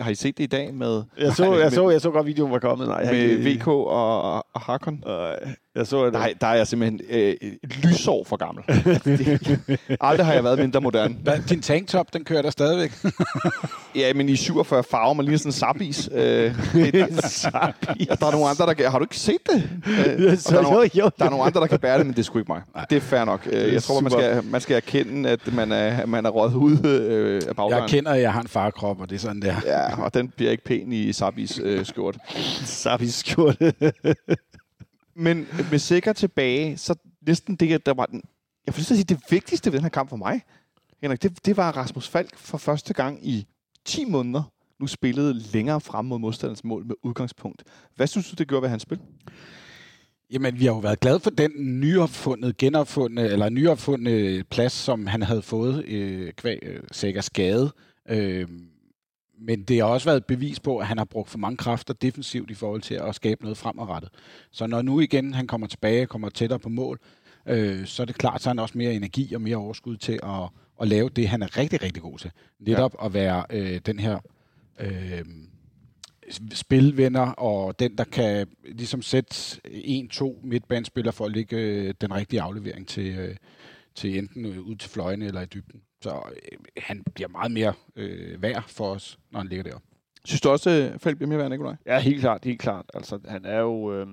har 0.00 0.10
I 0.10 0.14
set 0.14 0.38
det 0.38 0.44
i 0.44 0.46
dag 0.46 0.74
med, 0.74 1.02
Jeg 1.20 1.32
så, 1.32 1.44
jeg 1.44 1.52
med- 1.62 1.70
så, 1.70 1.90
jeg 1.90 2.00
så 2.00 2.10
godt, 2.10 2.26
videoen 2.26 2.52
var 2.52 2.58
kommet. 2.58 2.88
Nej, 2.88 3.04
med 3.12 3.20
ikke- 3.22 3.60
VK 3.60 3.68
og, 3.68 4.22
og 4.54 4.60
Harkon? 4.60 5.02
Øh, 5.08 5.14
jeg 5.76 5.86
så, 5.86 6.02
at 6.04 6.12
Nej, 6.12 6.34
der 6.40 6.46
er 6.46 6.54
jeg 6.54 6.66
simpelthen 6.66 7.00
øh, 7.10 7.34
et 7.62 7.76
lysår 7.84 8.24
for 8.24 8.36
gammel. 8.36 8.64
Det- 9.04 9.78
Aldrig 10.00 10.26
har 10.26 10.32
jeg 10.32 10.44
været 10.44 10.58
mindre 10.58 10.80
moderne. 10.80 11.16
Din 11.48 11.62
tanktop, 11.62 12.12
den 12.12 12.24
kører 12.24 12.42
der 12.42 12.50
stadigvæk. 12.50 12.92
Ja, 13.94 14.12
men 14.14 14.28
i 14.28 14.36
47 14.36 14.84
farver, 14.90 15.14
man 15.14 15.24
ligner 15.24 15.38
sådan 15.38 15.48
en 15.48 15.52
sabis. 15.52 16.08
Øh, 16.12 16.18
der, 16.22 16.50
ja, 18.00 18.04
er 18.26 18.30
nogle 18.30 18.48
andre, 18.48 18.66
der 18.66 18.72
kan... 18.72 18.90
Har 18.90 18.98
du 18.98 19.04
ikke 19.04 19.16
set 19.18 19.36
det? 19.52 19.70
Øh, 20.18 20.32
og 20.32 20.38
så, 20.38 20.50
der, 20.52 20.58
er 20.58 20.62
nogle, 20.62 20.90
jo, 20.94 21.02
jo, 21.04 21.10
der 21.18 21.24
er 21.24 21.30
nogle 21.30 21.44
andre, 21.44 21.60
der 21.60 21.66
kan 21.66 21.78
bære 21.78 21.98
det, 21.98 22.06
men 22.06 22.12
det 22.12 22.18
er 22.20 22.24
sgu 22.24 22.38
ikke 22.38 22.52
mig. 22.52 22.62
Det 22.90 22.96
er 22.96 23.00
fair 23.00 23.24
nok. 23.24 23.48
Øh, 23.52 23.72
Jeg 23.74 23.82
tror, 23.82 24.00
man 24.00 24.10
skal, 24.12 24.44
man 24.44 24.60
skal 24.60 24.76
erkende, 24.76 25.30
at 25.30 25.52
man 25.52 25.72
er, 25.72 26.06
man 26.06 26.26
er 26.26 26.30
røget 26.30 26.54
ud 26.54 26.86
øh, 26.86 27.36
af 27.42 27.46
Jeg 27.46 27.56
bagdøren. 27.56 27.88
kender, 27.88 28.10
at 28.12 28.20
jeg 28.20 28.32
har 28.32 28.40
en 28.40 28.48
farkrop, 28.48 29.00
og 29.00 29.10
det 29.10 29.16
er 29.16 29.20
sådan 29.20 29.42
der. 29.42 29.54
Ja, 29.66 30.02
og 30.02 30.14
den 30.14 30.28
bliver 30.28 30.50
ikke 30.50 30.64
pæn 30.64 30.92
i 30.92 31.12
sabis 31.12 31.60
øh, 31.62 31.86
skjort. 31.86 32.16
Sabis 32.64 33.14
skjorte. 33.14 33.72
Men 35.16 35.48
med 35.70 35.78
sikker 35.78 36.12
tilbage, 36.12 36.76
så 36.76 36.94
næsten 37.26 37.56
det, 37.56 37.86
der 37.86 37.94
var 37.94 38.06
den... 38.06 38.22
Jeg 38.66 38.74
får 38.74 38.78
lyst 38.78 38.86
til 38.86 38.94
at 38.94 38.98
sige, 38.98 39.14
det 39.14 39.20
vigtigste 39.30 39.72
ved 39.72 39.78
den 39.78 39.84
her 39.84 39.90
kamp 39.90 40.08
for 40.10 40.16
mig, 40.16 40.42
Henrik, 41.02 41.22
det, 41.22 41.46
det 41.46 41.56
var 41.56 41.76
Rasmus 41.76 42.08
Falk 42.08 42.36
for 42.36 42.58
første 42.58 42.94
gang 42.94 43.28
i 43.28 43.46
10 43.84 44.04
måneder 44.04 44.42
nu 44.80 44.86
spillede 44.86 45.34
længere 45.52 45.80
frem 45.80 46.04
mod 46.04 46.18
modstanderens 46.18 46.64
mål 46.64 46.86
med 46.86 46.94
udgangspunkt. 47.02 47.64
Hvad 47.96 48.06
synes 48.06 48.30
du, 48.30 48.34
det 48.38 48.48
gjorde 48.48 48.62
ved 48.62 48.68
hans 48.68 48.82
spil? 48.82 49.00
Jamen, 50.30 50.58
vi 50.58 50.64
har 50.64 50.72
jo 50.72 50.78
været 50.78 51.00
glade 51.00 51.20
for 51.20 51.30
den 51.30 51.80
nyopfundne, 51.80 52.52
genopfundne, 52.58 53.22
eller 53.22 53.48
nyopfundne 53.48 54.44
plads, 54.44 54.72
som 54.72 55.06
han 55.06 55.22
havde 55.22 55.42
fået 55.42 55.84
øh, 55.84 56.32
kvæg 56.32 56.58
øh, 56.62 56.82
sikkert 56.92 57.24
skade. 57.24 57.72
Øh, 58.08 58.48
men 59.38 59.62
det 59.62 59.76
har 59.76 59.84
også 59.84 60.08
været 60.08 60.16
et 60.16 60.24
bevis 60.24 60.60
på, 60.60 60.78
at 60.78 60.86
han 60.86 60.98
har 60.98 61.04
brugt 61.04 61.30
for 61.30 61.38
mange 61.38 61.56
kræfter 61.56 61.94
defensivt 61.94 62.50
i 62.50 62.54
forhold 62.54 62.82
til 62.82 62.94
at 62.94 63.14
skabe 63.14 63.42
noget 63.42 63.56
fremadrettet. 63.56 64.10
Så 64.50 64.66
når 64.66 64.82
nu 64.82 65.00
igen 65.00 65.34
han 65.34 65.46
kommer 65.46 65.66
tilbage, 65.66 66.06
kommer 66.06 66.28
tættere 66.28 66.58
på 66.58 66.68
mål, 66.68 67.00
øh, 67.46 67.86
så 67.86 68.02
er 68.02 68.06
det 68.06 68.18
klart, 68.18 68.42
så 68.42 68.50
han 68.50 68.58
også 68.58 68.78
mere 68.78 68.94
energi 68.94 69.34
og 69.34 69.40
mere 69.40 69.56
overskud 69.56 69.96
til 69.96 70.20
at, 70.22 70.48
at 70.80 70.88
lave 70.88 71.08
det, 71.08 71.28
han 71.28 71.42
er 71.42 71.56
rigtig, 71.56 71.82
rigtig 71.82 72.02
god 72.02 72.18
til. 72.18 72.30
Netop 72.60 72.96
ja. 73.00 73.06
at 73.06 73.14
være 73.14 73.44
øh, 73.50 73.80
den 73.86 73.98
her 73.98 74.18
øh, 74.80 75.24
spilvenner, 76.52 77.30
og 77.30 77.78
den, 77.78 77.98
der 77.98 78.04
kan 78.04 78.46
ligesom 78.64 79.02
sætte 79.02 79.60
en-to 79.64 80.40
midtbanespillere 80.44 81.12
for 81.12 81.24
at 81.24 81.32
lægge 81.32 81.56
øh, 81.56 81.94
den 82.00 82.14
rigtige 82.14 82.40
aflevering 82.40 82.88
til, 82.88 83.18
øh, 83.18 83.36
til 83.94 84.18
enten 84.18 84.46
øh, 84.46 84.60
ud 84.60 84.76
til 84.76 84.90
fløjene 84.90 85.26
eller 85.26 85.40
i 85.40 85.46
dybden. 85.46 85.80
Så 86.02 86.10
øh, 86.10 86.58
han 86.76 87.04
bliver 87.14 87.28
meget 87.28 87.52
mere 87.52 87.72
øh, 87.96 88.42
værd 88.42 88.64
for 88.68 88.84
os, 88.84 89.18
når 89.30 89.40
han 89.40 89.48
ligger 89.48 89.62
der. 89.62 89.78
Synes 90.24 90.40
du 90.40 90.48
også, 90.48 90.70
at 90.70 91.00
Falk 91.00 91.16
bliver 91.16 91.28
mere 91.28 91.38
værd, 91.38 91.50
Nikolaj? 91.50 91.76
Ja, 91.86 91.98
helt 91.98 92.20
klart, 92.20 92.44
helt 92.44 92.60
klart. 92.60 92.84
Altså, 92.94 93.18
han 93.28 93.44
er 93.44 93.60
jo, 93.60 93.92
øh, 93.94 94.06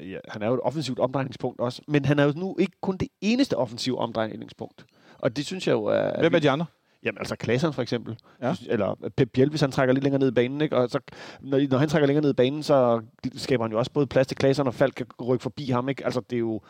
ja, 0.00 0.18
han 0.28 0.42
er 0.42 0.46
jo 0.46 0.54
et 0.54 0.60
offensivt 0.60 0.98
omdrejningspunkt 0.98 1.60
også, 1.60 1.82
men 1.88 2.04
han 2.04 2.18
er 2.18 2.24
jo 2.24 2.32
nu 2.36 2.56
ikke 2.58 2.76
kun 2.80 2.96
det 2.96 3.08
eneste 3.20 3.56
offensive 3.56 3.98
omdrejningspunkt. 3.98 4.86
Og 5.18 5.36
det 5.36 5.46
synes 5.46 5.66
jeg 5.66 5.72
jo 5.72 5.84
er... 5.84 6.20
Hvem 6.20 6.34
er 6.34 6.38
de 6.38 6.50
andre? 6.50 6.66
Jamen 7.02 7.18
altså 7.18 7.36
Klaseren 7.36 7.74
for 7.74 7.82
eksempel. 7.82 8.16
Ja. 8.42 8.54
Eller 8.68 9.10
Pep 9.16 9.30
Biel, 9.32 9.50
hvis 9.50 9.60
han 9.60 9.70
trækker 9.70 9.94
lidt 9.94 10.04
længere 10.04 10.20
ned 10.20 10.28
i 10.28 10.34
banen. 10.34 10.60
Ikke? 10.60 10.76
Og 10.76 10.90
så, 10.90 11.00
når, 11.40 11.68
når 11.70 11.78
han 11.78 11.88
trækker 11.88 12.06
længere 12.06 12.22
ned 12.22 12.30
i 12.30 12.34
banen, 12.34 12.62
så 12.62 13.02
skaber 13.36 13.64
han 13.64 13.72
jo 13.72 13.78
også 13.78 13.92
både 13.92 14.06
plads 14.06 14.26
til 14.26 14.36
Klaseren, 14.36 14.66
og 14.66 14.74
Falk 14.74 14.94
kan 14.94 15.06
rykke 15.26 15.42
forbi 15.42 15.64
ham. 15.64 15.88
Ikke? 15.88 16.04
Altså 16.04 16.20
det 16.20 16.36
er 16.36 16.40
jo... 16.40 16.60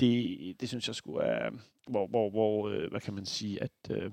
Det, 0.00 0.36
det 0.60 0.68
synes 0.68 0.88
jeg 0.88 0.94
skulle 0.94 1.22
er... 1.24 1.50
Hvor, 1.90 2.06
hvor, 2.06 2.30
hvor 2.30 2.68
øh, 2.68 2.90
hvad 2.90 3.00
kan 3.00 3.14
man 3.14 3.26
sige, 3.26 3.62
at... 3.62 3.70
Øh, 3.90 4.10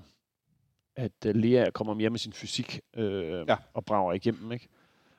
at 0.96 1.12
øh, 1.26 1.34
Lea 1.34 1.70
kommer 1.70 1.94
mere 1.94 2.10
med 2.10 2.18
sin 2.18 2.32
fysik 2.32 2.80
øh, 2.96 3.44
Ja. 3.48 3.56
og 3.74 3.84
brager 3.84 4.12
igennem. 4.12 4.52
Ikke? 4.52 4.68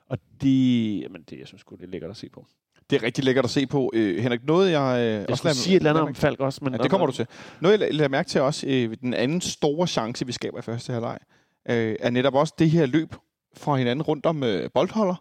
Og 0.08 0.18
det, 0.40 1.00
jamen 1.00 1.22
det, 1.22 1.38
jeg 1.38 1.46
synes 1.46 1.60
sgu, 1.60 1.74
det 1.76 1.82
er 1.82 1.88
lækkert 1.88 2.10
at 2.10 2.16
se 2.16 2.28
på. 2.28 2.46
Det 2.90 2.96
er 2.96 3.02
rigtig 3.02 3.24
lækkert 3.24 3.44
at 3.44 3.50
se 3.50 3.66
på. 3.66 3.90
Øh, 3.94 4.22
Henrik, 4.22 4.44
noget 4.44 4.70
jeg... 4.72 4.98
Øh, 5.00 5.24
Jeg 5.28 5.38
skulle 5.38 5.54
sige 5.54 5.76
et 5.76 5.80
eller 5.80 5.90
andet 5.90 6.02
om 6.02 6.14
Falk 6.14 6.40
også, 6.40 6.64
men 6.64 6.72
Ja, 6.74 6.78
det 6.78 6.90
kommer 6.90 7.06
du 7.06 7.12
til. 7.12 7.26
Noget, 7.60 7.80
jeg 7.80 7.94
lader 7.94 8.08
mærke 8.08 8.28
til 8.28 8.40
også, 8.40 8.66
øh, 8.66 8.96
den 9.00 9.14
anden 9.14 9.40
store 9.40 9.86
chance, 9.86 10.26
vi 10.26 10.32
skaber 10.32 10.58
i 10.58 10.62
første 10.62 10.92
halvleg, 10.92 11.18
øh, 11.68 11.96
er 12.00 12.10
netop 12.10 12.34
også 12.34 12.54
det 12.58 12.70
her 12.70 12.86
løb 12.86 13.14
fra 13.56 13.76
hinanden 13.76 14.02
rundt 14.02 14.26
om 14.26 14.42
øh, 14.42 14.70
boldholder. 14.74 15.14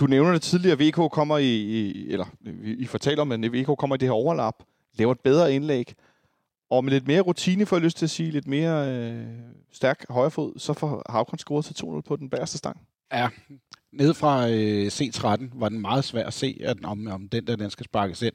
Du 0.00 0.06
nævner 0.06 0.32
det 0.32 0.42
tidligere, 0.42 0.78
VK 0.78 1.12
kommer 1.12 1.38
i, 1.38 1.54
i 1.56 2.12
eller 2.12 2.26
vi, 2.40 2.74
I 2.74 2.84
fortæller 2.86 3.22
om, 3.22 3.32
at 3.32 3.40
VK 3.52 3.66
kommer 3.78 3.96
i 3.96 3.98
det 3.98 4.08
her 4.08 4.12
overlap, 4.12 4.62
laver 4.98 5.12
et 5.12 5.20
bedre 5.20 5.54
indlæg, 5.54 5.94
og 6.70 6.84
med 6.84 6.92
lidt 6.92 7.06
mere 7.06 7.20
rutine, 7.20 7.66
får 7.66 7.76
jeg 7.76 7.84
lyst 7.84 7.96
til 7.96 8.06
at 8.06 8.10
sige, 8.10 8.30
lidt 8.30 8.46
mere 8.46 8.88
øh, 8.94 9.26
stærk 9.72 10.04
højrefod, 10.10 10.58
så 10.58 10.72
får 10.72 11.02
Havkon 11.08 11.38
scoret 11.38 11.64
til 11.64 11.74
2-0 11.84 12.00
på 12.00 12.16
den 12.16 12.30
bagerste 12.30 12.58
stang. 12.58 12.80
Ja, 13.12 13.28
nede 13.92 14.14
fra 14.14 14.48
øh, 14.48 14.86
C13 14.86 15.48
var 15.54 15.68
den 15.68 15.80
meget 15.80 16.04
svær 16.04 16.26
at 16.26 16.34
se, 16.34 16.60
at, 16.64 16.76
om, 16.84 17.06
om 17.06 17.28
den 17.28 17.46
der 17.46 17.56
den 17.56 17.70
skal 17.70 17.84
sparkes 17.84 18.22
ind. 18.22 18.32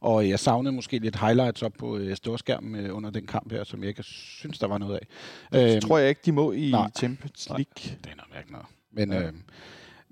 Og 0.00 0.28
jeg 0.28 0.38
savnede 0.40 0.74
måske 0.74 0.98
lidt 0.98 1.16
highlights 1.16 1.62
op 1.62 1.72
på 1.78 1.96
øh, 1.96 2.16
storskærmen 2.16 2.86
øh, 2.86 2.96
under 2.96 3.10
den 3.10 3.26
kamp 3.26 3.52
her, 3.52 3.64
som 3.64 3.80
jeg 3.80 3.88
ikke 3.88 4.02
synes, 4.02 4.58
der 4.58 4.66
var 4.66 4.78
noget 4.78 4.94
af. 4.94 5.06
Det 5.52 5.72
Øhm, 5.72 5.80
tror 5.80 5.98
jeg 5.98 6.08
ikke, 6.08 6.20
de 6.24 6.32
må 6.32 6.52
i 6.52 6.70
nej. 6.70 6.90
Champions 6.98 7.48
Nej. 7.48 7.56
League. 7.58 7.96
Det 8.04 8.10
er 8.12 8.16
noget 8.16 8.30
mærkeligt 8.32 8.50
noget. 8.52 8.66
Men, 8.92 9.12
ja. 9.12 9.22
øh, 9.26 9.32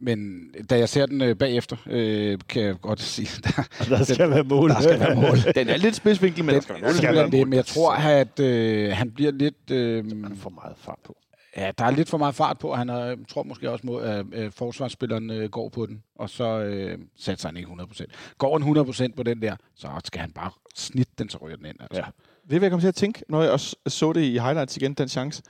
men 0.02 0.50
da 0.70 0.78
jeg 0.78 0.88
ser 0.88 1.06
den 1.06 1.22
øh, 1.22 1.36
bagefter, 1.36 1.76
øh, 1.86 2.38
kan 2.48 2.62
jeg 2.62 2.74
godt 2.80 3.00
sige, 3.00 3.28
der, 3.44 3.68
Der 3.96 4.04
skal 4.04 4.30
være 4.30 4.44
mål. 4.44 4.70
der 4.70 4.80
skal 4.80 5.00
være 5.00 5.14
mål. 5.14 5.36
Den 5.54 5.68
er 5.68 5.76
lidt 5.76 5.96
spidsvinkel, 5.96 6.44
men 6.44 6.54
Den, 6.54 6.62
der 6.62 6.62
skal 6.62 6.74
være 6.82 6.90
mål. 6.92 6.94
skal 6.96 7.14
være 7.14 7.30
det, 7.30 7.48
men 7.48 7.56
jeg 7.56 7.66
tror, 7.66 7.92
at 7.92 8.40
øh, 8.40 8.92
han 8.92 9.10
bliver 9.10 9.32
lidt... 9.32 9.70
Øh, 9.70 10.04
Han 10.22 10.36
får 10.36 10.50
meget 10.50 10.76
fart 10.78 10.98
på. 11.04 11.16
Ja, 11.56 11.70
der 11.78 11.84
er 11.84 11.90
lidt 11.90 12.08
for 12.08 12.18
meget 12.18 12.34
fart 12.34 12.58
på, 12.58 12.68
og 12.68 12.78
han 12.78 12.88
er, 12.88 13.04
jeg 13.04 13.16
tror 13.28 13.42
måske 13.42 13.70
også, 13.70 13.86
mod, 13.86 14.02
at 14.02 14.26
øh, 14.32 14.52
forsvarsspilleren 14.52 15.30
øh, 15.30 15.50
går 15.50 15.68
på 15.68 15.86
den, 15.86 16.02
og 16.16 16.30
så 16.30 16.44
øh, 16.60 16.98
satser 17.18 17.48
han 17.48 17.56
ikke 17.56 17.68
100%. 17.70 18.04
Går 18.38 18.58
han 18.58 18.76
100% 19.10 19.14
på 19.16 19.22
den 19.22 19.42
der, 19.42 19.56
så 19.76 19.88
skal 20.04 20.20
han 20.20 20.30
bare 20.32 20.50
snitte 20.74 21.12
den, 21.18 21.28
så 21.28 21.38
ryger 21.38 21.56
den 21.56 21.66
ind. 21.66 21.76
Altså. 21.80 22.00
Ja. 22.00 22.04
Det 22.42 22.50
vil 22.50 22.62
jeg 22.62 22.70
komme 22.70 22.80
til 22.82 22.88
at 22.88 22.94
tænke, 22.94 23.22
når 23.28 23.42
jeg 23.42 23.50
også 23.50 23.76
så 23.86 24.12
det 24.12 24.20
i 24.22 24.38
highlights 24.38 24.76
igen, 24.76 24.94
den 24.94 25.08
chance. 25.08 25.42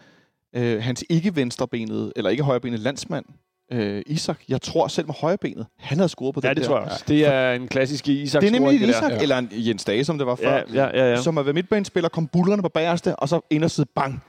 Øh, 0.57 0.83
hans 0.83 1.05
ikke 1.11 1.37
venstrebenede, 1.37 2.13
eller 2.17 2.31
ikke 2.31 2.43
højrebenede 2.43 2.83
landsmand, 2.83 3.25
øh, 3.73 4.03
Isak. 4.07 4.39
Jeg 4.49 4.63
tror 4.63 4.89
selv 4.89 5.07
med 5.07 5.15
højrebenet, 5.21 5.67
han 5.79 5.99
havde 5.99 6.09
scoret 6.09 6.35
på 6.35 6.41
Ja, 6.45 6.49
den 6.49 6.57
det 6.57 6.63
der. 6.63 6.69
tror 6.69 6.81
jeg 6.81 6.91
også. 6.91 7.05
Det 7.09 7.27
er 7.27 7.53
en 7.53 7.69
klassisk 7.69 8.09
Isak 8.09 8.43
Det 8.43 8.49
er 8.49 8.53
nemlig 8.53 8.75
en 8.77 8.83
der. 8.83 8.89
Isak, 8.89 9.11
Ja. 9.13 9.19
eller 9.23 9.39
en 9.39 9.49
Jens 9.53 9.85
Dage, 9.85 10.05
som 10.05 10.19
det 10.19 10.27
var 10.27 10.35
før. 10.35 10.53
Ja, 10.57 10.63
ja, 10.75 10.87
ja. 10.99 11.11
ja. 11.11 11.17
som 11.23 11.37
har 11.37 11.43
været 11.45 11.55
midtbanespiller, 11.55 12.09
kom 12.09 12.27
bullerne 12.27 12.63
på 12.63 12.69
bagerste, 12.69 13.17
og 13.17 13.29
så 13.29 13.41
inderside, 13.51 13.87
bang. 13.97 14.23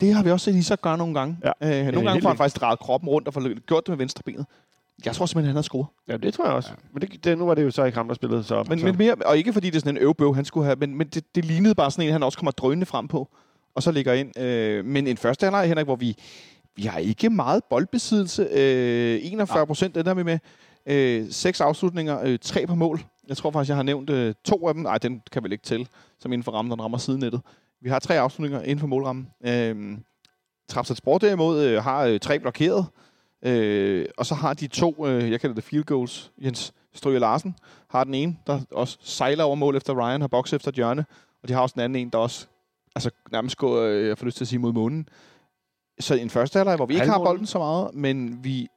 Det 0.00 0.14
har 0.14 0.22
vi 0.22 0.30
også 0.30 0.44
set 0.44 0.54
Isak 0.56 0.80
gøre 0.80 0.98
nogle 0.98 1.14
gange. 1.14 1.36
Ja. 1.62 1.80
Øh, 1.80 1.92
nogle 1.92 2.08
gange 2.08 2.22
får 2.22 2.28
han 2.28 2.36
faktisk 2.38 2.60
drejet 2.60 2.78
kroppen 2.78 3.08
rundt 3.10 3.28
og 3.28 3.34
får 3.34 3.60
gjort 3.66 3.86
det 3.86 3.88
med 3.92 3.98
venstre 3.98 4.22
benet. 4.26 4.46
Jeg 5.04 5.14
tror 5.14 5.26
simpelthen, 5.26 5.46
han 5.48 5.54
har 5.56 5.62
scoret. 5.62 5.86
ja, 6.08 6.16
det 6.16 6.34
tror 6.34 6.44
jeg 6.44 6.54
også. 6.54 6.70
Men 6.92 7.02
det, 7.02 7.24
det, 7.24 7.38
nu 7.38 7.46
var 7.46 7.54
det 7.54 7.64
jo 7.64 7.70
så 7.70 7.84
ikke 7.84 7.98
ham, 7.98 8.08
der 8.08 8.14
spillede 8.14 8.42
så. 8.44 8.64
Men, 8.68 8.78
så. 8.78 8.84
men 8.86 8.98
mere, 8.98 9.14
og 9.26 9.38
ikke 9.38 9.52
fordi 9.52 9.66
det 9.70 9.76
er 9.76 9.80
sådan 9.80 9.96
en 9.96 10.02
øvebøv, 10.02 10.34
han 10.34 10.44
skulle 10.44 10.64
have, 10.64 10.76
men, 10.76 10.94
men 10.98 11.06
det, 11.06 11.24
det 11.34 11.44
lignede 11.44 11.74
bare 11.74 11.90
sådan 11.90 12.06
en, 12.06 12.12
han 12.12 12.22
også 12.22 12.38
kommer 12.38 12.50
drønende 12.52 12.86
frem 12.86 13.08
på, 13.08 13.28
og 13.74 13.82
så 13.82 13.90
ligger 13.92 14.12
ind. 14.12 14.38
Øh, 14.38 14.84
men 14.84 15.06
en 15.06 15.16
første 15.16 15.44
halvleg, 15.46 15.68
Henrik, 15.68 15.84
hvor 15.86 15.96
vi, 15.96 16.16
vi 16.80 16.86
har 16.86 16.98
ikke 16.98 17.30
meget 17.30 17.64
boldbesiddelse. 17.64 18.48
Øh, 18.52 19.20
41 19.22 19.66
procent, 19.66 19.94
den 19.94 20.06
der 20.06 20.14
vi 20.14 20.22
med. 20.22 20.38
Øh, 20.86 21.26
seks 21.30 21.60
afslutninger, 21.60 22.20
øh, 22.24 22.38
tre 22.42 22.66
på 22.66 22.74
mål. 22.74 23.00
Jeg 23.28 23.36
tror 23.36 23.50
faktisk, 23.50 23.68
jeg 23.68 23.76
har 23.76 23.82
nævnt 23.82 24.10
øh, 24.10 24.34
to 24.44 24.68
af 24.68 24.74
dem. 24.74 24.82
Nej, 24.82 24.98
den 24.98 25.22
kan 25.32 25.42
vel 25.42 25.52
ikke 25.52 25.64
tælle, 25.64 25.86
som 26.18 26.32
inden 26.32 26.44
for 26.44 26.52
rammen, 26.52 26.72
den 26.72 26.82
rammer 26.82 26.98
sidenettet. 26.98 27.40
Vi 27.80 27.88
har 27.88 27.98
tre 27.98 28.18
afslutninger 28.18 28.62
inden 28.62 28.78
for 28.78 28.86
målrammen. 28.86 29.28
Øh, 29.46 29.98
Trapsat 30.68 30.96
Sport 30.96 31.20
derimod 31.20 31.62
øh, 31.62 31.82
har 31.82 32.04
øh, 32.04 32.20
tre 32.20 32.38
blokeret. 32.38 32.86
Øh, 33.42 34.06
og 34.18 34.26
så 34.26 34.34
har 34.34 34.54
de 34.54 34.66
to, 34.66 35.06
øh, 35.06 35.30
jeg 35.30 35.40
kalder 35.40 35.54
det 35.54 35.64
field 35.64 35.84
goals, 35.84 36.32
Jens 36.44 36.72
Stryger 36.94 37.18
Larsen 37.18 37.56
har 37.88 38.04
den 38.04 38.14
ene, 38.14 38.36
der 38.46 38.60
også 38.70 38.98
sejler 39.00 39.44
over 39.44 39.54
mål 39.54 39.76
efter 39.76 39.92
Ryan, 39.94 40.20
har 40.20 40.28
bokset 40.28 40.56
efter 40.56 40.68
et 40.68 40.74
hjørne. 40.74 41.04
Og 41.42 41.48
de 41.48 41.52
har 41.52 41.60
også 41.60 41.74
den 41.74 41.82
anden 41.82 42.02
en, 42.02 42.08
der 42.08 42.18
også 42.18 42.46
altså, 42.94 43.10
nærmest 43.32 43.56
går, 43.56 43.80
øh, 43.80 44.08
jeg 44.08 44.18
får 44.18 44.26
lyst 44.26 44.36
til 44.36 44.44
at 44.44 44.48
sige, 44.48 44.58
mod 44.58 44.72
månen. 44.72 45.08
Så 46.00 46.14
en 46.14 46.30
første 46.30 46.58
halvleg, 46.58 46.76
hvor 46.76 46.86
vi 46.86 46.94
ikke 46.94 47.06
har 47.06 47.18
bolden 47.18 47.46
så 47.46 47.58
meget, 47.58 47.94
men 47.94 48.44
vi 48.44 48.68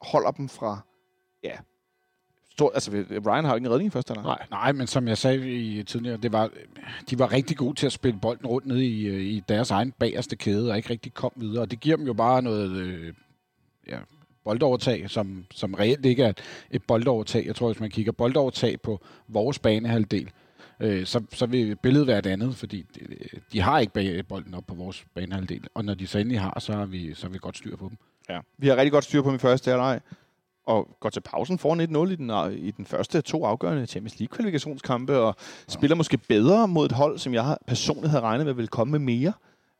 holder 0.00 0.30
dem 0.30 0.48
fra, 0.48 0.78
ja, 1.44 1.56
stor, 2.60 2.70
altså 2.74 2.90
Ryan 3.26 3.44
har 3.44 3.52
jo 3.52 3.56
ikke 3.56 3.66
en 3.66 3.72
redning 3.72 3.86
i 3.86 3.90
første 3.90 4.14
halvleg. 4.14 4.24
Nej. 4.24 4.46
Nej, 4.50 4.72
men 4.72 4.86
som 4.86 5.08
jeg 5.08 5.18
sagde 5.18 5.50
i 5.50 5.82
tidligere, 5.82 6.16
det 6.16 6.32
var, 6.32 6.50
de 7.10 7.18
var 7.18 7.32
rigtig 7.32 7.56
gode 7.56 7.74
til 7.74 7.86
at 7.86 7.92
spille 7.92 8.20
bolden 8.20 8.46
rundt 8.46 8.66
ned 8.66 8.78
i, 8.78 9.06
øh, 9.06 9.20
i 9.20 9.42
deres 9.48 9.70
egen 9.70 9.92
bagerste 9.92 10.36
kæde, 10.36 10.70
og 10.70 10.76
ikke 10.76 10.90
rigtig 10.90 11.14
kom 11.14 11.32
videre. 11.36 11.62
Og 11.62 11.70
det 11.70 11.80
giver 11.80 11.96
dem 11.96 12.06
jo 12.06 12.12
bare 12.12 12.42
noget 12.42 12.70
øh, 12.70 13.14
ja, 13.88 13.98
boldovertag, 14.44 15.10
som, 15.10 15.44
som 15.50 15.74
reelt 15.74 16.06
ikke 16.06 16.22
er 16.22 16.28
et, 16.28 16.40
et 16.70 16.82
boldovertag. 16.82 17.46
Jeg 17.46 17.56
tror, 17.56 17.66
hvis 17.68 17.80
man 17.80 17.90
kigger 17.90 18.12
boldovertag 18.12 18.80
på 18.80 19.00
vores 19.28 19.58
banehalvdel, 19.58 20.30
øh, 20.80 21.06
så, 21.06 21.22
så 21.32 21.46
vil 21.46 21.76
billedet 21.76 22.06
være 22.06 22.18
et 22.18 22.26
andet, 22.26 22.56
fordi 22.56 22.86
de, 22.94 23.00
de 23.52 23.60
har 23.60 23.78
ikke 23.78 24.24
bolden 24.28 24.54
op 24.54 24.64
på 24.66 24.74
vores 24.74 25.04
banehalvdel. 25.14 25.66
Og 25.74 25.84
når 25.84 25.94
de 25.94 26.06
så 26.06 26.18
endelig 26.18 26.40
har, 26.40 26.60
så 26.60 26.72
har 26.72 26.86
vi, 26.86 27.14
så 27.14 27.26
har 27.26 27.32
vi 27.32 27.38
godt 27.38 27.56
styr 27.56 27.76
på 27.76 27.88
dem. 27.88 27.96
Ja. 28.28 28.40
Vi 28.58 28.68
har 28.68 28.76
rigtig 28.76 28.92
godt 28.92 29.04
styr 29.04 29.22
på 29.22 29.30
min 29.30 29.38
første 29.38 29.70
halvleg, 29.70 30.00
og 30.66 30.96
går 31.00 31.10
til 31.10 31.20
pausen 31.20 31.58
foran 31.58 31.80
1-0 31.80 32.12
i 32.12 32.16
den, 32.16 32.30
i 32.66 32.70
den 32.70 32.86
første 32.86 33.20
to 33.20 33.44
afgørende 33.44 33.86
Champions 33.86 34.18
League-kvalifikationskampe, 34.18 35.18
og 35.18 35.36
ja. 35.38 35.72
spiller 35.72 35.96
måske 35.96 36.18
bedre 36.18 36.68
mod 36.68 36.86
et 36.86 36.92
hold, 36.92 37.18
som 37.18 37.34
jeg 37.34 37.56
personligt 37.66 38.10
havde 38.10 38.22
regnet 38.22 38.46
med 38.46 38.54
ville 38.54 38.68
komme 38.68 38.90
med 38.90 38.98
mere, 38.98 39.32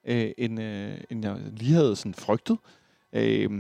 øh, 0.06 0.30
end, 0.38 0.60
øh, 0.60 0.98
end 1.10 1.24
jeg 1.24 1.36
lige 1.52 1.74
havde 1.74 1.96
sådan 1.96 2.14
frygtet. 2.14 2.58
Øh, 3.12 3.50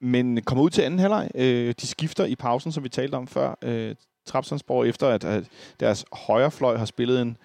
men 0.00 0.42
kommer 0.42 0.64
ud 0.64 0.70
til 0.70 0.82
anden 0.82 1.00
halvleg. 1.00 1.30
Øh, 1.34 1.74
de 1.80 1.86
skifter 1.86 2.24
i 2.24 2.36
pausen, 2.36 2.72
som 2.72 2.84
vi 2.84 2.88
talte 2.88 3.14
om 3.14 3.26
før. 3.26 3.54
Øh, 3.62 3.94
Trapsandsborg, 4.26 4.88
efter 4.88 5.08
at, 5.08 5.24
at 5.24 5.44
deres 5.80 6.04
højre 6.12 6.50
fløj 6.50 6.76
har 6.76 6.84
spillet 6.84 7.22
en 7.22 7.36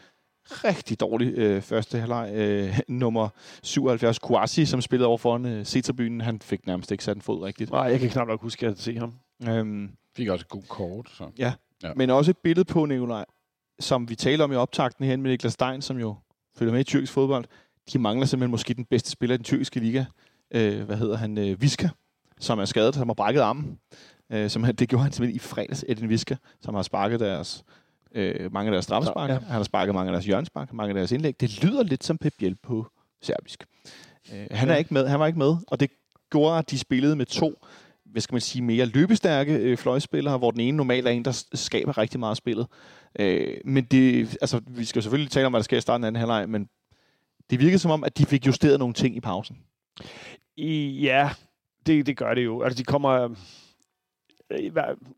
rigtig 0.52 1.00
dårlig 1.00 1.34
øh, 1.38 1.62
første 1.62 2.00
halvleg. 2.00 2.32
Øh, 2.34 2.80
nummer 2.88 3.30
77, 3.64 4.20
Kouassi, 4.20 4.66
som 4.66 4.82
spillede 4.82 5.08
over 5.08 5.18
foran 5.18 5.46
øh, 5.46 5.66
C-tribunen, 5.66 6.22
han 6.22 6.40
fik 6.42 6.68
nærmest 6.68 6.92
ikke 6.92 7.04
sat 7.04 7.16
en 7.16 7.22
fod 7.22 7.44
rigtigt. 7.44 7.72
Nej, 7.72 7.82
jeg 7.82 8.00
kan 8.00 8.10
knap 8.10 8.28
nok 8.28 8.42
huske 8.42 8.68
at 8.68 8.80
se 8.80 8.98
ham. 8.98 9.14
Øhm, 9.50 9.90
Fik 10.18 10.28
også 10.30 10.44
et 10.44 10.50
godt 10.50 10.68
kort. 10.68 11.10
Så. 11.18 11.30
ja. 11.38 11.54
Ja. 11.84 11.94
Men 11.96 12.10
også 12.10 12.32
et 12.32 12.38
billede 12.38 12.66
på, 12.66 12.86
Nikolaj, 12.86 13.26
som 13.80 14.10
vi 14.10 14.16
taler 14.16 14.44
om 14.44 14.52
i 14.52 14.56
optakten 14.56 15.06
her 15.06 15.18
med 15.18 15.32
Niklas 15.32 15.54
Stein, 15.54 15.82
som 15.82 15.98
jo 15.98 16.16
følger 16.58 16.72
med 16.74 16.82
i 16.82 16.84
tyrkisk 16.84 17.14
fodbold. 17.14 17.46
De 17.94 18.00
mangler 18.00 18.26
simpelthen 18.26 18.52
måske 18.52 18.74
den 18.74 18.86
bedste 18.86 19.10
spiller 19.12 19.34
i 19.34 19.38
den 19.38 19.44
tyrkiske 19.44 19.80
liga. 19.80 20.06
Øh, 20.54 20.82
hvad 20.84 20.98
hedder 20.98 21.18
han? 21.18 21.38
Øh, 21.38 21.62
Viska, 21.62 21.90
som 22.40 22.60
er 22.60 22.66
skadet, 22.66 22.96
som 22.96 23.10
har 23.10 23.14
brækket 23.14 23.42
armen. 23.42 23.80
Øh, 24.32 24.50
som 24.50 24.64
han, 24.64 24.76
det 24.76 24.90
gjorde 24.90 25.04
han 25.04 25.12
simpelthen 25.12 25.36
i 25.36 25.40
fredags, 25.40 25.86
Edin 25.88 26.10
Viska, 26.10 26.36
som 26.62 26.76
har 26.76 26.82
sparket 26.82 27.20
deres, 27.20 27.64
øh, 28.16 28.54
mange 28.54 28.70
af 28.70 28.72
deres 28.72 28.86
straffespark. 28.86 29.30
Ja. 29.30 29.40
Han 29.40 29.56
har 29.56 29.64
sparket 29.64 29.96
mange 29.96 30.10
af 30.10 30.14
deres 30.14 30.26
hjørnespark, 30.26 30.74
mange 30.74 30.90
af 30.90 30.96
deres 30.96 31.12
indlæg. 31.12 31.42
Det 31.42 31.64
lyder 31.64 31.84
lidt 31.84 32.04
som 32.04 32.18
Pep 32.18 32.34
Biel 32.40 32.56
på 32.56 32.88
serbisk. 33.22 33.66
Øh, 34.34 34.48
han, 34.52 34.70
er 34.70 34.76
ikke 34.76 34.94
med, 34.94 35.08
han 35.08 35.20
var 35.20 35.28
ikke 35.28 35.40
med, 35.40 35.56
og 35.68 35.80
det 35.80 35.90
gjorde, 36.32 36.58
at 36.58 36.72
de 36.72 36.80
spillede 36.80 37.16
med 37.16 37.26
to 37.26 37.54
hvad 38.12 38.22
skal 38.22 38.34
man 38.34 38.42
sige, 38.42 38.62
mere 38.62 38.86
løbestærke 38.86 39.54
øh, 39.54 39.78
fløjspillere, 39.78 40.38
hvor 40.38 40.52
den 40.52 40.60
ene 40.60 40.78
normalt 40.78 41.08
er 41.08 41.12
en, 41.12 41.26
der 41.26 41.46
skaber 41.54 41.98
rigtig 41.98 42.20
meget 42.20 42.38
spillet. 42.38 42.68
Øh, 43.20 43.58
men 43.66 43.84
det, 43.84 44.38
altså, 44.42 44.62
vi 44.68 44.86
skal 44.86 45.02
selvfølgelig 45.02 45.32
tale 45.32 45.46
om, 45.46 45.52
hvad 45.52 45.60
der 45.60 45.64
sker 45.64 45.78
i 45.78 45.82
starten 45.82 46.04
af 46.04 46.08
anden 46.08 46.20
halvleg, 46.20 46.50
men 46.50 46.70
det 47.50 47.60
virkede 47.60 47.80
som 47.80 47.92
om, 47.92 48.04
at 48.04 48.18
de 48.18 48.26
fik 48.26 48.48
justeret 48.48 48.80
nogle 48.80 48.94
ting 48.94 49.16
i 49.16 49.20
pausen. 49.20 49.58
I, 50.58 51.00
ja, 51.02 51.30
det, 51.86 52.06
det 52.06 52.18
gør 52.18 52.34
det 52.34 52.46
jo. 52.46 52.62
Altså, 52.62 52.78
de 52.78 52.84
kommer... 52.84 53.30
øh, 54.52 54.72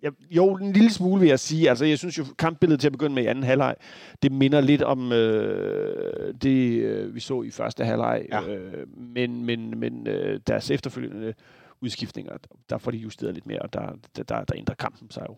ja, 0.03 0.09
Jo, 0.31 0.55
en 0.55 0.73
lille 0.73 0.89
smule 0.89 1.19
vil 1.19 1.29
jeg 1.29 1.39
sige. 1.39 1.69
Altså, 1.69 1.85
jeg 1.85 1.97
synes 1.97 2.17
jo, 2.17 2.23
kampbilledet 2.37 2.79
til 2.79 2.87
at 2.87 2.91
begynde 2.91 3.15
med 3.15 3.23
i 3.23 3.25
anden 3.25 3.43
halvleg, 3.43 3.75
det 4.23 4.31
minder 4.31 4.61
lidt 4.61 4.81
om 4.81 5.11
øh, 5.11 6.33
det, 6.41 6.79
øh, 6.81 7.15
vi 7.15 7.19
så 7.19 7.41
i 7.41 7.49
første 7.51 7.85
halvleg. 7.85 8.25
Ja. 8.31 8.41
Øh, 8.47 8.87
men 8.97 9.45
men, 9.45 9.79
men 9.79 10.07
øh, 10.07 10.39
deres 10.47 10.71
efterfølgende 10.71 11.33
udskiftninger, 11.81 12.33
der 12.69 12.77
får 12.77 12.91
de 12.91 12.97
justeret 12.97 13.33
lidt 13.33 13.45
mere, 13.45 13.59
og 13.59 13.73
der, 13.73 13.81
der, 14.15 14.23
der, 14.23 14.43
der 14.43 14.53
ændrer 14.57 14.75
kampen 14.75 15.11
sig 15.11 15.25
jo 15.29 15.35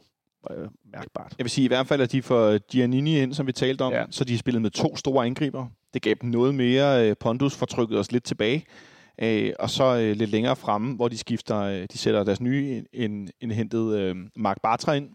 øh, 0.56 0.68
mærkbart. 0.94 1.34
Jeg 1.38 1.44
vil 1.44 1.52
sige 1.52 1.66
i 1.66 1.68
hvert 1.68 1.88
fald, 1.88 2.02
at 2.02 2.12
de 2.12 2.22
får 2.22 2.58
Giannini 2.58 3.20
ind, 3.22 3.34
som 3.34 3.48
vi 3.48 3.52
talte 3.52 3.82
om, 3.82 3.94
Ja. 3.94 4.00
ja. 4.00 4.06
så 4.10 4.24
de 4.24 4.38
spillede 4.38 4.62
med 4.62 4.72
to 4.72 4.96
store 4.96 5.26
angriber. 5.26 5.68
Det 5.94 6.02
gav 6.02 6.14
dem 6.22 6.30
noget 6.30 6.56
mere 6.56 7.10
øh, 7.10 7.16
pondus, 7.20 7.56
for 7.56 7.66
trykket 7.66 8.00
os 8.00 8.12
lidt 8.12 8.24
tilbage. 8.24 8.66
Øh, 9.22 9.54
og 9.60 9.70
så 9.70 9.98
øh, 9.98 10.16
lidt 10.16 10.30
længere 10.30 10.56
fremme, 10.56 10.96
hvor 10.96 11.08
de 11.08 11.18
skifter, 11.18 11.58
øh, 11.58 11.88
de 11.92 11.98
sætter 11.98 12.24
deres 12.24 12.42
nye 12.42 12.84
en, 12.94 13.30
indhentet 13.42 13.98
øh, 13.98 14.16
Mark 14.36 14.62
Bartra 14.62 14.94
ind, 14.94 15.10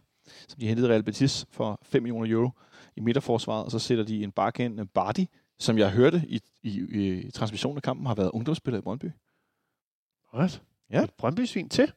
som 0.48 0.60
de 0.60 0.66
hentede 0.66 0.88
i 0.88 0.90
Real 0.90 1.02
Betis 1.02 1.46
for 1.50 1.78
5 1.82 2.02
millioner 2.02 2.30
euro 2.30 2.50
i 2.96 3.00
midterforsvaret, 3.00 3.64
og 3.64 3.70
så 3.70 3.78
sætter 3.78 4.04
de 4.04 4.22
en 4.22 4.32
bak 4.32 4.60
ind, 4.60 4.80
øh, 4.80 4.86
Bardi, 4.94 5.28
som 5.58 5.78
jeg 5.78 5.90
hørte 5.90 6.22
i, 6.28 6.40
i, 6.62 6.70
i 6.70 7.30
transmissionen 7.30 7.76
af 7.76 7.82
kampen, 7.82 8.06
har 8.06 8.14
været 8.14 8.30
ungdomsspiller 8.30 8.78
i 8.78 8.82
Brøndby. 8.82 9.10
What? 10.34 10.62
Ja. 10.90 11.02
Et 11.02 11.10
Brøndby-svin 11.18 11.68
til? 11.68 11.92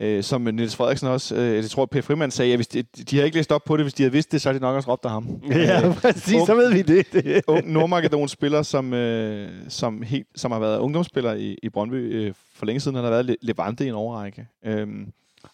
Øh, 0.00 0.22
som 0.22 0.40
Niels 0.40 0.76
Frederiksen 0.76 1.08
også, 1.08 1.36
øh, 1.36 1.54
jeg 1.56 1.70
tror, 1.70 1.86
Per 1.86 2.00
Frimand 2.00 2.30
sagde, 2.30 2.52
at 2.52 2.58
hvis 2.58 2.66
de, 2.66 2.82
de 2.82 3.16
har 3.16 3.24
ikke 3.24 3.36
læst 3.36 3.52
op 3.52 3.64
på 3.64 3.76
det, 3.76 3.84
hvis 3.84 3.94
de 3.94 4.02
havde 4.02 4.12
vidst 4.12 4.32
det, 4.32 4.40
så 4.42 4.48
havde 4.48 4.58
de 4.58 4.62
nok 4.62 4.76
også 4.76 4.90
råbt 4.92 5.04
af 5.04 5.10
ham. 5.10 5.28
Ja, 5.50 5.92
præcis, 5.92 6.42
så 6.46 6.54
ved 6.54 6.72
vi 6.72 6.82
det. 6.82 7.06
ung 7.46 7.72
nordmakedonsk 7.72 8.32
spiller, 8.34 8.62
som, 8.62 8.94
øh, 8.94 9.50
som, 9.68 10.02
helt, 10.02 10.26
som 10.34 10.50
har 10.52 10.58
været 10.58 10.78
ungdomsspiller 10.78 11.34
i, 11.34 11.56
i 11.62 11.68
Brøndby 11.68 12.14
øh, 12.14 12.34
for 12.54 12.66
længe 12.66 12.80
siden. 12.80 12.94
Han 12.94 13.04
har 13.04 13.10
været 13.10 13.26
Le- 13.26 13.36
Levante 13.42 13.84
i 13.84 13.88
en 13.88 13.94
overrække. 13.94 14.46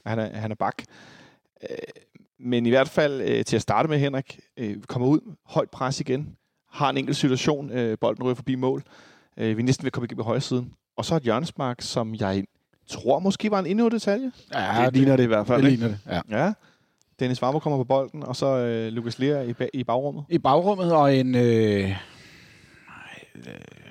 Og 0.04 0.10
han, 0.10 0.18
er, 0.18 0.36
han 0.36 0.50
er 0.50 0.54
bak. 0.54 0.82
Øh, 1.62 1.76
men 2.38 2.66
i 2.66 2.70
hvert 2.70 2.88
fald 2.88 3.20
øh, 3.20 3.44
til 3.44 3.56
at 3.56 3.62
starte 3.62 3.88
med, 3.88 3.98
Henrik, 3.98 4.40
øh, 4.56 4.82
kommer 4.82 5.08
ud, 5.08 5.20
højt 5.46 5.70
pres 5.70 6.00
igen, 6.00 6.36
har 6.72 6.90
en 6.90 6.96
enkelt 6.96 7.16
situation, 7.16 7.70
øh, 7.70 7.98
bolden 8.00 8.24
ryger 8.24 8.34
forbi 8.34 8.54
mål. 8.54 8.82
Øh, 9.36 9.56
vi 9.56 9.62
næsten 9.62 9.86
at 9.86 9.92
komme 9.92 10.04
igennem 10.04 10.24
højre 10.24 10.40
siden. 10.40 10.72
Og 10.96 11.04
så 11.04 11.16
et 11.16 11.22
hjørnespark, 11.22 11.82
som 11.82 12.14
jeg 12.14 12.44
tror 12.88 13.18
måske 13.18 13.50
var 13.50 13.58
en 13.58 13.66
endnu 13.66 13.88
detalje. 13.88 14.32
Ja, 14.54 14.82
det 14.86 14.96
ligner 14.96 15.16
det 15.16 15.24
i 15.24 15.26
hvert 15.26 15.46
fald. 15.46 15.62
det 15.62 15.70
ikke? 15.70 15.82
ligner 15.84 15.96
det. 16.06 16.22
Ja. 16.30 16.44
Ja. 16.44 16.52
Dennis 17.20 17.42
Warburg 17.42 17.62
kommer 17.62 17.78
på 17.78 17.84
bolden, 17.84 18.22
og 18.22 18.36
så 18.36 18.46
øh, 18.46 18.92
Lukas 18.92 19.18
Lea 19.18 19.42
i, 19.42 19.50
ba- 19.62 19.68
i 19.74 19.84
bagrummet. 19.84 20.24
i 20.28 20.38
bagrummet, 20.38 20.92
og 20.92 21.16
en 21.16 21.34
øh, 21.34 21.90
øh, 23.36 23.44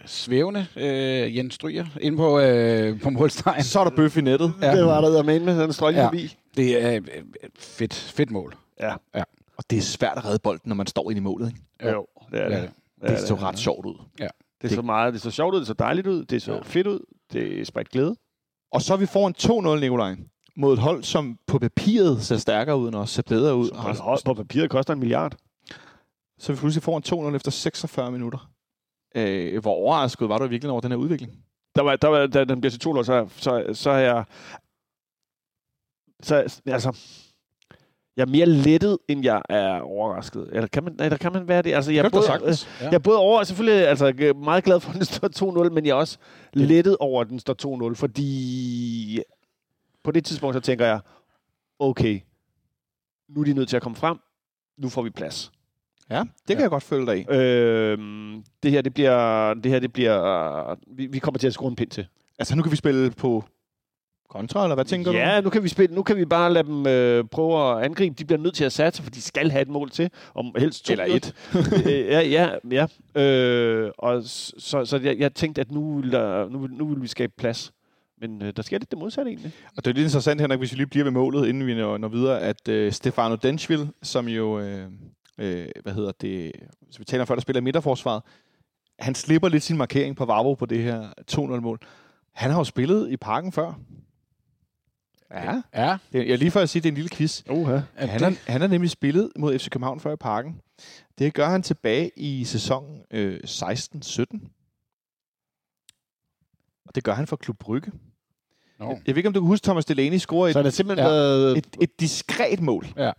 svævende 0.06 0.66
øh, 0.76 1.38
Jens 1.38 1.54
Stryger 1.54 1.86
inde 2.02 2.18
på, 2.18 2.40
øh, 2.40 3.02
på 3.02 3.10
målstregen. 3.10 3.64
Så 3.64 3.80
er 3.80 3.84
der 3.84 3.92
bøf 3.96 4.18
i 4.18 4.22
nettet. 4.22 4.54
Ja. 4.62 4.76
Det 4.76 4.86
var 4.86 5.02
der 5.02 5.24
med 5.24 5.40
med 5.40 5.60
den 5.64 5.74
strøg 5.74 5.94
Ja. 5.96 6.06
forbi. 6.06 6.36
Det 6.58 6.84
er 6.84 6.96
øh, 6.96 7.02
fedt, 7.60 7.94
fedt 7.94 8.32
mål. 8.32 8.56
Ja. 8.82 8.94
Og 9.58 9.64
det 9.70 9.78
er 9.78 9.82
svært 9.82 10.18
at 10.18 10.26
redde 10.26 10.40
bolden, 10.44 10.70
når 10.70 10.76
man 10.76 10.88
står 10.88 11.10
inde 11.12 11.20
i 11.20 11.24
målet. 11.24 11.48
Ikke? 11.48 11.92
Jo, 11.92 12.06
det 12.32 12.40
er 12.42 12.50
Ja, 12.56 12.62
det. 12.62 12.70
det. 13.02 13.10
Det 13.10 13.20
så 13.20 13.36
ret 13.36 13.60
sjovt 13.60 13.86
ud. 13.86 13.96
Det 14.62 14.72
så 14.72 14.82
meget, 14.82 15.14
det 15.14 15.22
så 15.22 15.32
sjovt 15.32 15.54
ud, 15.56 15.60
det 15.60 15.68
så 15.68 15.74
dejligt 15.74 16.08
ud, 16.08 16.26
det 16.26 16.42
så 16.42 16.54
Ja. 16.54 16.60
fedt 16.64 16.88
ud, 16.88 17.00
det 17.34 17.68
spredt 17.68 17.90
glæde. 17.90 18.16
Og 18.74 18.82
så 18.82 18.94
er 18.94 18.98
vi 18.98 19.06
foran 19.06 19.34
2-0, 19.78 19.80
Nikolaj. 19.80 20.16
Mod 20.56 20.74
et 20.74 20.80
hold, 20.80 21.04
som 21.04 21.38
på 21.48 21.60
papiret 21.60 22.24
ser 22.24 22.38
stærkere 22.38 22.78
ud, 22.78 22.88
end 22.88 22.96
os, 22.96 23.10
ser 23.10 23.24
bedre 23.24 23.56
ud. 23.56 23.76
Hold 23.76 23.98
hold, 23.98 24.26
på 24.26 24.34
papiret 24.34 24.70
koster 24.70 24.94
en 24.94 25.00
milliard. 25.00 25.36
Så 26.40 26.54
vi 26.54 26.60
pludselig 26.60 26.84
foran 26.84 27.30
2-0 27.32 27.36
efter 27.36 27.52
46 27.52 28.12
minutter. 28.12 28.52
Øh, 29.16 29.62
hvor 29.62 29.72
overrasket 29.72 30.30
var 30.30 30.38
du 30.38 30.48
virkelig 30.48 30.72
over 30.72 30.82
den 30.82 30.92
her 30.92 30.98
udvikling? 30.98 31.32
Der 31.76 31.82
var, 31.82 31.96
der 31.96 32.08
var, 32.08 32.28
da 32.28 32.44
den 32.44 32.62
bliver 32.62 32.72
til 32.72 32.80
2 32.80 33.04
så, 33.04 33.28
så, 33.38 33.70
så 33.74 33.90
er 33.90 33.98
jeg... 33.98 34.24
Så, 36.24 36.62
altså, 36.66 36.98
jeg 38.18 38.22
er 38.22 38.28
mere 38.28 38.46
lettet, 38.46 38.98
end 39.08 39.24
jeg 39.24 39.42
er 39.50 39.80
overrasket. 39.80 40.50
Eller 40.52 40.68
kan 40.68 40.84
man, 40.84 40.96
eller 41.00 41.18
kan 41.18 41.34
man 41.34 41.48
være 41.48 41.62
det? 41.62 41.74
Altså, 41.74 41.92
jeg 41.92 42.06
er 42.06 42.10
både, 42.10 42.26
sagtens. 42.26 42.68
Ja. 42.82 42.86
jeg 42.86 42.94
er 42.94 43.00
både 43.00 43.18
over, 43.18 43.44
selvfølgelig 43.44 43.88
altså, 43.88 44.06
er 44.06 44.34
meget 44.34 44.64
glad 44.64 44.80
for, 44.80 44.90
at 44.90 44.96
den 44.96 45.06
står 45.06 45.64
2-0, 45.68 45.70
men 45.70 45.86
jeg 45.86 45.92
er 45.92 45.96
også 45.96 46.18
lettet 46.54 46.98
over, 47.00 47.22
at 47.22 47.30
den 47.30 47.40
står 47.40 47.90
2-0, 47.92 47.96
fordi 47.96 49.20
på 50.04 50.12
det 50.12 50.26
tidspunkt, 50.26 50.54
så 50.56 50.60
tænker 50.60 50.86
jeg, 50.86 51.00
okay, 51.80 52.20
nu 53.30 53.42
er 53.42 53.46
de 53.46 53.54
nødt 53.54 53.70
til 53.70 53.76
at 53.76 53.82
komme 53.84 53.96
frem, 53.96 54.18
nu 54.78 54.90
får 54.90 55.02
vi 55.02 55.10
plads. 55.10 55.52
Ja, 56.10 56.20
det 56.20 56.28
kan 56.48 56.58
Ja. 56.58 56.62
jeg 56.62 56.70
godt 56.70 56.84
følge 56.84 57.06
dig 57.06 57.20
i. 57.20 57.26
Øhm, 57.36 58.44
det 58.64 58.72
her, 58.72 58.82
det 58.82 58.94
bliver, 58.94 59.54
det 59.54 59.72
her, 59.72 59.80
det 59.80 59.94
bliver, 59.94 60.76
vi, 60.96 61.06
vi 61.06 61.20
kommer 61.20 61.40
til 61.40 61.48
at 61.48 61.54
skrue 61.54 61.70
en 61.70 61.76
pind 61.76 61.90
til. 61.90 62.08
Altså, 62.40 62.56
nu 62.56 62.62
kan 62.64 62.72
vi 62.72 62.76
spille 62.78 63.12
på 63.12 63.44
kontra, 64.34 64.64
eller 64.64 64.76
hvad 64.76 64.86
tænker 64.86 65.12
du? 65.12 65.18
Ja, 65.18 65.42
nu 65.42 65.50
kan 65.50 65.64
vi 65.64 65.70
spille, 65.70 65.96
nu 65.96 66.04
kan 66.04 66.18
vi 66.18 66.26
bare 66.26 66.54
lade 66.54 66.68
dem 66.68 66.88
øh, 66.88 67.24
prøve 67.32 67.78
at 67.78 67.86
angribe. 67.86 68.16
De 68.20 68.26
bliver 68.26 68.40
nødt 68.40 68.56
til 68.56 68.64
at 68.64 68.72
satse, 68.72 69.04
for 69.04 69.10
de 69.10 69.22
skal 69.22 69.52
have 69.52 69.62
et 69.62 69.68
mål 69.68 69.90
til, 69.90 70.10
om 70.36 70.56
helst 70.58 70.86
to 70.86 70.92
Eller 70.92 71.06
et. 71.06 71.34
Øh, 71.86 71.92
ja, 71.92 72.22
ja, 72.22 72.50
ja. 72.72 73.22
Øh, 73.22 73.92
og 73.98 74.24
så, 74.24 74.86
så 74.86 75.00
jeg, 75.04 75.18
jeg 75.20 75.34
tænkte, 75.34 75.62
at 75.62 75.72
nu 75.72 76.02
vil, 76.02 76.12
der, 76.12 76.50
nu, 76.50 76.68
nu 76.72 76.88
vil 76.88 77.02
vi 77.02 77.08
skabe 77.08 77.34
plads. 77.38 77.72
Men 78.22 78.42
øh, 78.42 78.54
der 78.56 78.62
sker 78.62 78.78
lidt 78.78 78.92
det 78.92 79.00
modsatte 79.00 79.30
egentlig. 79.32 79.52
Og 79.78 79.86
det 79.86 79.92
er 79.92 79.96
lidt 79.96 80.06
interessant, 80.06 80.42
Henrik, 80.42 80.60
hvis 80.60 80.72
vi 80.72 80.78
lige 80.78 80.88
bliver 80.88 81.04
ved 81.04 81.12
målet, 81.12 81.48
inden 81.48 81.68
vi 81.68 81.76
når, 81.76 81.98
når 81.98 82.08
videre, 82.08 82.42
at 82.42 82.68
øh, 82.68 82.92
Stefano 82.92 83.36
Denschville, 83.36 83.90
som 84.04 84.28
jo, 84.28 84.60
øh, 84.60 84.88
øh, 85.38 85.66
hvad 85.84 85.94
hedder 85.94 86.12
det, 86.22 86.52
som 86.92 87.00
vi 87.00 87.06
taler 87.06 87.24
om 87.24 87.28
før, 87.28 87.36
der 87.36 87.42
spiller 87.42 87.62
i 87.62 87.64
midterforsvaret, 87.64 88.24
han 89.00 89.16
slipper 89.16 89.50
lidt 89.50 89.64
sin 89.64 89.78
markering 89.78 90.16
på 90.16 90.26
Vavro 90.26 90.54
på 90.54 90.66
det 90.66 90.84
her 90.84 91.04
2-0-mål. 91.32 91.80
Han 92.34 92.52
har 92.52 92.58
jo 92.58 92.64
spillet 92.64 93.12
i 93.12 93.18
parken 93.18 93.52
før. 93.52 93.80
Ja, 95.34 95.62
Ja, 95.74 95.98
det, 96.14 96.28
jeg 96.28 96.34
er 96.34 96.38
lige 96.38 96.52
for 96.52 96.60
at 96.60 96.70
sige, 96.70 96.80
at 96.80 96.84
det 96.84 96.90
er 96.90 96.92
en 96.92 96.96
lille 96.96 97.10
quiz. 97.10 97.42
Uh-huh. 97.50 97.52
er 97.72 97.82
Han, 97.96 98.10
det, 98.20 98.22
har, 98.22 98.52
han 98.52 98.62
har 98.62 98.68
nemlig 98.68 98.90
spillet 98.90 99.32
mod 99.40 99.60
FC 99.60 99.70
København 99.70 100.00
før 100.00 100.14
i 100.14 100.18
parken. 100.18 100.62
Det 101.18 101.34
gør 101.34 101.48
han 101.50 101.64
tilbage 101.64 102.12
i 102.18 102.44
sæsonen 102.44 103.02
øh, 103.12 103.40
16-17. 103.44 104.24
Og 106.86 106.96
det 106.96 107.04
gør 107.04 107.14
han 107.14 107.28
for 107.28 107.36
Klub 107.36 107.58
Brygge. 107.60 107.92
Nå. 108.80 108.90
Jeg, 108.90 109.02
jeg 109.08 109.16
ved 109.16 109.18
ikke, 109.18 109.28
om 109.28 109.34
du 109.34 109.40
kan 109.42 109.48
huske, 109.48 109.64
Thomas 109.66 109.86
Delaney 109.86 110.18
scorer 110.18 110.52
Så 110.52 110.60
et, 110.60 110.62
er 110.62 110.64
det 110.64 110.74
simpelthen 110.74 111.08
Ja. 111.08 111.12
været... 111.14 111.58
et, 111.58 111.68
et 111.82 112.00
diskret 112.00 112.62
mål. 112.62 112.88
Ja. 112.98 113.12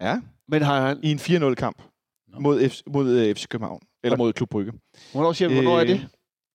Ja, 0.00 0.20
Men 0.48 0.62
har 0.62 0.86
han... 0.86 1.00
i 1.02 1.10
en 1.10 1.18
4-0-kamp 1.18 1.82
Nå. 2.28 2.38
mod, 2.40 2.68
F, 2.68 2.80
mod 2.86 3.10
øh, 3.10 3.34
FC 3.34 3.46
København. 3.48 3.82
Eller 4.02 4.16
mod 4.16 4.32
Klub 4.32 4.48
Brygge. 4.48 4.72
Hvornår, 5.12 5.32
siger, 5.32 5.48
du, 5.48 5.54
hvornår 5.54 5.80
er 5.80 5.84
det? 5.84 5.94
Øh, 6.00 6.06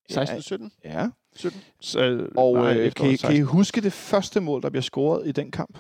16, 0.10 0.42
17? 0.42 0.72
Ja, 0.84 1.08
17? 1.36 1.62
Så, 1.82 2.28
og 2.38 2.54
nej, 2.56 2.78
øh, 2.78 2.94
kan, 2.94 3.06
I, 3.06 3.10
16. 3.10 3.28
kan 3.28 3.38
I 3.38 3.42
huske 3.42 3.82
det 3.82 3.94
første 3.94 4.42
mål, 4.42 4.62
der 4.62 4.70
bliver 4.70 4.82
scoret 4.82 5.28
i 5.28 5.32
den 5.32 5.52
kamp? 5.52 5.78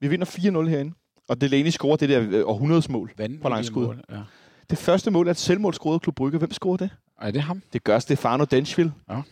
Vi 0.00 0.08
vinder 0.08 0.26
4-0 0.26 0.68
herinde. 0.68 0.94
Og 1.28 1.40
Delaney 1.40 1.70
scorer 1.70 1.96
det 1.96 2.08
der 2.08 2.26
øh, 2.30 2.48
århundredesmål. 2.48 3.12
på 3.42 3.48
langskud. 3.48 3.86
mål, 3.86 4.04
Ja. 4.10 4.18
Det 4.70 4.78
første 4.78 5.10
mål 5.10 5.26
er 5.26 5.30
et 5.30 5.36
selvmål 5.36 5.74
scoret 5.74 5.94
af 5.94 6.00
Klub 6.00 6.14
Brygge. 6.14 6.38
Hvem 6.38 6.52
scorer 6.52 6.76
det? 6.76 6.90
Er 7.20 7.30
det 7.30 7.42
ham? 7.42 7.62
Det 7.72 7.84
gør 7.84 7.98
Stefano 7.98 8.44
Denschville. 8.44 8.92
Ja. 9.10 9.22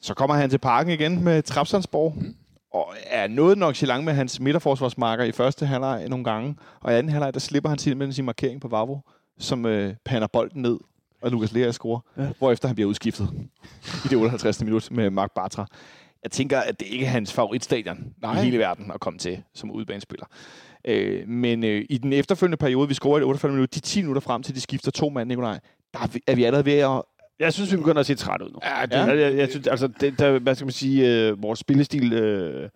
Så 0.00 0.14
kommer 0.14 0.36
han 0.36 0.50
til 0.50 0.58
parken 0.58 0.92
igen 0.92 1.24
med 1.24 1.42
Trapsandsborg. 1.42 2.14
Mm. 2.16 2.34
Og 2.72 2.94
er 3.06 3.26
noget 3.26 3.58
nok 3.58 3.76
så 3.76 3.86
langt 3.86 4.04
med 4.04 4.12
hans 4.12 4.40
midterforsvarsmarker 4.40 5.24
i 5.24 5.32
første 5.32 5.66
halvleg 5.66 6.08
nogle 6.08 6.24
gange. 6.24 6.56
Og 6.80 6.92
i 6.92 6.94
anden 6.94 7.12
halvleg, 7.12 7.34
der 7.34 7.40
slipper 7.40 7.68
han 7.68 7.78
simpelthen 7.78 8.12
sin 8.12 8.24
markering 8.24 8.60
på 8.60 8.68
Vavro, 8.68 9.00
som 9.38 9.66
øh, 9.66 9.94
pander 10.04 10.26
bolden 10.32 10.62
ned, 10.62 10.78
og 11.22 11.30
Lukas 11.30 11.52
Lea 11.52 11.70
scorer. 11.72 12.00
Ja. 12.18 12.28
Hvorefter 12.38 12.68
han 12.68 12.74
bliver 12.74 12.88
udskiftet 12.88 13.28
i 14.04 14.08
det 14.08 14.18
58. 14.18 14.64
minut 14.64 14.90
med 14.90 15.10
Mark 15.10 15.30
Bartra. 15.34 15.66
Jeg 16.22 16.30
tænker, 16.30 16.58
at 16.60 16.80
det 16.80 16.86
ikke 16.88 17.04
er 17.06 17.10
hans 17.10 17.32
favoritstadion 17.32 18.14
Nej. 18.22 18.40
i 18.40 18.44
hele 18.44 18.58
verden 18.58 18.90
at 18.94 19.00
komme 19.00 19.18
til 19.18 19.42
som 19.54 19.70
udbanespiller. 19.70 20.26
Øh, 20.84 21.28
men 21.28 21.64
øh, 21.64 21.84
i 21.90 21.98
den 21.98 22.12
efterfølgende 22.12 22.56
periode, 22.56 22.88
vi 22.88 22.94
scorer 22.94 23.16
i 23.18 23.20
det 23.20 23.26
48 23.26 23.52
minutter, 23.52 23.74
de 23.74 23.80
10 23.80 24.00
minutter 24.02 24.20
frem 24.20 24.42
til, 24.42 24.54
de 24.54 24.60
skifter 24.60 24.90
to 24.90 25.08
mand, 25.08 25.28
Nikolaj, 25.28 25.58
der 25.94 26.00
er 26.00 26.06
vi, 26.06 26.20
er 26.26 26.34
vi 26.34 26.44
allerede 26.44 26.66
ved 26.66 26.72
at... 26.78 27.02
Jeg 27.38 27.52
synes, 27.52 27.72
vi 27.72 27.76
begynder 27.76 28.00
at 28.00 28.06
se 28.06 28.14
træt 28.14 28.42
ud 28.42 28.50
nu. 28.50 28.58
Ja, 28.64 28.86
det, 28.86 28.92
Ja. 28.92 29.26
Jeg, 29.26 29.36
jeg, 29.36 29.48
synes, 29.50 29.66
altså, 29.66 29.88
det, 30.00 30.18
der, 30.18 30.38
hvad 30.38 30.54
skal 30.54 30.64
man 30.64 30.72
sige, 30.72 31.28
øh, 31.28 31.42
vores 31.42 31.58
spillestil 31.58 32.12
øh, 32.12 32.68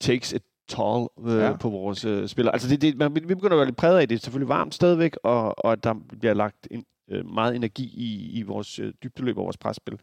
takes 0.00 0.32
et 0.32 0.42
toll 0.68 1.08
øh, 1.26 1.38
Ja. 1.38 1.56
på 1.56 1.68
vores 1.70 2.04
øh, 2.04 2.28
spillere. 2.28 2.54
Altså, 2.54 2.68
det, 2.68 2.82
det, 2.82 2.96
man, 2.96 3.14
vi 3.14 3.20
begynder 3.20 3.52
at 3.52 3.56
være 3.56 3.66
lidt 3.66 3.76
præget 3.76 3.98
af 3.98 4.08
det. 4.08 4.14
Er 4.16 4.20
selvfølgelig 4.20 4.48
varmt 4.48 4.74
stadigvæk, 4.74 5.16
og, 5.22 5.64
og 5.64 5.72
at 5.72 5.84
der 5.84 5.94
bliver 6.20 6.34
lagt 6.34 6.68
en, 6.70 6.84
øh, 7.10 7.26
meget 7.26 7.56
energi 7.56 7.84
i, 7.96 8.38
i 8.38 8.42
vores 8.42 8.78
øh, 8.78 8.92
dybdeløb 9.02 9.38
og 9.38 9.44
vores 9.44 9.56
presspil. 9.56 9.98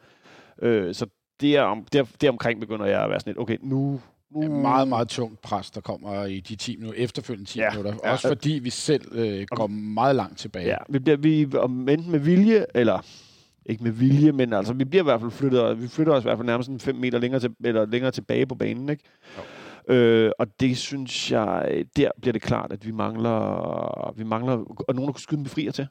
Øh, 0.62 0.94
så 0.96 1.06
der, 1.42 1.62
om, 1.62 1.86
der, 1.94 2.04
deromkring 2.22 2.60
begynder 2.60 2.86
jeg 2.86 3.04
at 3.04 3.10
være 3.10 3.20
sådan 3.20 3.32
lidt, 3.32 3.40
okay, 3.40 3.58
nu... 3.64 4.02
nu 4.32 4.42
er 4.42 4.50
meget, 4.62 4.88
meget 4.88 5.08
tungt 5.08 5.42
pres, 5.42 5.72
der 5.72 5.82
kommer 5.82 6.26
i 6.26 6.40
de 6.40 6.56
10 6.56 6.78
minutter, 6.78 7.04
efterfølgende 7.04 7.50
10 7.50 7.60
Ja. 7.60 7.70
minutter. 7.70 8.00
Ja. 8.04 8.12
Også 8.12 8.28
fordi 8.28 8.52
vi 8.64 8.70
selv 8.70 9.16
øh, 9.16 9.46
går 9.50 9.68
meget 9.68 10.16
langt 10.16 10.38
tilbage. 10.38 10.68
Ja, 10.68 10.78
vi 10.90 11.00
bliver 11.00 11.18
vi, 11.18 11.48
om 11.58 11.90
enten 11.90 12.12
med 12.12 12.20
vilje, 12.20 12.66
eller 12.76 13.06
ikke 13.66 13.84
med 13.84 13.92
vilje, 13.92 14.32
men 14.32 14.54
altså, 14.54 14.74
vi 14.74 14.86
bliver 14.86 15.04
i 15.04 15.06
hvert 15.06 15.20
fald 15.20 15.32
flyttet, 15.32 15.82
vi 15.82 15.88
flytter 15.88 16.14
os 16.14 16.24
i 16.24 16.28
hvert 16.28 16.38
fald 16.38 16.46
nærmest 16.46 16.70
en 16.70 16.80
5 16.80 16.96
meter 16.96 17.20
længere, 17.20 17.40
til, 17.42 17.56
eller 17.64 17.86
længere 17.86 18.12
tilbage 18.12 18.46
på 18.46 18.56
banen, 18.56 18.90
ikke? 18.90 19.04
Øh, 19.88 20.32
og 20.40 20.60
det 20.60 20.78
synes 20.78 21.32
jeg, 21.32 21.84
der 21.98 22.10
bliver 22.22 22.34
det 22.34 22.42
klart, 22.42 22.72
at 22.72 22.86
vi 22.86 22.92
mangler, 22.92 24.14
vi 24.18 24.24
mangler, 24.24 24.54
og 24.88 24.96
nogen, 24.96 25.08
der 25.08 25.14
kunne 25.14 25.22
skyde 25.22 25.38
en 25.40 25.44
befrier 25.44 25.72
til. 25.72 25.88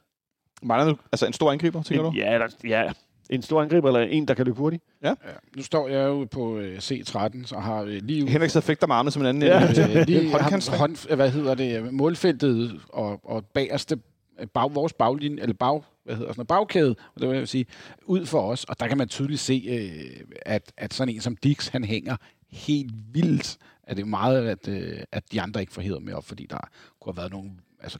Mangler 0.63 0.93
du, 0.93 0.97
altså 1.11 1.25
en 1.27 1.33
stor 1.33 1.51
angriber, 1.51 1.83
tænker 1.83 2.05
En, 2.05 2.13
du? 2.13 2.17
ja, 2.19 2.33
eller, 2.33 2.47
ja, 2.63 2.91
en 3.29 3.41
stor 3.41 3.61
angriber, 3.61 3.87
eller 3.87 4.01
en, 4.01 4.27
der 4.27 4.33
kan 4.33 4.45
løbe 4.45 4.57
hurtigt. 4.57 4.83
Ja. 5.03 5.13
Nu 5.55 5.63
står 5.63 5.87
jeg 5.87 6.05
jo 6.07 6.27
på 6.31 6.57
øh, 6.57 6.77
C13, 6.77 7.45
så 7.45 7.55
har 7.59 7.81
øh, 7.81 7.99
lige 8.03 8.29
Henrik 8.29 8.49
så 8.49 8.61
fægter 8.61 8.87
med 8.87 8.95
armene 8.95 9.11
som 9.11 9.21
en 9.21 9.27
anden. 9.27 9.43
Ja. 9.43 9.69
ende. 9.69 9.99
øh, 9.99 10.07
lige 10.07 10.29
ham, 10.29 10.61
hånd, 10.77 11.15
hvad 11.15 11.29
hedder 11.31 11.55
det, 11.55 11.93
målfeltet 11.93 12.81
og, 12.89 13.19
og 13.23 13.45
bagerste, 13.45 13.99
øh, 14.39 14.47
bag, 14.47 14.75
vores 14.75 14.93
baglinje, 14.93 15.41
eller 15.41 15.53
bag, 15.53 15.83
hvad 16.03 16.15
hedder 16.15 16.33
sådan 16.33 16.39
noget, 16.39 16.47
bagkæde, 16.47 16.95
det 17.19 17.29
vil 17.29 17.37
jeg 17.37 17.47
sige, 17.47 17.65
ud 18.05 18.25
for 18.25 18.41
os, 18.41 18.63
og 18.63 18.79
der 18.79 18.87
kan 18.87 18.97
man 18.97 19.07
tydeligt 19.07 19.39
se, 19.39 19.63
øh, 19.69 20.23
at, 20.45 20.73
at 20.77 20.93
sådan 20.93 21.13
en 21.15 21.21
som 21.21 21.35
Dix, 21.35 21.67
han 21.67 21.83
hænger 21.83 22.15
helt 22.51 22.93
vildt, 23.13 23.57
at 23.83 23.97
det 23.97 24.03
er 24.03 24.07
meget, 24.07 24.47
at, 24.47 24.67
øh, 24.67 24.97
at 25.11 25.31
de 25.31 25.41
andre 25.41 25.61
ikke 25.61 25.73
får 25.73 25.81
hævet 25.81 26.03
med 26.03 26.13
op, 26.13 26.25
fordi 26.25 26.45
der 26.49 26.69
kunne 27.01 27.13
have 27.13 27.17
været 27.17 27.31
nogle, 27.31 27.51
altså, 27.81 27.99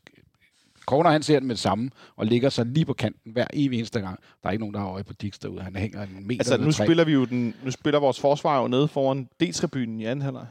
Corner, 0.85 1.09
han 1.09 1.23
ser 1.23 1.39
den 1.39 1.47
med 1.47 1.55
det 1.55 1.61
samme, 1.61 1.89
og 2.17 2.25
ligger 2.25 2.49
så 2.49 2.63
lige 2.63 2.85
på 2.85 2.93
kanten 2.93 3.31
hver 3.33 3.47
evig 3.53 3.77
eneste 3.77 3.99
gang. 3.99 4.19
Der 4.43 4.47
er 4.49 4.51
ikke 4.51 4.61
nogen, 4.61 4.73
der 4.73 4.79
har 4.79 4.87
øje 4.87 5.03
på 5.03 5.13
Dix 5.13 5.39
derude. 5.39 5.61
Han 5.61 5.75
hænger 5.75 6.01
en 6.03 6.27
meter 6.27 6.39
Altså, 6.39 6.53
eller 6.53 6.65
nu 6.65 6.71
spiller 6.71 7.03
vi 7.03 7.11
jo 7.11 7.25
den, 7.25 7.55
nu 7.63 7.71
spiller 7.71 7.99
vores 7.99 8.19
forsvar 8.19 8.61
jo 8.61 8.67
nede 8.67 8.87
foran 8.87 9.27
D-tribunen 9.43 9.99
i 10.01 10.05
anden 10.05 10.21
halvleg. 10.21 10.45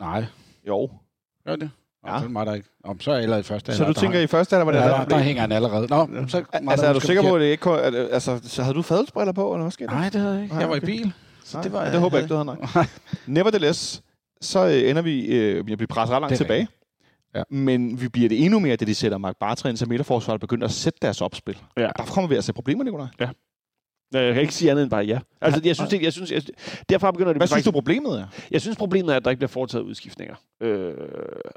Nej, 0.00 0.24
Jo. 0.68 0.90
gør 1.46 1.56
det? 1.56 1.70
Nå, 2.04 2.12
Ja. 2.12 2.20
så 2.20 2.38
er 2.38 2.44
der 2.44 2.54
ikke. 2.54 2.68
Nå, 2.84 2.96
så 3.00 3.10
er 3.12 3.16
allerede 3.16 3.40
i 3.40 3.42
første 3.42 3.72
Så 3.72 3.78
du 3.78 3.84
halvleg, 3.84 3.96
tænker 4.02 4.20
i 4.20 4.26
første 4.26 4.56
halvleg, 4.56 4.66
var 4.66 4.72
det 4.72 4.78
der, 4.80 4.84
allerede 4.86 5.10
der, 5.10 5.16
der, 5.16 5.22
hænger 5.24 5.40
han 5.40 5.52
allerede. 5.52 5.86
Nå, 5.86 6.28
så 6.28 6.44
Altså, 6.52 6.86
er 6.86 6.92
du 6.92 7.00
sikker 7.00 7.22
på, 7.22 7.34
at 7.34 7.40
det 7.40 7.46
ikke 7.46 7.60
kun, 7.62 7.78
at, 7.78 7.94
altså, 7.94 8.40
så 8.42 8.62
havde 8.62 8.74
du 8.74 8.82
fadelsbriller 8.82 9.32
på, 9.32 9.52
eller 9.52 9.62
hvad 9.64 9.70
skete 9.72 9.88
der? 9.88 9.94
Nej, 9.94 10.08
det 10.08 10.20
havde 10.20 10.34
jeg 10.34 10.42
ikke. 10.42 10.54
Nej, 10.54 10.60
Jeg 10.60 10.70
var 10.70 10.76
i 10.76 10.80
bil. 10.80 11.12
Så 11.44 11.58
det 11.62 11.72
var 11.72 11.84
ja, 11.84 11.92
det 11.92 12.00
håber 12.00 12.16
jeg 12.16 12.24
ikke, 12.24 12.34
du 12.34 12.44
havde 12.44 12.44
nok. 12.44 12.86
Nevertheless, 13.26 14.02
så 14.40 14.66
øh, 14.66 14.90
ender 14.90 15.02
vi, 15.02 15.26
øh, 15.26 15.56
jeg 15.56 15.64
bliver 15.64 15.86
presset 15.86 16.14
ret 16.14 16.20
langt 16.20 16.36
tilbage. 16.36 16.68
Ja. 17.36 17.42
Men 17.50 18.00
vi 18.00 18.08
bliver 18.08 18.28
det 18.28 18.44
endnu 18.44 18.58
mere, 18.58 18.76
da 18.76 18.84
de 18.84 18.94
sætter 18.94 19.18
Mark 19.18 19.34
Bartra 19.40 19.68
ind, 19.68 19.76
så 19.76 19.86
midterforsvaret 19.86 20.40
begynder 20.40 20.64
at 20.64 20.72
sætte 20.72 20.98
deres 21.02 21.20
opspil. 21.20 21.58
Ja. 21.76 21.88
Der 21.98 22.04
kommer 22.04 22.28
vi 22.28 22.34
altså 22.34 22.52
problemer, 22.52 22.84
Nicolaj. 22.84 23.06
Jeg 24.12 24.34
kan 24.34 24.42
ikke 24.42 24.54
sige 24.54 24.70
andet 24.70 24.82
end 24.82 24.90
bare 24.90 25.04
ja. 25.04 25.18
Altså, 25.40 25.60
jeg 25.64 25.76
synes, 25.76 25.90
det, 25.90 26.02
jeg 26.02 26.12
synes, 26.12 26.32
jeg, 26.32 26.42
derfra 26.88 27.10
begynder 27.10 27.32
det 27.32 27.40
Hvad 27.40 27.46
synes 27.46 27.54
faktisk, 27.54 27.66
du, 27.66 27.70
problemet 27.70 28.20
er? 28.20 28.26
Jeg 28.50 28.60
synes, 28.60 28.76
problemet 28.76 29.12
er, 29.12 29.16
at 29.16 29.24
der 29.24 29.30
ikke 29.30 29.38
bliver 29.38 29.48
foretaget 29.48 29.84
udskiftninger. 29.84 30.34
Øh, 30.60 30.94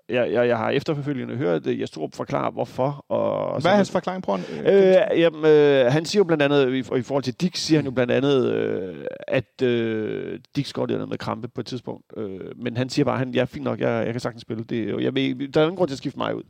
jeg, 0.10 0.32
jeg, 0.32 0.48
jeg 0.48 0.58
har 0.58 0.70
efterfølgende 0.70 1.36
hørt 1.36 1.68
uh, 1.68 1.80
Jastrup 1.80 2.16
forklare, 2.16 2.52
hvorfor. 2.52 3.06
Og, 3.10 3.52
Hvad 3.52 3.62
sådan 3.62 3.74
er 3.74 3.78
hans 3.78 3.92
forklaring 3.92 4.24
på? 4.24 4.40
Øh, 4.66 5.20
jamen, 5.20 5.46
øh, 5.46 5.92
han 5.92 6.06
siger 6.06 6.20
jo 6.20 6.24
blandt 6.24 6.44
andet, 6.44 6.74
i, 6.74 6.78
i 6.80 7.02
forhold 7.02 7.24
til 7.24 7.34
Dix, 7.34 7.60
siger 7.60 7.78
han 7.78 7.86
jo 7.86 7.92
blandt 7.92 8.12
andet, 8.12 8.54
øh, 8.54 9.06
at 9.28 9.62
øh, 9.64 10.40
Dix 10.56 10.74
går 10.74 10.86
der 10.86 11.06
med 11.06 11.18
krampe 11.18 11.48
på 11.48 11.62
et 11.62 11.68
tidspunkt. 11.68 12.06
Øh, 12.18 12.40
men 12.56 12.78
han 12.78 12.90
siger 12.90 13.06
bare, 13.06 13.16
at 13.16 13.20
han, 13.20 13.34
ja, 13.34 13.44
fint 13.44 13.64
nok, 13.64 13.80
jeg, 13.80 14.06
jeg 14.06 14.14
kan 14.14 14.20
sagtens 14.20 14.42
spille. 14.42 14.64
Det, 14.64 14.94
og 14.94 15.04
jeg 15.04 15.16
ved, 15.16 15.48
der 15.48 15.62
er 15.62 15.66
ingen 15.66 15.78
grund 15.78 15.88
til 15.88 15.96
at 15.96 15.98
skifte 15.98 16.20
mig 16.20 16.36
ud. 16.36 16.44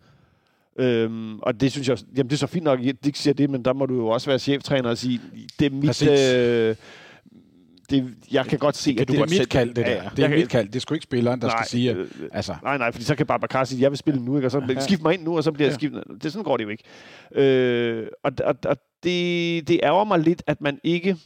Øhm, 0.80 1.40
og 1.40 1.62
det 1.62 1.72
synes 1.72 1.90
jeg, 1.90 1.98
jamen 2.18 2.30
det 2.30 2.36
er 2.36 2.38
så 2.38 2.48
fint 2.48 2.64
nok, 2.64 2.80
at 2.86 2.96
Dix 3.06 3.18
siger 3.18 3.34
det, 3.34 3.50
men 3.50 3.66
der 3.66 3.74
må 3.74 3.86
du 3.86 3.96
jo 3.96 4.08
også 4.08 4.30
være 4.30 4.40
cheftræner 4.40 4.90
og 4.90 4.98
sige, 4.98 5.22
det 5.60 5.66
er 5.66 5.70
mit... 5.76 5.86
Præcis. 5.86 6.34
Øh, 6.34 6.76
det, 7.90 8.16
jeg 8.32 8.46
kan 8.46 8.60
godt 8.60 8.78
se, 8.78 8.94
kan 8.94 9.02
at 9.02 9.08
det 9.08 9.16
Det 9.18 9.22
er 9.24 9.28
sætte- 9.28 9.42
mit 9.42 9.50
kald, 9.50 9.74
det 9.74 9.82
Ja, 9.82 9.90
der. 9.90 10.04
ja. 10.04 10.10
Det 10.16 10.24
er 10.24 10.28
kan- 10.28 10.38
mit 10.38 10.50
kald. 10.50 10.68
Det 10.68 10.76
er 10.76 10.80
sgu 10.80 10.94
ikke 10.94 11.04
spilleren, 11.04 11.42
der 11.42 11.48
Nej, 11.48 11.56
skal 11.58 11.70
sige, 11.70 11.90
at, 11.92 11.98
øh, 11.98 12.08
altså, 12.32 12.56
Nej, 12.64 12.78
nej, 12.78 12.92
fordi 12.92 13.04
så 13.06 13.16
kan 13.16 13.26
Babacar 13.26 13.64
sige, 13.64 13.82
jeg 13.82 13.92
vil 13.92 13.98
spille 13.98 14.22
nu, 14.26 14.36
ikke? 14.36 14.48
og 14.48 14.52
så 14.52 14.62
Ja. 14.70 14.80
skift 14.80 15.02
mig 15.02 15.14
ind 15.14 15.24
nu, 15.24 15.38
og 15.38 15.44
så 15.44 15.52
bliver 15.52 15.68
jeg 15.68 15.72
Ja. 15.72 15.78
skiftet. 15.78 16.04
Det, 16.24 16.32
sådan 16.34 16.44
går 16.44 16.58
det 16.58 16.64
jo 16.64 16.70
ikke. 16.70 16.84
Øh, 17.36 18.08
og 18.24 18.32
og, 18.46 18.56
og 18.66 18.78
det, 19.04 19.68
det 19.68 19.80
ærger 19.84 20.04
mig 20.04 20.20
lidt, 20.20 20.44
at 20.48 20.62
man 20.62 20.80
ikke 20.84 21.18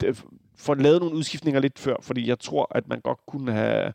det- 0.00 0.24
får 0.56 0.74
lavet 0.74 1.00
nogle 1.00 1.14
udskiftninger 1.16 1.60
lidt 1.60 1.78
før, 1.78 1.96
fordi 2.02 2.28
jeg 2.28 2.38
tror, 2.38 2.68
at 2.76 2.88
man 2.88 3.00
godt 3.00 3.18
kunne 3.28 3.52
have, 3.52 3.92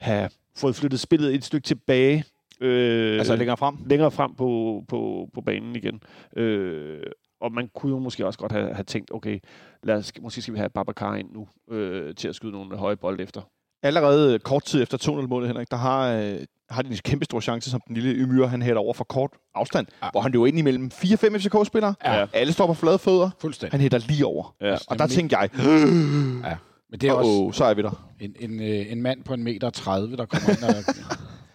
have 0.00 0.30
fået 0.56 0.76
flyttet 0.76 1.00
spillet 1.00 1.34
et 1.34 1.44
stykke 1.44 1.64
tilbage. 1.64 2.24
Øh, 2.60 3.18
Altså 3.18 3.36
længere 3.36 3.56
frem? 3.56 3.74
længere 3.86 4.10
frem 4.10 4.34
på, 4.34 4.82
på, 4.88 5.28
på 5.34 5.40
banen 5.40 5.76
igen. 5.76 6.00
Øh, 6.36 7.00
og 7.40 7.52
man 7.52 7.68
kunne 7.74 7.92
jo 7.92 7.98
måske 7.98 8.26
også 8.26 8.38
godt 8.38 8.52
have, 8.52 8.74
have 8.74 8.84
tænkt, 8.84 9.10
okay, 9.14 9.38
lad 9.82 9.94
os, 9.96 10.12
måske 10.22 10.42
skal 10.42 10.54
vi 10.54 10.58
have 10.58 10.70
Babacar 10.70 11.14
ind 11.14 11.28
nu 11.32 11.48
øh, 11.76 12.14
til 12.14 12.28
at 12.28 12.34
skyde 12.34 12.52
nogle 12.52 12.76
høje 12.76 12.96
bolde 12.96 13.22
efter. 13.22 13.40
allerede 13.82 14.38
kort 14.38 14.64
tid 14.64 14.82
efter 14.82 14.98
200-målet, 14.98 15.48
Henrik, 15.48 15.70
der 15.70 15.76
har, 15.76 16.12
øh, 16.12 16.38
har 16.70 16.82
de 16.82 16.88
en 16.90 16.96
kæmpe 17.04 17.24
stor 17.24 17.40
chance, 17.40 17.70
som 17.70 17.80
den 17.88 17.94
lille 17.96 18.12
Ymyr, 18.14 18.46
han 18.46 18.62
hætter 18.62 18.80
over 18.82 18.94
for 18.94 19.04
kort 19.04 19.30
afstand, 19.54 19.86
ja. 20.02 20.08
Hvor 20.12 20.20
han 20.20 20.32
løber 20.32 20.46
ind 20.46 20.58
imellem 20.58 20.90
4-5 20.94 21.38
FCK-spillere. 21.38 21.94
Ja. 22.04 22.26
Alle 22.32 22.52
står 22.52 22.66
på 22.66 22.74
flade 22.74 22.98
fødder. 22.98 23.30
Fuldstændig. 23.40 23.72
Han 23.72 23.80
hætter 23.80 23.98
lige 23.98 24.26
over. 24.26 24.54
Ja. 24.60 24.76
Og 24.88 24.98
der 24.98 25.06
tænkte 25.06 25.38
jeg, 25.38 25.50
Ja. 26.44 26.56
Men 26.90 27.00
det 27.00 27.08
er 27.08 27.12
også 27.12 27.58
så 27.58 27.64
er 27.64 27.74
vi 27.74 27.82
der. 27.82 28.08
en, 28.20 28.34
en, 28.40 28.60
øh, 28.60 28.92
en 28.92 29.02
mand 29.02 29.24
på 29.24 29.34
en 29.34 29.42
meter 29.44 29.70
30, 29.70 30.16
der 30.16 30.26
kommer 30.26 30.50
ind 30.50 30.64
og... 30.64 30.94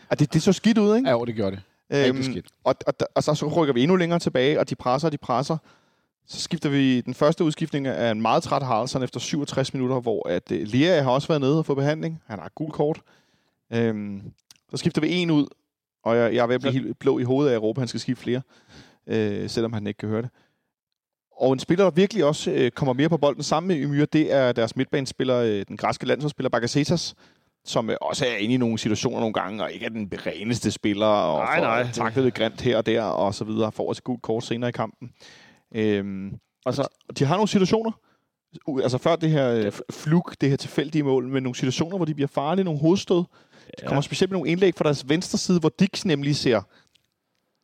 Og 0.10 0.20
det, 0.20 0.34
det 0.34 0.42
så 0.42 0.54
skidt 0.54 0.78
ud, 0.78 0.96
ikke? 0.96 1.10
ja, 1.10 1.16
jo, 1.16 1.26
det 1.26 1.36
gjorde 1.36 1.56
det. 1.56 1.64
Øhm, 2.08 2.24
skidt. 2.24 2.48
og, 2.64 2.76
og, 2.88 2.94
og 3.16 3.24
så, 3.24 3.34
så 3.34 3.48
rykker 3.48 3.74
vi 3.74 3.82
endnu 3.82 3.96
længere 3.96 4.20
tilbage, 4.20 4.60
og 4.60 4.70
de 4.70 4.76
presser, 4.76 5.08
og 5.08 5.12
de 5.12 5.18
presser. 5.18 5.58
Så 6.28 6.42
skifter 6.42 6.70
vi 6.70 7.02
den 7.02 7.14
første 7.14 7.44
udskiftning 7.44 7.88
af 7.88 8.12
en 8.12 8.22
meget 8.22 8.44
træt 8.44 8.64
Haraldsson 8.64 9.04
efter 9.04 9.20
67 9.20 9.74
minutter, 9.74 10.00
hvor 10.00 10.30
at 10.30 10.52
uh, 10.52 10.58
Lea 10.58 11.02
har 11.02 11.12
også 11.12 11.28
været 11.28 11.42
nede 11.42 11.60
og 11.60 11.66
fået 11.66 11.78
behandling. 11.78 12.22
Han 12.28 12.40
har 12.40 12.46
et 12.46 12.56
gult 12.56 12.74
kort. 12.74 13.02
Øhm, 13.74 14.22
så 14.72 14.78
skifter 14.78 15.02
vi 15.02 15.12
en 15.12 15.32
ud, 15.32 15.48
og 16.04 16.18
jeg, 16.18 16.34
jeg 16.34 16.44
er 16.44 16.48
ved 16.48 16.56
at 16.56 16.62
blive 16.62 16.74
helt 16.74 17.00
blå 17.00 17.20
i 17.20 17.24
hovedet 17.24 17.52
af 17.52 17.70
at 17.70 17.78
han 17.78 17.88
skal 17.88 18.00
skifte 18.00 18.24
flere, 18.24 18.42
øh, 19.08 19.50
selvom 19.50 19.74
han 19.74 19.88
ikke 19.88 19.98
kan 19.98 20.10
høre 20.10 20.22
det. 20.22 20.30
Og 21.32 21.54
en 21.54 21.60
spiller, 21.60 21.86
der 21.86 21.92
virkelig 21.92 22.26
også 22.26 22.52
øh, 22.52 22.72
kommer 22.72 22.94
mere 22.94 23.10
på 23.10 23.18
bolden 23.18 23.44
sammen 23.44 23.68
med 23.68 23.86
Ymyr, 23.86 24.06
det 24.06 24.34
er 24.34 24.52
deres 24.52 24.76
midtbanespiller, 24.76 25.38
øh, 25.38 25.66
den 25.68 25.78
græske 25.78 26.06
landsholdsspiller 26.06 26.50
Bagasetas, 26.50 27.16
som 27.66 27.90
øh, 27.90 27.96
også 28.02 28.26
er 28.26 28.36
inde 28.38 28.54
i 28.54 28.58
nogle 28.58 28.78
situationer 28.78 29.20
nogle 29.20 29.34
gange, 29.34 29.64
og 29.64 29.72
ikke 29.72 29.86
er 29.86 29.90
den 29.90 30.12
reneste 30.26 30.72
spiller, 30.72 31.06
og 31.06 31.38
Nej, 31.40 31.58
får 31.58 31.64
nej. 31.64 31.92
taklet 31.92 32.24
lidt 32.24 32.36
grimt 32.36 32.62
her 32.62 32.78
og 32.78 32.86
der, 32.86 33.04
og 33.04 33.36
så 33.36 33.44
videre, 33.44 33.72
får 33.72 33.90
også 33.90 34.00
et 34.00 34.04
gult 34.04 34.22
kort 34.22 34.44
senere 34.44 34.70
i 34.70 34.72
kampen. 34.72 35.10
Øhm, 35.76 36.32
Og 36.66 36.74
så, 36.74 36.88
de 37.20 37.26
har 37.26 37.36
nogle 37.36 37.48
situationer, 37.48 37.92
altså 38.84 38.98
før 38.98 39.16
det 39.16 39.30
her 39.30 39.52
øh, 39.52 39.72
flug, 39.92 40.32
det 40.42 40.50
her 40.50 40.58
tilfældige 40.58 41.04
mål, 41.04 41.28
men 41.28 41.44
nogle 41.44 41.56
situationer, 41.56 41.98
hvor 41.98 42.06
de 42.06 42.14
bliver 42.14 42.28
farlige, 42.28 42.66
nogle 42.66 42.80
hovedstød. 42.80 43.24
Ja. 43.82 43.88
kommer 43.88 44.02
specielt 44.02 44.32
med 44.32 44.38
nogle 44.40 44.50
indlæg 44.52 44.76
fra 44.76 44.84
deres 44.84 45.10
venstre 45.10 45.38
side, 45.38 45.60
hvor 45.60 45.72
Dix 45.80 46.06
nemlig 46.06 46.36
ser 46.36 46.62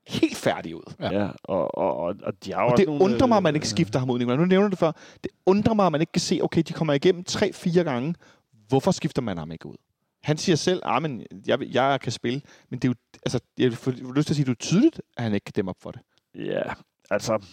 helt 0.07 0.37
færdig 0.37 0.75
ud. 0.75 0.93
ja. 0.99 1.19
ja 1.21 1.27
og, 1.43 1.77
og, 1.77 1.97
og, 1.97 2.15
og 2.23 2.33
de 2.45 2.53
har 2.53 2.61
jo 2.63 2.67
Og 2.71 2.77
det 2.77 2.85
nogle, 2.87 3.03
undrer 3.03 3.27
mig, 3.27 3.37
at 3.37 3.43
man 3.43 3.53
øh, 3.53 3.57
ikke 3.57 3.67
skifter 3.67 3.99
ham 3.99 4.09
ud. 4.09 4.19
Nicolai. 4.19 4.37
Nu 4.37 4.45
nævner 4.45 4.67
du 4.67 4.71
det 4.71 4.79
før. 4.79 4.91
Det 5.23 5.31
undrer 5.45 5.73
mig, 5.73 5.85
at 5.85 5.91
man 5.91 6.01
ikke 6.01 6.11
kan 6.11 6.21
se, 6.21 6.39
okay, 6.43 6.61
de 6.67 6.73
kommer 6.73 6.93
igennem 6.93 7.23
tre-fire 7.23 7.83
gange. 7.83 8.15
Hvorfor 8.67 8.91
skifter 8.91 9.21
man 9.21 9.37
ham 9.37 9.51
ikke 9.51 9.65
ud? 9.65 9.75
Han 10.25 10.37
siger 10.37 10.55
selv, 10.55 10.81
at 10.85 11.01
men 11.01 11.25
jeg, 11.47 11.59
jeg 11.73 11.99
kan 12.01 12.11
spille. 12.11 12.41
Men 12.69 12.79
det 12.79 12.87
er 12.87 12.89
jo, 12.89 12.95
altså, 13.25 13.39
jeg 13.57 13.73
får 13.73 13.91
lyst 13.91 14.27
til 14.27 14.33
at 14.33 14.35
sige, 14.35 14.43
at 14.43 14.47
det 14.47 14.53
er 14.53 14.65
tydeligt, 14.67 15.01
at 15.17 15.23
han 15.23 15.33
ikke 15.33 15.43
kan 15.43 15.53
dæmme 15.55 15.69
op 15.69 15.75
for 15.81 15.91
det. 15.91 16.01
Ja, 16.35 16.61
altså... 17.09 17.45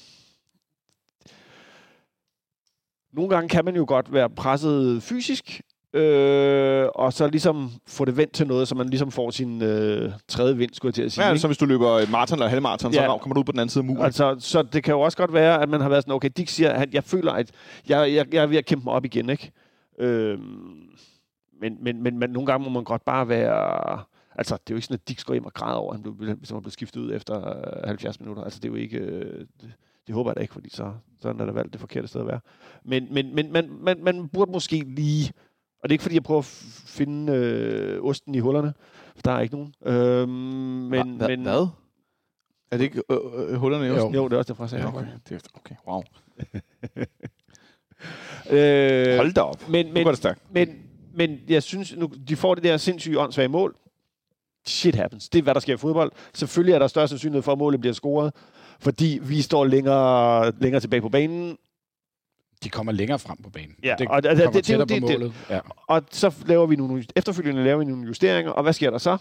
Nogle 3.12 3.30
gange 3.30 3.48
kan 3.48 3.64
man 3.64 3.76
jo 3.76 3.84
godt 3.88 4.12
være 4.12 4.30
presset 4.30 5.02
fysisk, 5.02 5.60
øh, 5.94 6.86
og 6.94 7.12
så 7.12 7.26
ligesom 7.28 7.70
få 7.86 8.04
det 8.04 8.16
vendt 8.16 8.32
til 8.32 8.46
noget, 8.46 8.68
så 8.68 8.74
man 8.74 8.88
ligesom 8.88 9.10
får 9.10 9.30
sin 9.30 9.62
øh, 9.62 10.12
tredje 10.28 10.56
vind, 10.56 10.70
skulle 10.74 10.90
jeg 10.90 10.94
til 10.94 11.02
at 11.02 11.12
sige. 11.12 11.24
Ja, 11.24 11.30
altså, 11.30 11.46
hvis 11.46 11.58
du 11.58 11.64
løber 11.64 12.10
maraton 12.10 12.38
eller 12.38 12.48
halvmaraton, 12.48 12.92
Ja. 12.92 13.06
så 13.06 13.18
kommer 13.20 13.34
du 13.34 13.40
ud 13.40 13.44
på 13.44 13.52
den 13.52 13.60
anden 13.60 13.70
side 13.70 13.82
af 13.82 13.86
muren. 13.86 14.02
Altså, 14.04 14.36
så 14.38 14.62
det 14.62 14.84
kan 14.84 14.92
jo 14.94 15.00
også 15.00 15.16
godt 15.18 15.32
være, 15.32 15.62
at 15.62 15.68
man 15.68 15.80
har 15.80 15.88
været 15.88 16.02
sådan, 16.02 16.14
okay, 16.14 16.30
Dick 16.36 16.48
siger, 16.48 16.70
at 16.70 16.94
jeg 16.94 17.04
føler, 17.04 17.32
at 17.32 17.50
jeg, 17.88 18.14
jeg, 18.14 18.34
jeg 18.34 18.42
er 18.42 18.46
ved 18.46 18.56
at 18.56 18.66
kæmpe 18.66 18.84
mig 18.84 18.92
op 18.94 19.04
igen, 19.04 19.30
ikke? 19.30 19.52
Øhm, 19.98 20.88
men, 21.62 21.78
men, 21.84 22.02
men, 22.02 22.18
men 22.18 22.30
nogle 22.30 22.46
gange 22.46 22.64
må 22.64 22.70
man 22.70 22.84
godt 22.84 23.04
bare 23.04 23.28
være... 23.28 24.04
Altså, 24.34 24.54
det 24.54 24.70
er 24.70 24.74
jo 24.74 24.76
ikke 24.76 24.86
sådan, 24.86 24.94
at 25.04 25.08
Dix 25.08 25.24
går 25.24 25.34
hjem 25.34 25.44
og 25.46 25.54
græder 25.54 25.76
over, 25.76 25.92
at 25.92 26.00
han 26.00 26.16
blev, 26.16 26.34
hvis 26.36 26.50
han 26.50 26.62
blev 26.62 26.70
skiftet 26.70 27.00
ud 27.00 27.14
efter 27.14 27.48
øh, 27.82 27.84
70 27.88 28.20
minutter. 28.20 28.44
Altså, 28.44 28.58
det 28.60 28.68
er 28.68 28.72
jo 28.72 28.74
ikke... 28.78 28.98
Øh, 28.98 29.38
det, 29.60 29.72
det 30.06 30.14
håber 30.14 30.30
jeg 30.30 30.36
da 30.36 30.40
ikke, 30.40 30.54
fordi 30.54 30.70
så 30.70 30.92
sådan 31.20 31.40
er 31.40 31.44
der 31.46 31.52
valgt 31.52 31.72
det 31.72 31.80
forkerte 31.80 32.08
sted 32.08 32.20
at 32.20 32.26
være. 32.26 32.40
Men, 32.84 33.08
men, 33.14 33.34
men 33.34 33.52
man, 33.52 33.70
man, 33.80 34.04
man 34.04 34.28
burde 34.28 34.52
måske 34.52 34.76
lige... 34.86 35.32
Og 35.82 35.88
det 35.88 35.90
er 35.90 35.94
ikke, 35.94 36.02
fordi 36.02 36.14
jeg 36.14 36.22
prøver 36.22 36.38
at 36.38 36.44
finde 36.86 37.32
øh, 37.32 38.04
osten 38.04 38.34
i 38.34 38.38
hullerne, 38.38 38.74
for 39.14 39.22
der 39.24 39.32
er 39.32 39.40
ikke 39.40 39.54
nogen. 39.54 39.74
Øhm, 39.84 40.28
men, 40.90 41.20
Hva- 41.22 41.26
men, 41.28 41.42
Hvad? 41.42 41.66
Er 42.70 42.76
det 42.76 42.84
ikke 42.84 43.02
øh, 43.10 43.18
øh, 43.48 43.54
hullerne 43.54 43.84
i 43.84 43.88
Jo. 43.88 43.94
osten? 43.94 44.14
Jo, 44.14 44.24
det 44.24 44.32
er 44.32 44.36
også 44.38 44.52
derfor, 44.52 44.64
jeg 44.64 44.70
sagde 44.70 44.84
Ja, 44.84 44.90
det. 44.90 44.96
okay. 44.98 45.08
Det 45.28 45.34
er, 45.34 45.40
okay, 45.54 45.74
wow. 45.88 46.02
Øh, 48.50 49.16
Hold 49.16 49.32
da 49.34 49.40
op. 49.40 49.68
men, 49.68 49.86
Nu 49.86 49.92
men, 49.92 50.02
går 50.04 50.10
det 50.10 50.18
stærkt. 50.18 50.40
men, 50.54 50.68
men 51.14 51.38
jeg 51.48 51.62
synes, 51.62 51.96
nu, 51.96 52.10
de 52.28 52.36
får 52.36 52.54
det 52.54 52.64
der 52.64 52.76
sindssyge 52.76 53.18
åndssvage 53.20 53.48
mål. 53.48 53.76
Shit 54.66 54.94
happens. 54.94 55.28
Det 55.28 55.38
er, 55.38 55.42
hvad 55.42 55.54
der 55.54 55.60
sker 55.60 55.74
i 55.74 55.76
fodbold. 55.76 56.12
Selvfølgelig 56.34 56.74
er 56.74 56.78
der 56.78 56.86
større 56.86 57.08
sandsynlighed 57.08 57.42
for, 57.42 57.52
at 57.52 57.58
målet 57.58 57.80
bliver 57.80 57.94
scoret, 57.94 58.32
fordi 58.80 59.18
vi 59.22 59.42
står 59.42 59.64
længere, 59.64 60.52
længere 60.60 60.80
tilbage 60.80 61.00
på 61.02 61.08
banen. 61.08 61.58
De 62.64 62.68
kommer 62.68 62.92
længere 62.92 63.18
frem 63.18 63.36
på 63.42 63.50
banen. 63.50 63.76
Ja, 63.82 63.94
det 63.98 64.08
og 64.08 64.22
det- 64.22 64.30
kommer 64.30 64.44
det- 64.46 64.54
det- 64.54 64.64
tættere 64.64 64.88
det- 64.88 65.02
på 65.02 65.08
det- 65.08 65.18
målet. 65.20 65.34
Ja. 65.50 65.60
Og 65.86 66.02
så 66.10 66.34
laver 66.46 66.66
vi 66.66 66.76
nogle, 66.76 67.04
efterfølgende 67.16 67.64
laver 67.64 67.78
vi 67.78 67.84
nogle 67.84 68.06
justeringer, 68.06 68.50
og 68.52 68.62
hvad 68.62 68.72
sker 68.72 68.90
der 68.90 68.98
så? 68.98 69.16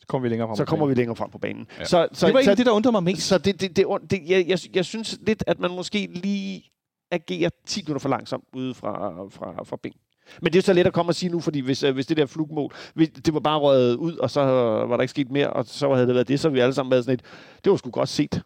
Så 0.00 0.06
kommer 0.08 0.22
vi 0.22 0.28
længere 0.28 0.48
frem. 0.48 0.56
Så 0.56 0.64
på 0.64 0.68
kommer 0.70 0.86
banen. 0.86 0.96
vi 0.96 1.00
længere 1.00 1.16
frem 1.16 1.30
på 1.30 1.38
banen. 1.38 1.66
Ja. 1.78 1.84
Så, 1.84 2.08
så, 2.12 2.26
Det 2.26 2.34
var 2.34 2.42
så, 2.42 2.54
det, 2.54 2.66
der 2.66 2.72
undrede 2.72 2.92
mig 2.92 3.02
mest. 3.02 3.22
så 3.26 3.38
det, 3.38 3.60
det, 3.60 3.76
det, 3.76 3.86
det, 4.10 4.20
jeg, 4.28 4.44
jeg, 4.48 4.58
jeg 4.74 4.84
synes 4.84 5.18
lidt, 5.26 5.44
at 5.46 5.58
man 5.60 5.70
måske 5.70 6.06
lige 6.14 6.64
agerer 7.10 7.50
10 7.66 7.80
minutter 7.82 8.00
for 8.00 8.08
langsomt 8.08 8.44
ude 8.52 8.74
fra, 8.74 9.12
fra, 9.30 9.64
fra 9.64 9.76
bænken. 9.82 10.00
Men 10.42 10.52
det 10.52 10.58
er 10.58 10.62
så 10.62 10.72
let 10.72 10.86
at 10.86 10.92
komme 10.92 11.10
og 11.10 11.14
sige 11.14 11.30
nu, 11.32 11.40
fordi 11.40 11.60
hvis, 11.60 11.82
øh, 11.82 11.94
hvis 11.94 12.06
det 12.06 12.16
der 12.16 12.26
flugmål, 12.26 12.72
hvis 12.94 13.08
det 13.08 13.34
var 13.34 13.40
bare 13.40 13.58
røget 13.58 13.94
ud, 13.96 14.16
og 14.16 14.30
så 14.30 14.40
var 14.88 14.96
der 14.96 15.00
ikke 15.02 15.10
sket 15.10 15.30
mere, 15.30 15.50
og 15.50 15.64
så 15.68 15.94
havde 15.94 16.06
det 16.06 16.14
været 16.14 16.28
det, 16.28 16.40
så 16.40 16.48
vi 16.48 16.60
alle 16.60 16.74
sammen 16.74 16.90
været 16.90 17.04
sådan 17.04 17.14
et, 17.14 17.22
det 17.64 17.70
var 17.70 17.76
sgu 17.76 17.90
godt 17.90 18.08
set. 18.08 18.42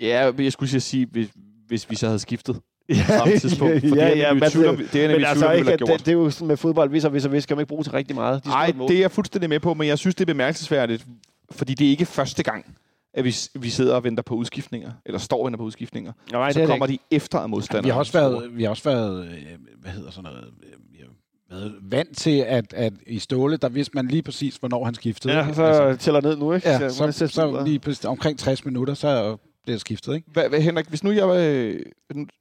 Ja, 0.00 0.32
jeg 0.38 0.52
skulle 0.52 0.80
sige, 0.80 1.06
hvis, 1.12 1.28
hvis 1.68 1.90
vi 1.90 1.96
så 1.96 2.06
havde 2.06 2.18
skiftet 2.18 2.60
Ja, 2.88 2.94
samme 2.94 3.38
tidspunkt. 3.38 3.88
For 3.88 3.94
det 3.94 4.02
er 4.02 4.08
nemlig 4.26 4.34
men 4.34 4.48
i 4.48 4.50
tvivl 4.50 4.66
om- 4.66 4.76
det 4.76 5.04
er 5.04 5.08
nemlig 5.08 5.28
altså 5.28 5.46
tvivl 5.46 5.58
ikke, 5.72 5.86
det, 5.86 5.98
det, 6.06 6.08
er 6.08 6.12
jo 6.12 6.30
sådan 6.30 6.48
med 6.48 6.56
fodbold, 6.56 6.90
hvis 6.90 7.04
og 7.04 7.10
hvis 7.10 7.24
og 7.24 7.30
hvis, 7.30 7.46
kan 7.46 7.56
man 7.56 7.62
ikke 7.62 7.68
bruge 7.68 7.84
til 7.84 7.92
rigtig 7.92 8.16
meget. 8.16 8.44
De 8.44 8.48
Nej, 8.48 8.72
mål. 8.76 8.88
det 8.88 8.96
er 8.96 9.00
jeg 9.00 9.10
fuldstændig 9.10 9.48
med 9.50 9.60
på, 9.60 9.74
men 9.74 9.88
jeg 9.88 9.98
synes, 9.98 10.14
det 10.14 10.20
er 10.20 10.26
bemærkelsesværdigt, 10.26 11.06
fordi 11.50 11.74
det 11.74 11.86
er 11.86 11.90
ikke 11.90 12.06
første 12.06 12.42
gang, 12.42 12.76
at 13.14 13.24
vi, 13.24 13.34
vi 13.54 13.70
sidder 13.70 13.94
og 13.94 14.04
venter 14.04 14.22
på 14.22 14.34
udskiftninger, 14.34 14.92
eller 15.06 15.18
står 15.18 15.38
og 15.38 15.44
venter 15.44 15.58
på 15.58 15.64
udskiftninger. 15.64 16.12
Nej, 16.32 16.52
så 16.52 16.58
det 16.58 16.62
er 16.62 16.66
det 16.66 16.72
kommer 16.72 16.86
ikke. 16.86 17.02
de 17.10 17.16
efter 17.16 17.38
af 17.38 17.48
modstanderen. 17.48 17.84
Vi 17.84 17.90
har 17.90 17.98
også 17.98 18.12
været, 18.12 18.56
vi 18.56 18.62
har 18.62 18.70
også 18.70 18.84
været 18.84 19.26
øh, 19.26 19.58
hvad 19.78 19.90
hedder 19.90 20.10
sådan 20.10 20.30
noget, 20.30 20.44
øh, 20.62 20.72
vi 20.92 20.98
har 20.98 21.08
været 21.56 21.74
vant 21.82 22.16
til, 22.16 22.38
at, 22.38 22.72
at 22.72 22.92
i 23.06 23.18
Ståle, 23.18 23.56
der 23.56 23.68
vidste 23.68 23.92
man 23.94 24.08
lige 24.08 24.22
præcis, 24.22 24.56
hvornår 24.56 24.84
han 24.84 24.94
skiftede. 24.94 25.34
Ja, 25.34 25.52
så 25.54 25.62
altså, 25.62 26.04
tæller 26.04 26.20
ned 26.20 26.36
nu, 26.36 26.52
ikke? 26.52 26.68
ja, 26.68 26.88
så, 26.88 27.06
det 27.06 27.30
så 27.32 27.46
ud? 27.46 27.64
lige 27.64 27.78
præcis, 27.78 28.04
omkring 28.04 28.38
60 28.38 28.64
minutter, 28.64 28.94
så 28.94 29.36
bliver 29.62 29.74
det 29.74 29.80
skiftet, 29.80 30.14
ikke? 30.14 30.30
Hvad, 30.32 30.48
hvad, 30.48 30.60
Henrik, 30.60 30.86
hvis 30.88 31.04
nu 31.04 31.10
jeg 31.10 31.36
øh, 31.36 31.82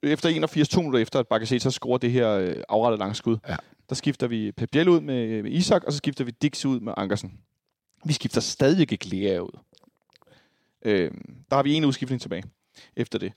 efter 0.03 0.29
81, 0.29 0.69
to 0.69 0.81
minutter 0.81 0.99
efter, 0.99 1.19
at 1.19 1.27
Bakasetas 1.27 1.73
scorer 1.73 1.97
det 1.97 2.11
her 2.11 2.31
øh, 2.31 2.55
afrettet 2.69 2.99
langskud, 2.99 3.37
Ja. 3.49 3.55
der 3.89 3.95
skifter 3.95 4.27
vi 4.27 4.51
Pep 4.51 4.69
Biel 4.71 4.89
ud 4.89 4.99
med, 5.01 5.43
med 5.43 5.51
Isak, 5.51 5.83
og 5.83 5.91
så 5.91 5.97
skifter 5.97 6.23
vi 6.23 6.31
Dix 6.41 6.65
ud 6.65 6.79
med 6.79 6.93
Ankersen. 6.97 7.33
Vi 8.05 8.13
skifter 8.13 8.41
stadig 8.41 8.91
ikke 8.91 9.07
Lea 9.07 9.39
ud. 9.39 9.59
Øh, 10.87 11.11
der 11.49 11.55
har 11.55 11.63
vi 11.63 11.73
en 11.73 11.85
udskiftning 11.85 12.21
tilbage 12.21 12.43
efter 12.95 13.19
det. 13.19 13.33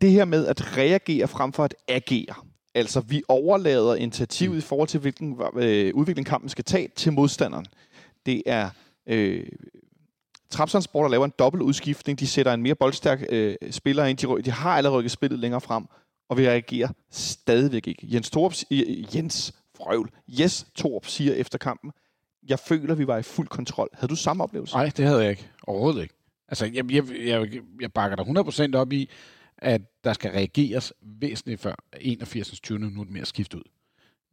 Det 0.00 0.10
her 0.10 0.24
med 0.24 0.46
at 0.46 0.76
reagere 0.76 1.28
frem 1.28 1.52
for 1.52 1.64
at 1.64 1.74
agere. 1.88 2.34
Altså, 2.74 3.00
vi 3.00 3.22
overlader 3.28 3.94
initiativet 3.94 4.52
mm. 4.52 4.58
i 4.58 4.60
forhold 4.60 4.88
til, 4.88 5.00
hvilken 5.00 5.40
øh, 5.56 5.94
udvikling 5.94 6.26
kampen 6.26 6.48
skal 6.48 6.64
tage 6.64 6.88
til 6.96 7.12
modstanderen. 7.12 7.66
Det 8.26 8.42
er 8.46 8.70
øh, 9.06 9.46
Trapsandsport, 10.50 11.04
der 11.04 11.10
laver 11.10 11.24
en 11.24 11.32
dobbelt 11.38 11.62
udskiftning. 11.62 12.20
De 12.20 12.26
sætter 12.26 12.52
en 12.52 12.62
mere 12.62 12.74
boldstærk 12.74 13.22
øh, 13.28 13.56
spiller 13.70 14.04
ind. 14.04 14.18
De, 14.18 14.42
de 14.42 14.50
har 14.50 14.76
allerede 14.76 14.98
rykket 14.98 15.10
spillet 15.10 15.38
længere 15.38 15.60
frem, 15.60 15.86
og 16.28 16.38
vi 16.38 16.48
reagerer 16.48 16.88
stadigvæk 17.10 17.86
ikke. 17.86 18.08
Jens 18.12 18.30
Torp, 18.30 18.54
øh, 18.70 19.16
Jens 19.16 19.54
Frøvl, 19.76 20.10
Jes 20.28 20.66
Torp 20.74 21.06
siger 21.06 21.34
efter 21.34 21.58
kampen, 21.58 21.92
jeg 22.48 22.58
føler, 22.58 22.94
vi 22.94 23.06
var 23.06 23.18
i 23.18 23.22
fuld 23.22 23.48
kontrol. 23.48 23.88
Havde 23.92 24.10
du 24.10 24.16
samme 24.16 24.42
oplevelse? 24.44 24.74
Nej, 24.74 24.90
det 24.96 25.04
havde 25.04 25.20
jeg 25.20 25.30
ikke. 25.30 25.48
Overhovedet 25.66 26.02
ikke. 26.02 26.14
Altså, 26.52 26.70
jeg, 26.74 26.92
jeg, 26.92 27.04
jeg, 27.26 27.48
jeg 27.80 27.92
bakker 27.92 28.16
dig 28.16 28.26
100% 28.74 28.76
op 28.76 28.92
i, 28.92 29.10
at 29.58 29.82
der 30.04 30.12
skal 30.12 30.30
reageres 30.30 30.92
væsentligt 31.02 31.60
før 31.60 31.74
81. 32.00 32.60
20. 32.60 32.78
minut 32.78 33.10
med 33.10 33.20
at 33.20 33.26
skifte 33.26 33.56
ud. 33.56 33.62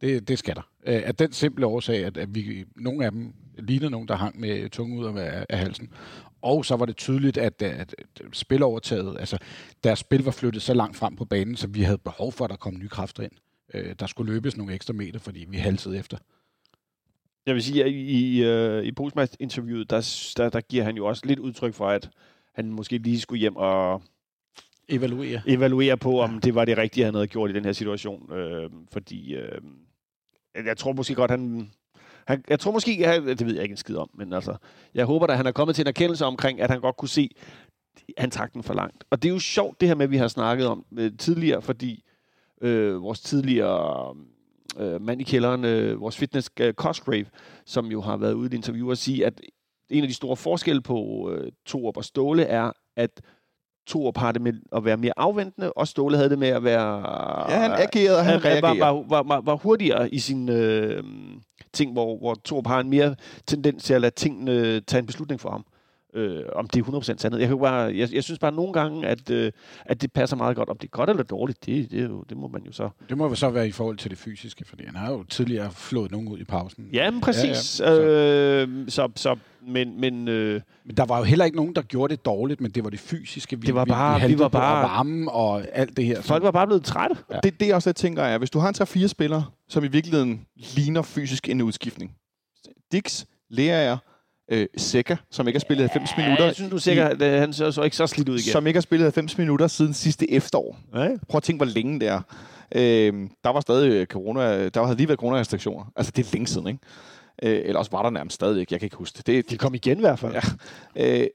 Det, 0.00 0.28
det 0.28 0.38
skal 0.38 0.54
der. 0.54 0.68
Øh, 0.86 1.02
Af 1.04 1.14
den 1.14 1.32
simple 1.32 1.66
årsag, 1.66 2.04
at, 2.04 2.16
at 2.16 2.34
vi, 2.34 2.64
nogle 2.76 3.04
af 3.04 3.10
dem 3.12 3.34
lignede 3.58 3.90
nogen, 3.90 4.08
der 4.08 4.16
hang 4.16 4.40
med 4.40 4.70
tungen 4.70 4.98
ud 4.98 5.18
af, 5.18 5.46
af 5.48 5.58
halsen. 5.58 5.88
Og 6.42 6.64
så 6.64 6.76
var 6.76 6.86
det 6.86 6.96
tydeligt, 6.96 7.36
at, 7.38 7.62
at, 7.62 7.94
at 7.98 8.22
spilovertaget, 8.32 9.16
altså 9.20 9.38
deres 9.84 9.98
spil 9.98 10.22
var 10.24 10.30
flyttet 10.30 10.62
så 10.62 10.74
langt 10.74 10.96
frem 10.96 11.16
på 11.16 11.24
banen, 11.24 11.56
så 11.56 11.66
vi 11.66 11.82
havde 11.82 11.98
behov 11.98 12.32
for, 12.32 12.44
at 12.44 12.50
der 12.50 12.56
kom 12.56 12.74
nye 12.78 12.88
kræfter 12.88 13.22
ind. 13.22 13.32
Øh, 13.74 13.94
Der 14.00 14.06
skulle 14.06 14.32
løbes 14.32 14.56
nogle 14.56 14.74
ekstra 14.74 14.92
meter, 14.92 15.18
fordi 15.18 15.46
vi 15.48 15.56
halsede 15.56 15.98
efter. 15.98 16.18
Jeg 17.46 17.54
vil 17.54 17.62
sige, 17.62 17.84
at 17.84 17.90
i, 17.90 18.38
i, 18.38 18.44
øh, 18.44 18.84
i 18.84 18.92
postmatch-interviewet, 18.92 19.90
der, 19.90 20.32
der, 20.36 20.48
der 20.48 20.60
giver 20.60 20.84
han 20.84 20.96
jo 20.96 21.06
også 21.06 21.22
lidt 21.26 21.38
udtryk 21.38 21.74
for, 21.74 21.88
at 21.88 22.10
han 22.54 22.72
måske 22.72 22.98
lige 22.98 23.20
skulle 23.20 23.40
hjem 23.40 23.56
og 23.56 24.02
Evaluere. 24.88 25.42
evaluere 25.46 25.96
på, 25.96 26.20
om 26.20 26.40
det 26.40 26.54
var 26.54 26.64
det 26.64 26.78
rigtige, 26.78 27.04
han 27.04 27.14
havde 27.14 27.26
gjort 27.26 27.50
i 27.50 27.52
den 27.52 27.64
her 27.64 27.72
situation. 27.72 28.32
Øh, 28.32 28.70
fordi 28.92 29.34
øh, 29.34 29.60
jeg 30.66 30.76
tror 30.76 30.92
måske 30.92 31.14
godt, 31.14 31.30
han... 31.30 31.70
han 32.26 32.44
jeg 32.48 32.60
tror 32.60 32.72
måske, 32.72 33.00
jeg, 33.00 33.22
det 33.22 33.46
ved 33.46 33.54
jeg 33.54 33.62
ikke 33.62 33.72
en 33.72 33.76
skid 33.76 33.96
om, 33.96 34.10
men 34.14 34.32
altså, 34.32 34.56
jeg 34.94 35.06
håber 35.06 35.26
da, 35.26 35.32
han 35.32 35.46
er 35.46 35.52
kommet 35.52 35.76
til 35.76 35.82
en 35.82 35.88
erkendelse 35.88 36.24
omkring, 36.24 36.60
at 36.60 36.70
han 36.70 36.80
godt 36.80 36.96
kunne 36.96 37.08
se, 37.08 37.30
han 38.18 38.30
trak 38.30 38.54
den 38.54 38.62
for 38.62 38.74
langt. 38.74 39.04
Og 39.10 39.22
det 39.22 39.28
er 39.28 39.32
jo 39.32 39.38
sjovt, 39.38 39.80
det 39.80 39.88
her 39.88 39.94
med, 39.94 40.04
at 40.04 40.10
vi 40.10 40.16
har 40.16 40.28
snakket 40.28 40.66
om 40.66 40.84
øh, 40.98 41.12
tidligere, 41.18 41.62
fordi 41.62 42.04
øh, 42.62 43.02
vores 43.02 43.20
tidligere 43.20 44.14
øh, 44.78 45.02
mand 45.02 45.20
i 45.20 45.24
kælderen, 45.24 45.64
øh, 45.64 46.00
vores 46.00 46.16
fitness 46.16 46.50
øh, 46.60 46.74
Cosgrave, 46.74 47.26
som 47.66 47.86
jo 47.86 48.00
har 48.00 48.16
været 48.16 48.32
ude 48.32 48.52
i 48.52 48.56
interview 48.56 48.90
og 48.90 48.98
sige, 48.98 49.26
at 49.26 49.40
en 49.90 50.02
af 50.02 50.08
de 50.08 50.14
store 50.14 50.36
forskelle 50.36 50.82
på 50.82 51.30
øh, 51.32 51.52
Torup 51.66 51.96
og 51.96 52.04
Ståle 52.04 52.42
er, 52.42 52.72
at 52.96 53.20
Torup 53.86 54.16
har 54.16 54.32
det 54.32 54.42
med 54.42 54.52
at 54.72 54.84
være 54.84 54.96
mere 54.96 55.12
afventende, 55.16 55.72
og 55.72 55.88
Ståle 55.88 56.16
havde 56.16 56.30
det 56.30 56.38
med 56.38 56.48
at 56.48 56.64
være... 56.64 56.98
Ja, 57.52 57.58
han 57.58 57.70
agerede, 57.72 58.18
og 58.18 58.24
han 58.24 58.40
han 58.40 58.62
var, 58.62 58.74
var, 58.74 59.04
var, 59.08 59.22
var, 59.22 59.40
var 59.40 59.56
hurtigere 59.56 60.14
i 60.14 60.18
sin 60.18 60.48
øh, 60.48 61.04
ting, 61.72 61.92
hvor, 61.92 62.18
hvor 62.18 62.34
Torup 62.34 62.66
har 62.66 62.80
en 62.80 62.90
mere 62.90 63.16
tendens 63.46 63.84
til 63.84 63.94
at 63.94 64.00
lade 64.00 64.14
tingene 64.14 64.80
tage 64.80 64.98
en 64.98 65.06
beslutning 65.06 65.40
for 65.40 65.50
ham. 65.50 65.64
Øh, 66.14 66.42
om 66.54 66.68
det 66.68 66.80
er 66.80 66.84
100% 67.00 67.02
sandhed. 67.02 67.40
Jeg, 67.40 67.48
kan 67.48 67.58
bare, 67.58 67.96
jeg, 67.96 68.08
jeg 68.14 68.24
synes 68.24 68.38
bare 68.38 68.52
nogle 68.52 68.72
gange, 68.72 69.06
at, 69.06 69.30
øh, 69.30 69.52
at 69.84 70.02
det 70.02 70.12
passer 70.12 70.36
meget 70.36 70.56
godt. 70.56 70.68
Om 70.68 70.78
det 70.78 70.86
er 70.86 70.90
godt 70.90 71.10
eller 71.10 71.22
dårligt, 71.22 71.66
det, 71.66 71.90
det, 71.90 72.00
er 72.00 72.04
jo, 72.04 72.24
det 72.28 72.36
må 72.36 72.48
man 72.48 72.62
jo 72.66 72.72
så... 72.72 72.88
Det 73.08 73.18
må 73.18 73.28
jo 73.28 73.34
så 73.34 73.50
være 73.50 73.68
i 73.68 73.72
forhold 73.72 73.96
til 73.96 74.10
det 74.10 74.18
fysiske, 74.18 74.64
fordi 74.64 74.84
han 74.86 74.96
har 74.96 75.12
jo 75.12 75.22
tidligere 75.24 75.70
flået 75.72 76.10
nogen 76.10 76.28
ud 76.28 76.38
i 76.38 76.44
pausen. 76.44 76.88
Ja, 76.92 77.10
men 77.10 77.20
præcis. 77.20 77.80
Ja, 77.80 77.90
Ja. 77.90 77.96
Så. 77.96 78.02
Øh, 78.02 78.88
så, 78.90 79.08
så, 79.16 79.36
men, 79.66 80.00
men 80.00 80.28
øh, 80.28 80.60
Men 80.84 80.96
der 80.96 81.04
var 81.04 81.18
jo 81.18 81.24
heller 81.24 81.44
ikke 81.44 81.56
nogen, 81.56 81.74
der 81.74 81.82
gjorde 81.82 82.16
det 82.16 82.24
dårligt, 82.24 82.60
men 82.60 82.70
det 82.70 82.84
var 82.84 82.90
det 82.90 83.00
fysiske. 83.00 83.60
Vi, 83.60 83.66
Det 83.66 83.74
var 83.74 83.84
bare- 83.84 84.14
vi, 84.14 84.16
vi 84.16 84.20
haltede 84.20 84.38
var 84.40 84.48
bare- 84.48 84.82
varme 84.88 85.30
og 85.30 85.62
alt 85.72 85.96
det 85.96 86.04
her. 86.04 86.20
folk 86.22 86.42
var 86.42 86.50
bare 86.50 86.66
blevet 86.66 86.84
trætte. 86.84 87.16
Ja. 87.30 87.38
Det, 87.42 87.60
det 87.60 87.66
jeg 87.66 87.74
også 87.74 87.88
lidt 87.88 87.96
tænker 87.96 88.22
er, 88.22 88.38
hvis 88.38 88.50
du 88.50 88.58
har 88.58 88.68
en 88.68 89.02
3-4 89.04 89.06
spillere, 89.06 89.44
som 89.68 89.84
i 89.84 89.88
virkeligheden 89.88 90.46
ligner 90.76 91.02
fysisk 91.02 91.48
en 91.48 91.62
udskiftning. 91.62 92.12
Dix, 92.92 93.24
Lea, 93.50 93.96
øh, 94.50 94.66
Seca, 94.76 95.16
som 95.30 95.46
ikke 95.48 95.56
har 95.56 95.60
spillet 95.60 95.90
90 95.90 96.10
Ja, 96.18 96.22
minutter. 96.22 96.44
jeg 96.44 96.54
synes 96.54 96.70
du 96.70 96.78
sikkert, 96.78 97.22
at 97.22 97.40
han 97.40 97.52
så, 97.52 97.72
så 97.72 97.82
ikke 97.82 97.96
så 97.96 98.06
slidt 98.06 98.28
ud 98.28 98.34
igen. 98.38 98.52
som 98.52 98.66
ikke 98.66 98.76
har 98.76 98.82
spillet 98.82 99.04
90 99.04 99.38
minutter 99.38 99.66
siden 99.66 99.94
sidste 99.94 100.30
efterår. 100.32 100.78
ja. 100.94 101.08
Prøv 101.28 101.36
at 101.36 101.42
tænke, 101.42 101.64
hvor 101.64 101.72
længe 101.74 102.00
det 102.00 102.08
er. 102.08 102.20
Øh, 102.74 103.28
der 103.44 103.50
var 103.52 103.60
stadig 103.60 103.90
øh, 103.92 104.06
corona, 104.06 104.68
der 104.68 104.84
havde 104.84 104.96
lige 104.96 105.08
været 105.08 105.20
coronarestriktioner. 105.20 105.84
Altså, 105.96 106.12
det 106.16 106.26
er 106.26 106.30
længe 106.32 106.46
siden, 106.46 106.66
ikke? 106.66 106.78
Øh, 107.42 107.62
eller 107.64 107.78
også 107.78 107.90
var 107.90 108.02
der 108.02 108.10
nærmest 108.10 108.34
stadigvæk, 108.34 108.70
jeg 108.70 108.80
kan 108.80 108.86
ikke 108.86 108.96
huske 108.96 109.16
det. 109.16 109.26
det 109.26 109.50
De 109.50 109.56
kom 109.58 109.74
igen 109.74 109.98
i 109.98 110.00
hvert 110.00 110.18
fald. 110.18 110.34
Ja. 110.96 111.20
øh, 111.20 111.26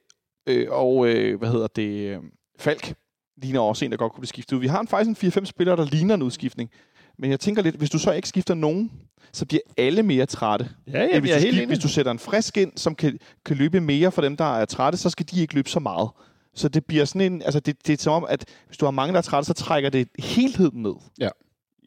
øh, 0.48 0.68
og 0.72 1.08
øh, 1.08 1.40
hvad 1.40 1.50
hedder 1.50 1.68
det? 1.68 1.90
øh, 1.90 2.18
Falk 2.60 2.94
ligner 3.42 3.60
også 3.60 3.86
en, 3.86 3.92
der 3.92 3.98
godt 3.98 4.12
kunne 4.14 4.22
blive 4.22 4.28
skiftet 4.28 4.56
ud. 4.56 4.62
Vi 4.62 4.68
har 4.68 4.80
en, 4.80 4.88
faktisk 4.88 5.24
en 5.24 5.30
4-5 5.42 5.46
spillere, 5.46 5.76
der 5.78 5.86
ligner 5.86 6.16
en 6.16 6.22
udskiftning. 6.22 6.70
Men 7.18 7.32
jeg 7.32 7.40
tænker 7.40 7.62
lidt, 7.62 7.76
hvis 7.76 7.90
du 7.90 8.00
så 8.00 8.12
ikke 8.12 8.28
skifter 8.30 8.54
nogen, 8.54 8.92
så 9.34 9.46
bliver 9.46 9.62
alle 9.78 10.04
mere 10.04 10.26
trætte. 10.26 10.70
ja, 10.88 11.04
ja 11.04 11.20
hvis, 11.20 11.32
du 11.32 11.36
helt 11.40 11.46
skif- 11.54 11.58
enig. 11.58 11.68
hvis 11.68 11.80
du 11.80 11.88
sætter 11.88 12.12
en 12.12 12.20
frisk 12.20 12.58
ind, 12.58 12.72
som 12.76 12.96
kan, 12.96 13.20
kan 13.46 13.58
løbe 13.58 13.80
mere 13.82 14.12
for 14.12 14.22
dem, 14.22 14.38
der 14.38 14.58
er 14.58 14.66
trætte, 14.66 14.98
så 14.98 15.10
skal 15.10 15.26
de 15.32 15.42
ikke 15.42 15.54
løbe 15.56 15.70
så 15.70 15.80
meget. 15.80 16.10
Så 16.54 16.70
det 16.70 16.86
bliver 16.86 17.06
sådan 17.06 17.34
en, 17.34 17.42
altså 17.42 17.60
det, 17.60 17.88
det 17.88 17.94
er 18.00 18.04
som 18.04 18.14
om, 18.14 18.26
at 18.30 18.46
hvis 18.68 18.78
du 18.78 18.86
har 18.86 18.92
mange, 18.92 19.12
der 19.14 19.18
er 19.18 19.22
trætte, 19.22 19.46
så 19.48 19.54
trækker 19.54 19.90
det 19.90 20.08
helheden 20.20 20.82
ned. 20.84 20.94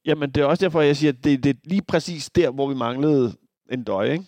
Jamen, 0.06 0.30
det 0.30 0.40
er 0.40 0.44
også 0.44 0.64
derfor, 0.64 0.80
jeg 0.80 0.96
siger, 0.96 1.12
at 1.12 1.24
det, 1.24 1.44
det 1.44 1.50
er 1.50 1.54
lige 1.64 1.82
præcis 1.82 2.30
der, 2.30 2.50
hvor 2.50 2.68
vi 2.68 2.74
manglede 2.74 3.32
en 3.72 3.84
døje, 3.84 4.12
ikke? 4.12 4.24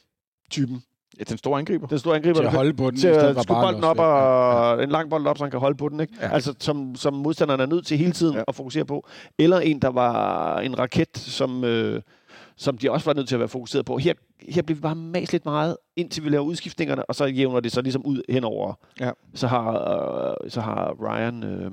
Typen. 0.50 0.82
Ja, 1.18 1.24
den 1.24 1.38
store 1.38 1.58
angriber. 1.58 1.86
Den 1.86 1.98
store 1.98 2.16
angriber, 2.16 2.34
til 2.34 2.42
der 2.44 2.50
at 2.50 2.56
holde 2.56 2.74
på 2.74 2.90
den. 2.90 2.98
til 2.98 3.08
at 3.08 3.42
skubbe 3.42 3.60
bolden 3.62 3.84
op, 3.84 3.98
og 3.98 4.82
en 4.82 4.88
lang 4.90 5.10
bold 5.10 5.26
op, 5.26 5.38
så 5.38 5.44
han 5.44 5.50
kan 5.50 5.60
holde 5.60 5.76
på 5.76 5.88
den, 5.88 6.00
ikke? 6.00 6.14
Ja. 6.20 6.26
Ja. 6.26 6.32
Altså, 6.34 6.54
som, 6.58 6.94
som 6.94 7.14
modstanderen 7.14 7.60
er 7.60 7.66
nødt 7.66 7.86
til 7.86 7.98
hele 7.98 8.12
tiden 8.12 8.32
Ja. 8.34 8.38
ja. 8.38 8.44
at 8.48 8.54
fokusere 8.54 8.84
på. 8.84 9.06
Eller 9.38 9.58
en, 9.60 9.78
der 9.82 9.88
var 9.88 10.58
en 10.60 10.78
raket, 10.78 11.18
som, 11.18 11.64
øh, 11.64 12.02
som 12.56 12.78
de 12.78 12.90
også 12.90 13.06
var 13.06 13.14
nødt 13.14 13.28
til 13.28 13.34
at 13.34 13.38
være 13.38 13.48
fokuseret 13.48 13.84
på. 13.86 13.98
Her, 13.98 14.14
her 14.48 14.62
bliver 14.62 14.76
vi 14.76 14.80
bare 14.80 14.94
mas 14.94 15.32
lidt 15.32 15.44
meget, 15.44 15.76
indtil 15.96 16.24
vi 16.24 16.28
laver 16.28 16.44
udskiftningerne, 16.44 17.04
og 17.04 17.14
så 17.14 17.24
jævner 17.26 17.60
det 17.60 17.72
så 17.72 17.82
ligesom 17.82 18.06
ud 18.06 18.22
henover. 18.28 18.74
Ja. 19.00 19.10
Så 19.34 19.46
har, 19.46 19.72
øh, 20.44 20.50
så 20.50 20.60
har 20.60 20.94
Ryan, 21.00 21.44
øh, 21.44 21.70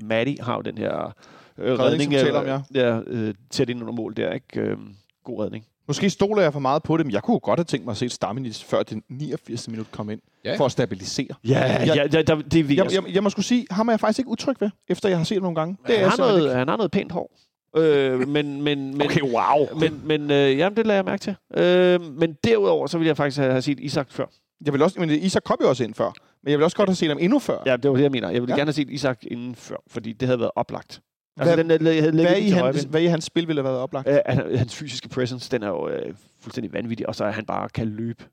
Maddie 0.00 0.36
har 0.40 0.54
jo 0.54 0.60
den 0.60 0.78
her 0.78 1.14
øh, 1.58 1.78
Redning, 1.78 2.12
taler 2.12 2.40
om, 2.40 2.46
ja. 2.46 2.60
ja 2.74 3.00
øh, 3.06 3.34
tæt 3.50 3.68
ind 3.70 3.80
under 3.80 3.94
mål 3.94 4.16
der, 4.16 4.32
ikke? 4.32 4.60
Øh, 4.60 4.76
god 5.24 5.44
redning. 5.44 5.64
Måske 5.88 6.10
stoler 6.10 6.42
jeg 6.42 6.52
for 6.52 6.60
meget 6.60 6.82
på 6.82 6.96
det, 6.96 7.06
men 7.06 7.12
jeg 7.12 7.22
kunne 7.22 7.34
jo 7.34 7.40
godt 7.42 7.58
have 7.58 7.64
tænkt 7.64 7.84
mig 7.84 7.90
at 7.92 7.96
se 7.96 8.08
Staminic 8.08 8.62
før 8.64 8.82
den 8.82 9.02
89. 9.08 9.68
minut 9.68 9.90
kom 9.90 10.10
ind, 10.10 10.20
Ja. 10.44 10.56
for 10.56 10.64
at 10.66 10.72
stabilisere. 10.72 11.28
Ja, 11.44 11.58
Jeg- 11.60 11.86
ja, 11.86 12.06
ja 12.12 12.22
der, 12.22 12.34
det 12.42 12.68
vil 12.68 12.76
Jeg, 12.76 12.92
jeg, 12.92 13.14
jeg 13.14 13.22
må 13.22 13.30
skulle 13.30 13.46
sige, 13.46 13.66
ham 13.70 13.88
er 13.88 13.92
jeg 13.92 14.00
faktisk 14.00 14.18
ikke 14.18 14.30
utryg 14.30 14.56
ved, 14.60 14.70
efter 14.88 15.08
jeg 15.08 15.18
har 15.18 15.24
set 15.24 15.34
det 15.34 15.42
nogle 15.42 15.54
gange. 15.56 15.76
Det 15.86 15.90
er 15.90 15.94
han, 15.94 16.02
jeg 16.02 16.10
har 16.10 16.16
noget, 16.16 16.56
han 16.56 16.68
har 16.68 16.76
noget 16.76 16.90
pænt 16.90 17.12
hår. 17.12 17.36
Øh, 17.76 18.28
men, 18.28 18.62
men, 18.62 18.62
men. 18.96 19.02
Okay, 19.02 19.20
wow. 19.22 19.78
men, 19.80 20.00
men 20.04 20.30
øh, 20.30 20.58
jamen, 20.58 20.76
det 20.76 20.86
lader 20.86 20.96
jeg 20.98 21.04
mærke 21.04 21.20
til. 21.20 21.34
Øh, 21.56 22.00
men 22.18 22.36
derudover, 22.44 22.86
så 22.86 22.98
vil 22.98 23.06
jeg 23.06 23.16
faktisk 23.16 23.38
have, 23.38 23.50
have 23.50 23.62
set 23.62 23.80
Isak 23.80 24.06
før. 24.12 24.26
Jeg 24.64 24.72
vil 24.72 24.82
også, 24.82 25.00
men 25.00 25.10
Isak 25.10 25.42
kom 25.44 25.56
jo 25.62 25.68
også 25.68 25.84
ind 25.84 25.94
før. 25.94 26.12
Men 26.42 26.50
jeg 26.50 26.58
vil 26.58 26.64
også 26.64 26.76
godt 26.76 26.88
have 26.88 26.96
set 26.96 27.08
ham 27.08 27.18
endnu 27.20 27.38
før. 27.38 27.58
Ja, 27.66 27.76
det 27.76 27.90
var 27.90 27.96
det, 27.96 28.02
jeg 28.02 28.10
mener. 28.10 28.30
Jeg 28.30 28.42
ville 28.42 28.54
ja. 28.54 28.58
gerne 28.58 28.68
have 28.68 28.72
set 28.72 28.90
Isak 28.90 29.18
inden 29.22 29.54
før, 29.54 29.76
fordi 29.86 30.12
det 30.12 30.28
havde 30.28 30.40
været 30.40 30.50
oplagt. 30.56 31.00
Altså, 31.36 31.54
Hvad- 31.54 31.64
den, 31.64 31.70
den, 31.70 31.86
havde 31.86 32.12
ligget 32.12 32.30
Hvad 32.30 32.40
i, 32.40 32.50
hans, 32.50 32.82
hvad 32.82 33.02
i 33.02 33.06
hans 33.06 33.24
spil 33.24 33.48
ville 33.48 33.62
have 33.62 33.64
været 33.70 33.78
oplagt? 33.82 34.08
Øh, 34.08 34.18
han- 34.26 34.58
hans 34.58 34.74
fysiske 34.76 35.08
presence, 35.08 35.50
den 35.50 35.62
er 35.62 35.68
jo 35.68 35.88
øh, 35.88 36.14
fuldstændig 36.40 36.72
vanvittig, 36.72 37.08
og 37.08 37.14
så 37.14 37.24
er 37.24 37.30
han 37.30 37.46
bare 37.46 37.68
kan 37.68 37.88
løbe. 37.88 38.24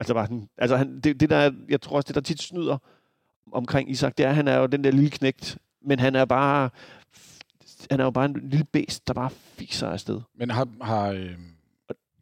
Altså, 0.00 0.14
bare 0.14 0.26
sådan, 0.26 0.48
altså 0.58 0.76
han, 0.76 1.00
det, 1.00 1.20
det 1.20 1.30
der, 1.30 1.36
er- 1.36 1.50
jeg 1.68 1.80
tror 1.80 1.96
også, 1.96 2.06
det 2.06 2.14
der 2.14 2.20
tit 2.20 2.42
snyder 2.42 2.78
omkring 3.52 3.90
Isak, 3.90 4.18
det 4.18 4.26
er, 4.26 4.30
at 4.30 4.34
han 4.34 4.48
er 4.48 4.56
jo 4.58 4.66
den 4.66 4.84
der 4.84 4.90
lille 4.90 5.10
knægt, 5.10 5.58
men 5.82 5.98
han 5.98 6.14
er 6.16 6.24
bare, 6.24 6.70
han 7.90 8.00
er 8.00 8.04
jo 8.04 8.10
bare 8.10 8.24
en 8.24 8.40
lille 8.48 8.64
bæst, 8.64 9.08
der 9.08 9.14
bare 9.14 9.30
fiser 9.30 9.88
afsted. 9.88 10.20
Men 10.38 10.50
har, 10.50 10.68
har, 10.82 11.08
øh, 11.08 11.30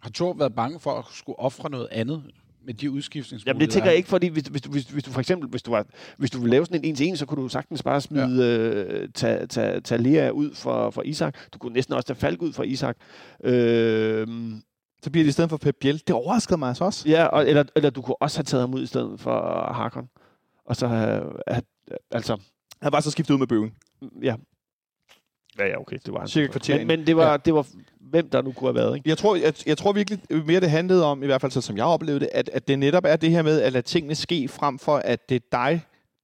har 0.00 0.11
Thor 0.14 0.32
været 0.34 0.54
bange 0.54 0.80
for 0.80 0.92
at 0.98 1.04
skulle 1.12 1.38
ofre 1.38 1.70
noget 1.70 1.88
andet 1.90 2.22
med 2.68 2.74
de 2.74 2.90
udskiftningsmuligheder? 2.90 3.50
Jamen 3.50 3.60
det 3.60 3.70
tænker 3.70 3.88
jeg 3.90 3.96
ikke, 3.96 4.08
fordi 4.08 4.26
hvis, 4.28 4.42
hvis, 4.42 4.62
du, 4.62 4.70
hvis, 4.70 4.84
hvis 4.84 5.04
du 5.04 5.10
for 5.10 5.20
eksempel, 5.20 5.48
hvis 5.48 5.62
du, 5.62 5.70
var, 5.70 5.86
hvis 6.18 6.30
du 6.30 6.38
ville 6.38 6.50
lave 6.50 6.66
sådan 6.66 6.80
en 6.80 6.84
en 6.84 6.94
til 6.96 7.06
en, 7.06 7.16
så 7.16 7.26
kunne 7.26 7.42
du 7.42 7.48
sagtens 7.48 7.82
bare 7.82 8.00
smide, 8.00 8.44
ja. 8.44 9.02
øh, 9.02 9.08
tage, 9.14 9.46
tage, 9.46 9.80
tage 9.80 10.02
Lea 10.02 10.30
ud 10.30 10.54
for, 10.54 10.90
for 10.90 11.02
Isak. 11.02 11.36
Du 11.54 11.58
kunne 11.58 11.72
næsten 11.72 11.94
også 11.94 12.06
tage 12.06 12.16
Falk 12.18 12.42
ud 12.42 12.52
for 12.52 12.62
Isak. 12.62 12.96
Øh, 13.44 14.26
Så 15.02 15.10
bliver 15.10 15.24
det 15.24 15.28
i 15.28 15.32
stedet 15.32 15.50
for 15.50 15.56
Pep 15.56 15.76
Biel. 15.80 16.02
Det 16.06 16.10
overraskede 16.14 16.58
mig 16.58 16.68
altså 16.68 16.84
også. 16.84 17.08
ja, 17.08 17.24
og, 17.26 17.48
eller, 17.48 17.64
eller 17.76 17.90
du 17.90 18.02
kunne 18.02 18.22
også 18.22 18.38
have 18.38 18.44
taget 18.44 18.62
ham 18.62 18.74
ud 18.74 18.82
i 18.82 18.86
stedet 18.86 19.20
for 19.20 19.40
Harkon. 19.74 20.08
Og 20.66 20.76
så 20.76 20.86
have, 20.88 21.22
have 21.48 21.62
altså, 22.10 22.36
Han 22.82 22.92
var 22.92 23.00
så 23.00 23.10
skiftet 23.10 23.34
ud 23.34 23.38
med 23.38 23.46
bøven. 23.46 23.70
ja. 24.22 24.34
Ja, 25.59 25.66
ja, 25.66 25.80
okay, 25.80 25.96
det 26.06 26.12
var 26.12 26.18
han. 26.18 26.28
Cirka 26.28 26.50
kvarter 26.52 26.78
men, 26.78 26.86
men 26.86 27.06
det 27.06 27.16
var, 27.16 27.30
Ja. 27.30 27.36
det 27.36 27.54
var, 27.54 27.66
hvem 28.00 28.30
der 28.30 28.42
nu 28.42 28.52
kunne 28.52 28.68
have 28.68 28.74
været, 28.74 28.96
ikke? 28.96 29.09
Jeg 29.09 29.18
tror, 29.18 29.36
jeg, 29.36 29.54
jeg 29.66 29.78
tror 29.78 29.92
virkelig 29.92 30.20
mere, 30.46 30.61
det 30.61 30.70
handlede 30.70 31.04
om, 31.04 31.22
i 31.22 31.26
hvert 31.26 31.40
fald 31.40 31.52
så 31.52 31.61
som 31.61 31.76
jeg 31.76 31.84
oplevede 31.84 32.20
det, 32.20 32.28
at, 32.34 32.48
at 32.52 32.68
det 32.68 32.78
netop 32.78 33.04
er 33.06 33.16
det 33.16 33.30
her 33.30 33.42
med 33.42 33.61
at 33.61 33.72
lade 33.72 33.86
tingene 33.86 34.14
ske, 34.14 34.48
frem 34.48 34.78
for 34.78 34.96
at 34.96 35.28
det 35.28 35.34
er 35.34 35.40
dig 35.52 35.82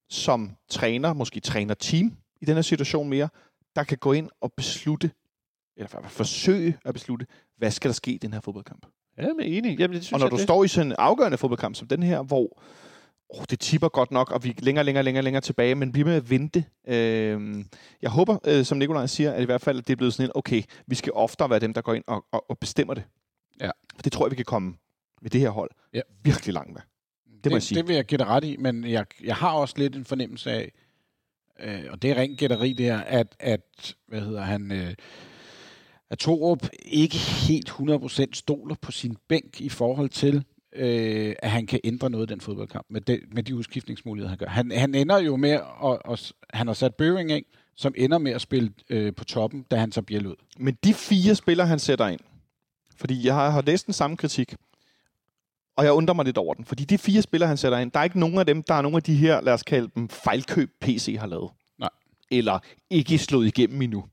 som 0.09 0.51
træner, 0.69 1.13
måske 1.13 1.39
træner 1.39 1.73
team 1.73 2.13
i 2.41 2.45
den 2.45 2.55
her 2.55 2.61
situation 2.61 3.09
mere, 3.09 3.29
der 3.75 3.83
kan 3.83 3.97
gå 3.97 4.13
ind 4.13 4.29
og 4.41 4.53
beslutte, 4.57 5.11
eller 5.77 5.87
i 5.87 5.91
hvert 5.91 6.03
fald 6.03 6.11
forsøge 6.11 6.77
at 6.85 6.93
beslutte, 6.93 7.25
hvad 7.57 7.71
skal 7.71 7.89
der 7.89 7.93
ske 7.95 8.11
i 8.11 8.17
den 8.17 8.33
her 8.33 8.39
fodboldkamp. 8.39 8.85
Ja, 9.17 9.27
men 9.37 9.45
enig. 9.45 9.79
Jamen, 9.79 9.95
det 9.95 10.03
synes 10.05 10.13
Og 10.13 10.19
når 10.19 10.25
jeg, 10.25 10.31
du 10.31 10.35
det. 10.37 10.43
står 10.43 10.63
i 10.63 10.67
sådan 10.67 10.91
en 10.91 10.95
afgørende 10.99 11.37
fodboldkamp 11.37 11.75
som 11.75 11.87
den 11.87 12.03
her, 12.03 12.21
hvor 12.23 12.61
oh, 13.29 13.43
det 13.49 13.59
tipper 13.59 13.87
godt 13.89 14.11
nok, 14.11 14.31
og 14.31 14.43
vi 14.43 14.49
er 14.49 14.53
længere, 14.59 14.83
længere, 14.85 15.03
længere, 15.03 15.23
længere 15.23 15.41
tilbage, 15.41 15.75
men 15.75 15.91
bliver 15.91 16.05
med 16.07 16.15
at 16.15 16.29
vente. 16.29 16.65
Øh, 16.87 17.65
jeg 18.01 18.09
håber, 18.09 18.37
øh, 18.45 18.65
som 18.65 18.77
Nikolaj 18.77 19.05
siger, 19.07 19.31
at 19.31 19.41
i 19.41 19.45
hvert 19.45 19.61
fald 19.61 19.77
at 19.77 19.87
det 19.87 19.93
er 19.93 19.97
blevet 19.97 20.13
sådan 20.13 20.29
en, 20.29 20.31
okay, 20.35 20.61
vi 20.87 20.95
skal 20.95 21.13
oftere 21.15 21.49
være 21.49 21.59
dem, 21.59 21.73
der 21.73 21.81
går 21.81 21.93
ind 21.93 22.03
og, 22.07 22.25
og, 22.31 22.49
og 22.49 22.57
bestemmer 22.59 22.93
det. 22.93 23.03
Ja. 23.61 23.69
For 23.95 24.01
det 24.03 24.11
tror 24.11 24.25
jeg, 24.25 24.31
vi 24.31 24.35
kan 24.35 24.45
komme 24.45 24.73
med 25.21 25.29
det 25.29 25.41
her 25.41 25.49
hold 25.49 25.71
Ja. 25.93 26.01
virkelig 26.23 26.53
langt 26.53 26.73
med. 26.73 26.81
Det, 27.43 27.51
må 27.51 27.55
jeg 27.55 27.63
sige. 27.63 27.77
det 27.77 27.87
vil 27.87 27.95
jeg 27.95 28.05
gætte 28.05 28.25
ret 28.25 28.43
i, 28.43 28.57
men 28.57 28.83
jeg, 28.83 29.05
jeg 29.23 29.35
har 29.35 29.51
også 29.51 29.75
lidt 29.77 29.95
en 29.95 30.05
fornemmelse 30.05 30.51
af, 30.51 30.71
øh, 31.59 31.83
og 31.89 32.01
det 32.01 32.11
er 32.11 32.15
rent 32.15 32.39
gætteri 32.39 32.73
det 32.73 32.85
her, 32.85 32.99
at, 32.99 33.35
at 33.39 33.95
hvad 34.07 34.21
hedder 34.21 34.41
han, 34.41 34.71
øh, 34.71 34.93
at 36.09 36.17
Torup 36.17 36.69
ikke 36.85 37.17
helt 37.17 37.69
100% 37.69 38.25
stoler 38.33 38.75
på 38.81 38.91
sin 38.91 39.17
bænk 39.27 39.61
i 39.61 39.69
forhold 39.69 40.09
til, 40.09 40.43
øh, 40.75 41.35
at 41.39 41.51
han 41.51 41.67
kan 41.67 41.79
ændre 41.83 42.09
noget 42.09 42.29
i 42.29 42.33
den 42.33 42.41
fodboldkamp 42.41 42.85
med, 42.89 43.01
de, 43.01 43.19
med 43.31 43.43
de 43.43 43.55
udskiftningsmuligheder, 43.55 44.29
han 44.29 44.37
gør. 44.37 44.45
Han, 44.45 44.71
han 44.71 44.95
ender 44.95 45.17
jo 45.17 45.35
med, 45.35 45.51
at, 45.83 46.11
at, 46.11 46.33
han 46.53 46.67
har 46.67 46.73
sat 46.73 46.95
Bøving 46.95 47.31
ind, 47.31 47.45
som 47.75 47.93
ender 47.97 48.17
med 48.17 48.31
at 48.31 48.41
spille 48.41 48.73
øh, 48.89 49.13
på 49.13 49.23
toppen, 49.23 49.65
da 49.71 49.75
han 49.75 49.91
tager 49.91 50.05
Biel 50.05 50.27
ud. 50.27 50.35
Men 50.57 50.77
de 50.83 50.93
fire 50.93 51.35
spillere, 51.35 51.67
han 51.67 51.79
sætter 51.79 52.07
ind, 52.07 52.19
fordi 52.97 53.25
jeg 53.25 53.33
har, 53.33 53.49
har 53.49 53.61
læst 53.61 53.85
den 53.85 53.93
samme 53.93 54.17
kritik, 54.17 54.55
og 55.75 55.85
jeg 55.85 55.93
undrer 55.93 56.15
mig 56.15 56.25
lidt 56.25 56.37
over 56.37 56.53
den, 56.53 56.65
fordi 56.65 56.83
de 56.83 56.97
fire 56.97 57.21
spillere, 57.21 57.47
han 57.47 57.57
sætter 57.57 57.77
ind, 57.77 57.91
der 57.91 57.99
er 57.99 58.03
ikke 58.03 58.19
nogen 58.19 58.37
af 58.37 58.45
dem, 58.45 58.63
der 58.63 58.73
er 58.73 58.81
nogen 58.81 58.95
af 58.95 59.03
de 59.03 59.15
her, 59.15 59.41
lad 59.41 59.53
os 59.53 59.63
kalde 59.63 59.89
dem, 59.95 60.09
fejlkøb 60.09 60.71
PC 60.81 61.15
har 61.19 61.27
lavet. 61.27 61.51
Nej. 61.79 61.89
Eller 62.31 62.59
ikke 62.89 63.17
slået 63.17 63.47
igennem 63.47 63.81
endnu. 63.81 64.05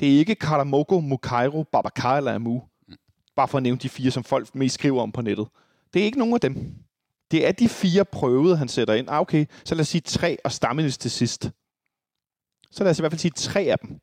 Det 0.00 0.14
er 0.14 0.18
ikke 0.18 0.34
Karamoko, 0.34 1.00
Mukairo, 1.00 1.62
Babacar 1.62 2.16
eller 2.16 2.34
Amu. 2.34 2.62
Bare 3.36 3.48
for 3.48 3.56
at 3.56 3.62
nævne 3.62 3.78
de 3.78 3.88
fire, 3.88 4.10
som 4.10 4.24
folk 4.24 4.54
mest 4.54 4.74
skriver 4.74 5.02
om 5.02 5.12
på 5.12 5.22
nettet. 5.22 5.46
Det 5.94 6.00
er 6.00 6.04
ikke 6.04 6.18
nogen 6.18 6.34
af 6.34 6.40
dem. 6.40 6.74
Det 7.30 7.46
er 7.46 7.52
de 7.52 7.68
fire 7.68 8.04
prøvede, 8.04 8.56
han 8.56 8.68
sætter 8.68 8.94
ind. 8.94 9.08
Ah, 9.10 9.20
okay, 9.20 9.46
så 9.64 9.74
lad 9.74 9.80
os 9.80 9.88
sige 9.88 10.00
tre 10.00 10.36
og 10.44 10.52
Stammenis 10.52 10.98
til 10.98 11.10
sidst. 11.10 11.50
Så 12.70 12.84
lad 12.84 12.90
os 12.90 12.98
i 12.98 13.02
hvert 13.02 13.12
fald 13.12 13.18
sige 13.18 13.32
tre 13.36 13.60
af 13.60 13.78
dem. 13.78 14.00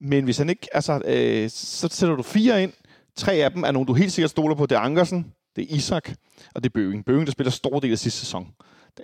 Men 0.00 0.24
hvis 0.24 0.38
han 0.38 0.50
ikke, 0.50 0.68
altså, 0.72 1.02
øh, 1.04 1.50
så 1.50 1.88
sætter 1.88 2.16
du 2.16 2.22
fire 2.22 2.62
ind. 2.62 2.72
Tre 3.16 3.32
af 3.32 3.50
dem 3.50 3.62
er 3.62 3.70
nogen, 3.70 3.86
du 3.86 3.94
helt 3.94 4.12
sikkert 4.12 4.30
stoler 4.30 4.54
på. 4.54 4.66
Det 4.66 4.76
er 4.76 4.80
Ankersen, 4.80 5.32
det 5.56 5.62
er 5.62 5.76
Isak, 5.76 6.10
og 6.54 6.64
det 6.64 6.70
er 6.70 6.72
Bøving. 6.74 7.04
Bøving, 7.04 7.26
der 7.26 7.32
spiller 7.32 7.50
stor 7.50 7.80
del 7.80 7.92
af 7.92 7.98
sidste 7.98 8.20
sæson. 8.20 8.48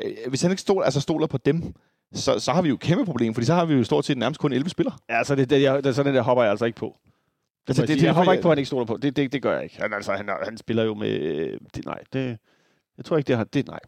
Øh, 0.05 0.13
hvis 0.29 0.43
han 0.43 0.51
ikke 0.51 0.61
stoler, 0.61 0.85
altså 0.85 1.01
stoler 1.01 1.27
på 1.27 1.39
dem, 1.39 1.75
så, 2.15 2.39
så 2.39 2.53
har 2.53 2.63
vi 2.63 2.69
jo 2.69 2.77
kæmpe 2.77 3.05
problem, 3.05 3.35
fordi 3.35 3.47
så 3.47 3.55
har 3.55 3.65
vi 3.65 3.75
jo 3.75 3.85
stort 3.85 4.05
set 4.05 4.19
nærmest 4.19 4.41
kun 4.41 4.53
11 4.53 4.71
spillere. 4.71 4.95
Ja, 5.11 5.25
så, 5.25 5.35
det, 5.35 5.51
det, 5.51 5.63
jeg, 5.63 5.85
det, 5.85 5.95
så 5.95 6.03
den 6.03 6.15
der 6.15 6.23
hopper 6.23 6.43
jeg 6.43 6.51
altså 6.51 6.65
ikke 6.65 6.77
på. 6.77 6.97
Altså, 7.69 7.83
det- 7.83 7.89
det, 7.89 8.03
er 8.03 8.07
jeg 8.07 8.15
fordi- 8.15 8.31
ikke 8.33 8.43
på, 8.43 8.49
at 8.49 8.53
han 8.53 8.59
ikke 8.59 8.67
stoler 8.67 8.85
på. 8.87 8.99
Det, 9.03 9.17
det, 9.17 9.33
det 9.33 9.43
gør 9.43 9.55
jeg 9.55 9.63
ikke. 9.65 9.81
Han, 9.83 9.93
altså, 9.93 10.13
han, 10.13 10.29
han 10.45 10.57
spiller 10.57 10.83
jo 10.85 10.95
med... 10.95 11.09
øh, 11.11 11.59
Det, 11.75 11.85
nej, 11.87 11.99
det, 12.13 12.39
jeg 12.97 13.05
tror 13.05 13.17
ikke, 13.17 13.29
det 13.29 13.37
har... 13.37 13.45
Det, 13.45 13.67
nej, 13.67 13.79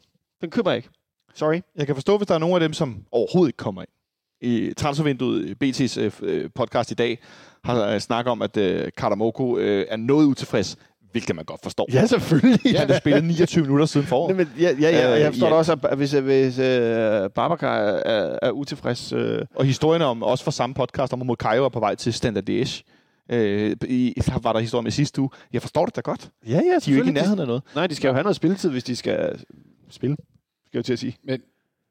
den 0.41 0.51
køber 0.51 0.71
jeg 0.71 0.77
ikke. 0.77 0.89
Sorry. 1.35 1.61
Jeg 1.77 1.87
kan 1.87 1.95
forstå, 1.97 2.17
hvis 2.17 2.27
der 2.27 2.35
er 2.35 2.39
nogle 2.39 2.55
af 2.55 2.61
dem, 2.61 2.73
som 2.73 3.05
overhovedet 3.13 3.49
ikke 3.49 3.57
kommer 3.57 3.83
ind. 3.83 3.89
I 4.41 4.73
transfervinduet, 4.77 5.57
BT's 5.65 6.25
øh, 6.25 6.51
podcast 6.55 6.91
i 6.91 6.95
dag, 6.95 7.19
har 7.65 7.87
øh, 7.95 8.01
snakket 8.01 8.31
om, 8.31 8.43
at 8.43 8.57
øh, 8.57 8.89
Karamoko 8.97 9.59
øh, 9.59 9.87
er 9.89 9.97
noget 9.97 10.27
utilfreds, 10.27 10.77
hvilket 11.13 11.37
man 11.37 11.45
godt 11.45 11.61
forstår. 11.63 11.89
Ja, 11.93 12.07
selvfølgelig. 12.07 12.79
Han 12.79 12.91
har 12.91 12.99
spillet 12.99 13.25
29 13.25 13.63
minutter 13.63 13.87
siden 13.87 14.07
foråret. 14.07 14.37
Men, 14.37 14.49
ja, 14.61 14.71
ja, 14.81 14.91
ja, 14.91 15.15
Øh, 15.15 15.21
jeg 15.21 15.33
forstår 15.33 15.49
ja. 15.49 15.55
også, 15.55 15.77
at 15.83 15.97
hvis, 15.97 16.13
hvis 16.13 16.59
øh, 16.59 17.31
Babacar 17.31 17.77
er, 17.79 18.39
er, 18.43 18.51
utilfreds... 18.51 19.13
Øh, 19.13 19.43
Og 19.55 19.65
historien 19.65 20.03
om, 20.03 20.23
også 20.23 20.45
fra 20.45 20.51
samme 20.51 20.75
podcast, 20.75 21.13
om 21.13 21.21
at 21.21 21.27
Mokayo 21.27 21.65
er 21.65 21.69
på 21.69 21.81
vej 21.81 21.95
til 21.95 22.13
Standard 22.13 22.49
Liège. 22.51 22.83
Øh, 23.31 23.77
i, 23.89 24.15
var 24.43 24.53
der 24.53 24.61
historie 24.61 24.83
med 24.83 24.91
sidste 24.91 25.21
uge. 25.21 25.31
Jeg 25.53 25.63
forstår 25.63 25.87
det 25.87 25.97
da 25.97 26.01
godt. 26.01 26.31
ja, 26.47 26.51
ja, 26.51 26.59
De 26.59 26.91
er 26.91 26.95
jo 26.95 27.01
ikke 27.01 27.11
i 27.11 27.13
nærheden 27.13 27.39
af 27.41 27.47
noget. 27.47 27.63
Nej, 27.75 27.87
de 27.87 27.95
skal 27.95 28.09
jo 28.09 28.15
have 28.15 28.23
noget 28.23 28.37
spilletid, 28.37 28.71
hvis 28.71 28.85
de 28.85 28.97
skal 28.97 29.45
spille. 29.91 30.17
Skal 30.67 30.69
jeg 30.73 30.79
jo 30.79 30.83
til 30.83 30.93
at 30.93 30.99
sige. 30.99 31.17
Men, 31.25 31.41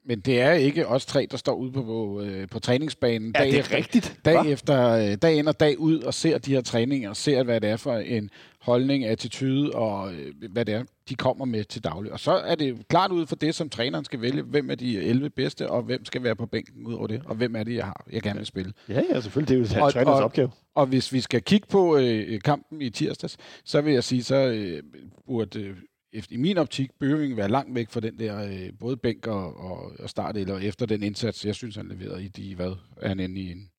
men 0.06 0.20
det 0.20 0.42
er 0.42 0.52
ikke 0.52 0.88
os 0.88 1.06
tre, 1.06 1.28
der 1.32 1.38
står 1.38 1.54
ude 1.56 1.72
på, 1.72 1.84
på, 1.84 2.22
øh, 2.22 2.48
på 2.50 2.60
træningsbanen 2.60 3.32
dag, 3.32 3.50
efter, 3.50 3.76
rigtigt? 3.78 4.20
dag, 4.26 4.52
efter, 4.52 4.90
øh, 4.90 5.16
dag 5.22 5.36
ind 5.36 5.48
og 5.48 5.60
dag 5.60 5.80
ud 5.80 6.00
og 6.00 6.14
ser 6.14 6.38
de 6.38 6.54
her 6.54 6.62
træninger 6.62 7.10
og 7.10 7.16
ser, 7.16 7.44
hvad 7.44 7.62
det 7.62 7.70
er 7.70 7.78
for 7.78 7.94
en 7.98 8.30
holdning, 8.62 9.06
attitude 9.06 9.72
og 9.72 10.14
øh, 10.14 10.34
hvad 10.52 10.66
det 10.66 10.74
er, 10.76 10.84
de 11.10 11.16
kommer 11.16 11.46
med 11.46 11.64
til 11.64 11.84
daglig. 11.84 12.12
Og 12.14 12.20
så 12.20 12.32
er 12.32 12.56
det 12.56 12.88
klart 12.90 13.12
ud 13.12 13.26
for 13.28 13.36
det, 13.36 13.56
som 13.56 13.70
træneren 13.70 14.06
skal 14.06 14.22
vælge, 14.22 14.42
hvem 14.42 14.70
er 14.70 14.76
de 14.76 14.98
11 15.04 15.30
bedste, 15.30 15.70
og 15.70 15.82
hvem 15.84 16.06
skal 16.06 16.24
være 16.24 16.36
på 16.36 16.46
bænken 16.46 16.86
ud 16.88 16.94
over 16.94 17.08
det, 17.08 17.22
og 17.26 17.36
hvem 17.36 17.56
er 17.56 17.64
det, 17.64 17.76
jeg 17.76 17.86
har, 17.86 18.06
jeg 18.12 18.22
gerne 18.22 18.38
vil 18.38 18.46
spille. 18.46 18.74
Ja, 18.90 19.02
ja, 19.14 19.22
selvfølgelig. 19.22 19.48
Det 19.68 19.76
er 19.76 19.80
jo 19.80 19.86
Og- 19.86 19.94
trænerens 19.94 20.20
og- 20.20 20.26
opgave. 20.26 20.50
Og 20.76 20.86
hvis 20.86 21.14
vi 21.14 21.22
skal 21.22 21.42
kigge 21.42 21.68
på 21.68 21.98
øh, 21.98 22.42
kampen 22.42 22.82
i 22.82 22.90
tirsdags, 22.90 23.38
så 23.66 23.82
vil 23.82 23.94
jeg 23.94 24.04
sige, 24.04 24.24
så 24.24 24.36
øh, 24.36 24.84
burde 25.28 25.76
efter, 26.14 26.34
i 26.34 26.38
min 26.38 26.58
optik 26.58 26.92
Bøving 27.00 27.38
være 27.38 27.50
langt 27.50 27.76
væk 27.76 27.90
fra 27.90 28.00
den 28.00 28.20
der 28.20 28.46
øh, 28.46 28.70
både 28.80 28.98
bænk 28.98 29.28
og, 29.28 29.58
og, 29.58 29.92
og 30.00 30.10
start, 30.10 30.38
eller 30.38 30.58
efter 30.58 30.86
den 30.86 31.04
indsats, 31.04 31.46
jeg 31.46 31.56
synes, 31.56 31.76
han 31.76 31.88
leverede 31.88 32.24
i 32.24 32.28
de, 32.28 32.56
hvad 32.56 32.74
er 32.98 33.08
han 33.08 33.20
inde 33.20 33.42
i 33.42 33.52
en 33.52 33.70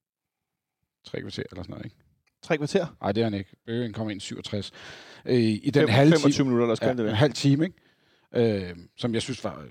tre 1.04 1.20
kvarter 1.20 1.42
eller 1.50 1.62
sådan 1.62 1.70
noget, 1.70 1.84
ikke? 1.84 1.96
Tre 2.42 2.56
kvarter? 2.56 2.96
Nej, 3.00 3.12
det 3.12 3.20
er 3.20 3.24
han 3.24 3.34
ikke. 3.34 3.56
Bøving 3.66 3.94
kom 3.94 4.10
ind 4.10 4.20
67. 4.20 4.72
Øh, 5.24 5.40
I 5.40 5.70
den 5.74 5.82
Fem- 5.82 5.88
halve 5.88 6.10
25 6.10 6.32
time, 6.32 6.50
minutter, 6.50 6.74
skal 6.74 6.88
ja, 6.88 6.94
det 6.94 7.10
en 7.10 7.16
halv 7.16 7.32
time, 7.32 7.64
ikke? 7.64 8.68
Øh, 8.68 8.76
som 8.96 9.14
jeg 9.14 9.22
synes 9.22 9.44
var... 9.44 9.60
Øh, 9.60 9.68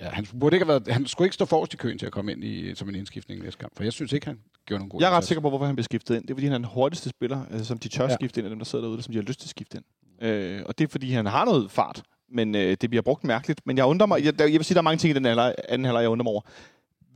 ja, 0.00 0.08
han, 0.08 0.26
burde 0.40 0.56
ikke 0.56 0.66
have 0.66 0.80
været, 0.80 0.94
han 0.94 1.06
skulle 1.06 1.26
ikke 1.26 1.34
stå 1.34 1.44
forrest 1.44 1.74
i 1.74 1.76
køen 1.76 1.98
til 1.98 2.06
at 2.06 2.12
komme 2.12 2.32
ind 2.32 2.44
i, 2.44 2.74
som 2.74 2.88
en 2.88 2.94
indskiftning 2.94 3.42
næste 3.42 3.58
kamp, 3.58 3.76
for 3.76 3.84
jeg 3.84 3.92
synes 3.92 4.12
ikke, 4.12 4.26
han 4.26 4.40
gjorde 4.66 4.78
nogen 4.78 4.90
god 4.90 5.00
Jeg 5.00 5.12
er 5.12 5.16
ret 5.16 5.24
sikker 5.24 5.40
på, 5.42 5.48
hvorfor 5.48 5.66
han 5.66 5.76
blev 5.76 5.84
skiftet 5.84 6.16
ind. 6.16 6.22
Det 6.22 6.30
er, 6.30 6.34
fordi 6.34 6.46
han 6.46 6.52
er 6.54 6.58
den 6.58 6.64
hurtigste 6.64 7.08
spiller, 7.08 7.46
altså, 7.46 7.64
som 7.64 7.78
de 7.78 7.88
tør 7.88 8.04
ja. 8.04 8.14
skifte 8.14 8.40
ind, 8.40 8.46
af 8.46 8.50
dem, 8.50 8.58
der 8.58 8.64
sidder 8.64 8.84
derude, 8.84 9.02
som 9.02 9.12
de 9.12 9.18
har 9.18 9.24
lyst 9.24 9.40
til 9.40 9.46
at 9.46 9.50
skifte 9.50 9.76
ind. 9.76 9.84
Øh, 10.22 10.60
og 10.66 10.78
det 10.78 10.84
er, 10.84 10.88
fordi 10.88 11.10
han 11.10 11.26
har 11.26 11.44
noget 11.44 11.70
fart, 11.70 12.02
men 12.32 12.54
øh, 12.54 12.76
det 12.80 12.90
bliver 12.90 13.02
brugt 13.02 13.24
mærkeligt. 13.24 13.60
Men 13.66 13.76
jeg 13.76 13.84
undrer 13.86 14.06
mig, 14.06 14.24
jeg, 14.24 14.40
jeg 14.40 14.52
vil 14.52 14.64
sige, 14.64 14.74
der 14.74 14.80
er 14.80 14.82
mange 14.82 14.98
ting 14.98 15.10
i 15.10 15.14
den 15.14 15.24
halvleg, 15.24 15.54
anden 15.68 15.84
halvleg, 15.84 16.00
jeg 16.02 16.10
undrer 16.10 16.22
mig 16.24 16.30
over. 16.30 16.40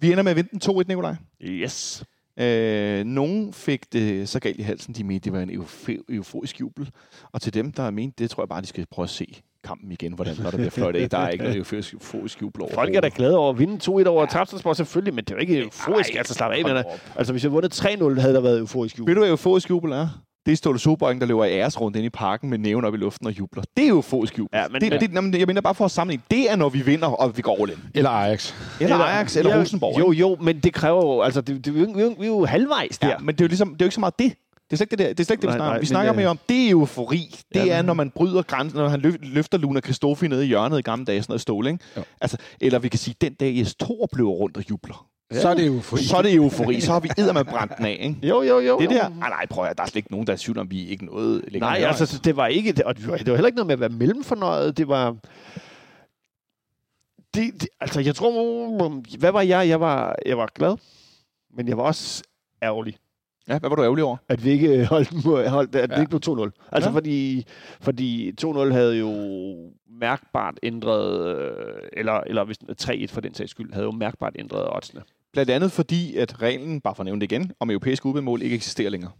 Vi 0.00 0.10
ender 0.12 0.22
med 0.22 0.30
at 0.30 0.36
vinde 0.36 0.50
den 0.52 0.60
2-1, 0.80 0.82
Nikolaj. 0.88 1.14
Yes. 1.42 2.04
Øh, 2.40 3.04
nogen 3.04 3.52
fik 3.52 3.92
det 3.92 4.28
så 4.28 4.40
galt 4.40 4.58
i 4.58 4.62
halsen, 4.62 4.94
de 4.94 5.04
mente, 5.04 5.24
det 5.24 5.32
var 5.32 5.40
en 5.40 5.50
eufo- 5.50 6.04
euforisk 6.08 6.60
jubel. 6.60 6.90
Og 7.32 7.42
til 7.42 7.54
dem, 7.54 7.72
der 7.72 7.90
mente 7.90 8.14
det, 8.22 8.30
tror 8.30 8.42
jeg 8.42 8.48
bare, 8.48 8.60
de 8.60 8.66
skal 8.66 8.86
prøve 8.90 9.04
at 9.04 9.10
se 9.10 9.40
kampen 9.64 9.92
igen, 9.92 10.12
hvordan 10.12 10.36
når 10.42 10.50
der 10.50 10.56
bliver 10.56 10.70
fløjt 10.70 10.96
af. 10.96 11.10
Der 11.10 11.18
er 11.18 11.28
ikke 11.28 11.44
noget 11.44 11.56
euforisk, 11.58 11.92
euforisk 11.94 12.42
jubel 12.42 12.62
over. 12.62 12.74
Folk 12.74 12.94
er 12.94 13.00
da 13.00 13.10
glade 13.14 13.36
over 13.36 13.50
at 13.52 13.58
vinde 13.58 13.74
2-1 13.84 13.88
over 14.08 14.20
ja. 14.20 14.26
Trapstorsport, 14.26 14.76
selvfølgelig, 14.76 15.14
men 15.14 15.24
det 15.24 15.30
er 15.30 15.34
jo 15.34 15.40
ikke 15.40 15.58
euforisk. 15.62 16.14
Altså, 16.14 16.34
slap 16.34 16.52
af 16.52 16.64
med 16.64 16.74
det. 16.74 16.84
Altså, 17.16 17.32
hvis 17.32 17.44
jeg 17.44 17.52
vundet 17.52 17.80
3-0, 17.80 18.20
havde 18.20 18.34
der 18.34 18.40
været 18.40 18.58
euforisk 18.58 18.98
jubel. 18.98 19.10
Ved 19.10 19.14
du, 19.14 19.20
hvad 19.20 19.30
euforisk 19.30 19.70
jubel 19.70 19.92
er? 19.92 20.22
Det 20.48 20.52
er 20.52 20.56
Ståle 20.56 20.78
Sobrøkken, 20.78 21.20
der 21.20 21.26
løber 21.26 21.44
i 21.44 21.52
æresrunde 21.52 21.98
ind 21.98 22.06
i 22.06 22.10
parken 22.10 22.50
med 22.50 22.58
næven 22.58 22.84
op 22.84 22.94
i 22.94 22.96
luften 22.96 23.26
og 23.26 23.38
jubler. 23.38 23.62
Det 23.76 23.84
er 23.86 23.90
euforisk 23.90 24.38
jubel. 24.38 24.58
Ja, 24.58 24.68
men- 24.68 24.80
det, 24.80 25.00
det, 25.00 25.12
jamen, 25.14 25.34
jeg 25.34 25.46
mener 25.46 25.60
bare 25.60 25.74
for 25.74 25.84
at 25.84 25.90
sammenligne. 25.90 26.22
Det 26.30 26.50
er, 26.50 26.56
når 26.56 26.68
vi 26.68 26.80
vinder, 26.80 27.06
og 27.08 27.36
vi 27.36 27.42
går 27.42 27.62
all 27.62 27.70
in. 27.70 27.76
Eller 27.94 28.10
Ajax. 28.10 28.54
Eller 28.80 28.96
Ajax, 28.96 29.36
eller 29.36 29.54
ja, 29.54 29.60
Rosenborg. 29.60 29.98
Jo, 29.98 30.12
jo, 30.12 30.36
men 30.40 30.60
det 30.60 30.74
kræver 30.74 31.14
jo, 31.14 31.22
altså, 31.22 31.40
det, 31.40 31.64
det, 31.64 31.74
vi, 31.74 31.80
er 31.80 31.84
jo- 31.84 31.92
vi, 31.94 32.02
jo- 32.02 32.14
vi 32.18 32.24
er 32.24 32.28
jo 32.28 32.44
halvvejs 32.44 32.98
der. 32.98 33.08
Ja, 33.08 33.18
men 33.18 33.34
det 33.34 33.40
er 33.40 33.44
jo 33.44 33.48
ligesom, 33.48 33.68
det 33.68 33.82
er 33.82 33.84
jo 33.84 33.86
ikke 33.86 33.94
så 33.94 34.00
meget 34.00 34.18
det. 34.18 34.32
Det 34.70 34.72
er 34.72 34.76
slet 34.76 34.80
ikke 34.80 34.90
det, 34.90 34.98
der. 34.98 35.12
Det 35.12 35.20
er 35.20 35.24
slet 35.24 35.34
ikke 35.34 35.40
det, 35.42 35.48
vi 35.48 35.50
Nej, 35.50 35.56
snakker 35.58 35.70
nej, 35.70 35.76
om. 35.76 35.80
Vi 35.80 35.86
snakker 35.86 36.12
det- 36.12 36.16
mere 36.16 36.28
om, 36.28 36.38
det 36.48 36.66
er 36.66 36.70
eufori. 36.70 37.40
Det 37.54 37.66
Ja, 37.66 37.78
er, 37.78 37.82
når 37.82 37.94
man 37.94 38.10
bryder 38.10 38.42
grænsen, 38.42 38.78
når 38.80 38.88
han 38.88 39.00
løf- 39.00 39.16
løfter 39.34 39.58
Luna 39.58 39.80
Christofi 39.80 40.28
ned 40.28 40.42
i 40.42 40.46
hjørnet 40.46 40.78
i 40.78 40.82
gamle 40.82 41.04
dage, 41.04 41.22
sådan 41.22 41.32
noget 41.32 41.40
stål, 41.40 41.66
ikke? 41.66 41.78
Jo. 41.96 42.02
Altså, 42.20 42.36
eller 42.60 42.78
vi 42.78 42.88
kan 42.88 42.98
sige, 42.98 43.14
den 43.20 43.34
dag 43.34 43.56
Jes 43.58 43.74
Thor 43.74 44.08
blev 44.12 44.26
rundt 44.26 44.56
og 44.56 44.64
jubler. 44.70 45.06
Ja. 45.32 45.40
Så 45.40 45.48
er 45.48 45.54
det 45.54 45.66
jo 45.66 45.80
for 45.80 45.96
Så 45.96 46.16
er 46.16 46.22
det 46.22 46.34
eufori. 46.34 46.80
Så 46.80 46.92
har 46.92 47.00
vi 47.00 47.08
med 47.32 47.44
brændt 47.44 47.76
den 47.78 47.84
af, 47.86 47.98
ikke? 48.00 48.28
Jo, 48.28 48.42
jo, 48.42 48.58
jo. 48.58 48.78
Det 48.78 48.90
der, 48.90 49.08
nej, 49.08 49.28
nej, 49.28 49.46
prøv 49.46 49.64
at 49.64 49.78
der 49.78 49.82
er 49.84 49.86
slet 49.88 49.96
ikke 49.96 50.10
nogen, 50.10 50.26
der 50.26 50.32
er 50.32 50.36
tvivl 50.36 50.58
om, 50.58 50.70
vi 50.70 50.86
ikke 50.86 51.04
noget 51.04 51.44
længere. 51.48 51.70
Nej, 51.70 51.86
altså, 51.88 52.20
det 52.24 52.36
var 52.36 52.46
ikke, 52.46 52.72
det, 52.72 52.84
og 52.84 52.96
det 52.96 53.08
var, 53.08 53.16
det 53.16 53.26
var 53.26 53.34
heller 53.34 53.46
ikke 53.46 53.56
noget 53.56 53.66
med 53.66 53.72
at 53.72 53.80
være 53.80 53.88
mellemfornøjet. 53.88 54.76
Det 54.78 54.88
var... 54.88 55.16
Det, 57.34 57.52
det, 57.60 57.68
altså, 57.80 58.00
jeg 58.00 58.14
tror... 58.14 59.02
Hvad 59.18 59.32
var 59.32 59.42
jeg? 59.42 59.68
Jeg 59.68 59.80
var, 59.80 60.14
jeg 60.26 60.38
var 60.38 60.48
glad, 60.54 60.76
men 61.56 61.68
jeg 61.68 61.76
var 61.76 61.82
også 61.82 62.22
ærgerlig, 62.62 62.96
Ja, 63.48 63.58
hvad 63.58 63.70
var 63.70 63.76
du 63.76 63.82
ærgerlig 63.82 64.04
over? 64.04 64.16
at 64.28 64.44
vi 64.44 64.50
ikke 64.50 64.84
holdt, 64.84 65.48
holdt 65.48 65.74
at 65.76 65.90
ja. 65.90 65.94
Det 65.96 66.00
ikke 66.02 66.18
blev 66.18 66.36
2-0. 66.38 66.68
Altså, 66.72 66.88
Ja. 66.88 66.92
ja. 66.92 66.96
fordi, 66.96 67.44
fordi 67.80 68.32
2-0 68.44 68.72
havde 68.72 68.96
jo 68.98 69.10
mærkbart 70.00 70.54
ændret, 70.62 71.36
øh, 71.36 71.52
eller, 71.92 72.12
eller 72.26 72.44
hvis 72.44 72.56
3-1 72.82 73.06
for 73.08 73.20
den 73.20 73.34
sags 73.34 73.50
skyld, 73.50 73.72
havde 73.72 73.84
jo 73.84 73.90
mærkbart 73.90 74.32
ændret 74.38 74.76
oddsene. 74.76 75.02
Blandt 75.32 75.50
andet 75.50 75.72
fordi, 75.72 76.16
at 76.16 76.42
reglen, 76.42 76.80
bare 76.80 76.94
for 76.94 77.02
at 77.02 77.04
nævne 77.04 77.20
det 77.20 77.32
igen, 77.32 77.52
om 77.60 77.70
europæiske 77.70 78.06
udbanemål 78.06 78.42
ikke 78.42 78.56
eksisterer 78.56 78.90
længere. 78.90 79.12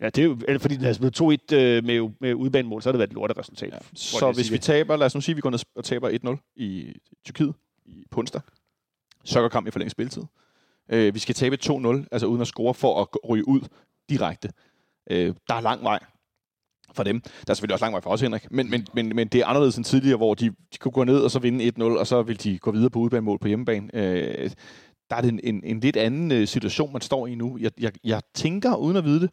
Ja, 0.00 0.06
det 0.06 0.18
er 0.18 0.24
jo, 0.24 0.38
eller 0.48 0.58
fordi 0.58 0.74
den 0.74 0.82
havde 0.82 0.94
spillet 0.94 1.20
2-1 1.52 1.54
øh, 1.54 1.84
med, 1.84 2.10
med 2.20 2.34
udbanemål, 2.34 2.82
så 2.82 2.88
har 2.88 2.92
det 2.92 2.98
været 2.98 3.10
et 3.10 3.14
lorteresultat. 3.14 3.72
Ja. 3.72 3.78
Hvor 3.78 4.18
Så 4.18 4.32
hvis 4.32 4.52
vi 4.52 4.58
taber, 4.58 4.96
lad 4.96 5.06
os 5.06 5.14
nu 5.14 5.20
sige, 5.20 5.32
at 5.32 5.36
vi 5.36 5.40
går 5.40 5.50
ned 5.50 5.58
og 5.76 5.84
taber 5.84 6.36
1-0 6.36 6.52
i 6.56 6.92
Tyrkiet 7.24 7.54
i, 7.86 8.04
på 8.10 8.20
onsdag, 8.20 8.40
så 9.24 9.40
går 9.40 9.48
kampen 9.48 9.68
i 9.68 9.70
forlænget 9.70 9.92
spilletid. 9.92 10.22
Øh, 10.90 11.14
vi 11.14 11.18
skal 11.18 11.34
tabe 11.34 11.58
2-0, 11.64 12.04
altså 12.12 12.26
uden 12.26 12.40
at 12.40 12.46
score, 12.46 12.74
for 12.74 13.00
at 13.00 13.08
ryge 13.28 13.48
ud 13.48 13.60
direkte. 14.08 14.50
Øh, 15.10 15.34
der 15.48 15.54
er 15.54 15.60
lang 15.60 15.82
vej 15.82 15.98
for 16.94 17.02
dem. 17.02 17.20
Der 17.20 17.28
er 17.48 17.54
selvfølgelig 17.54 17.74
også 17.74 17.84
lang 17.84 17.92
vej 17.92 18.00
for 18.00 18.10
os, 18.10 18.20
Henrik. 18.20 18.50
Men, 18.50 18.70
men, 18.70 18.86
men, 18.94 19.16
men 19.16 19.28
det 19.28 19.40
er 19.40 19.46
anderledes 19.46 19.76
end 19.76 19.84
tidligere, 19.84 20.16
hvor 20.16 20.34
de, 20.34 20.48
de 20.48 20.78
kunne 20.80 20.92
gå 20.92 21.04
ned 21.04 21.18
og 21.18 21.30
så 21.30 21.38
vinde 21.38 21.72
1-0, 21.78 21.82
og 21.82 22.06
så 22.06 22.22
vil 22.22 22.42
de 22.42 22.58
gå 22.58 22.70
videre 22.70 22.90
på 22.90 22.98
udbanemål 22.98 23.38
på 23.38 23.48
hjemmebane. 23.48 23.90
Øh, 23.94 24.50
der 25.10 25.16
er 25.16 25.20
det 25.20 25.28
en, 25.28 25.40
en, 25.42 25.60
en 25.64 25.80
lidt 25.80 25.96
anden 25.96 26.32
øh, 26.32 26.46
situation, 26.46 26.92
man 26.92 27.02
står 27.02 27.26
i 27.26 27.34
nu. 27.34 27.58
Jeg, 27.60 27.70
jeg, 27.80 27.92
jeg 28.04 28.22
tænker, 28.34 28.76
uden 28.76 28.96
at 28.96 29.04
vide 29.04 29.20
det, 29.20 29.30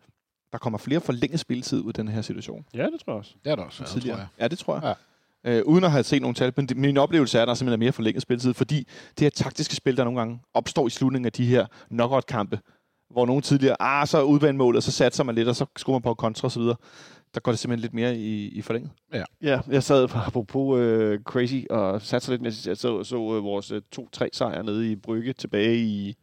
der 0.51 0.57
kommer 0.57 0.79
flere 0.79 1.01
forlænget 1.01 1.39
spilletid 1.39 1.81
ud 1.81 1.87
af 1.87 1.93
den 1.93 2.07
her 2.07 2.21
situation 2.21 2.65
Ja, 2.73 2.85
det 2.85 2.99
tror 3.05 3.13
jeg 3.13 3.19
også. 3.19 3.33
Det 3.43 3.51
er 3.51 3.55
der 3.55 3.63
også, 3.63 3.83
ja, 3.83 3.99
ja, 3.99 4.11
tror 4.11 4.17
jeg. 4.17 4.27
Ja, 4.39 4.47
det 4.47 4.57
tror 4.59 4.73
jeg. 4.75 4.83
Ja. 4.83 4.93
Øh, 5.45 5.63
uden 5.65 5.83
at 5.83 5.91
have 5.91 6.03
set 6.03 6.21
nogle 6.21 6.35
tal, 6.35 6.53
men 6.55 6.65
det, 6.65 6.77
min 6.77 6.97
oplevelse 6.97 7.37
er, 7.37 7.41
at 7.41 7.47
der 7.47 7.53
simpelthen 7.53 7.81
er 7.81 7.85
mere 7.85 7.91
forlænget 7.91 8.21
spilletid, 8.21 8.53
fordi 8.53 8.87
det 9.19 9.19
her 9.19 9.29
taktiske 9.29 9.75
spil, 9.75 9.97
der 9.97 10.03
nogle 10.03 10.19
gange 10.19 10.39
opstår 10.53 10.87
i 10.87 10.89
slutningen 10.89 11.25
af 11.25 11.31
de 11.31 11.45
her 11.45 11.65
knockout-kampe, 11.89 12.59
hvor 13.09 13.25
nogle 13.25 13.41
tidligere, 13.41 13.75
ah, 13.79 14.07
så 14.07 14.17
er 14.17 14.23
udbanemålet, 14.23 14.77
og 14.77 14.83
så 14.83 14.91
satser 14.91 15.23
man 15.23 15.35
lidt, 15.35 15.47
og 15.47 15.55
så 15.55 15.65
skruer 15.77 15.95
man 15.95 16.01
på 16.01 16.13
kontra 16.13 16.45
osv., 16.45 16.61
der 17.33 17.39
går 17.39 17.51
det 17.51 17.59
simpelthen 17.59 17.81
lidt 17.81 17.93
mere 17.93 18.17
i, 18.17 18.47
i 18.47 18.61
forlænget. 18.61 18.91
Ja, 19.41 19.59
jeg 19.69 19.83
sad 19.83 20.07
på 20.07 20.17
apropos 20.17 20.79
øh, 20.79 21.19
Crazy 21.19 21.55
og 21.69 22.01
satte 22.01 22.29
lidt 22.29 22.41
med, 22.41 22.51
jeg 22.65 22.77
så, 22.77 23.03
så 23.03 23.15
øh, 23.15 23.43
vores 23.43 23.71
øh, 23.71 23.81
2-3 23.99 24.27
sejr 24.33 24.61
nede 24.61 24.91
i 24.91 24.95
Brygge 24.95 25.33
tilbage 25.33 25.77
i... 25.77 26.15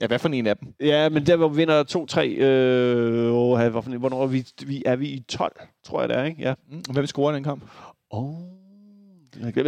Ja, 0.00 0.06
hvad 0.06 0.18
for 0.18 0.28
en 0.28 0.46
af 0.46 0.56
dem? 0.56 0.74
Ja, 0.80 1.08
men 1.08 1.26
der 1.26 1.36
hvor 1.36 1.48
vi 1.48 1.56
vinder 1.56 2.06
2-3, 2.16 2.20
øh, 2.42 3.34
åh, 3.34 3.58
hvad 3.58 3.82
for 3.82 3.90
en- 3.90 3.98
hvornår 3.98 4.22
er 4.22 4.26
vi, 4.26 4.44
vi, 4.66 4.82
er 4.86 4.96
vi 4.96 5.06
i 5.08 5.20
12, 5.20 5.52
tror 5.84 6.00
jeg 6.00 6.08
det 6.08 6.16
er, 6.16 6.24
ikke? 6.24 6.42
Ja. 6.42 6.54
Mm. 6.70 6.82
Hvem 6.92 7.06
scorer 7.06 7.32
den 7.32 7.44
kamp? 7.44 7.62
Oh. 8.10 8.34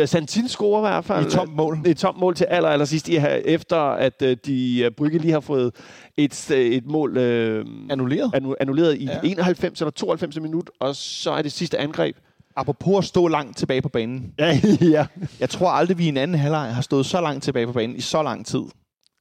Santin 0.07 0.49
scorer 0.49 0.79
i 0.79 0.91
hvert 0.91 1.05
fald. 1.05 1.27
I 1.27 1.31
tomt 1.31 1.55
mål. 1.57 1.79
Et 1.87 1.97
tomt 1.97 2.19
mål 2.19 2.35
til 2.35 2.45
aller, 2.45 2.69
aller 2.69 2.85
sidst, 2.87 3.09
efter 3.09 3.77
at 3.77 4.23
øh, 4.23 4.37
de 4.47 4.81
øh, 4.81 4.91
Brygge 4.91 5.19
lige 5.19 5.33
har 5.33 5.41
fået 5.41 5.75
et, 6.17 6.51
øh, 6.51 6.59
et 6.67 6.87
mål 6.87 7.17
øh, 7.17 7.67
Annulleret. 7.91 8.31
annu- 8.35 8.55
annulleret 8.61 8.97
i 8.99 9.05
ja. 9.05 9.19
91 9.25 9.81
eller 9.81 9.91
92 9.91 10.41
minut, 10.41 10.71
og 10.81 10.97
så 10.97 11.31
er 11.31 11.43
det 11.43 11.53
sidste 11.53 11.79
angreb. 11.79 12.17
Apropos 12.57 12.99
at 12.99 13.05
stå 13.05 13.29
langt 13.29 13.57
tilbage 13.57 13.83
på 13.83 13.89
banen. 13.89 14.33
Ja, 14.39 14.61
ja. 14.81 15.07
Jeg 15.41 15.51
tror 15.51 15.69
aldrig, 15.71 15.99
vi 15.99 16.05
i 16.05 16.09
en 16.09 16.17
anden 16.17 16.39
halvleg 16.39 16.75
har 16.75 16.83
stået 16.83 17.07
så 17.07 17.21
langt 17.21 17.45
tilbage 17.45 17.67
på 17.67 17.73
banen 17.73 17.97
i 17.97 18.01
så 18.01 18.23
lang 18.23 18.47
tid. 18.47 18.63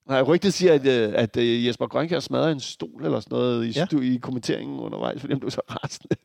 Nej, 0.09 0.21
rygtet 0.21 0.53
siger, 0.53 0.73
at, 0.73 0.85
øh, 0.87 1.13
at 1.15 1.37
øh, 1.37 1.65
Jesper 1.65 1.87
Grønkjær 1.87 2.19
smadrede 2.19 2.51
en 2.51 2.59
stol 2.59 3.05
eller 3.05 3.19
sådan 3.19 3.35
noget 3.37 3.65
i, 3.65 3.69
Ja. 3.69 3.85
ja. 3.91 3.97
i 3.99 4.19
kommenteringen 4.21 4.79
undervejs, 4.79 5.19
fordi 5.21 5.33
han 5.33 5.39
blev 5.39 5.51
så 5.51 5.61
rasende. 5.69 6.15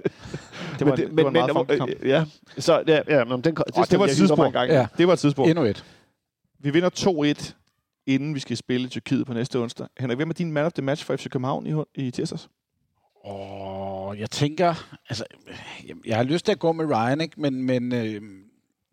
Det 0.78 0.86
var, 0.86 0.96
det, 0.96 1.10
det 1.10 1.16
var 1.24 1.26
en 1.26 1.32
meget 1.32 1.78
kamp. 1.78 1.90
øh, 2.00 2.08
Ja, 2.08 2.24
så 2.58 2.82
ja, 2.86 3.00
ja 3.08 3.24
men 3.24 3.40
den, 3.40 3.54
det, 3.56 3.62
Åh, 3.76 3.84
det 3.90 3.98
var 3.98 4.04
et 4.04 4.10
tidspunkt. 4.16 4.46
en 4.46 4.52
gang. 4.52 4.70
Ja. 4.70 4.86
Det 4.98 5.06
var 5.06 5.12
et 5.12 5.18
tidspunkt. 5.18 5.50
Endnu 5.50 5.64
et. 5.64 5.84
Vi 6.60 6.70
vinder 6.70 6.90
2-1, 7.40 7.52
inden 8.06 8.34
vi 8.34 8.40
skal 8.40 8.56
spille 8.56 8.88
Tyrkiet 8.88 9.26
på 9.26 9.34
næste 9.34 9.58
onsdag. 9.58 9.86
Henrik, 9.98 10.16
hvem 10.18 10.30
er 10.30 10.34
din 10.34 10.52
man 10.52 10.64
of 10.64 10.72
the 10.72 10.82
match 10.82 11.04
for 11.04 11.16
FC 11.16 11.28
København 11.30 11.66
i, 11.66 12.06
i 12.06 12.10
tirsdags? 12.10 12.48
Åh, 13.24 14.18
jeg 14.20 14.30
tænker, 14.30 14.74
altså, 15.08 15.24
jeg, 16.06 16.16
har 16.16 16.22
lyst 16.24 16.44
til 16.44 16.52
at 16.52 16.58
gå 16.58 16.72
med 16.72 16.84
Ryan, 16.84 17.20
ikke? 17.20 17.40
men, 17.40 17.62
men 17.62 17.92
øh, 17.94 18.20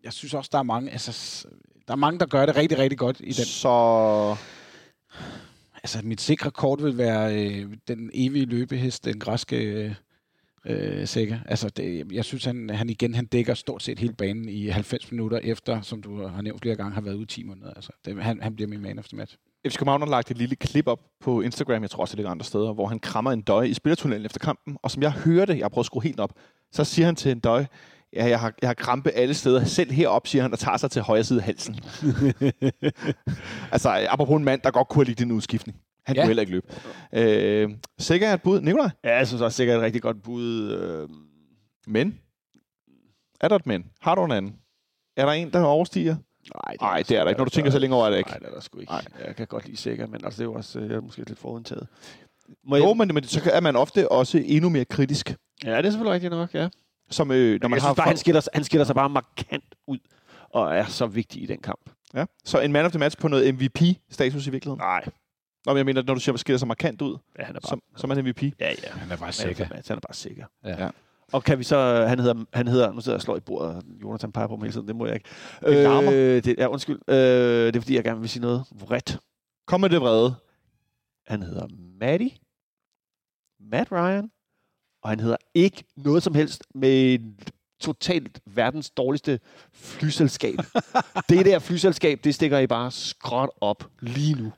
jeg 0.04 0.14
synes 0.14 0.34
også, 0.34 0.50
der 0.52 0.60
er 0.60 0.64
mange, 0.64 0.92
altså, 0.92 1.46
der 1.88 1.94
er 1.94 1.98
mange, 1.98 2.20
der 2.20 2.26
gør 2.26 2.46
det 2.46 2.56
rigtig, 2.56 2.78
rigtig 2.78 2.98
godt 3.00 3.20
i 3.20 3.24
den. 3.34 3.34
Så 3.46 4.36
Altså, 5.84 6.02
mit 6.04 6.22
sikre 6.22 6.52
kort 6.52 6.84
vil 6.84 6.98
være 6.98 7.36
øh, 7.36 7.78
den 7.88 8.10
evige 8.14 8.46
løbehest, 8.46 9.06
den 9.06 9.20
græske 9.20 9.58
øh, 9.58 9.96
øh, 10.66 11.08
sikker. 11.08 11.40
Altså, 11.46 11.70
det, 11.70 12.12
jeg 12.12 12.26
synes, 12.26 12.46
han, 12.46 12.70
han 12.70 12.90
igen 12.90 13.16
han 13.16 13.26
dækker 13.26 13.54
stort 13.54 13.84
set 13.84 14.00
hele 14.00 14.14
banen 14.14 14.50
i 14.50 14.68
90 14.68 15.12
minutter 15.12 15.40
efter, 15.44 15.82
som 15.82 16.02
du 16.02 16.28
har 16.28 16.42
nævnt 16.42 16.62
flere 16.62 16.76
gange, 16.76 16.94
har 16.94 17.02
været 17.02 17.16
ude 17.16 17.24
i 17.24 17.26
10 17.26 17.44
måneder. 17.44 17.74
Altså, 17.74 17.92
det, 18.06 18.24
han, 18.24 18.42
han 18.42 18.56
bliver 18.56 18.68
min 18.68 18.82
man 18.82 19.00
of 19.00 19.08
the 19.08 19.18
match. 19.18 19.38
FC 19.68 19.78
København 19.78 20.02
har 20.02 20.10
lagt 20.10 20.32
et 20.32 20.38
lille 20.38 20.56
klip 20.56 20.88
op 20.88 21.00
på 21.20 21.42
Instagram, 21.42 21.82
jeg 21.82 21.90
tror 21.90 22.02
også, 22.02 22.12
det 22.12 22.18
ligger 22.18 22.32
andre 22.32 22.46
steder, 22.46 22.74
hvor 22.74 22.88
han 22.88 23.00
krammer 23.00 23.32
en 23.32 23.42
døj 23.42 23.64
i 23.64 23.74
spillertunnelen 23.74 24.26
efter 24.26 24.40
kampen. 24.40 24.78
Og 24.84 24.92
som 24.92 25.04
jeg 25.04 25.12
hørte, 25.12 25.60
jeg 25.60 25.72
prøver 25.72 25.82
at 25.82 25.86
skrue 25.86 26.04
helt 26.04 26.20
op, 26.20 26.34
så 26.72 26.84
siger 26.84 27.06
han 27.06 27.16
til 27.16 27.32
en 27.32 27.40
døj, 27.40 27.66
ja, 28.14 28.26
jeg 28.26 28.40
har, 28.40 28.54
jeg 28.62 28.70
har 28.70 28.74
krampe 28.74 29.12
alle 29.12 29.34
steder. 29.34 29.64
Selv 29.66 29.92
herop, 29.92 30.28
siger 30.28 30.42
han, 30.42 30.54
og 30.54 30.60
tager 30.60 30.78
sig 30.78 30.92
til 30.92 31.02
højre 31.02 31.24
side 31.24 31.40
af 31.40 31.46
halsen. 31.46 31.76
altså, 33.74 34.08
apropos 34.10 34.38
en 34.38 34.44
mand, 34.46 34.62
der 34.62 34.72
godt 34.72 34.88
kunne 34.88 35.06
have 35.06 35.10
lide 35.10 35.24
den 35.24 35.32
udskiftning. 35.32 35.78
Han 36.06 36.16
ja. 36.16 36.22
Kunne 36.22 36.28
heller 36.28 36.42
ikke 36.42 36.52
løbe. 36.52 36.68
Øh, 37.14 37.70
sikkert 38.00 38.30
er 38.30 38.34
et 38.34 38.42
bud. 38.42 38.62
Nikolaj? 38.62 38.90
Ja, 39.04 39.18
jeg 39.18 39.28
synes 39.28 39.42
også 39.42 39.56
sikkert 39.58 39.78
et 39.78 39.84
rigtig 39.84 40.02
godt 40.02 40.24
bud. 40.24 40.72
Øh, 40.72 41.10
Men? 41.88 42.20
Er 43.42 43.48
der 43.48 43.56
et 43.56 43.66
men? 43.66 43.86
Har 44.02 44.16
du 44.16 44.26
en 44.26 44.32
anden? 44.32 44.56
Er 45.18 45.26
der 45.26 45.32
en, 45.32 45.52
der 45.54 45.62
overstiger? 45.64 46.16
nej, 46.66 46.76
Nej, 46.82 47.04
det 47.08 47.18
er 47.18 47.22
der 47.24 47.30
ikke. 47.30 47.38
Når 47.40 47.46
du 47.46 47.52
tænker 47.52 47.72
så 47.72 47.80
længe 47.80 47.96
over, 47.96 48.06
er 48.06 48.10
det 48.10 48.18
ikke. 48.18 48.30
Nej, 48.30 48.38
det 48.40 48.48
er 48.48 48.54
der 48.54 48.60
sgu 48.60 48.80
ikke. 48.80 48.92
Nej. 48.92 49.04
Jeg 49.28 49.36
kan 49.36 49.48
godt 49.48 49.66
lide 49.66 49.78
sikker, 49.78 50.08
men 50.08 50.26
altså, 50.26 50.38
det 50.38 50.48
er 50.48 50.52
jo 50.52 50.54
også 50.54 50.80
øh, 50.80 50.90
jeg 50.90 50.96
er 50.96 51.02
måske 51.02 51.24
lidt 51.28 51.40
forudtaget. 51.40 51.88
Må 52.64 52.76
Jo, 52.78 52.88
jeg, 52.88 52.98
men, 52.98 53.14
men 53.14 53.24
så 53.24 53.52
er 53.54 53.60
man 53.60 53.76
ofte 53.76 54.12
også 54.12 54.42
endnu 54.46 54.70
mere 54.70 54.86
kritisk. 54.86 55.36
ja, 55.66 55.78
det 55.78 55.86
er 55.86 55.90
selvfølgelig 55.92 56.14
rigtigt 56.14 56.32
nok, 56.32 56.54
ja. 56.54 56.70
Som, 57.12 57.32
øh, 57.32 57.60
når 57.62 57.68
man 57.70 57.78
jeg 57.78 57.84
har 57.84 57.90
synes 57.90 57.96
bare, 57.98 58.08
han 58.08 58.18
skiller, 58.18 58.42
sig- 58.42 58.52
han 58.54 58.64
skiller 58.64 58.86
sig 58.86 58.96
bare 58.96 59.10
markant 59.10 59.76
ud, 59.88 59.98
og 60.50 60.76
er 60.76 60.86
så 60.86 61.06
vigtig 61.08 61.44
i 61.44 61.46
den 61.46 61.62
kamp. 61.62 61.90
Ja. 62.14 62.26
Så 62.46 62.60
en 62.60 62.72
man 62.72 62.86
of 62.86 62.92
the 62.92 63.00
match 63.00 63.18
på 63.18 63.28
noget 63.28 63.54
MVP-status 63.56 64.48
i 64.48 64.50
virkeligheden? 64.50 64.80
Nej. 64.80 65.04
Nå, 65.66 65.72
men 65.74 65.78
jeg 65.78 65.86
mener, 65.86 66.04
når 66.04 66.14
du 66.14 66.20
siger, 66.20 66.34
at 66.34 66.40
skiller 66.40 66.58
sig 66.58 66.68
markant 66.68 67.02
ud, 67.02 67.18
Ja, 67.40 67.44
han 67.44 67.56
er 67.56 67.60
bare... 67.60 67.70
som, 67.70 67.82
som 67.98 68.12
er 68.12 68.16
han 68.16 68.24
MVP. 68.26 68.44
ja, 68.44 68.50
ja. 68.84 68.90
Han 68.92 69.12
er 69.12 69.18
bare 69.18 69.32
sikker. 69.32 69.64
er, 69.66 69.68
han 69.88 69.98
er 69.98 70.00
bare 70.00 70.14
sikker. 70.14 70.46
Ja. 70.64 70.84
Ja. 70.84 70.90
Og 71.34 71.44
kan 71.44 71.60
vi 71.60 71.64
så, 71.64 72.06
han 72.08 72.20
hedder, 72.20 72.46
han 72.54 72.68
hedder, 72.68 72.92
nu 72.94 73.02
sidder 73.02 73.16
jeg 73.16 73.18
og 73.18 73.22
slår 73.22 73.38
i 73.38 73.40
bordet, 73.40 73.84
Jonathan 74.02 74.32
peger 74.32 74.48
på 74.48 74.56
mig 74.56 74.64
hele 74.64 74.74
tiden, 74.74 74.88
det 74.88 74.96
må 74.96 75.06
jeg 75.06 75.14
ikke. 75.16 75.30
Det 75.62 75.84
larmer. 75.84 76.12
Øh, 76.14 76.44
det, 76.44 76.56
ja, 76.58 76.68
undskyld. 76.68 77.00
Øh, 77.08 77.16
det 77.16 77.76
er 77.76 77.82
fordi, 77.82 77.96
jeg 77.96 78.04
gerne 78.04 78.20
vil 78.20 78.30
sige 78.30 78.42
noget 78.42 78.64
vredt. 78.72 79.20
Kom 79.68 79.82
med 79.82 79.90
det 79.90 80.02
vrede. 80.02 80.36
Han 81.28 81.42
hedder 81.44 81.68
Matty. 82.00 82.28
Matt 83.60 83.92
Ryan. 83.92 84.32
Og 85.02 85.10
han 85.10 85.20
hedder 85.20 85.38
ikke 85.54 85.84
noget 85.96 86.24
som 86.24 86.36
helst 86.36 86.64
med 86.76 87.20
totalt 87.80 88.42
verdens 88.46 88.90
dårligste 88.90 89.40
flyselskab. 89.74 90.56
det 91.30 91.46
der 91.46 91.60
flyselskab, 91.60 92.20
det 92.24 92.36
stikker 92.36 92.60
I 92.60 92.68
bare 92.68 92.92
skråt 92.92 93.50
op 93.62 93.90
lige 94.00 94.44
nu. 94.44 94.52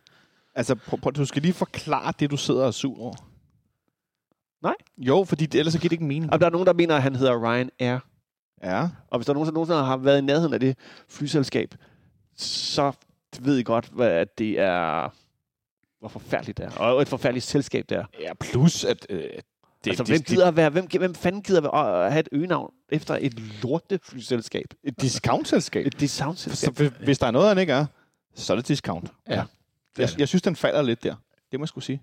Altså, 0.55 0.75
prøv, 0.75 0.99
prøv, 0.99 1.11
du 1.11 1.25
skal 1.25 1.41
lige 1.41 1.53
forklare 1.53 2.13
det, 2.19 2.31
du 2.31 2.37
sidder 2.37 2.65
og 2.65 2.73
sur 2.73 2.99
over. 2.99 3.15
Nej. 4.63 4.75
Jo, 4.97 5.23
fordi 5.23 5.45
det, 5.45 5.59
ellers 5.59 5.73
så 5.73 5.79
giver 5.79 5.89
det 5.89 5.93
ikke 5.93 6.05
mening. 6.05 6.33
Og 6.33 6.39
der 6.39 6.45
er 6.45 6.49
nogen, 6.49 6.67
der 6.67 6.73
mener, 6.73 6.95
at 6.95 7.01
han 7.01 7.15
hedder 7.15 7.43
Ryan 7.45 7.69
Air. 7.79 7.99
Ja. 8.63 8.89
Og 9.07 9.17
hvis 9.17 9.25
der 9.25 9.31
er 9.31 9.33
nogen, 9.33 9.47
der 9.47 9.53
nogensinde 9.53 9.83
har 9.83 9.97
været 9.97 10.17
i 10.17 10.21
nærheden 10.21 10.53
af 10.53 10.59
det 10.59 10.77
flyselskab, 11.09 11.75
så 12.37 12.91
ved 13.39 13.57
I 13.57 13.63
godt, 13.63 13.89
hvad 13.93 14.07
at 14.07 14.37
det 14.37 14.59
er, 14.59 15.09
hvor 15.99 16.09
forfærdeligt 16.09 16.57
det 16.57 16.65
er. 16.65 16.77
Og 16.77 17.01
et 17.01 17.07
forfærdeligt 17.07 17.45
selskab 17.45 17.85
det 17.89 17.97
er. 17.97 18.05
Ja, 18.19 18.33
plus 18.33 18.83
at... 18.83 19.05
Øh, 19.09 19.29
det, 19.83 19.89
altså, 19.91 20.03
det, 20.03 20.11
hvem, 20.11 20.21
gider 20.21 20.47
at 20.47 20.55
være, 20.55 20.69
hvem, 20.69 20.87
hvem 20.97 21.15
fanden 21.15 21.41
gider 21.41 21.69
at 21.71 22.11
have 22.11 22.19
et 22.19 22.29
øgenavn 22.31 22.73
efter 22.89 23.17
et 23.21 23.39
lorteflyselskab? 23.63 24.65
et 24.83 25.01
discount-selskab. 25.01 25.85
Et 25.85 25.99
discount-selskab. 25.99 26.75
Så, 26.77 26.91
hvis 27.03 27.19
der 27.19 27.27
er 27.27 27.31
noget, 27.31 27.47
han 27.47 27.57
ikke 27.57 27.73
er, 27.73 27.85
så 28.35 28.53
er 28.53 28.57
det 28.57 28.67
discount. 28.67 29.11
Ja. 29.29 29.43
Jeg, 29.97 30.09
jeg 30.17 30.27
synes, 30.27 30.41
den 30.41 30.55
falder 30.55 30.81
lidt 30.81 31.03
der. 31.03 31.15
Det 31.51 31.59
må 31.59 31.63
jeg 31.63 31.67
skulle 31.67 31.83
sige. 31.85 32.01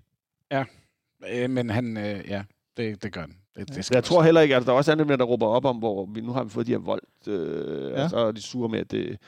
Øh, 1.29 1.51
men 1.51 1.71
han, 1.71 1.97
øh, 1.97 2.25
ja, 2.29 2.43
det, 2.77 3.03
det 3.03 3.13
gør 3.13 3.27
den. 3.27 3.37
Det, 3.57 3.69
det 3.75 3.85
skal 3.85 3.97
Jeg 3.97 4.05
tror 4.05 4.23
heller 4.23 4.41
ikke, 4.41 4.57
at 4.57 4.63
der 4.67 4.73
er 4.73 4.77
også 4.77 4.93
andre, 4.93 5.17
der 5.17 5.25
råber 5.25 5.47
op 5.47 5.65
om, 5.65 5.77
hvor 5.77 6.07
vi 6.07 6.21
nu 6.21 6.33
har 6.33 6.45
vi 6.45 6.51
fået 6.51 6.67
de 6.67 6.73
her 6.73 6.79
vold, 6.79 7.03
øh, 7.27 7.91
Ja. 7.91 7.99
ja. 7.99 8.05
og 8.05 8.11
så 8.11 8.17
er 8.17 8.33
de 8.33 8.43
sure 8.43 8.69
med, 8.69 8.79
at 8.79 8.91
det 8.91 9.19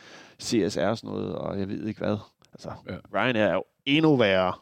CSR 0.43 0.81
og 0.81 0.99
sådan 0.99 1.11
noget, 1.11 1.35
og 1.35 1.59
jeg 1.59 1.69
ved 1.69 1.87
ikke 1.87 1.99
hvad. 2.01 2.17
Altså, 2.53 2.73
Ja. 2.89 2.93
ja. 2.93 2.99
Ryan 3.15 3.37
er 3.37 3.53
jo 3.53 3.65
endnu 3.87 4.17
værre. 4.17 4.53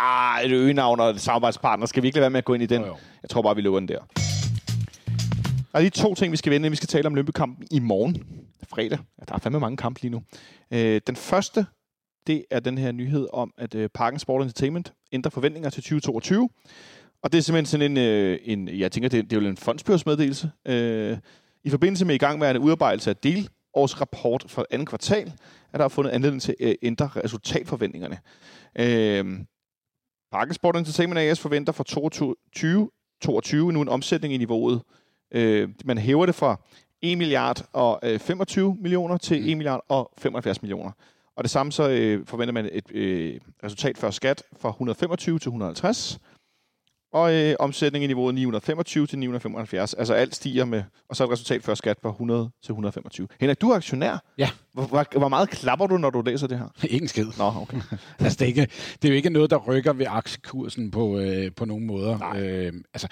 Ah, 0.00 0.44
et 0.44 0.52
øgenavn 0.52 1.00
og 1.00 1.10
et 1.10 1.20
samarbejdspartner. 1.20 1.86
Skal 1.86 2.02
vi 2.02 2.08
ikke 2.08 2.16
lade 2.16 2.22
være 2.22 2.30
med 2.30 2.38
at 2.38 2.44
gå 2.44 2.54
ind 2.54 2.62
i 2.62 2.66
den? 2.66 2.80
Jo, 2.80 2.86
jo. 2.86 2.96
Jeg 3.22 3.30
tror 3.30 3.42
bare, 3.42 3.56
vi 3.56 3.62
lukker 3.62 3.80
den 3.80 3.88
der. 3.88 3.98
Der 5.72 5.78
er 5.78 5.80
lige 5.80 5.90
to 5.90 6.14
ting, 6.14 6.32
vi 6.32 6.36
skal 6.36 6.52
vende. 6.52 6.70
Vi 6.70 6.76
skal 6.76 6.88
tale 6.88 7.06
om 7.06 7.14
Lønby-kampen 7.14 7.66
i 7.70 7.78
morgen, 7.78 8.24
fredag. 8.68 8.98
Ja, 9.18 9.24
der 9.28 9.34
er 9.34 9.38
fandme 9.38 9.60
mange 9.60 9.76
kampe 9.76 10.00
lige 10.02 10.10
nu. 10.10 10.22
Øh, 10.70 11.00
den 11.06 11.16
første, 11.16 11.66
det 12.26 12.44
er 12.50 12.60
den 12.60 12.78
her 12.78 12.92
nyhed 12.92 13.26
om, 13.32 13.52
at 13.58 13.74
øh, 13.74 13.88
Parken 13.94 14.18
Sport 14.18 14.42
Entertainment 14.42 14.92
ændrer 15.12 15.30
forventninger 15.30 15.70
til 15.70 15.82
2022. 15.82 16.48
Og 17.22 17.32
det 17.32 17.38
er 17.38 17.42
simpelthen 17.42 17.66
sådan 17.66 17.90
en, 17.90 17.96
øh, 17.96 18.38
en 18.42 18.68
jeg 18.68 18.92
tænker, 18.92 19.08
det, 19.08 19.30
det 19.30 19.36
er 19.36 19.40
jo 19.40 19.48
en 19.48 19.56
fondsbyrådsmeddelelse. 19.56 20.50
Øh, 20.68 21.18
I 21.64 21.70
forbindelse 21.70 22.04
med 22.04 22.14
i 22.14 22.18
gang 22.18 22.38
med 22.38 22.50
en 22.50 22.58
udarbejdelse 22.58 23.10
af 23.10 23.16
delårsrapport 23.16 24.44
for 24.48 24.66
andet 24.70 24.88
kvartal, 24.88 25.32
er 25.72 25.78
der 25.78 25.88
fundet 25.88 26.10
anledning 26.10 26.42
til 26.42 26.54
at 26.60 26.76
ændre 26.82 27.10
resultatforventningerne. 27.24 28.18
Øh, 28.78 29.38
Parken 30.32 30.54
Sport 30.54 30.76
Entertainment 30.76 31.18
AS 31.18 31.40
forventer 31.40 31.72
for 31.72 31.84
2022 31.84 32.90
22 33.20 33.72
nu 33.72 33.82
en 33.82 33.88
omsætning 33.88 34.34
i 34.34 34.36
niveauet. 34.36 34.82
Øh, 35.34 35.68
man 35.84 35.98
hæver 35.98 36.26
det 36.26 36.34
fra 36.34 36.60
1 37.02 37.18
milliard 37.18 37.68
og 37.72 38.00
øh, 38.02 38.18
25 38.18 38.76
millioner 38.80 39.16
til 39.16 39.40
Mm. 39.40 39.48
1 39.48 39.56
milliard 39.56 39.84
og 39.88 40.12
75 40.18 40.62
millioner. 40.62 40.90
Og 41.36 41.44
det 41.44 41.50
samme 41.50 41.72
så 41.72 41.88
øh, 41.90 42.26
forventer 42.26 42.52
man 42.52 42.68
et 42.72 42.92
øh, 42.94 43.40
resultat 43.64 43.98
før 43.98 44.10
skat 44.10 44.42
fra 44.60 44.68
125 44.68 45.38
til 45.38 45.48
150. 45.48 46.18
Og 47.12 47.34
øh, 47.34 47.54
omsætning 47.58 48.04
i 48.04 48.06
niveauet 48.06 48.34
925 48.34 49.06
til 49.06 49.18
975. 49.18 49.94
Altså 49.94 50.14
alt 50.14 50.34
stiger 50.34 50.64
med, 50.64 50.82
og 51.08 51.16
så 51.16 51.24
et 51.24 51.30
resultat 51.30 51.62
før 51.62 51.74
skat 51.74 51.98
fra 52.02 52.08
100 52.08 52.50
til 52.64 52.72
125. 52.72 53.28
Henrik, 53.40 53.60
du 53.60 53.70
er 53.70 53.76
aktionær. 53.76 54.24
Ja. 54.38 54.50
Hvor, 54.72 54.82
hvor, 54.82 55.18
hvor 55.18 55.28
meget 55.28 55.50
klapper 55.50 55.86
du, 55.86 55.98
når 55.98 56.10
du 56.10 56.22
læser 56.22 56.46
det 56.46 56.58
her? 56.58 56.68
Ingen 56.90 57.08
skid. 57.08 57.26
Nå, 57.38 57.52
okay. 57.56 57.76
Altså, 58.18 58.36
det, 58.38 58.42
er 58.42 58.46
ikke, 58.46 58.68
det 59.02 59.04
er 59.04 59.08
jo 59.08 59.14
ikke 59.14 59.30
noget, 59.30 59.50
der 59.50 59.56
rykker 59.56 59.92
ved 59.92 60.06
aktiekursen 60.08 60.90
på, 60.90 61.18
øh, 61.18 61.52
på 61.56 61.64
nogen 61.64 61.86
måder. 61.86 62.18
Nej. 62.18 62.40
Øh, 62.40 62.72
altså, 62.94 63.08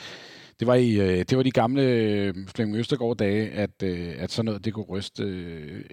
det 0.61 0.67
var, 0.67 0.75
i, 0.75 0.95
øh, 1.01 1.19
det 1.19 1.37
var 1.37 1.43
de 1.43 1.51
gamle 1.51 1.83
øh, 1.83 2.35
Flemming 2.49 2.79
Østergaard-dage, 2.79 3.51
at, 3.51 3.83
øh, 3.83 4.15
at 4.19 4.33
sådan 4.33 4.45
noget, 4.45 4.65
det 4.65 4.75
kunne 4.75 4.85
ryste 4.85 5.23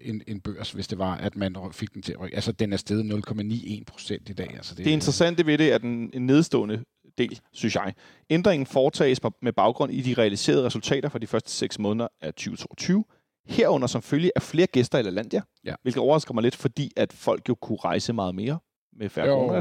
en, 0.01 0.21
en 0.27 0.39
børs, 0.41 0.71
hvis 0.71 0.87
det 0.87 0.97
var, 0.97 1.15
at 1.15 1.35
man 1.35 1.55
fik 1.71 1.93
den 1.93 2.01
til 2.01 2.11
at 2.13 2.19
rykke. 2.19 2.35
Altså, 2.35 2.51
den 2.51 2.73
er 2.73 2.77
steget 2.77 3.03
0,91 3.29 3.83
procent 3.87 4.29
i 4.29 4.33
dag. 4.33 4.53
Altså, 4.55 4.75
Det 4.75 4.87
interessante 4.87 5.45
ved 5.45 5.57
det 5.57 5.73
er 5.73 5.77
den 5.77 6.09
en 6.13 6.25
nedstående 6.25 6.83
del, 7.17 7.39
synes 7.53 7.75
jeg. 7.75 7.93
Ændringen 8.29 8.65
foretages 8.65 9.19
med 9.41 9.53
baggrund 9.53 9.91
i 9.93 10.01
de 10.01 10.13
realiserede 10.13 10.65
resultater 10.65 11.09
for 11.09 11.19
de 11.19 11.27
første 11.27 11.51
6 11.51 11.79
måneder 11.79 12.07
af 12.21 12.33
2022. 12.33 13.03
Herunder 13.47 13.87
som 13.87 14.01
følge 14.01 14.31
af 14.35 14.41
flere 14.41 14.67
gæster 14.67 14.99
i 14.99 15.01
LaLandia, 15.01 15.41
Ja. 15.65 15.73
hvilket 15.81 16.01
overrasker 16.01 16.33
mig 16.33 16.43
lidt, 16.43 16.55
fordi 16.55 16.91
at 16.97 17.13
folk 17.13 17.49
jo 17.49 17.55
kunne 17.55 17.77
rejse 17.83 18.13
meget 18.13 18.35
mere 18.35 18.59
med 18.99 19.09
færre 19.09 19.27
Jo. 19.27 19.59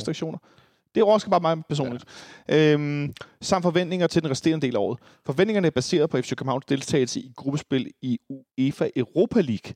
Det 0.95 1.03
overrasker 1.03 1.30
bare 1.30 1.40
mig 1.40 1.64
personligt. 1.68 2.05
Ja. 2.49 2.72
Øhm, 2.72 3.12
samt 3.40 3.62
forventninger 3.62 4.07
til 4.07 4.22
den 4.22 4.30
resterende 4.30 4.66
del 4.66 4.76
af 4.76 4.80
året. 4.80 4.99
Forventningerne 5.26 5.66
er 5.66 5.70
baseret 5.70 6.11
på 6.11 6.16
FC 6.20 6.28
Københavns 6.36 6.64
deltagelse 6.66 7.20
i 7.20 7.32
gruppespil 7.36 7.90
i 8.03 8.18
UEFA 8.59 8.88
Europa 8.97 9.40
League. 9.40 9.74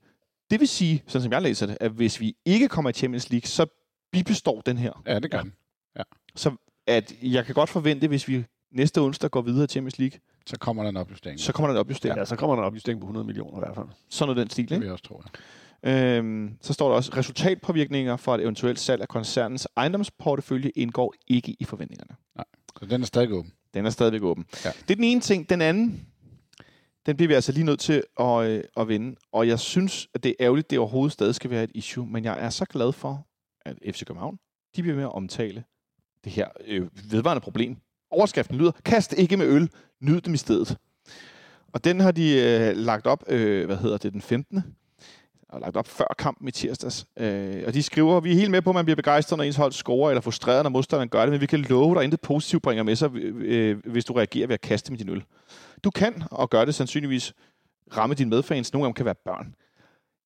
Det 0.50 0.60
vil 0.60 0.68
sige, 0.68 1.02
sådan 1.06 1.22
som 1.22 1.32
jeg 1.32 1.42
læser 1.42 1.66
det, 1.66 1.78
at 1.80 1.90
hvis 1.90 2.20
vi 2.20 2.36
ikke 2.44 2.68
kommer 2.68 2.90
i 2.90 2.92
Champions 2.92 3.30
League, 3.30 3.46
så 3.48 3.66
bibestår 4.12 4.60
den 4.60 4.78
her 4.78 5.02
Ja, 5.06 5.18
det 5.18 5.30
gør 5.30 5.42
den. 5.42 5.52
så 6.36 6.50
at 6.86 7.14
jeg 7.22 7.44
kan 7.46 7.54
godt 7.54 7.70
forvente, 7.70 8.08
hvis 8.08 8.28
vi 8.28 8.44
næste 8.72 9.00
onsdag 9.00 9.30
går 9.30 9.42
videre 9.42 9.66
til 9.66 9.70
Champions 9.72 9.98
League, 9.98 10.18
Så 10.46 10.58
kommer 10.58 10.82
der 10.82 10.90
en 10.90 10.96
opjustering. 10.96 11.40
så 11.40 11.52
kommer 11.52 11.66
der 11.68 11.74
en 11.74 11.80
opjustering. 11.80 12.16
Ja. 12.16 12.20
Ja, 12.20 12.24
så 12.24 12.36
kommer 12.36 12.56
der 12.56 12.62
en 12.62 12.66
opjustering 12.66 13.00
på 13.00 13.04
100 13.04 13.26
millioner 13.26 13.56
i 13.58 13.60
hvert 13.60 13.74
fald. 13.74 13.86
Sådan 14.08 14.28
noget 14.34 14.40
den 14.42 14.50
stil, 14.50 14.64
Det 14.64 14.70
vil 14.70 14.76
ikke? 14.76 14.84
jeg 14.86 14.92
også 14.92 15.04
tro. 15.04 15.22
Ja. 15.24 15.38
Øhm, 15.82 16.56
så 16.60 16.72
står 16.72 16.88
der 16.88 16.96
også, 16.96 17.12
resultatpåvirkninger 17.16 18.16
for 18.16 18.34
et 18.34 18.42
eventuelt 18.42 18.78
salg 18.78 19.02
af 19.02 19.08
koncernens 19.08 19.68
ejendomsportefølje 19.76 20.70
indgår 20.76 21.14
ikke 21.26 21.56
i 21.60 21.64
forventningerne. 21.64 22.16
Så 22.78 22.86
den 22.86 23.02
er 23.02 23.06
stadig 23.06 23.32
åben. 23.32 23.52
Den 23.74 23.86
er 23.86 23.90
stadigvæk 23.90 24.22
åben. 24.22 24.44
Ja. 24.64 24.70
Det 24.70 24.90
er 24.90 24.94
den 24.94 25.04
ene 25.04 25.20
ting. 25.20 25.50
Den 25.50 25.62
anden, 25.62 26.06
den 27.06 27.16
bliver 27.16 27.28
vi 27.28 27.34
altså 27.34 27.52
lige 27.52 27.64
nødt 27.64 27.80
til 27.80 28.02
at, 28.20 28.46
øh, 28.46 28.64
at 28.76 28.88
vende. 28.88 29.16
Og 29.32 29.48
jeg 29.48 29.58
synes, 29.60 30.08
at 30.14 30.22
det 30.22 30.28
er 30.30 30.34
ærgerligt, 30.40 30.64
at 30.64 30.70
det 30.70 30.78
overhovedet 30.78 31.12
stadig 31.12 31.34
skal 31.34 31.50
være 31.50 31.64
et 31.64 31.70
issue. 31.74 32.06
Men 32.06 32.24
jeg 32.24 32.36
er 32.40 32.50
så 32.50 32.64
glad 32.64 32.92
for, 32.92 33.26
at 33.64 33.76
FC 33.94 34.04
København, 34.04 34.38
de 34.76 34.82
bliver 34.82 34.96
med 34.96 35.04
at 35.04 35.12
omtale 35.12 35.64
det 36.24 36.32
her 36.32 36.48
øh, 36.66 36.88
vedvarende 37.10 37.40
problem. 37.40 37.76
Overskriften 38.10 38.56
lyder, 38.56 38.72
kast 38.84 39.12
ikke 39.12 39.36
med 39.36 39.46
øl, 39.46 39.70
nyd 40.00 40.20
dem 40.20 40.34
i 40.34 40.36
stedet. 40.36 40.76
Og 41.72 41.84
den 41.84 42.00
har 42.00 42.10
de 42.10 42.40
øh, 42.40 42.76
lagt 42.76 43.06
op, 43.06 43.24
øh, 43.28 43.66
hvad 43.66 43.76
hedder 43.76 43.98
det, 43.98 44.12
den 44.12 44.20
15 44.20 44.64
og 45.48 45.60
lagt 45.60 45.76
op 45.76 45.86
før 45.86 46.14
kampen 46.18 46.48
i 46.48 46.50
tirsdags. 46.50 47.06
Øh, 47.16 47.62
og 47.66 47.74
de 47.74 47.82
skriver, 47.82 48.20
vi 48.20 48.30
er 48.32 48.36
helt 48.36 48.50
med 48.50 48.62
på, 48.62 48.70
at 48.70 48.74
man 48.74 48.84
bliver 48.84 48.96
begejstret, 48.96 49.36
når 49.36 49.44
ens 49.44 49.56
hold 49.56 49.72
scorer, 49.72 50.10
eller 50.10 50.20
frustreret, 50.20 50.62
når 50.62 50.70
modstanderen 50.70 51.08
gør 51.08 51.20
det, 51.20 51.30
men 51.30 51.40
vi 51.40 51.46
kan 51.46 51.60
love 51.60 51.94
dig, 51.94 52.00
at 52.00 52.04
intet 52.04 52.20
positivt 52.20 52.62
bringer 52.62 52.82
med 52.82 52.96
sig, 52.96 53.16
øh, 53.16 53.78
hvis 53.84 54.04
du 54.04 54.12
reagerer 54.12 54.46
ved 54.46 54.54
at 54.54 54.60
kaste 54.60 54.92
med 54.92 54.98
din 54.98 55.08
øl. 55.08 55.24
Du 55.84 55.90
kan, 55.90 56.22
og 56.30 56.50
gør 56.50 56.64
det 56.64 56.74
sandsynligvis, 56.74 57.34
ramme 57.96 58.14
dine 58.14 58.30
medfans. 58.30 58.72
Nogle 58.72 58.86
af 58.86 58.88
dem 58.88 58.94
kan 58.94 59.04
være 59.04 59.14
børn. 59.24 59.54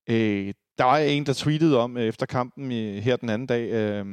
Øh, 0.09 0.55
der 0.79 0.85
var 0.85 0.99
en, 0.99 1.27
der 1.27 1.33
tweetede 1.33 1.79
om 1.79 1.97
øh, 1.97 2.05
efter 2.05 2.27
kampen 2.27 2.73
øh, 2.73 3.03
her 3.03 3.17
den 3.17 3.29
anden 3.29 3.47
dag, 3.47 3.71
øh, 3.71 4.07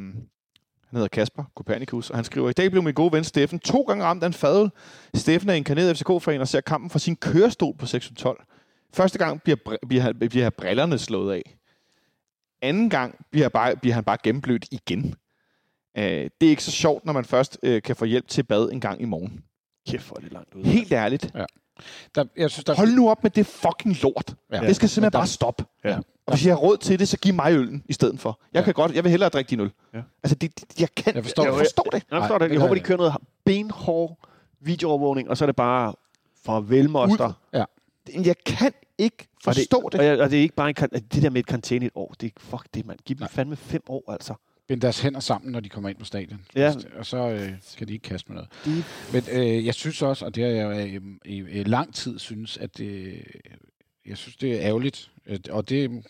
Han 0.89 0.93
hedder 0.93 1.07
Kasper 1.07 1.43
Kopernikus, 1.55 2.09
og 2.09 2.15
han 2.15 2.25
skriver, 2.25 2.49
i 2.49 2.53
dag 2.53 2.71
blev 2.71 2.83
min 2.83 2.93
gode 2.93 3.11
ven 3.11 3.23
Steffen 3.23 3.59
to 3.59 3.81
gange 3.81 4.03
ramt 4.03 4.23
af 4.23 4.27
en 4.27 4.33
fadel. 4.33 4.71
Steffen 5.13 5.49
er 5.49 5.53
inkarneret 5.53 5.97
FCK-fan 5.97 6.41
og 6.41 6.47
ser 6.47 6.61
kampen 6.61 6.89
fra 6.89 6.99
sin 6.99 7.15
kørestol 7.15 7.75
på 7.77 7.85
612. 7.85 8.43
Første 8.93 9.17
gang 9.17 9.41
bliver, 9.41 9.57
bliver, 9.87 10.01
han- 10.01 10.15
bliver 10.19 10.49
brillerne 10.49 10.97
slået 10.97 11.33
af. 11.33 11.57
Anden 12.61 12.89
gang 12.89 13.25
bliver, 13.31 13.49
bare, 13.49 13.75
bliver 13.75 13.93
han 13.93 14.03
bare 14.03 14.17
gennemblødt 14.23 14.65
igen. 14.71 15.15
Øh, 15.97 16.03
det 16.03 16.45
er 16.45 16.49
ikke 16.49 16.63
så 16.63 16.71
sjovt, 16.71 17.05
når 17.05 17.13
man 17.13 17.25
først 17.25 17.57
øh, 17.63 17.81
kan 17.81 17.95
få 17.95 18.05
hjælp 18.05 18.27
til 18.27 18.43
bad 18.43 18.69
en 18.71 18.81
gang 18.81 19.01
i 19.01 19.05
morgen. 19.05 19.43
Kæft, 19.89 20.07
hvor 20.07 20.17
er 20.17 20.21
det 20.21 20.31
langt 20.31 20.55
ud. 20.55 20.63
Helt 20.63 20.91
ærligt. 20.91 21.33
Der, 22.15 22.25
jeg 22.37 22.49
synes, 22.51 22.63
der, 22.65 22.75
Hold 22.75 22.89
nu 22.91 23.09
op 23.09 23.23
med 23.23 23.31
det 23.31 23.45
fucking 23.45 24.01
lort. 24.03 24.35
Ja. 24.51 24.61
Ja. 24.61 24.67
Det 24.67 24.75
skal 24.75 24.89
simpelthen 24.89 25.11
der- 25.11 25.19
bare 25.19 25.27
stoppe. 25.27 25.65
Ja. 25.83 25.97
Og 26.25 26.33
hvis 26.33 26.45
jeg 26.45 26.53
har 26.53 26.59
råd 26.59 26.77
til 26.77 26.99
det, 26.99 27.07
så 27.07 27.17
giv 27.17 27.33
mig 27.33 27.53
øllen 27.53 27.83
i 27.89 27.93
stedet 27.93 28.19
for. 28.19 28.39
Jeg 28.53 28.59
Ja. 28.59 28.65
kan 28.65 28.73
godt, 28.73 28.95
jeg 28.95 29.03
vil 29.03 29.09
hellere 29.09 29.29
drikke 29.29 29.49
din 29.49 29.59
øl. 29.59 29.71
Ja. 29.93 30.01
Altså, 30.23 30.35
det, 30.35 30.59
det, 30.59 30.79
jeg 30.81 30.89
kan, 30.95 31.15
Jeg 31.15 31.23
forstår 31.23 31.43
jeg 31.43 31.51
det. 31.53 31.59
forstår 31.59 31.83
det. 31.83 32.03
Jeg 32.11 32.21
forstår 32.21 32.37
det. 32.37 32.51
Jeg 32.51 32.59
håber, 32.59 32.73
de 32.75 32.79
kører 32.79 32.97
noget 32.97 33.13
benhård 33.45 34.17
videoovervågning, 34.59 35.29
og 35.29 35.37
så 35.37 35.43
er 35.43 35.45
det 35.45 35.55
bare 35.55 35.93
farvel, 36.45 36.89
moster. 36.89 37.33
Jeg 38.13 38.35
kan 38.45 38.73
ikke 38.97 39.27
forstå 39.43 39.77
og 39.77 39.91
det. 39.91 39.99
Og, 39.99 40.05
jeg, 40.05 40.19
og 40.19 40.31
det 40.31 40.37
er 40.37 40.41
ikke 40.41 40.55
bare 40.55 40.69
en, 40.69 40.75
det 40.91 41.23
der 41.23 41.29
med 41.29 41.39
et 41.39 41.45
karantæne 41.45 41.85
i 41.85 41.87
et 41.87 41.91
år. 41.95 42.15
Det 42.21 42.27
er, 42.27 42.39
fuck 42.39 42.67
det, 42.73 42.85
mand. 42.85 42.99
Giv 43.05 43.15
dem 43.15 43.21
Nej. 43.21 43.29
fandme 43.29 43.55
fem 43.55 43.81
år, 43.87 44.11
altså. 44.11 44.33
binde 44.67 44.81
deres 44.81 44.99
hænder 44.99 45.19
sammen, 45.19 45.51
når 45.51 45.59
de 45.59 45.69
kommer 45.69 45.89
ind 45.89 45.97
på 45.97 46.05
stadion. 46.05 46.45
Ja. 46.55 46.73
Og 46.97 47.05
så 47.05 47.17
øh, 47.17 47.51
skal 47.61 47.87
de 47.87 47.93
ikke 47.93 48.03
kaste 48.03 48.31
med 48.31 48.35
noget. 48.35 48.49
De, 48.65 48.83
Men 49.13 49.23
øh, 49.31 49.65
jeg 49.65 49.73
synes 49.73 50.01
også, 50.01 50.25
og 50.25 50.35
det 50.35 50.43
har 50.43 50.51
jeg 50.51 50.95
jo 50.95 51.01
i, 51.25 51.59
i, 51.59 51.63
lang 51.63 51.93
tid 51.93 52.19
synes, 52.19 52.57
at 52.57 52.77
det, 52.77 53.23
jeg 54.05 54.17
synes, 54.17 54.35
det 54.35 54.53
er 54.53 54.61
ærgerligt. 54.61 55.11
Og 55.49 55.69
det 55.69 56.03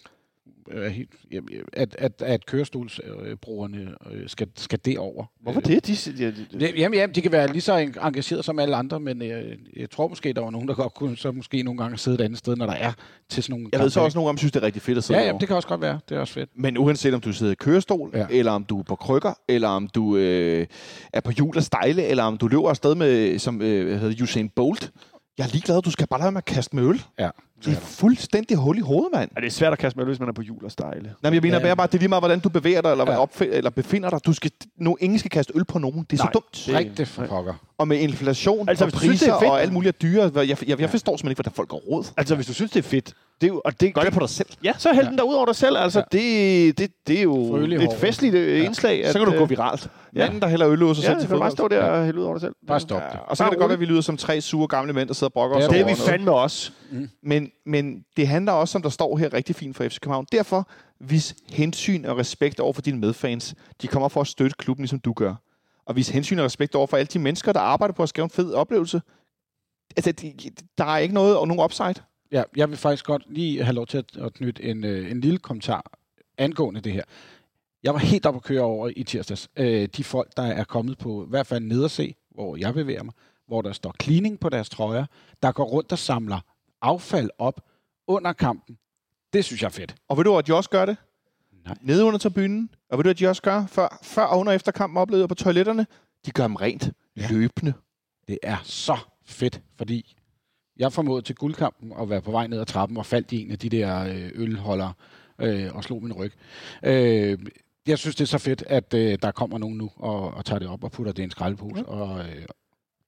at, 1.73 1.95
at, 1.97 2.21
at 2.21 2.45
kørestolsbrugerne 2.45 3.91
øh, 4.11 4.29
skal, 4.29 4.47
skal 4.55 4.79
derover. 4.85 5.25
hvorfor 5.41 5.59
Øh, 5.59 5.65
det? 5.65 5.87
De, 5.87 5.95
de, 6.11 6.11
de, 6.31 6.45
de, 6.51 6.59
det- 6.59 6.73
Jamen, 6.77 6.99
jamen, 6.99 7.15
de 7.15 7.21
kan 7.21 7.31
være 7.31 7.51
lige 7.51 7.61
så 7.61 7.77
en- 7.77 7.95
engageret 8.03 8.45
som 8.45 8.59
alle 8.59 8.75
andre, 8.75 8.99
men 8.99 9.21
øh, 9.21 9.57
jeg 9.75 9.89
tror 9.89 10.07
måske, 10.07 10.33
der 10.33 10.41
var 10.41 10.49
nogen, 10.49 10.67
der 10.67 10.73
godt 10.73 10.93
kunne 10.93 11.17
så 11.17 11.31
måske 11.31 11.63
nogle 11.63 11.77
gange 11.77 11.97
sidde 11.97 12.15
et 12.15 12.21
andet 12.21 12.39
sted, 12.39 12.55
når 12.55 12.65
der 12.65 12.73
er 12.73 12.91
til 13.29 13.43
sådan 13.43 13.53
nogle 13.53 13.69
Jeg 13.71 13.79
ved 13.79 13.89
så 13.89 13.99
også, 14.01 14.17
nogle 14.17 14.27
gange 14.27 14.37
synes, 14.39 14.51
det 14.51 14.59
er 14.61 14.65
rigtig 14.65 14.81
fedt 14.81 14.97
at 14.97 15.03
sidde 15.03 15.17
Ja, 15.19 15.23
ja, 15.23 15.27
derovre. 15.27 15.39
det 15.39 15.47
kan 15.47 15.55
også 15.55 15.67
godt 15.67 15.81
være. 15.81 15.99
Det 16.09 16.15
er 16.15 16.19
også 16.19 16.33
fedt. 16.33 16.49
Men 16.55 16.77
uanset 16.77 17.13
om 17.13 17.21
du 17.21 17.33
sidder 17.33 17.51
i 17.51 17.55
kørestol, 17.55 18.11
Ja. 18.13 18.19
ja. 18.19 18.25
eller 18.29 18.51
om 18.51 18.63
du 18.63 18.79
er 18.79 18.83
på 18.83 18.95
krykker, 18.95 19.33
eller 19.47 19.67
om 19.67 19.87
du 19.87 20.17
øh, 20.17 20.65
er 21.13 21.19
på 21.21 21.31
hjul 21.31 21.57
og 21.57 21.63
stejle, 21.63 22.03
eller 22.03 22.23
om 22.23 22.37
du 22.37 22.47
løber 22.47 22.69
afsted 22.69 22.95
med, 22.95 23.39
som 23.39 23.61
øh, 23.61 23.99
hedder 23.99 24.23
Usain 24.23 24.49
Bolt. 24.49 24.91
Jeg 25.37 25.43
er 25.43 25.49
ligeglad, 25.51 25.81
du 25.81 25.91
skal 25.91 26.07
bare 26.07 26.19
lade 26.19 26.31
med 26.31 26.37
at 26.37 26.45
kaste 26.45 26.75
med 26.75 26.83
øl. 26.83 27.01
Ja. 27.19 27.29
Det 27.65 27.73
er 27.73 27.79
fuldstændig 27.81 28.57
hul 28.57 28.77
i 28.77 28.81
hovedet, 28.81 29.09
mand. 29.15 29.29
er 29.35 29.39
det 29.39 29.47
er 29.47 29.51
svært 29.51 29.73
at 29.73 29.79
kaste 29.79 29.97
med, 29.97 30.03
øl, 30.05 30.09
hvis 30.09 30.19
man 30.19 30.29
er 30.29 30.33
på 30.33 30.41
jul 30.41 30.65
og 30.65 30.71
stejle. 30.71 31.01
Nej, 31.03 31.13
men 31.23 31.33
jeg 31.33 31.41
mener 31.41 31.59
Ja. 31.59 31.67
ja. 31.67 31.75
bare, 31.75 31.87
det 31.87 31.93
er 31.93 31.99
lige 31.99 32.09
meget, 32.09 32.21
hvordan 32.21 32.39
du 32.39 32.49
bevæger 32.49 32.81
dig, 32.81 32.91
eller, 32.91 33.05
Ja. 33.07 33.13
ja. 33.13 33.23
opf- 33.25 33.41
eller 33.55 33.69
befinder 33.69 34.09
dig. 34.09 34.19
Du 34.25 34.33
skal, 34.33 34.51
no, 34.77 34.95
ingen 34.99 35.19
skal 35.19 35.31
kaste 35.31 35.53
øl 35.55 35.65
på 35.65 35.79
nogen. 35.79 36.05
Det 36.09 36.19
er 36.19 36.23
Nej. 36.23 36.31
så 36.33 36.39
dumt. 36.39 36.63
Det- 36.67 36.75
Rigtig 36.75 37.07
for 37.07 37.25
pokker. 37.25 37.53
Og 37.77 37.87
med 37.87 37.97
inflation 37.99 38.69
Altså, 38.69 38.69
altså, 38.69 38.83
og 38.85 38.89
hvis 38.89 38.93
du 38.93 38.99
synes, 38.99 39.19
det 39.19 39.27
priser 39.29 39.33
er 39.35 39.39
fedt- 39.39 39.51
og 39.51 39.61
alt 39.61 39.73
muligt 39.73 40.01
dyre. 40.01 40.31
Jeg, 40.35 40.49
jeg, 40.49 40.69
jeg, 40.69 40.79
jeg 40.81 40.89
forstår 40.89 41.11
simpelthen 41.17 41.31
ikke, 41.31 41.37
hvordan 41.37 41.55
folk 41.55 41.69
går 41.69 41.77
råd. 41.77 42.03
Altså, 42.17 42.35
hvis 42.35 42.45
du 42.47 42.53
synes, 42.53 42.71
det 42.71 42.79
er 42.85 42.89
fedt, 42.89 43.13
det 43.41 43.47
er 43.47 43.47
jo, 43.47 43.61
og 43.65 43.81
det, 43.81 43.93
Gør 43.93 44.01
det 44.01 44.13
på 44.13 44.19
dig 44.19 44.29
selv. 44.29 44.47
Ja, 44.63 44.73
så 44.77 44.93
hæld 44.93 45.03
Ja. 45.05 45.09
den 45.09 45.17
der 45.17 45.23
ud 45.23 45.33
over 45.33 45.45
dig 45.45 45.55
selv. 45.55 45.77
Altså, 45.77 45.99
Ja. 46.13 46.17
det, 46.17 46.77
det, 46.77 46.91
det 47.07 47.17
er 47.19 47.23
jo 47.23 47.47
Frølig 47.51 47.75
et 47.83 47.89
festligt 47.97 48.35
øh, 48.35 48.65
indslag. 48.65 49.07
Så 49.11 49.19
kan 49.19 49.27
du 49.27 49.33
øh, 49.33 49.39
gå 49.39 49.45
viralt. 49.45 49.89
ja. 50.15 50.19
Manden, 50.19 50.39
der 50.41 50.47
hælder 50.47 50.69
øl 50.69 50.83
ud 50.83 50.89
af 50.89 50.95
sig 50.95 51.03
Ja, 51.03 51.09
selv 51.09 51.19
kan 51.21 51.29
du 51.29 51.39
bare 51.39 51.51
stå 51.51 51.67
der 51.67 51.83
og 51.83 52.05
hælde 52.05 52.19
ud 52.19 52.23
over 52.25 52.33
dig 52.33 52.41
selv. 52.41 52.53
Bare 52.67 52.79
stop 52.79 53.01
det. 53.01 53.07
Ja, 53.13 53.19
og 53.19 53.37
så 53.37 53.43
kan 53.43 53.51
det 53.51 53.59
godt 53.59 53.69
være, 53.69 53.73
at 53.73 53.79
vi 53.79 53.85
lyder 53.85 54.01
som 54.01 54.17
tre 54.17 54.41
sure 54.41 54.67
gamle 54.67 54.93
mænd, 54.93 55.07
der 55.07 55.13
sidder 55.13 55.29
og 55.29 55.33
brokker 55.33 55.57
Det 55.57 55.63
os 55.65 55.67
er 55.67 55.71
Det 55.73 55.79
er 55.81 55.85
over 55.85 55.95
vi 55.95 56.01
fandme 56.01 56.31
også. 56.31 56.71
Men, 57.23 57.46
men 57.65 58.05
det 58.17 58.27
handler 58.27 58.51
også, 58.51 58.71
som 58.71 58.81
der 58.81 58.89
står 58.89 59.17
her, 59.17 59.33
rigtig 59.33 59.55
fint 59.55 59.75
for 59.75 59.87
FC 59.89 59.99
København. 59.99 60.27
Derfor 60.31 60.69
vis 60.99 61.35
hensyn 61.49 62.05
og 62.05 62.17
respekt 62.17 62.59
over 62.59 62.73
for 62.73 62.81
dine 62.81 62.99
medfans. 62.99 63.55
De 63.81 63.87
kommer 63.87 64.09
for 64.09 64.21
at 64.21 64.27
støtte 64.27 64.55
klubben, 64.59 64.83
ligesom 64.83 64.99
du 64.99 65.13
gør. 65.13 65.35
Og 65.85 65.95
vis 65.95 66.09
hensyn 66.09 66.39
og 66.39 66.45
respekt 66.45 66.75
over 66.75 66.87
for 66.87 66.97
alle 66.97 67.07
de 67.07 67.19
mennesker, 67.19 67.53
der 67.53 67.59
arbejder 67.59 67.93
på 67.93 68.03
at 68.03 68.09
skabe 68.09 68.23
en 68.23 68.29
fed 68.29 68.53
oplevelse. 68.53 69.01
Altså, 69.97 70.11
de, 70.11 70.33
der 70.77 70.85
er 70.85 70.97
ikke 70.97 71.13
noget 71.13 71.37
og 71.37 71.47
nogen 71.47 71.63
upside. 71.63 72.03
Ja, 72.31 72.43
jeg 72.55 72.69
vil 72.69 72.77
faktisk 72.77 73.05
godt 73.05 73.23
lige 73.29 73.63
have 73.63 73.75
lov 73.75 73.87
til 73.87 73.97
at, 73.97 74.17
at 74.17 74.33
knytte 74.33 74.63
en, 74.63 74.83
øh, 74.83 75.11
en 75.11 75.21
lille 75.21 75.39
kommentar 75.39 75.91
angående 76.37 76.81
det 76.81 76.93
her. 76.93 77.03
Jeg 77.83 77.93
var 77.93 77.99
helt 77.99 78.25
oppe 78.25 78.37
at 78.37 78.43
køre 78.43 78.61
over 78.61 78.91
i 78.95 79.03
tirsdags. 79.03 79.49
Øh, 79.57 79.87
de 79.97 80.03
folk, 80.03 80.37
der 80.37 80.43
er 80.43 80.63
kommet 80.63 80.97
på 80.97 81.23
i 81.23 81.29
hvert 81.29 81.47
fald 81.47 81.63
nederse, 81.63 82.15
hvor 82.31 82.55
jeg 82.55 82.73
bevæger 82.73 83.03
mig, 83.03 83.13
hvor 83.47 83.61
der 83.61 83.71
står 83.71 83.95
cleaning 84.03 84.39
på 84.39 84.49
deres 84.49 84.69
trøjer, 84.69 85.05
der 85.43 85.51
går 85.51 85.63
rundt 85.63 85.91
og 85.91 85.99
samler 85.99 86.39
affald 86.81 87.29
op 87.37 87.61
under 88.07 88.33
kampen. 88.33 88.77
Det 89.33 89.45
synes 89.45 89.61
jeg 89.61 89.67
er 89.67 89.71
fedt. 89.71 89.95
Og 90.07 90.17
ved 90.17 90.23
du, 90.23 90.37
at 90.37 90.47
de 90.47 90.55
også 90.55 90.69
gør 90.69 90.85
det? 90.85 90.97
Nej. 91.65 91.75
Nede 91.81 92.03
under 92.03 92.19
tribunen. 92.19 92.69
Og 92.89 92.97
ved 92.97 93.03
du, 93.03 93.09
at 93.09 93.19
de 93.19 93.27
også 93.27 93.41
gør 93.41 93.65
før, 93.65 93.99
før 94.03 94.23
og 94.23 94.39
under 94.39 94.53
efter 94.53 94.71
kampen 94.71 94.97
oplevede 94.97 95.27
på 95.27 95.35
toiletterne? 95.35 95.87
De 96.25 96.31
gør 96.31 96.43
dem 96.43 96.55
rent. 96.55 96.91
Ja. 97.17 97.27
Løbende. 97.29 97.73
Det 98.27 98.39
er 98.43 98.57
så 98.63 98.97
fedt, 99.25 99.61
fordi 99.77 100.15
jeg 100.77 100.93
formåede 100.93 101.21
til 101.21 101.35
guldkampen 101.35 101.93
at 102.01 102.09
være 102.09 102.21
på 102.21 102.31
vej 102.31 102.47
ned 102.47 102.59
ad 102.59 102.65
trappen 102.65 102.97
og 102.97 103.05
faldt 103.05 103.31
i 103.31 103.41
en 103.41 103.51
af 103.51 103.59
de 103.59 103.69
der 103.69 104.03
øh, 104.03 104.31
ølholdere 104.33 104.93
øh, 105.41 105.75
og 105.75 105.83
slog 105.83 106.03
min 106.03 106.13
ryg. 106.13 106.33
Øh, 106.83 107.39
jeg 107.87 107.97
synes, 107.97 108.15
det 108.15 108.23
er 108.23 108.27
så 108.27 108.37
fedt, 108.37 108.63
at 108.67 108.93
øh, 108.93 109.17
der 109.21 109.31
kommer 109.31 109.57
nogen 109.57 109.77
nu 109.77 109.91
og, 109.95 110.33
og 110.33 110.45
tager 110.45 110.59
det 110.59 110.67
op 110.67 110.83
og 110.83 110.91
putter 110.91 111.11
det 111.11 111.21
i 111.21 111.23
en 111.23 111.31
skraldepose. 111.31 111.83
Ja. 111.87 111.91
Og, 111.91 112.19
øh, 112.19 112.45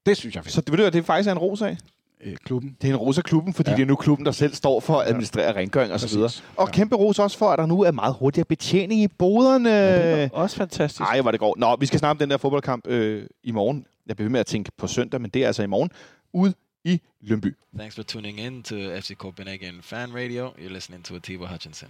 det 0.05 0.17
synes 0.17 0.35
jeg 0.35 0.39
er 0.39 0.43
fedt. 0.43 0.53
Så 0.53 0.61
det, 0.61 0.77
du, 0.77 0.83
at 0.83 0.93
det 0.93 1.05
faktisk 1.05 1.27
er 1.27 1.31
en 1.31 1.37
rosa 1.37 1.75
Øh, 2.23 2.35
klubben. 2.37 2.77
Det 2.81 2.89
er 2.89 2.93
en 2.93 2.97
rosa 2.99 3.21
klubben, 3.21 3.53
fordi 3.53 3.69
Ja. 3.69 3.71
ja. 3.71 3.77
det 3.77 3.83
er 3.83 3.87
nu 3.87 3.95
klubben, 3.95 4.25
der 4.25 4.31
selv 4.31 4.53
står 4.53 4.79
for 4.79 4.99
at 4.99 5.07
administrere 5.07 5.55
rengøring 5.55 5.93
og 5.93 5.99
så 5.99 6.07
videre. 6.07 6.29
Og 6.55 6.69
kæmpe 6.69 6.95
ros 6.95 7.19
også 7.19 7.37
for, 7.37 7.49
at 7.49 7.59
der 7.59 7.65
nu 7.65 7.81
er 7.81 7.91
meget 7.91 8.15
hurtigere 8.19 8.45
betjening 8.45 9.01
i 9.01 9.07
boderne. 9.07 9.69
Det 9.69 10.23
er 10.23 10.29
også 10.31 10.55
fantastisk. 10.55 11.01
Ej, 11.01 11.21
hvor 11.21 11.31
det 11.31 11.39
går. 11.39 11.55
Nå, 11.57 11.75
vi 11.79 11.85
skal 11.85 11.99
snakke 11.99 12.11
om 12.11 12.17
den 12.17 12.29
der 12.29 12.37
fodboldkamp 12.37 12.87
øh, 12.87 13.25
i 13.43 13.51
morgen. 13.51 13.85
Jeg 14.07 14.15
bliver 14.15 14.25
ved 14.25 14.31
med 14.31 14.39
at 14.39 14.45
tænke 14.45 14.71
på 14.77 14.87
søndag, 14.87 15.21
men 15.21 15.31
det 15.31 15.43
er 15.43 15.47
altså 15.47 15.63
i 15.63 15.67
morgen. 15.67 15.89
Ud 16.33 16.53
i 16.85 17.01
Lønby. 17.21 17.55
Thanks 17.77 17.95
for 17.95 18.03
tuning 18.03 18.39
in 18.39 18.63
to 18.63 18.75
FC 18.75 19.15
Copenhagen 19.15 19.75
Fan 19.81 20.09
Radio. 20.15 20.47
You're 20.49 20.73
listening 20.73 21.05
to 21.05 21.15
Atiba 21.15 21.45
Hutchinson. 21.45 21.89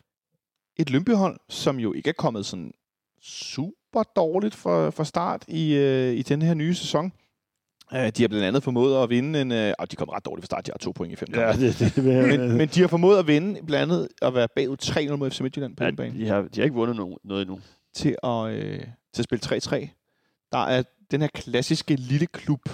Et 0.78 0.90
Lønby-hold, 0.90 1.40
som 1.50 1.80
jo 1.80 1.94
ikke 1.94 2.10
er 2.10 2.14
kommet 2.14 2.46
sådan 2.46 2.72
super 3.22 4.04
dårligt 4.16 4.56
for, 4.56 4.90
for 4.90 5.04
start 5.04 5.46
i, 5.48 5.74
øh, 5.74 6.14
i 6.14 6.22
den 6.22 6.42
her 6.42 6.54
nye 6.54 6.76
sæson. 6.76 7.12
Øh, 7.94 8.12
de 8.18 8.24
har 8.24 8.28
blandt 8.28 8.46
andet 8.46 8.64
formået 8.64 9.04
at 9.04 9.10
vinde 9.10 9.42
en... 9.42 9.52
Øh, 9.52 9.74
og 9.80 9.92
de 9.92 9.96
kom 9.96 10.10
ret 10.10 10.26
dårligt 10.26 10.44
fra 10.44 10.46
start. 10.46 10.66
De 10.66 10.72
har 10.72 10.78
to 10.78 10.92
point 10.92 11.14
i 11.14 11.16
fem 11.16 11.28
Ja, 11.34 11.54
det, 11.54 11.80
det, 11.80 11.96
det, 11.96 12.04
Men, 12.04 12.58
men 12.58 12.68
de 12.68 12.82
har 12.82 12.88
formået 12.88 13.20
at 13.20 13.28
vinde 13.28 13.66
blandt 13.66 13.92
andet 13.92 14.08
at 14.22 14.34
være 14.36 14.48
bagud 14.56 14.78
3-0 14.84 15.16
mod 15.16 15.32
FC 15.32 15.40
Midtjylland 15.40 15.76
på 15.76 15.84
ja, 15.84 15.88
den 15.88 15.96
bane. 15.96 16.20
de, 16.20 16.28
har, 16.28 16.42
de 16.42 16.50
har 16.56 16.64
ikke 16.64 16.76
vundet 16.76 16.96
no, 16.96 17.16
noget 17.24 17.42
endnu. 17.42 17.60
til 17.94 18.16
at, 18.24 18.50
øh, 18.52 18.80
til 19.14 19.22
at 19.22 19.24
spille 19.24 19.46
3-3. 19.46 20.50
Der 20.52 20.58
er 20.58 20.84
den 21.12 21.22
her 21.22 21.28
klassiske 21.28 21.96
lille 21.96 22.28
klub, 22.28 22.70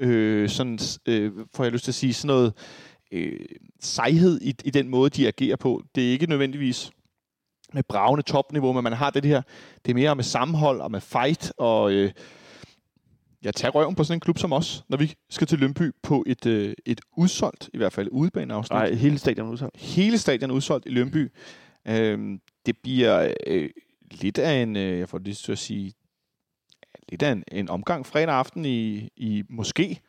øh, 0.00 0.48
sådan, 0.48 0.78
øh, 1.06 1.32
får 1.54 1.64
jeg 1.64 1.72
lyst 1.72 1.84
til 1.84 1.90
at 1.90 1.94
sige, 1.94 2.14
sådan 2.14 2.26
noget 2.36 2.52
øh, 3.12 3.40
sejhed 3.80 4.40
i, 4.42 4.54
i 4.64 4.70
den 4.70 4.88
måde, 4.88 5.10
de 5.10 5.28
agerer 5.28 5.56
på. 5.56 5.82
Det 5.94 6.06
er 6.06 6.10
ikke 6.10 6.26
nødvendigvis 6.26 6.90
med 7.72 7.82
bravende 7.82 8.22
topniveau, 8.22 8.72
men 8.72 8.84
man 8.84 8.92
har 8.92 9.10
det 9.10 9.24
her, 9.24 9.42
det 9.84 9.90
er 9.90 9.94
mere 9.94 10.16
med 10.16 10.24
sammenhold 10.24 10.80
og 10.80 10.90
med 10.90 11.00
fight, 11.00 11.52
og 11.58 11.92
øh, 11.92 12.10
jeg 13.46 13.54
tager 13.54 13.72
røven 13.72 13.94
på 13.94 14.04
sådan 14.04 14.16
en 14.16 14.20
klub 14.20 14.38
som 14.38 14.52
os, 14.52 14.84
når 14.88 14.96
vi 14.96 15.14
skal 15.30 15.46
til 15.46 15.58
Lønby 15.58 15.92
på 16.02 16.24
et, 16.26 16.46
øh, 16.46 16.74
et 16.86 17.00
udsolgt, 17.16 17.70
i 17.74 17.76
hvert 17.76 17.92
fald 17.92 18.08
udebaneafsnit 18.12 18.74
Nej, 18.76 18.92
hele 18.92 19.18
stadion 19.18 19.48
udsolgt. 19.48 19.76
hele 19.76 20.18
stadion 20.18 20.50
udsolgt 20.50 20.86
i 20.86 20.88
Lønby. 20.88 21.32
Øhm, 21.88 22.40
det 22.66 22.78
bliver 22.82 23.34
øh, 23.46 23.70
lidt 24.10 24.38
af 24.38 24.62
en, 24.62 24.76
øh, 24.76 24.98
jeg 24.98 25.08
får 25.08 25.18
lige 25.18 25.34
til 25.34 25.52
at 25.52 25.58
sige, 25.58 25.92
lidt 27.08 27.22
af 27.22 27.32
en, 27.32 27.44
en 27.52 27.68
omgang 27.68 28.06
fredag 28.06 28.34
aften 28.34 28.64
i, 28.64 29.08
i 29.16 29.42
måske 29.50 30.00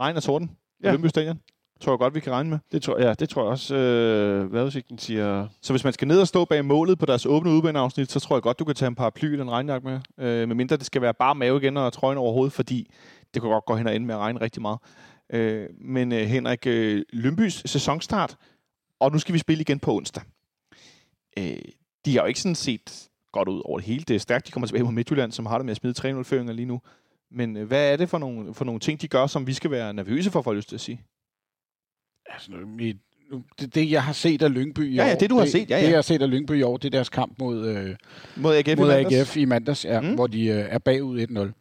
regn 0.00 0.16
og 0.16 0.22
torden 0.22 0.50
ja. 0.82 0.88
Ja. 0.88 0.92
Lønby 0.92 1.06
Stadion. 1.06 1.40
Tror 1.80 1.92
jeg 1.92 1.98
godt, 1.98 2.14
vi 2.14 2.20
kan 2.20 2.32
regne 2.32 2.50
med. 2.50 2.58
Det 2.72 2.82
tror, 2.82 3.00
ja, 3.00 3.14
det 3.14 3.28
tror 3.28 3.42
jeg 3.42 3.50
også, 3.50 3.74
øh, 3.74 4.52
vejrudsigten 4.52 4.98
siger. 4.98 5.48
Så 5.62 5.72
hvis 5.72 5.84
man 5.84 5.92
skal 5.92 6.08
ned 6.08 6.20
og 6.20 6.28
stå 6.28 6.44
bag 6.44 6.64
målet 6.64 6.98
på 6.98 7.06
deres 7.06 7.26
åbne 7.26 7.50
udbaneafsnit, 7.50 8.12
så 8.12 8.20
tror 8.20 8.36
jeg 8.36 8.42
godt, 8.42 8.58
du 8.58 8.64
kan 8.64 8.74
tage 8.74 8.86
en 8.86 8.94
paraply 8.94 9.26
eller 9.26 9.44
en 9.44 9.50
regnjakke 9.50 9.88
med. 9.88 10.00
Øh, 10.18 10.48
medmindre 10.48 10.76
det 10.76 10.86
skal 10.86 11.02
være 11.02 11.14
bare 11.14 11.34
mave 11.34 11.58
igen 11.58 11.76
og 11.76 11.92
trøjen 11.92 12.18
over 12.18 12.32
hovedet, 12.32 12.52
fordi 12.52 12.90
det 13.34 13.42
kan 13.42 13.50
godt 13.50 13.64
gå 13.64 13.76
hen 13.76 13.86
og 13.86 13.96
ende 13.96 14.06
med 14.06 14.14
at 14.14 14.20
regne 14.20 14.40
rigtig 14.40 14.62
meget. 14.62 14.78
Øh, 15.32 15.68
men 15.80 16.12
øh, 16.12 16.18
Henrik, 16.18 16.66
øh, 16.66 17.02
Lønbys 17.12 17.70
sæsonstart, 17.70 18.36
og 19.00 19.12
nu 19.12 19.18
skal 19.18 19.32
vi 19.32 19.38
spille 19.38 19.60
igen 19.60 19.78
på 19.78 19.96
onsdag. 19.96 20.22
Øh, 21.38 21.56
de 22.04 22.14
har 22.16 22.22
jo 22.22 22.26
ikke 22.26 22.40
sådan 22.40 22.54
set 22.54 23.08
godt 23.32 23.48
ud 23.48 23.62
over 23.64 23.78
det 23.78 23.86
hele. 23.86 24.04
Det 24.08 24.14
er 24.14 24.20
stærkt, 24.20 24.46
de 24.46 24.52
kommer 24.52 24.66
tilbage 24.66 24.84
mod 24.84 24.92
Midtjylland, 24.92 25.32
som 25.32 25.46
har 25.46 25.58
det 25.58 25.64
med 25.64 25.70
at 25.70 25.76
smide 25.76 26.18
3-0-føringer 26.20 26.52
lige 26.52 26.66
nu. 26.66 26.80
Men 27.30 27.56
øh, 27.56 27.66
hvad 27.66 27.92
er 27.92 27.96
det 27.96 28.08
for 28.08 28.18
nogle, 28.18 28.54
for 28.54 28.64
nogle 28.64 28.80
ting, 28.80 29.00
de 29.00 29.08
gør, 29.08 29.26
som 29.26 29.46
vi 29.46 29.52
skal 29.52 29.70
være 29.70 29.94
nervøse 29.94 30.30
for, 30.30 30.42
for 30.42 30.52
lyst 30.52 30.68
til 30.68 30.76
at 30.76 30.80
sige? 30.80 31.00
Altså, 32.28 32.52
mit, 32.52 32.96
det, 33.60 33.74
det, 33.74 33.90
jeg 33.90 34.02
har 34.02 34.12
set 34.12 34.42
af 34.42 34.54
Lyngby 34.54 34.90
i 34.90 34.94
Ja, 34.94 35.06
ja, 35.06 35.12
år, 35.12 35.18
det, 35.18 35.30
du 35.30 35.38
har 35.38 35.46
set, 35.46 35.70
ja, 35.70 35.76
Det, 35.76 35.82
ja. 35.82 35.88
jeg 35.88 35.96
har 35.96 36.02
set 36.02 36.22
af 36.22 36.30
Lyngby 36.30 36.52
i 36.52 36.62
år, 36.62 36.76
det 36.76 36.88
er 36.88 36.90
deres 36.90 37.08
kamp 37.08 37.38
mod, 37.38 37.66
øh, 37.66 37.96
Mod 38.36 38.54
AGF, 38.54 38.68
i 38.68 38.74
mod 38.74 38.88
mandags? 38.88 39.14
AGF 39.14 39.36
i 39.36 39.44
mandags, 39.44 39.84
ja, 39.84 40.00
mm. 40.00 40.14
hvor 40.14 40.26
de 40.26 40.46
øh, 40.46 40.56
er 40.56 40.78
bagud 40.78 41.52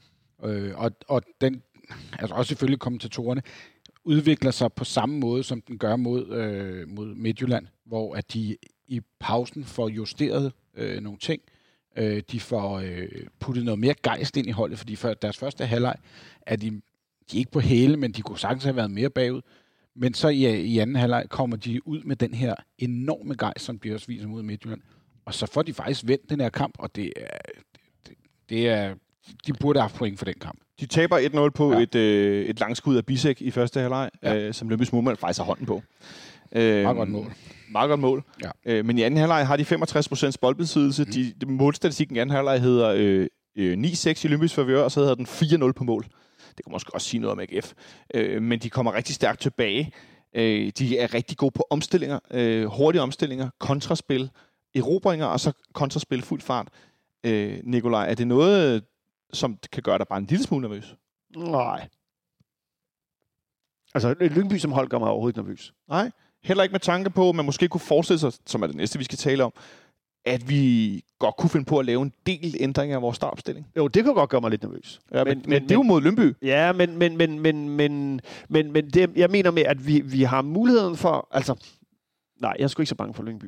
1-0. 0.42 0.48
Øh, 0.48 0.72
og, 0.76 0.92
og 1.08 1.22
den, 1.42 1.62
altså 2.20 2.36
også 2.36 2.48
selvfølgelig 2.50 2.80
kommentatorerne, 2.80 3.42
udvikler 4.04 4.52
sig 4.52 4.74
på 4.74 4.84
samme 4.84 5.20
måde, 5.20 5.44
som 5.44 5.62
den 5.62 5.78
gør 5.78 5.96
mod, 5.96 6.30
øh, 6.30 6.90
mod 6.90 7.16
Midtjylland, 7.16 7.68
hvor 7.86 8.16
at 8.16 8.34
de 8.34 8.58
i 8.88 9.02
pausen 9.20 9.64
får 9.64 9.90
justeret 9.90 10.52
øh, 10.78 11.02
nogle 11.02 11.20
ting, 11.20 11.42
Øh, 11.98 12.22
de 12.32 12.40
får 12.40 12.80
øh, 12.80 13.08
puttet 13.40 13.66
noget 13.66 13.80
mere 13.80 13.94
gejst 14.04 14.38
ind 14.38 14.48
i 14.48 14.52
holdet, 14.52 14.78
fordi 14.78 14.96
for 14.96 15.14
deres 15.14 15.38
første 15.38 15.66
halvleg 15.66 15.96
er 16.42 16.56
de, 16.56 16.70
de 16.70 16.80
er 17.34 17.38
ikke 17.38 17.52
på 17.52 17.60
hæle, 17.60 17.98
men 17.98 18.12
de 18.12 18.22
kunne 18.22 18.40
sagtens 18.40 18.64
have 18.64 18.76
været 18.76 18.92
mere 18.92 19.10
bagud. 19.10 19.42
Men 19.96 20.14
så 20.14 20.28
i, 20.28 20.62
i 20.62 20.80
anden 20.80 20.96
halvleg 20.96 21.26
kommer 21.30 21.58
de 21.58 21.88
ud 21.88 22.02
med 22.04 22.16
den 22.16 22.34
her 22.34 22.56
enorme 22.80 23.36
gejst, 23.36 23.66
som 23.66 23.80
de 23.80 23.94
også 23.94 24.08
viser 24.08 24.28
mod 24.28 24.44
Midtjylland. 24.44 24.82
Og 25.26 25.34
så 25.34 25.46
får 25.54 25.62
de 25.62 25.74
faktisk 25.74 26.02
vendt 26.08 26.30
den 26.30 26.40
her 26.42 26.50
kamp, 26.50 26.74
og 26.80 26.96
det 26.96 27.14
er, 27.18 27.38
det, 28.08 28.14
det 28.50 28.68
er 28.70 28.94
de 29.48 29.54
burde 29.54 29.80
have 29.80 29.84
haft 29.84 29.96
point 29.96 30.18
for 30.20 30.26
den 30.26 30.34
kamp. 30.42 30.60
De 30.80 30.86
taber 30.86 31.48
1-0 31.48 31.50
på 31.50 31.74
Ja. 31.74 31.80
et, 31.80 31.96
øh, 31.96 32.46
et 32.46 32.60
langskud 32.60 32.96
af 32.98 33.06
Bisek 33.06 33.42
i 33.42 33.52
første 33.52 33.80
halvleg, 33.80 34.10
Ja. 34.24 34.38
øh, 34.38 34.54
som 34.54 34.70
Løbys 34.70 34.92
målmand 34.94 35.18
faktisk 35.18 35.40
har 35.40 35.46
hånden 35.46 35.66
på. 35.66 35.84
Øh, 36.56 36.84
Meget 36.84 36.98
godt 36.98 37.10
mål. 37.10 37.32
Meget 37.72 37.90
godt 37.90 38.00
mål. 38.00 38.24
Ja. 38.44 38.50
Øh, 38.66 38.86
men 38.86 38.98
i 38.98 39.02
anden 39.02 39.18
halvleg 39.20 39.48
har 39.48 39.58
de 39.58 39.66
65 39.66 40.38
boldbesiddelse. 40.38 41.04
Mm. 41.04 41.12
De, 41.12 41.46
målstatistikken 41.46 42.16
i 42.16 42.20
anden 42.20 42.36
halvleg 42.36 42.62
hedder 42.62 42.90
øh, 42.98 43.28
øh, 43.56 43.78
9-6 43.78 44.26
i 44.26 44.28
Løbys 44.28 44.54
favør, 44.54 44.82
og 44.84 44.92
så 44.92 45.00
hedder 45.00 45.16
den 45.16 45.26
4-0 45.26 45.72
på 45.72 45.84
mål. 45.84 46.06
Det 46.58 46.66
kan 46.66 46.72
måske 46.72 46.94
også 46.94 47.08
sige 47.08 47.22
noget 47.22 47.32
om 47.32 47.40
AGF. 47.40 47.74
Øh, 48.14 48.42
men 48.42 48.60
de 48.60 48.70
kommer 48.70 48.94
rigtig 48.94 49.16
stærkt 49.16 49.42
tilbage. 49.42 49.94
Øh, 50.36 50.72
de 50.78 50.98
er 50.98 51.14
rigtig 51.14 51.38
gode 51.38 51.52
på 51.52 51.68
omstillinger, 51.70 52.20
øh, 52.32 52.66
hurtige 52.66 53.02
omstillinger, 53.02 53.50
kontraspil, 53.60 54.30
erobringer 54.76 55.26
og 55.26 55.40
så 55.40 55.52
kontraspil 55.74 56.22
fuld 56.22 56.42
fart. 56.42 56.68
Øh, 57.24 57.60
Nikolaj, 57.64 58.10
er 58.10 58.16
det 58.16 58.28
noget, 58.28 58.84
som 59.34 59.58
kan 59.72 59.84
gøre 59.84 59.98
dig 59.98 60.08
bare 60.08 60.20
en 60.20 60.26
lille 60.26 60.44
smule 60.44 60.62
nervøs? 60.62 60.96
Nej. 61.38 61.88
Altså, 63.94 64.16
Lyngby 64.20 64.58
som 64.58 64.72
hold 64.72 64.88
gør 64.88 65.00
mig 65.00 65.10
overhovedet 65.10 65.38
nervøs. 65.38 65.74
Nej. 65.90 66.12
Heller 66.44 66.64
ikke 66.64 66.74
med 66.74 66.80
tanke 66.80 67.10
på, 67.10 67.30
at 67.30 67.36
man 67.36 67.46
måske 67.46 67.68
kunne 67.68 67.82
forestille 67.82 68.20
sig, 68.20 68.34
som 68.46 68.64
er 68.64 68.68
det 68.68 68.76
næste, 68.76 68.98
vi 69.00 69.04
skal 69.04 69.18
tale 69.18 69.44
om, 69.44 69.54
at 70.26 70.50
vi 70.50 71.04
godt 71.20 71.36
kunne 71.38 71.50
finde 71.50 71.66
på 71.66 71.80
at 71.80 71.86
lave 71.86 72.02
en 72.02 72.14
del 72.26 72.56
ændringer 72.60 72.96
af 72.96 73.02
vores 73.02 73.16
startopstilling. 73.16 73.68
Jo, 73.78 73.88
det 73.88 74.04
kunne 74.04 74.14
godt 74.14 74.30
gøre 74.30 74.42
mig 74.42 74.52
lidt 74.52 74.64
nervøs. 74.64 75.00
Ja, 75.14 75.24
men, 75.24 75.38
men, 75.38 75.50
men, 75.50 75.64
det 75.64 75.72
er 75.72 75.76
jo 75.76 75.84
mod 75.84 76.02
Lønby. 76.02 76.34
Ja, 76.42 76.72
men, 76.72 76.98
men, 76.98 77.18
men, 77.18 77.40
men, 77.40 77.70
men, 77.70 78.22
men, 78.50 78.72
men 78.72 78.90
det, 78.90 79.10
jeg 79.16 79.30
mener 79.30 79.52
med, 79.52 79.64
at 79.64 79.88
vi, 79.88 80.02
vi 80.02 80.24
har 80.24 80.42
muligheden 80.42 80.98
for... 80.98 81.28
Altså, 81.32 81.56
nej, 82.42 82.56
jeg 82.58 82.64
er 82.64 82.68
sgu 82.68 82.82
ikke 82.82 82.90
så 82.90 82.96
bange 82.96 83.14
for 83.14 83.24
Lyngby. 83.24 83.46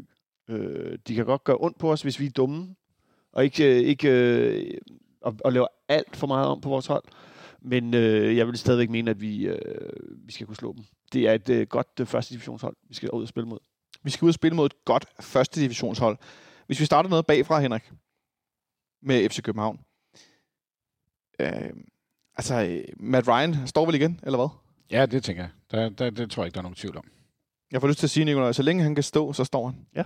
Øh, 0.49 0.97
de 1.07 1.15
kan 1.15 1.25
godt 1.25 1.43
gøre 1.43 1.57
ondt 1.59 1.77
på 1.77 1.91
os, 1.91 2.01
hvis 2.01 2.19
vi 2.19 2.25
er 2.25 2.29
dumme, 2.29 2.75
og 3.33 3.43
ikke, 3.43 3.79
øh, 3.79 3.81
ikke 3.81 4.09
øh, 4.09 4.77
og, 5.21 5.35
og 5.45 5.53
laver 5.53 5.67
alt 5.87 6.15
for 6.15 6.27
meget 6.27 6.47
om 6.47 6.61
på 6.61 6.69
vores 6.69 6.87
hold. 6.87 7.03
Men 7.61 7.93
øh, 7.93 8.37
jeg 8.37 8.47
vil 8.47 8.57
stadigvæk 8.57 8.89
mene, 8.89 9.11
at 9.11 9.21
vi, 9.21 9.47
øh, 9.47 9.57
vi 10.25 10.31
skal 10.31 10.47
kunne 10.47 10.55
slå 10.55 10.73
dem. 10.73 10.83
Det 11.13 11.27
er 11.27 11.33
et 11.33 11.49
øh, 11.49 11.67
godt 11.67 11.87
øh, 11.99 12.05
første 12.05 12.33
divisionshold, 12.33 12.75
vi 12.89 12.95
skal 12.95 13.09
ud 13.09 13.21
og 13.21 13.27
spille 13.27 13.49
mod. 13.49 13.59
Vi 14.03 14.09
skal 14.09 14.25
ud 14.25 14.29
og 14.29 14.33
spille 14.33 14.55
mod 14.55 14.65
et 14.65 14.85
godt 14.85 15.05
første 15.19 15.61
divisionshold. 15.61 16.17
Hvis 16.65 16.79
vi 16.79 16.85
starter 16.85 17.09
noget 17.09 17.25
bagfra, 17.25 17.59
Henrik, 17.59 17.91
med 19.01 19.29
FC 19.29 19.41
København. 19.41 19.79
Øh, 21.39 21.73
altså, 22.35 22.55
øh, 22.65 22.83
Matt 22.97 23.27
Ryan 23.27 23.67
står 23.67 23.85
vel 23.85 23.95
igen, 23.95 24.19
eller 24.23 24.37
hvad? 24.37 24.47
Ja, 24.91 25.05
det 25.05 25.23
tænker 25.23 25.43
jeg. 25.43 25.51
Der, 25.71 25.89
der, 25.89 26.09
det 26.09 26.31
tror 26.31 26.43
jeg 26.43 26.47
ikke, 26.47 26.53
der 26.53 26.59
er 26.59 26.63
nogen 26.63 26.75
tvivl 26.75 26.97
om. 26.97 27.05
Jeg 27.71 27.81
får 27.81 27.87
lyst 27.87 27.99
til 27.99 28.05
at 28.05 28.11
sige, 28.11 28.25
Nikolaj, 28.25 28.51
så 28.51 28.63
længe 28.63 28.83
han 28.83 28.95
kan 28.95 29.03
stå, 29.03 29.33
så 29.33 29.43
står 29.43 29.65
han. 29.67 29.85
Ja. 29.95 30.03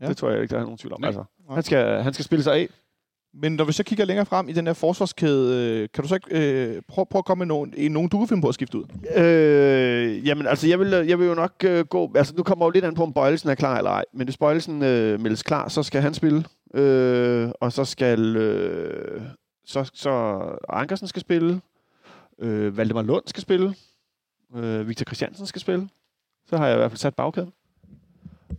Ja. 0.00 0.08
Det 0.08 0.16
tror 0.16 0.30
jeg 0.30 0.42
ikke, 0.42 0.52
der 0.54 0.60
er 0.60 0.64
nogen 0.64 0.78
tvivl 0.78 0.92
om. 0.92 1.00
Nej. 1.00 1.08
Altså, 1.08 1.24
han, 1.50 1.62
skal, 1.62 2.02
han 2.02 2.12
skal 2.14 2.24
spille 2.24 2.42
sig 2.42 2.54
af. 2.54 2.68
Men 3.34 3.52
når 3.52 3.64
vi 3.64 3.72
så 3.72 3.82
kigger 3.84 4.04
længere 4.04 4.26
frem 4.26 4.48
i 4.48 4.52
den 4.52 4.66
her 4.66 4.74
forsvarskæde, 4.74 5.56
øh, 5.82 5.88
kan 5.94 6.02
du 6.02 6.08
så 6.08 6.14
ikke 6.14 6.28
øh, 6.76 6.82
prøve, 6.88 7.06
prøve 7.10 7.20
at 7.20 7.24
komme 7.24 7.38
med 7.40 7.46
nogen, 7.46 7.74
en- 7.76 7.92
nogen, 7.92 8.08
du 8.08 8.18
kan 8.18 8.28
finde 8.28 8.42
på 8.42 8.48
at 8.48 8.54
skifte 8.54 8.78
ud? 8.78 8.84
Øh, 9.22 10.26
jamen, 10.26 10.46
altså, 10.46 10.68
jeg 10.68 10.78
vil, 10.78 10.88
jeg 10.90 11.18
vil 11.18 11.26
jo 11.26 11.34
nok 11.34 11.54
øh, 11.64 11.84
gå... 11.84 12.12
Altså, 12.16 12.34
nu 12.36 12.42
kommer 12.42 12.64
jo 12.66 12.70
lidt 12.70 12.84
an 12.84 12.94
på, 12.94 13.02
om 13.02 13.12
Bøjelsen 13.12 13.50
er 13.50 13.54
klar 13.54 13.78
eller 13.78 13.90
ej. 13.90 14.04
Men 14.14 14.26
hvis 14.26 14.36
Bøjelsen 14.36 14.82
øh, 14.82 15.20
meldes 15.20 15.42
klar, 15.42 15.68
så 15.68 15.82
skal 15.82 16.02
han 16.02 16.14
spille. 16.14 16.44
Øh, 16.74 17.50
og 17.60 17.72
så 17.72 17.84
skal... 17.84 18.36
Øh, 18.36 19.22
så, 19.64 19.90
så 19.94 20.40
Ankersen 20.68 21.08
skal 21.08 21.20
spille. 21.20 21.60
Øh, 22.38 22.76
Valdemar 22.76 23.02
Lund 23.02 23.22
skal 23.26 23.42
spille. 23.42 23.74
Øh, 24.56 24.88
Victor 24.88 25.04
Christiansen 25.04 25.46
skal 25.46 25.60
spille. 25.60 25.88
Så 26.48 26.56
har 26.56 26.66
jeg 26.66 26.74
i 26.76 26.78
hvert 26.78 26.90
fald 26.90 26.98
sat 26.98 27.14
bagkæden. 27.14 27.52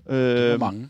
Hvor 0.05 0.53
Øh, 0.53 0.59
mange? 0.59 0.89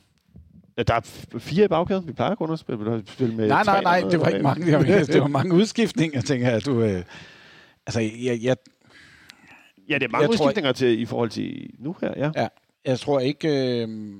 Ja, 0.77 0.83
der 0.83 0.93
er 0.93 1.01
fire 1.39 1.65
i 1.65 1.67
bagkæden. 1.67 2.07
Vi 2.07 2.13
plejer 2.13 2.35
kun 2.35 2.51
at 2.53 2.59
spille, 2.59 3.03
spille 3.07 3.35
med 3.35 3.47
Nej, 3.47 3.63
nej, 3.63 3.81
nej, 3.81 4.03
det 4.11 4.19
var 4.19 4.27
ikke 4.27 4.43
mange. 4.43 4.65
Det 4.65 4.73
var, 4.73 5.03
det 5.05 5.21
var 5.21 5.27
mange 5.27 5.55
udskiftninger, 5.55 6.21
tænker 6.21 6.49
jeg. 6.51 6.65
Du, 6.65 6.81
øh, 6.81 7.03
altså, 7.87 7.99
jeg, 7.99 8.39
jeg, 8.41 8.55
Ja, 9.89 9.93
det 9.95 10.03
er 10.03 10.07
mange 10.09 10.21
Jeg 10.29 10.37
tror- 10.37 10.45
udskiftninger 10.45 10.71
til, 10.71 10.99
i 10.99 11.05
forhold 11.05 11.29
til 11.29 11.69
nu 11.79 11.95
her, 12.01 12.31
ja. 12.35 12.47
jeg 12.85 12.99
tror 12.99 13.19
ikke... 13.19 13.81
Øh, 13.83 14.13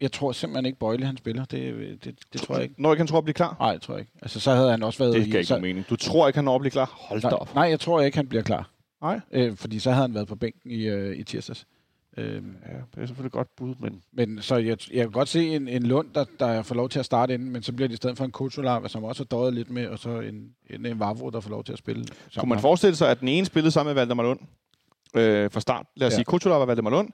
jeg 0.00 0.12
tror 0.12 0.32
simpelthen 0.32 0.66
ikke, 0.66 0.78
Bøjle 0.78 1.06
han 1.06 1.16
spiller. 1.16 1.44
Det, 1.44 1.74
det, 2.04 2.18
det 2.32 2.40
tror 2.40 2.54
jeg 2.54 2.62
ikke. 2.62 2.74
Når 2.78 2.92
ikke 2.92 3.00
han 3.00 3.06
tror 3.06 3.18
at 3.18 3.24
blive 3.24 3.34
klar? 3.34 3.56
Nej, 3.60 3.72
det 3.72 3.82
tror 3.82 3.94
jeg 3.94 4.00
ikke. 4.00 4.12
Altså, 4.22 4.40
så 4.40 4.54
havde 4.54 4.70
han 4.70 4.82
også 4.82 4.98
været... 4.98 5.14
Det 5.14 5.24
giver 5.24 5.36
ikke 5.38 5.48
så, 5.48 5.58
mening. 5.58 5.86
Du 5.90 5.96
tror 5.96 6.26
ikke, 6.28 6.36
han 6.36 6.44
når 6.44 6.54
at 6.54 6.60
blive 6.60 6.70
klar? 6.70 6.92
Hold 7.08 7.20
da 7.20 7.28
nej, 7.28 7.38
op. 7.40 7.54
nej, 7.54 7.64
jeg 7.64 7.80
tror 7.80 8.00
ikke, 8.00 8.16
han 8.16 8.26
bliver 8.26 8.42
klar. 8.42 8.70
Nej. 9.02 9.20
Øh, 9.32 9.56
fordi 9.56 9.78
så 9.78 9.90
havde 9.90 10.02
han 10.02 10.14
været 10.14 10.28
på 10.28 10.34
bænken 10.36 10.70
i, 10.70 10.86
øh, 10.86 11.16
i 11.16 11.22
tirsdags. 11.22 11.66
Øh, 12.16 12.26
Ja, 12.34 12.38
det 12.94 13.02
er 13.02 13.06
selvfølgelig 13.06 13.26
et 13.26 13.32
godt 13.32 13.56
bud, 13.56 13.74
men 13.80 14.02
men 14.12 14.42
så 14.42 14.56
jeg, 14.56 14.76
jeg 14.92 15.04
kan 15.04 15.10
godt 15.10 15.28
se 15.28 15.48
en, 15.56 15.68
en 15.68 15.82
Lund, 15.82 16.08
der, 16.14 16.24
der 16.40 16.62
får 16.62 16.74
lov 16.74 16.88
til 16.88 16.98
at 16.98 17.04
starte 17.04 17.34
inden, 17.34 17.50
men 17.50 17.62
så 17.62 17.72
bliver 17.72 17.88
det 17.88 17.92
i 17.94 17.96
stedet 17.96 18.16
for 18.16 18.24
en 18.24 18.30
Kutular, 18.30 18.88
som 18.88 19.04
også 19.04 19.22
har 19.22 19.24
døjet 19.38 19.54
lidt 19.54 19.70
med, 19.70 19.86
og 19.88 19.98
så 19.98 20.20
en, 20.20 20.50
en, 20.70 20.86
en 20.86 21.00
Vavro, 21.00 21.30
der 21.30 21.40
får 21.40 21.50
lov 21.50 21.64
til 21.64 21.72
at 21.72 21.78
spille. 21.78 22.04
sammen 22.06 22.40
Kunne 22.40 22.48
man 22.48 22.58
forestille 22.60 22.96
sig, 22.96 23.10
at 23.10 23.20
den 23.20 23.28
ene 23.28 23.46
spillede 23.46 23.70
sammen 23.70 23.88
med 23.94 23.94
Valdemar 24.02 24.22
Lund 24.22 24.40
øh, 25.14 25.50
fra 25.50 25.60
start? 25.60 25.86
Lad 25.96 26.06
os 26.06 26.10
Ja. 26.12 26.14
sige, 26.16 26.24
Kutular 26.24 26.56
var 26.58 26.64
Valdemar 26.66 26.90
Lund, 26.90 27.08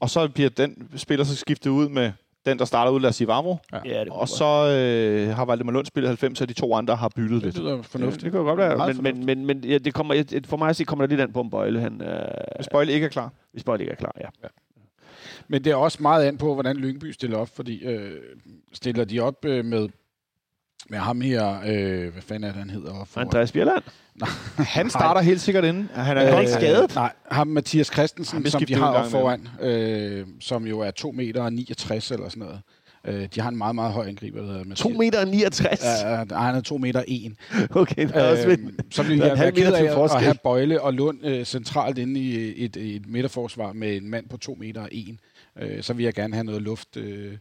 og 0.00 0.10
så 0.10 0.28
bliver 0.28 0.50
den 0.50 0.90
spiller 0.96 1.24
så 1.24 1.36
skiftet 1.36 1.70
ud 1.70 1.88
med 1.88 2.12
den, 2.46 2.58
der 2.58 2.64
starter 2.64 2.92
ud, 2.92 3.00
lad 3.00 3.08
os 3.08 3.16
sige 3.16 3.28
Vavro, 3.28 3.56
ja, 3.84 4.00
det 4.00 4.08
og 4.08 4.28
så 4.28 4.44
øh, 4.44 5.36
har 5.36 5.44
Valdemar 5.44 5.72
Lund 5.72 5.86
spillet 5.86 6.08
90, 6.08 6.40
og 6.40 6.48
de 6.48 6.52
to 6.54 6.74
andre 6.74 6.96
har 6.96 7.08
byttet 7.08 7.30
Det 7.42 7.42
lidt. 7.42 7.58
lyder 7.58 7.82
fornuftigt. 7.82 8.24
Det 8.24 8.32
kan 8.32 8.40
jo 8.40 8.46
godt 8.46 8.58
være, 8.58 8.92
men, 8.92 9.02
men, 9.02 9.26
men, 9.26 9.46
men 9.46 9.64
ja, 9.64 9.78
det 9.78 9.94
kommer, 9.94 10.14
et- 10.14 10.46
for 10.46 10.56
mig 10.56 10.68
at 10.68 10.76
sige, 10.76 10.86
kommer 10.86 11.06
der 11.06 11.10
lidt 11.10 11.20
an 11.20 11.32
på, 11.32 11.40
om 11.40 11.50
Bøjle, 11.50 11.80
han, 11.80 12.02
øh, 12.02 12.24
Hvis 12.56 12.68
Bøjle 12.72 12.92
ikke 12.92 13.04
er 13.04 13.10
klar. 13.10 13.32
hvis 13.52 13.64
Bøjle 13.64 13.82
ikke 13.82 13.92
er 13.92 13.96
klar, 13.96 14.12
ja. 14.20 14.26
Men 15.48 15.64
det 15.64 15.70
er 15.70 15.76
også 15.76 15.98
meget 16.02 16.24
an 16.24 16.38
på, 16.38 16.54
hvordan 16.54 16.76
Lyngby 16.76 17.10
stiller 17.12 17.38
op, 17.38 17.48
fordi 17.56 17.84
øh, 17.84 18.10
stiller 18.72 19.04
de 19.04 19.20
op 19.20 19.44
øh, 19.44 19.64
med, 19.64 19.88
med 20.90 20.98
ham 20.98 21.20
her, 21.20 21.60
øh, 21.66 22.12
hvad 22.12 22.22
fanden 22.22 22.44
er 22.44 22.48
det, 22.48 22.58
han 22.58 22.70
hedder? 22.70 23.04
For, 23.10 23.20
Andreas 23.20 23.52
Bjerland. 23.52 23.82
Han 24.56 24.90
starter 24.90 25.20
helt 25.20 25.40
sikkert 25.40 25.64
inden. 25.64 25.90
Han 25.94 26.16
er, 26.16 26.20
er 26.20 26.40
ikke 26.40 26.52
skadet. 26.52 26.94
Nej, 26.94 27.12
ham 27.30 27.46
Mathias 27.46 27.86
Christensen, 27.86 28.34
Han 28.36 28.42
bliver 28.42 28.50
som 28.50 28.58
de 28.60 28.66
skiftet 28.66 28.84
har 28.84 28.90
ud 28.90 28.96
en 28.96 28.96
op 28.96 29.02
gang 29.02 29.48
foran, 29.60 29.70
øh, 29.70 30.26
som 30.40 30.66
jo 30.66 30.80
er 30.80 30.90
2 30.90 31.10
meter 31.12 31.42
og 31.42 31.52
69 31.52 32.10
eller 32.10 32.28
sådan 32.28 32.40
noget. 32.40 32.60
Øh, 33.06 33.28
de 33.34 33.40
har 33.40 33.48
en 33.48 33.56
meget, 33.56 33.74
meget 33.74 33.92
høj 33.92 34.06
angriber, 34.08 34.38
der 34.40 34.46
hedder 34.46 34.58
Mathias. 34.64 34.78
2 34.78 34.88
meter 34.88 35.20
og 35.20 35.28
69. 35.28 35.80
Ja, 36.04 36.16
han 36.36 36.54
er 36.54 36.60
2 36.60 36.78
meter 36.78 37.02
1. 37.08 37.32
Okay, 37.70 38.06
det 38.08 38.16
er 38.16 38.30
også 38.30 38.42
Øh, 38.42 38.50
vildt. 38.50 38.94
så 38.94 39.02
vil 39.02 39.18
Der 39.18 39.26
jeg 39.26 39.38
være 39.38 39.52
ked 39.52 39.66
til 39.66 39.86
af 39.86 40.04
at, 40.04 40.22
have 40.22 40.34
Bøjle 40.44 40.80
og 40.80 40.94
Lund 40.94 41.26
øh, 41.26 41.44
centralt 41.44 41.98
inde 41.98 42.20
i 42.20 42.64
et, 42.64 42.76
et 42.76 43.06
midterforsvar 43.08 43.72
med 43.72 43.96
en 43.96 44.10
mand 44.10 44.28
på 44.28 44.36
2 44.36 44.56
meter 44.60 44.80
og 44.80 44.88
1. 44.92 45.16
Øh, 45.60 45.82
så 45.82 45.92
vil 45.92 46.04
jeg 46.04 46.14
gerne 46.14 46.34
have 46.34 46.44
noget 46.44 46.62
luft... 46.62 46.96
Øh, 46.96 47.32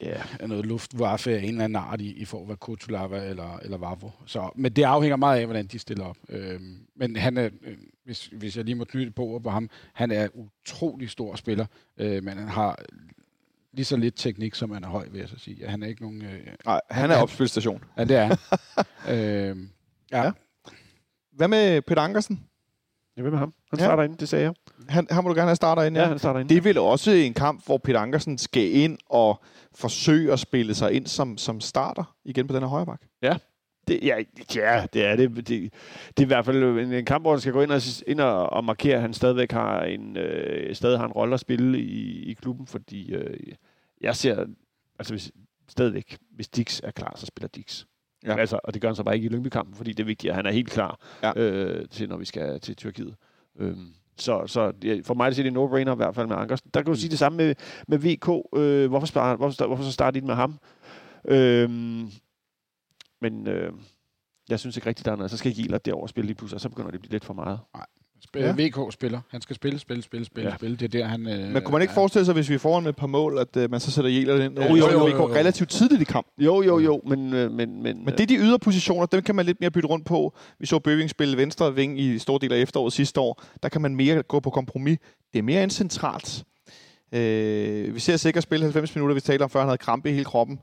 Ja, 0.00 0.22
noget 0.46 0.66
luftwaffe 0.66 1.36
af 1.36 1.42
en 1.42 1.48
eller 1.48 1.64
anden 1.64 1.76
art 1.76 2.00
i, 2.00 2.12
i 2.12 2.24
form 2.24 2.50
af 2.50 2.60
Kutulava 2.60 3.28
eller, 3.28 3.56
eller 3.56 3.78
Vavo. 3.78 4.10
Så, 4.26 4.50
men 4.54 4.72
det 4.72 4.82
afhænger 4.82 5.16
meget 5.16 5.40
af, 5.40 5.46
hvordan 5.46 5.66
de 5.66 5.78
stiller 5.78 6.04
op. 6.04 6.16
Øhm, 6.28 6.86
men 6.96 7.16
han 7.16 7.36
er, 7.36 7.50
øh, 7.62 7.76
hvis, 8.04 8.26
hvis 8.26 8.56
jeg 8.56 8.64
lige 8.64 8.74
må 8.74 8.84
knytte 8.84 9.12
på 9.12 9.22
ord 9.22 9.42
på 9.42 9.50
ham, 9.50 9.70
han 9.92 10.10
er 10.10 10.28
utrolig 10.34 11.10
stor 11.10 11.36
spiller, 11.36 11.66
øh, 11.96 12.24
men 12.24 12.38
han 12.38 12.48
har 12.48 12.78
lige 13.72 13.84
så 13.84 13.96
lidt 13.96 14.16
teknik, 14.16 14.54
som 14.54 14.70
han 14.70 14.84
er 14.84 14.88
høj, 14.88 15.08
vil 15.08 15.18
jeg 15.18 15.28
så 15.28 15.38
sige. 15.38 15.68
Han 15.68 15.82
er 15.82 15.86
ikke 15.86 16.02
nogen... 16.02 16.24
Øh, 16.24 16.46
nej, 16.64 16.80
han 16.90 17.10
er 17.10 17.16
opspilstation. 17.16 17.84
ja, 17.96 18.04
det 18.04 18.16
er 18.16 18.24
han. 18.24 18.36
øhm, 19.50 19.68
ja. 20.10 20.24
Ja. 20.24 20.30
Hvad 21.32 21.48
med 21.48 21.82
Peter 21.82 22.02
Ankersen? 22.02 22.44
Ja, 23.16 23.22
hvem 23.22 23.34
er 23.34 23.38
ham? 23.38 23.54
Han 23.70 23.78
Ja. 23.78 23.84
starter 23.84 24.02
ind, 24.02 24.16
det 24.18 24.28
sagde 24.28 24.44
jeg. 24.44 24.54
Han, 24.88 25.06
han 25.10 25.24
må 25.24 25.28
du 25.28 25.34
gerne 25.34 25.48
have 25.48 25.56
starter 25.56 25.82
ind, 25.82 25.96
Ja, 25.96 26.02
ja. 26.02 26.08
han 26.08 26.18
starter 26.18 26.40
ind. 26.40 26.48
Det 26.48 26.56
er 26.56 26.60
vel 26.60 26.78
også 26.78 27.10
en 27.10 27.34
kamp, 27.34 27.66
hvor 27.66 27.78
Peter 27.78 28.00
Ankersen 28.00 28.38
skal 28.38 28.72
ind 28.74 28.98
og 29.06 29.42
forsøge 29.74 30.32
at 30.32 30.38
spille 30.40 30.74
sig 30.74 30.92
ind 30.92 31.06
som, 31.06 31.38
som 31.38 31.60
starter 31.60 32.14
igen 32.24 32.46
på 32.46 32.54
den 32.54 32.62
her 32.62 32.68
højre 32.68 32.86
bak. 32.86 33.00
Det, 33.88 34.00
ja, 34.02 34.16
ja, 34.56 34.86
det 34.92 35.04
er 35.04 35.16
det. 35.16 35.36
det. 35.36 35.48
Det 35.48 35.72
er 36.18 36.22
i 36.22 36.24
hvert 36.24 36.44
fald 36.44 36.62
en, 36.62 36.92
en 36.92 37.04
kamp, 37.04 37.24
hvor 37.24 37.30
han 37.30 37.40
skal 37.40 37.52
gå 37.52 37.62
ind 37.62 37.70
og, 37.72 37.80
ind 38.06 38.20
og, 38.20 38.50
og 38.50 38.64
markere, 38.64 38.94
at 38.94 39.00
han 39.00 39.14
stadigvæk 39.14 39.52
har 39.52 39.82
en, 39.82 40.16
øh, 40.16 40.74
stadig 40.74 40.98
har 40.98 41.06
en 41.06 41.12
rolle 41.12 41.34
at 41.34 41.40
spille 41.40 41.78
i, 41.80 42.22
i 42.30 42.32
klubben, 42.32 42.66
fordi 42.66 43.12
øh, 43.14 43.36
jeg 44.00 44.16
ser, 44.16 44.44
altså 44.98 45.12
hvis, 45.14 45.32
stadigvæk, 45.68 46.18
hvis 46.34 46.48
Dix 46.48 46.80
er 46.84 46.90
klar, 46.90 47.12
så 47.16 47.26
spiller 47.26 47.48
Dix. 47.48 47.84
Ja. 48.24 48.32
Ja. 48.32 48.36
Altså, 48.40 48.58
og 48.64 48.74
det 48.74 48.82
gør 48.82 48.88
han 48.88 48.96
så 48.96 49.02
bare 49.04 49.14
ikke 49.14 49.26
i 49.26 49.28
Lyngby-kampen, 49.28 49.74
fordi 49.74 49.92
det 49.92 50.00
er 50.00 50.06
vigtigt, 50.06 50.30
at 50.30 50.36
han 50.36 50.46
er 50.46 50.50
helt 50.50 50.70
klar 50.70 51.00
Ja. 51.22 51.32
ja. 51.36 51.40
øh, 51.42 51.88
til, 51.88 52.08
når 52.08 52.16
vi 52.16 52.24
skal 52.24 52.60
til 52.60 52.76
Tyrkiet. 52.76 53.14
Øhm, 53.58 53.94
så, 54.16 54.46
så 54.46 54.72
ja, 54.84 55.00
for 55.04 55.14
mig 55.14 55.30
det 55.30 55.38
er 55.38 55.42
det 55.42 55.52
no-brainer 55.52 55.92
i 55.92 55.96
hvert 55.96 56.14
fald 56.14 56.26
med 56.26 56.36
Ankersen. 56.36 56.70
Der 56.74 56.82
kan 56.82 56.92
du 56.92 56.98
sige 56.98 57.10
det 57.10 57.18
samme 57.18 57.36
med, 57.36 57.54
med 57.88 57.98
VK. 57.98 58.58
Øh, 58.60 58.88
hvorfor, 58.88 59.06
spar, 59.06 59.36
hvorfor, 59.36 59.66
hvorfor 59.66 59.84
så 59.84 59.92
starte 59.92 60.18
ind 60.18 60.26
med 60.26 60.34
ham? 60.34 60.58
Øhm, 61.28 62.10
men 63.20 63.46
øh, 63.46 63.72
jeg 64.48 64.60
synes 64.60 64.76
ikke 64.76 64.88
rigtigt, 64.88 65.06
der 65.06 65.12
er 65.12 65.16
noget. 65.16 65.30
Så 65.30 65.36
skal 65.36 65.54
Gieler 65.54 65.78
derover 65.78 66.06
spille 66.06 66.26
lige 66.26 66.36
pludselig, 66.36 66.54
og 66.54 66.60
så 66.60 66.68
begynder 66.68 66.90
det 66.90 66.96
at 66.96 67.00
blive 67.00 67.12
lidt 67.12 67.24
for 67.24 67.34
meget. 67.34 67.60
Nej, 67.74 67.86
Sp- 68.24 68.38
Ja. 68.40 68.52
VK 68.58 68.92
spiller. 68.92 69.20
Han 69.30 69.40
skal 69.42 69.56
spille, 69.56 69.78
spille, 69.78 70.02
spille, 70.02 70.24
spille, 70.24 70.46
Ja. 70.48 70.52
ja. 70.52 70.56
spille. 70.58 70.76
Det 70.76 70.94
er 70.94 70.98
der, 71.00 71.06
han... 71.06 71.26
Øh, 71.28 71.52
Men 71.52 71.62
kunne 71.62 71.72
man 71.72 71.82
ikke 71.82 71.92
er- 71.92 71.94
forestille 71.94 72.24
sig, 72.24 72.34
hvis 72.34 72.48
vi 72.48 72.54
er 72.54 72.58
foran 72.58 72.82
med 72.82 72.90
et 72.90 72.96
par 72.96 73.06
mål, 73.06 73.38
at 73.38 73.56
øh, 73.56 73.70
man 73.70 73.80
så 73.80 73.90
sætter 73.90 74.10
Jæler 74.10 74.44
ind? 74.44 74.58
Jo, 74.58 74.64
øh, 74.64 74.70
jo, 74.70 74.76
jo, 74.76 74.90
jo, 74.92 75.06
jo. 75.16 75.34
relativt 75.34 75.70
tidligt 75.70 76.00
i 76.00 76.04
kampen. 76.04 76.44
Jo, 76.44 76.62
jo, 76.62 76.78
jo, 76.78 77.00
men... 77.06 77.34
øh, 77.34 77.52
men, 77.52 77.82
men, 77.82 78.04
Men 78.04 78.14
det 78.14 78.20
er 78.20 78.26
de 78.26 78.36
ydre 78.36 78.58
positioner, 78.58 79.06
dem 79.06 79.22
kan 79.22 79.34
man 79.34 79.46
lidt 79.46 79.60
mere 79.60 79.70
bytte 79.70 79.88
rundt 79.88 80.06
på. 80.06 80.36
Vi 80.58 80.66
så 80.66 80.78
Bøving 80.78 81.10
spille 81.10 81.36
venstre 81.36 81.74
ving 81.74 82.00
i 82.00 82.18
store 82.18 82.38
del 82.40 82.52
af 82.52 82.58
efteråret 82.58 82.92
sidste 82.92 83.20
år. 83.20 83.42
Der 83.62 83.68
kan 83.68 83.80
man 83.82 83.96
mere 83.96 84.22
gå 84.22 84.40
på 84.40 84.50
kompromis. 84.50 84.98
Det 85.32 85.38
er 85.38 85.42
mere 85.42 85.62
end 85.62 85.70
centralt. 85.70 86.44
Øh, 87.12 87.94
vi 87.94 88.00
ser 88.00 88.16
sikkert 88.16 88.42
spille 88.42 88.62
90 88.64 88.94
minutter, 88.94 89.14
vi 89.14 89.20
taler 89.20 89.44
om 89.44 89.50
før, 89.50 89.60
han 89.60 89.68
havde 89.68 89.78
krampe 89.78 90.10
i 90.10 90.12
hele 90.12 90.24
kroppen. 90.24 90.58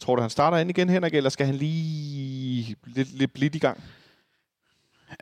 Tror 0.00 0.16
du, 0.16 0.20
han 0.22 0.30
starter 0.30 0.58
ind 0.58 0.70
igen, 0.70 0.88
Henrik, 0.88 1.14
eller 1.14 1.30
skal 1.30 1.46
han 1.46 1.54
lige 1.54 2.76
lidt, 2.86 3.18
lidt 3.18 3.32
blidt 3.34 3.54
i 3.54 3.58
gang? 3.58 3.80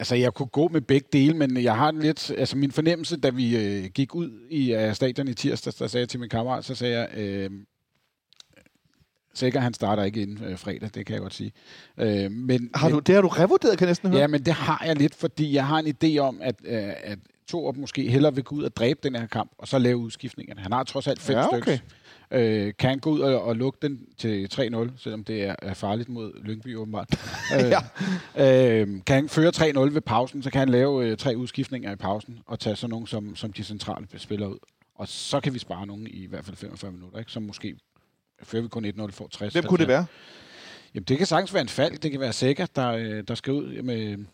Altså, 0.01 0.15
jeg 0.15 0.35
kunne 0.35 0.47
gå 0.47 0.69
med 0.69 0.81
begge 0.81 1.09
dele, 1.13 1.35
men 1.35 1.63
jeg 1.63 1.77
har 1.77 1.93
lidt... 1.93 2.31
Altså, 2.39 2.57
min 2.57 2.73
fornemmelse, 2.73 3.17
da 3.17 3.31
vi 3.31 3.57
øh, 3.57 3.85
gik 3.85 4.15
ud 4.15 4.31
i 4.51 4.75
uh, 4.75 4.93
stadion 4.95 5.29
i 5.29 5.35
tirsdag, 5.35 5.73
der 5.79 5.87
sagde 5.87 6.03
jeg 6.03 6.09
til 6.09 6.21
min 6.21 6.29
kammerat, 6.29 6.65
så 6.65 6.75
sagde 6.75 6.99
jeg... 6.99 7.09
Øh, 7.19 7.51
sikkert, 9.35 9.63
han 9.63 9.75
starter 9.75 10.03
ikke 10.03 10.23
inden 10.23 10.45
øh, 10.45 10.59
fredag, 10.59 10.91
det 10.95 11.07
kan 11.07 11.13
jeg 11.15 11.21
godt 11.23 11.35
sige. 11.35 11.53
Øh, 11.99 12.31
men, 12.31 12.71
Har 12.75 12.89
men, 12.89 12.95
du, 12.95 13.01
det 13.01 13.15
har 13.15 13.23
du 13.23 13.29
revurderet, 13.29 13.79
kan 13.79 13.87
jeg 13.87 13.91
næsten 13.91 14.09
høre. 14.09 14.21
Ja, 14.21 14.27
men 14.27 14.43
det 14.43 14.53
har 14.55 14.83
jeg 14.87 14.97
lidt, 14.97 15.15
fordi 15.15 15.55
jeg 15.55 15.67
har 15.67 15.79
en 15.79 15.95
idé 16.05 16.19
om, 16.19 16.39
at, 16.43 16.55
øh, 16.65 16.93
at 17.03 17.19
Torup 17.49 17.77
måske 17.77 18.11
hellere 18.11 18.35
vil 18.35 18.45
gå 18.45 18.57
ud 18.57 18.63
og 18.63 18.77
dræbe 18.77 19.01
den 19.03 19.15
her 19.15 19.27
kamp, 19.27 19.51
og 19.59 19.69
så 19.69 19.79
lave 19.79 19.97
udskiftningerne. 19.97 20.61
Han 20.61 20.73
har 20.73 20.85
trods 20.85 21.07
alt 21.07 21.21
fem 21.21 21.37
Ja, 21.37 21.47
okay. 21.47 21.61
stykker. 21.61 21.79
Øh, 22.33 22.73
kan 22.79 22.99
gå 22.99 23.11
ud 23.11 23.21
og, 23.21 23.43
og 23.43 23.57
lukke 23.57 23.79
den 23.83 24.07
til 24.17 24.49
3-0, 24.53 24.91
selvom 24.97 25.25
det 25.25 25.43
er, 25.43 25.55
er 25.63 25.75
farligt 25.75 26.09
mod 26.09 26.43
Lyngby 26.43 26.77
åbenbart. 26.77 27.09
øh, 27.57 27.73
øh, 28.37 28.89
kan 29.07 29.17
han 29.17 29.29
føre 29.29 29.53
3-0 29.57 29.79
ved 29.79 30.01
pausen, 30.01 30.43
så 30.43 30.51
kan 30.51 30.59
han 30.59 30.69
lave 30.69 31.07
øh, 31.07 31.17
tre 31.17 31.37
udskiftninger 31.37 31.93
i 31.93 31.97
pausen, 31.97 32.39
og 32.47 32.61
tage 32.61 32.77
sådan 32.77 32.91
nogen 32.91 33.07
som, 33.07 33.37
som 33.37 33.53
de 33.53 33.65
centrale 33.65 34.07
spillere 34.17 34.51
ud. 34.51 34.59
Og 34.95 35.09
så 35.09 35.41
kan 35.41 35.55
vi 35.55 35.59
spare 35.59 35.87
nogen 35.87 36.07
i, 36.07 36.11
i 36.11 36.27
hvert 36.27 36.45
fald 36.45 36.57
45 36.57 36.93
minutter, 36.93 37.19
ikke? 37.19 37.33
som 37.33 37.43
måske 37.43 37.77
fører 38.43 38.63
vi 38.63 38.69
kun 38.69 38.85
1-0, 38.85 39.11
får 39.11 39.29
60. 39.29 39.53
Hvem 39.53 39.65
kunne 39.65 39.79
det 39.79 39.89
være? 39.89 40.07
Jamen, 40.95 41.05
det 41.05 41.19
kan 41.19 41.27
sagtens 41.27 41.55
være 41.55 41.63
en 41.63 41.69
fald. 41.69 41.99
Det 41.99 42.11
kan 42.11 42.21
være 42.21 42.33
Sækker, 42.33 42.67
der, 42.67 42.89
øh, 42.89 43.25
der 43.29 43.35
skal 43.35 43.53
ud 43.53 43.83
med, 43.83 44.25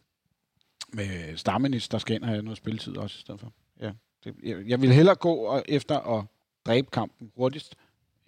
med 0.93 1.37
Stammenis, 1.37 1.89
der 1.89 1.99
skal 1.99 2.15
ind 2.17 2.23
og 2.23 2.29
have 2.29 2.43
noget 2.43 2.57
spilletid 2.57 2.97
også 2.97 3.17
i 3.19 3.21
stedet 3.21 3.41
for. 3.41 3.53
Ja. 3.81 3.91
Det, 4.25 4.35
jeg, 4.43 4.57
jeg 4.67 4.83
vil 4.83 4.93
hellere 4.93 5.15
gå 5.15 5.35
og, 5.35 5.65
efter 5.69 6.19
at 6.19 6.25
dræbe 6.67 6.89
kampen 6.91 7.33
hurtigst, 7.37 7.75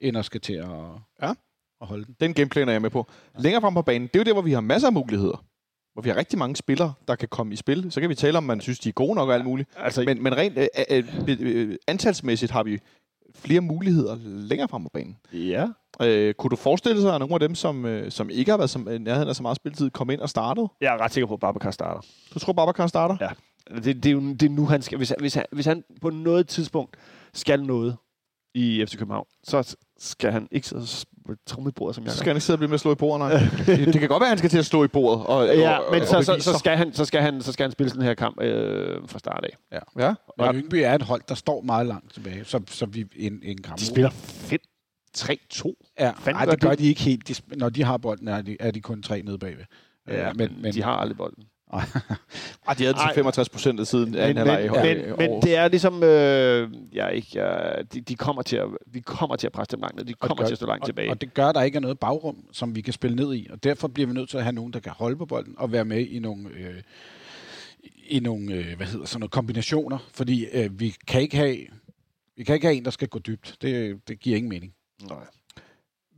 end 0.00 0.18
at 0.18 0.24
skal 0.24 0.40
til 0.40 0.52
at, 0.52 0.68
Ja. 1.22 1.30
at 1.80 1.86
holde 1.86 2.04
den. 2.04 2.16
Den 2.20 2.34
gameplan 2.34 2.68
er 2.68 2.72
jeg 2.72 2.82
med 2.82 2.90
på. 2.90 3.06
Længere 3.38 3.60
frem 3.60 3.74
på 3.74 3.82
banen, 3.82 4.08
det 4.08 4.16
er 4.16 4.20
jo 4.20 4.24
der, 4.24 4.32
hvor 4.32 4.42
vi 4.42 4.52
har 4.52 4.60
masser 4.60 4.88
af 4.88 4.92
muligheder. 4.92 5.44
Hvor 5.92 6.02
vi 6.02 6.08
har 6.08 6.16
rigtig 6.16 6.38
mange 6.38 6.56
spillere, 6.56 6.92
der 7.08 7.14
kan 7.16 7.28
komme 7.28 7.52
i 7.52 7.56
spil. 7.56 7.92
Så 7.92 8.00
kan 8.00 8.10
vi 8.10 8.14
tale 8.14 8.38
om, 8.38 8.44
man 8.44 8.60
synes, 8.60 8.78
de 8.78 8.88
er 8.88 8.92
gode 8.92 9.14
nok 9.14 9.28
og 9.28 9.34
alt 9.34 9.44
muligt. 9.44 9.68
altså, 9.76 10.02
Men, 10.06 10.22
men 10.22 10.36
rent 10.36 10.58
øh, 10.58 10.66
øh, 10.90 11.04
øh, 11.40 11.76
antalsmæssigt 11.86 12.52
har 12.52 12.62
vi 12.62 12.78
flere 13.34 13.60
muligheder 13.60 14.16
længere 14.24 14.68
frem 14.68 14.82
på 14.82 14.90
banen. 14.94 15.16
ja. 15.32 15.68
Øh, 16.02 16.34
kunne 16.34 16.50
du 16.50 16.56
forestille 16.56 17.00
sig, 17.02 17.14
at 17.14 17.20
nogle 17.20 17.34
af 17.34 17.40
dem, 17.40 17.54
som, 17.54 17.84
øh, 17.84 18.10
som 18.10 18.30
ikke 18.30 18.50
har 18.50 18.56
været 18.58 18.70
som, 18.70 18.88
i 18.90 18.98
nærheden 18.98 19.28
af 19.28 19.36
så 19.36 19.42
meget 19.42 19.56
spilletid, 19.56 19.90
kom 19.90 20.10
ind 20.10 20.20
og 20.20 20.28
startede? 20.28 20.68
Jeg 20.80 20.94
er 20.94 20.98
ret 21.00 21.12
sikker 21.12 21.26
på, 21.26 21.34
at 21.34 21.40
Babacar 21.40 21.70
starter. 21.70 22.00
Du 22.34 22.38
tror, 22.38 22.52
Babacar 22.52 22.86
starter? 22.86 23.16
Ja. 23.20 23.28
Det, 23.74 23.84
det, 23.84 24.06
er 24.06 24.10
jo 24.10 24.20
det 24.20 24.42
er 24.42 24.48
nu, 24.48 24.66
han 24.66 24.82
skal... 24.82 24.96
Hvis, 24.98 25.08
han- 25.08 25.16
hvis, 25.20 25.34
han, 25.34 25.44
hvis 25.52 25.66
han 25.66 25.84
på 26.00 26.10
noget 26.10 26.48
tidspunkt 26.48 26.96
skal 27.34 27.62
noget 27.64 27.96
i 28.54 28.84
FC 28.88 28.96
København, 28.98 29.26
så 29.44 29.76
skal 29.98 30.32
han 30.32 30.48
ikke 30.50 30.68
sidde 30.68 30.86
på 31.26 31.32
et 31.32 31.38
trommelbord, 31.46 31.94
som 31.94 32.04
jeg 32.04 32.12
Så 32.12 32.18
skal 32.18 32.28
han 32.30 32.36
ikke 32.36 32.44
sidde 32.44 32.54
og 32.54 32.58
blive 32.58 32.68
med 32.68 32.74
at 32.74 32.80
slå 32.80 32.92
i 32.92 32.94
bordet, 32.94 33.18
nej. 33.18 33.76
det, 33.76 33.86
det 33.94 34.00
kan 34.00 34.08
godt 34.08 34.20
være, 34.20 34.26
at 34.26 34.28
han 34.28 34.38
skal 34.38 34.50
til 34.50 34.58
at 34.58 34.66
slå 34.66 34.84
i 34.84 34.88
bordet. 34.88 35.26
Og, 35.26 35.46
Ja, 35.46 35.78
og, 35.78 35.92
men 35.92 36.02
og, 36.02 36.08
så, 36.08 36.16
og 36.16 36.24
så, 36.24 36.38
så, 36.40 36.58
skal 36.58 36.76
han, 36.76 36.92
så, 36.92 37.04
skal 37.04 37.20
han, 37.20 37.42
så 37.42 37.52
skal 37.52 37.64
han 37.64 37.72
spille 37.72 37.90
sådan 37.90 38.04
her 38.04 38.14
kamp 38.14 38.42
øh, 38.42 39.00
fra 39.08 39.18
start 39.18 39.44
af. 39.44 39.80
Ja. 39.98 40.14
Og 40.38 40.54
Lyngby 40.54 40.74
er 40.74 40.94
et 40.94 41.02
hold, 41.02 41.22
der 41.28 41.34
står 41.34 41.60
meget 41.62 41.86
langt 41.86 42.14
tilbage, 42.14 42.44
så, 42.44 42.60
så 42.66 42.86
vi 42.86 43.04
en, 43.16 43.40
en 43.42 43.62
kamp. 43.62 43.78
De 43.78 43.86
spiller 43.86 44.10
5-3-2. 44.10 45.94
Ja, 46.00 46.10
Fanden 46.10 46.34
nej, 46.34 46.44
det 46.44 46.60
gør 46.60 46.70
det? 46.70 46.78
de 46.78 46.86
ikke 46.86 47.00
helt. 47.00 47.28
De, 47.28 47.34
når 47.56 47.68
de 47.68 47.84
har 47.84 47.96
bolden, 47.96 48.28
er 48.28 48.42
de, 48.42 48.56
er 48.60 48.70
de 48.70 48.80
kun 48.80 49.02
tre 49.02 49.22
nede 49.22 49.38
bagved. 49.38 49.64
Ja, 50.08 50.28
Øh, 50.28 50.36
men, 50.36 50.58
men 50.62 50.74
de 50.74 50.82
har 50.82 50.92
aldrig 50.92 51.16
bolden. 51.16 51.44
Ej, 51.72 52.74
de 52.78 52.84
havde 52.84 52.94
til 52.94 53.14
65 53.14 53.48
procent 53.48 53.88
siden 53.88 54.10
Men, 54.10 54.20
anden 54.20 54.44
men, 54.44 54.54
halvleg. 54.54 54.96
men, 54.96 55.30
men 55.30 55.42
det 55.42 55.56
er 55.56 55.68
ligesom, 55.68 56.02
øh, 56.02 56.70
jeg 56.92 57.06
er 57.06 57.10
ikke, 57.10 57.28
jeg, 57.34 57.84
de, 57.92 58.00
de 58.00 58.14
kommer 58.14 58.42
til 58.42 58.56
at, 58.56 58.66
vi 58.86 59.00
kommer 59.00 59.36
til 59.36 59.46
at 59.46 59.52
presse 59.52 59.76
dem 59.76 59.80
langt 59.80 59.96
ned. 59.96 60.04
De 60.04 60.14
Og 60.20 60.28
kommer 60.28 60.42
det 60.42 60.48
til 60.48 60.54
at 60.54 60.58
stå 60.58 60.66
langt 60.66 60.82
og, 60.82 60.88
tilbage. 60.88 61.10
Og 61.10 61.20
det 61.20 61.34
gør, 61.34 61.46
at 61.46 61.54
der 61.54 61.62
ikke 61.62 61.76
er 61.76 61.80
noget 61.80 61.98
bagrum, 61.98 62.44
som 62.52 62.76
vi 62.76 62.80
kan 62.80 62.92
spille 62.92 63.16
ned 63.16 63.34
i. 63.34 63.46
Og 63.50 63.64
derfor 63.64 63.88
bliver 63.88 64.06
vi 64.06 64.12
nødt 64.12 64.30
til 64.30 64.36
at 64.36 64.42
have 64.42 64.52
nogen, 64.52 64.72
der 64.72 64.80
kan 64.80 64.92
holde 64.92 65.16
på 65.16 65.26
bolden 65.26 65.54
og 65.58 65.72
være 65.72 65.84
med 65.84 66.06
i 66.06 66.18
nogle, 66.18 66.48
øh, 66.48 66.82
i 68.06 68.20
nogle 68.20 68.54
øh, 68.54 68.76
hvad 68.76 68.86
hedder, 68.86 69.06
sådan 69.06 69.20
nogle 69.20 69.30
kombinationer. 69.30 69.98
Fordi 70.12 70.46
øh, 70.52 70.80
vi 70.80 70.94
kan 71.06 71.20
ikke 71.20 71.36
have 71.36 71.56
vi 72.36 72.44
kan 72.44 72.54
ikke 72.54 72.66
have 72.66 72.76
en, 72.76 72.84
der 72.84 72.90
skal 72.90 73.08
gå 73.08 73.18
dybt. 73.18 73.56
Det, 73.62 74.00
det 74.08 74.20
giver 74.20 74.36
ingen 74.36 74.50
mening. 74.50 74.74
Nej. 75.08 75.18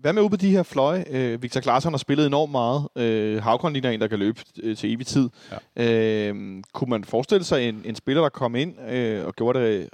Hvad 0.01 0.13
med 0.13 0.23
ude 0.23 0.31
på 0.31 0.37
de 0.37 0.51
her 0.51 0.63
fløje? 0.63 1.05
Øh, 1.11 1.43
Victor 1.43 1.61
Claesson 1.61 1.93
har 1.93 1.99
spillet 1.99 2.27
enormt 2.27 2.53
meget. 2.53 2.89
Øh, 2.97 3.43
Havkon 3.43 3.73
ligner 3.73 3.91
en, 3.91 4.01
der 4.01 4.07
kan 4.09 4.19
løbe 4.19 4.41
øh, 4.63 4.77
til 4.77 4.95
evig 4.95 5.07
tid. 5.07 5.29
Ja. 5.77 6.29
Øh, 6.29 6.63
kunne 6.73 6.91
man 6.91 7.05
forestille 7.05 7.45
sig 7.45 7.69
en, 7.69 7.83
en 7.85 7.95
spiller, 7.95 8.23
der 8.23 8.29
kom 8.29 8.55
ind 8.55 8.75
øh, 8.91 9.27
og 9.27 9.35
gjorde 9.37 9.59
det, 9.61 9.89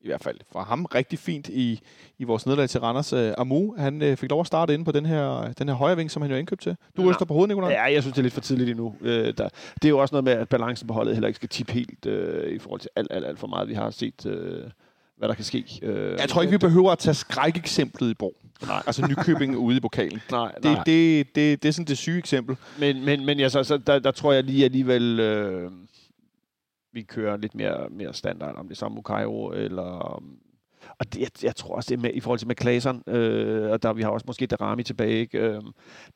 i 0.00 0.06
hvert 0.08 0.22
fald 0.22 0.36
fra 0.52 0.62
ham, 0.64 0.84
rigtig 0.84 1.18
fint 1.18 1.48
i, 1.48 1.80
i 2.18 2.24
vores 2.24 2.46
nederlag 2.46 2.68
til 2.68 2.80
Randers. 2.80 3.12
Øh, 3.12 3.32
Amu, 3.38 3.74
han 3.78 4.02
øh, 4.02 4.16
fik 4.16 4.30
lov 4.30 4.40
at 4.40 4.46
starte 4.46 4.74
inde 4.74 4.84
på 4.84 4.92
den 4.92 5.06
her, 5.06 5.52
den 5.58 5.68
her 5.68 5.74
højre 5.74 5.96
ving, 5.96 6.10
som 6.10 6.22
han 6.22 6.30
jo 6.30 6.34
er 6.34 6.40
indkøbt 6.40 6.62
til. 6.62 6.76
Du 6.96 7.02
Ja. 7.02 7.08
ryster 7.10 7.24
på 7.24 7.34
hovedet, 7.34 7.48
Nicolaj? 7.48 7.70
Ja, 7.70 7.82
jeg 7.92 8.02
synes, 8.02 8.12
det 8.14 8.18
er 8.18 8.22
lidt 8.22 8.34
for 8.34 8.40
tidligt 8.40 8.70
endnu. 8.70 8.94
Øh, 9.00 9.26
der, 9.38 9.48
det 9.74 9.84
er 9.84 9.88
jo 9.88 9.98
også 9.98 10.14
noget 10.14 10.24
med, 10.24 10.32
at 10.32 10.48
balancen 10.48 10.88
på 10.88 10.94
holdet 10.94 11.14
heller 11.14 11.28
ikke 11.28 11.36
skal 11.36 11.48
tippe 11.48 11.72
helt 11.72 12.06
øh, 12.06 12.52
i 12.54 12.58
forhold 12.58 12.80
til 12.80 12.90
alt, 12.96 13.08
alt, 13.12 13.26
alt 13.26 13.38
for 13.38 13.46
meget, 13.46 13.68
vi 13.68 13.74
har 13.74 13.90
set, 13.90 14.26
øh, 14.26 14.62
hvad 15.18 15.28
der 15.28 15.34
kan 15.34 15.44
ske. 15.44 15.64
Øh, 15.82 16.18
Jeg 16.20 16.28
tror 16.28 16.42
ikke, 16.42 16.50
vi 16.52 16.58
behøver 16.58 16.90
at 16.92 16.98
tage 16.98 17.14
skrækeksemplet 17.14 18.10
i 18.10 18.14
brug. 18.14 18.36
Nej. 18.66 18.82
Altså 18.86 19.06
Nykøbing 19.06 19.56
ude 19.56 19.76
i 19.76 19.80
pokalen. 19.80 20.20
Nej, 20.30 20.52
Det, 20.54 20.64
nej. 20.64 20.84
det, 20.84 21.34
det, 21.34 21.62
det 21.62 21.68
er 21.68 21.72
sådan 21.72 21.86
det 21.86 21.98
syge 21.98 22.18
eksempel. 22.18 22.56
Men, 22.78 23.04
men, 23.04 23.24
men 23.24 23.38
ja, 23.40 23.48
så, 23.48 23.64
så 23.64 23.76
der, 23.78 23.98
der 23.98 24.10
tror 24.10 24.32
jeg 24.32 24.44
lige 24.44 24.64
alligevel, 24.64 25.20
øh, 25.20 25.70
vi 26.92 27.02
kører 27.02 27.36
lidt 27.36 27.54
mere, 27.54 27.88
mere 27.90 28.14
standard, 28.14 28.56
om 28.56 28.68
det 28.68 28.74
er 28.74 28.76
samme 28.78 29.02
Cairo, 29.02 29.52
eller... 29.52 30.22
Og 30.98 31.12
det, 31.14 31.20
jeg, 31.20 31.28
jeg 31.42 31.56
tror 31.56 31.76
også, 31.76 31.88
det 31.88 31.96
er 31.98 32.02
med, 32.02 32.10
i 32.14 32.20
forhold 32.20 32.38
til 32.38 32.48
med 32.48 32.54
Klaseren, 32.54 33.02
øh, 33.06 33.70
og 33.70 33.82
der 33.82 33.92
vi 33.92 34.02
har 34.02 34.10
også 34.10 34.24
måske 34.26 34.46
Darami 34.46 34.82
tilbage, 34.82 35.18
ikke? 35.20 35.38
Øh, 35.38 35.62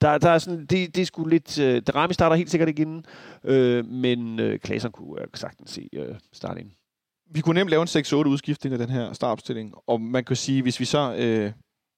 der, 0.00 0.18
der 0.18 0.30
er 0.30 0.38
sådan, 0.38 0.60
det, 0.60 0.94
det 0.94 0.98
er 0.98 1.04
sgu 1.04 1.24
lidt... 1.24 1.58
Øh, 1.58 1.82
Darami 1.86 2.14
starter 2.14 2.36
helt 2.36 2.50
sikkert 2.50 2.68
ikke 2.68 2.82
inden, 2.82 3.04
øh, 3.44 3.86
men 3.86 4.40
øh, 4.40 4.58
Klaseren 4.58 4.92
kunne 4.92 5.20
jeg 5.20 5.28
sagtens 5.34 5.70
se 5.70 5.88
øh, 5.92 6.14
starte 6.32 6.60
ind. 6.60 6.70
vi 7.30 7.40
kunne 7.40 7.54
nemt 7.58 7.70
lave 7.70 7.82
en 7.82 7.88
6-8 7.88 8.14
udskiftning 8.14 8.72
af 8.72 8.78
den 8.78 8.90
her 8.90 9.12
startopstilling. 9.12 9.74
Og 9.86 10.00
man 10.00 10.24
kan 10.24 10.36
sige, 10.36 10.62
hvis 10.62 10.80
vi 10.80 10.84
så... 10.84 11.14
Øh, 11.18 11.52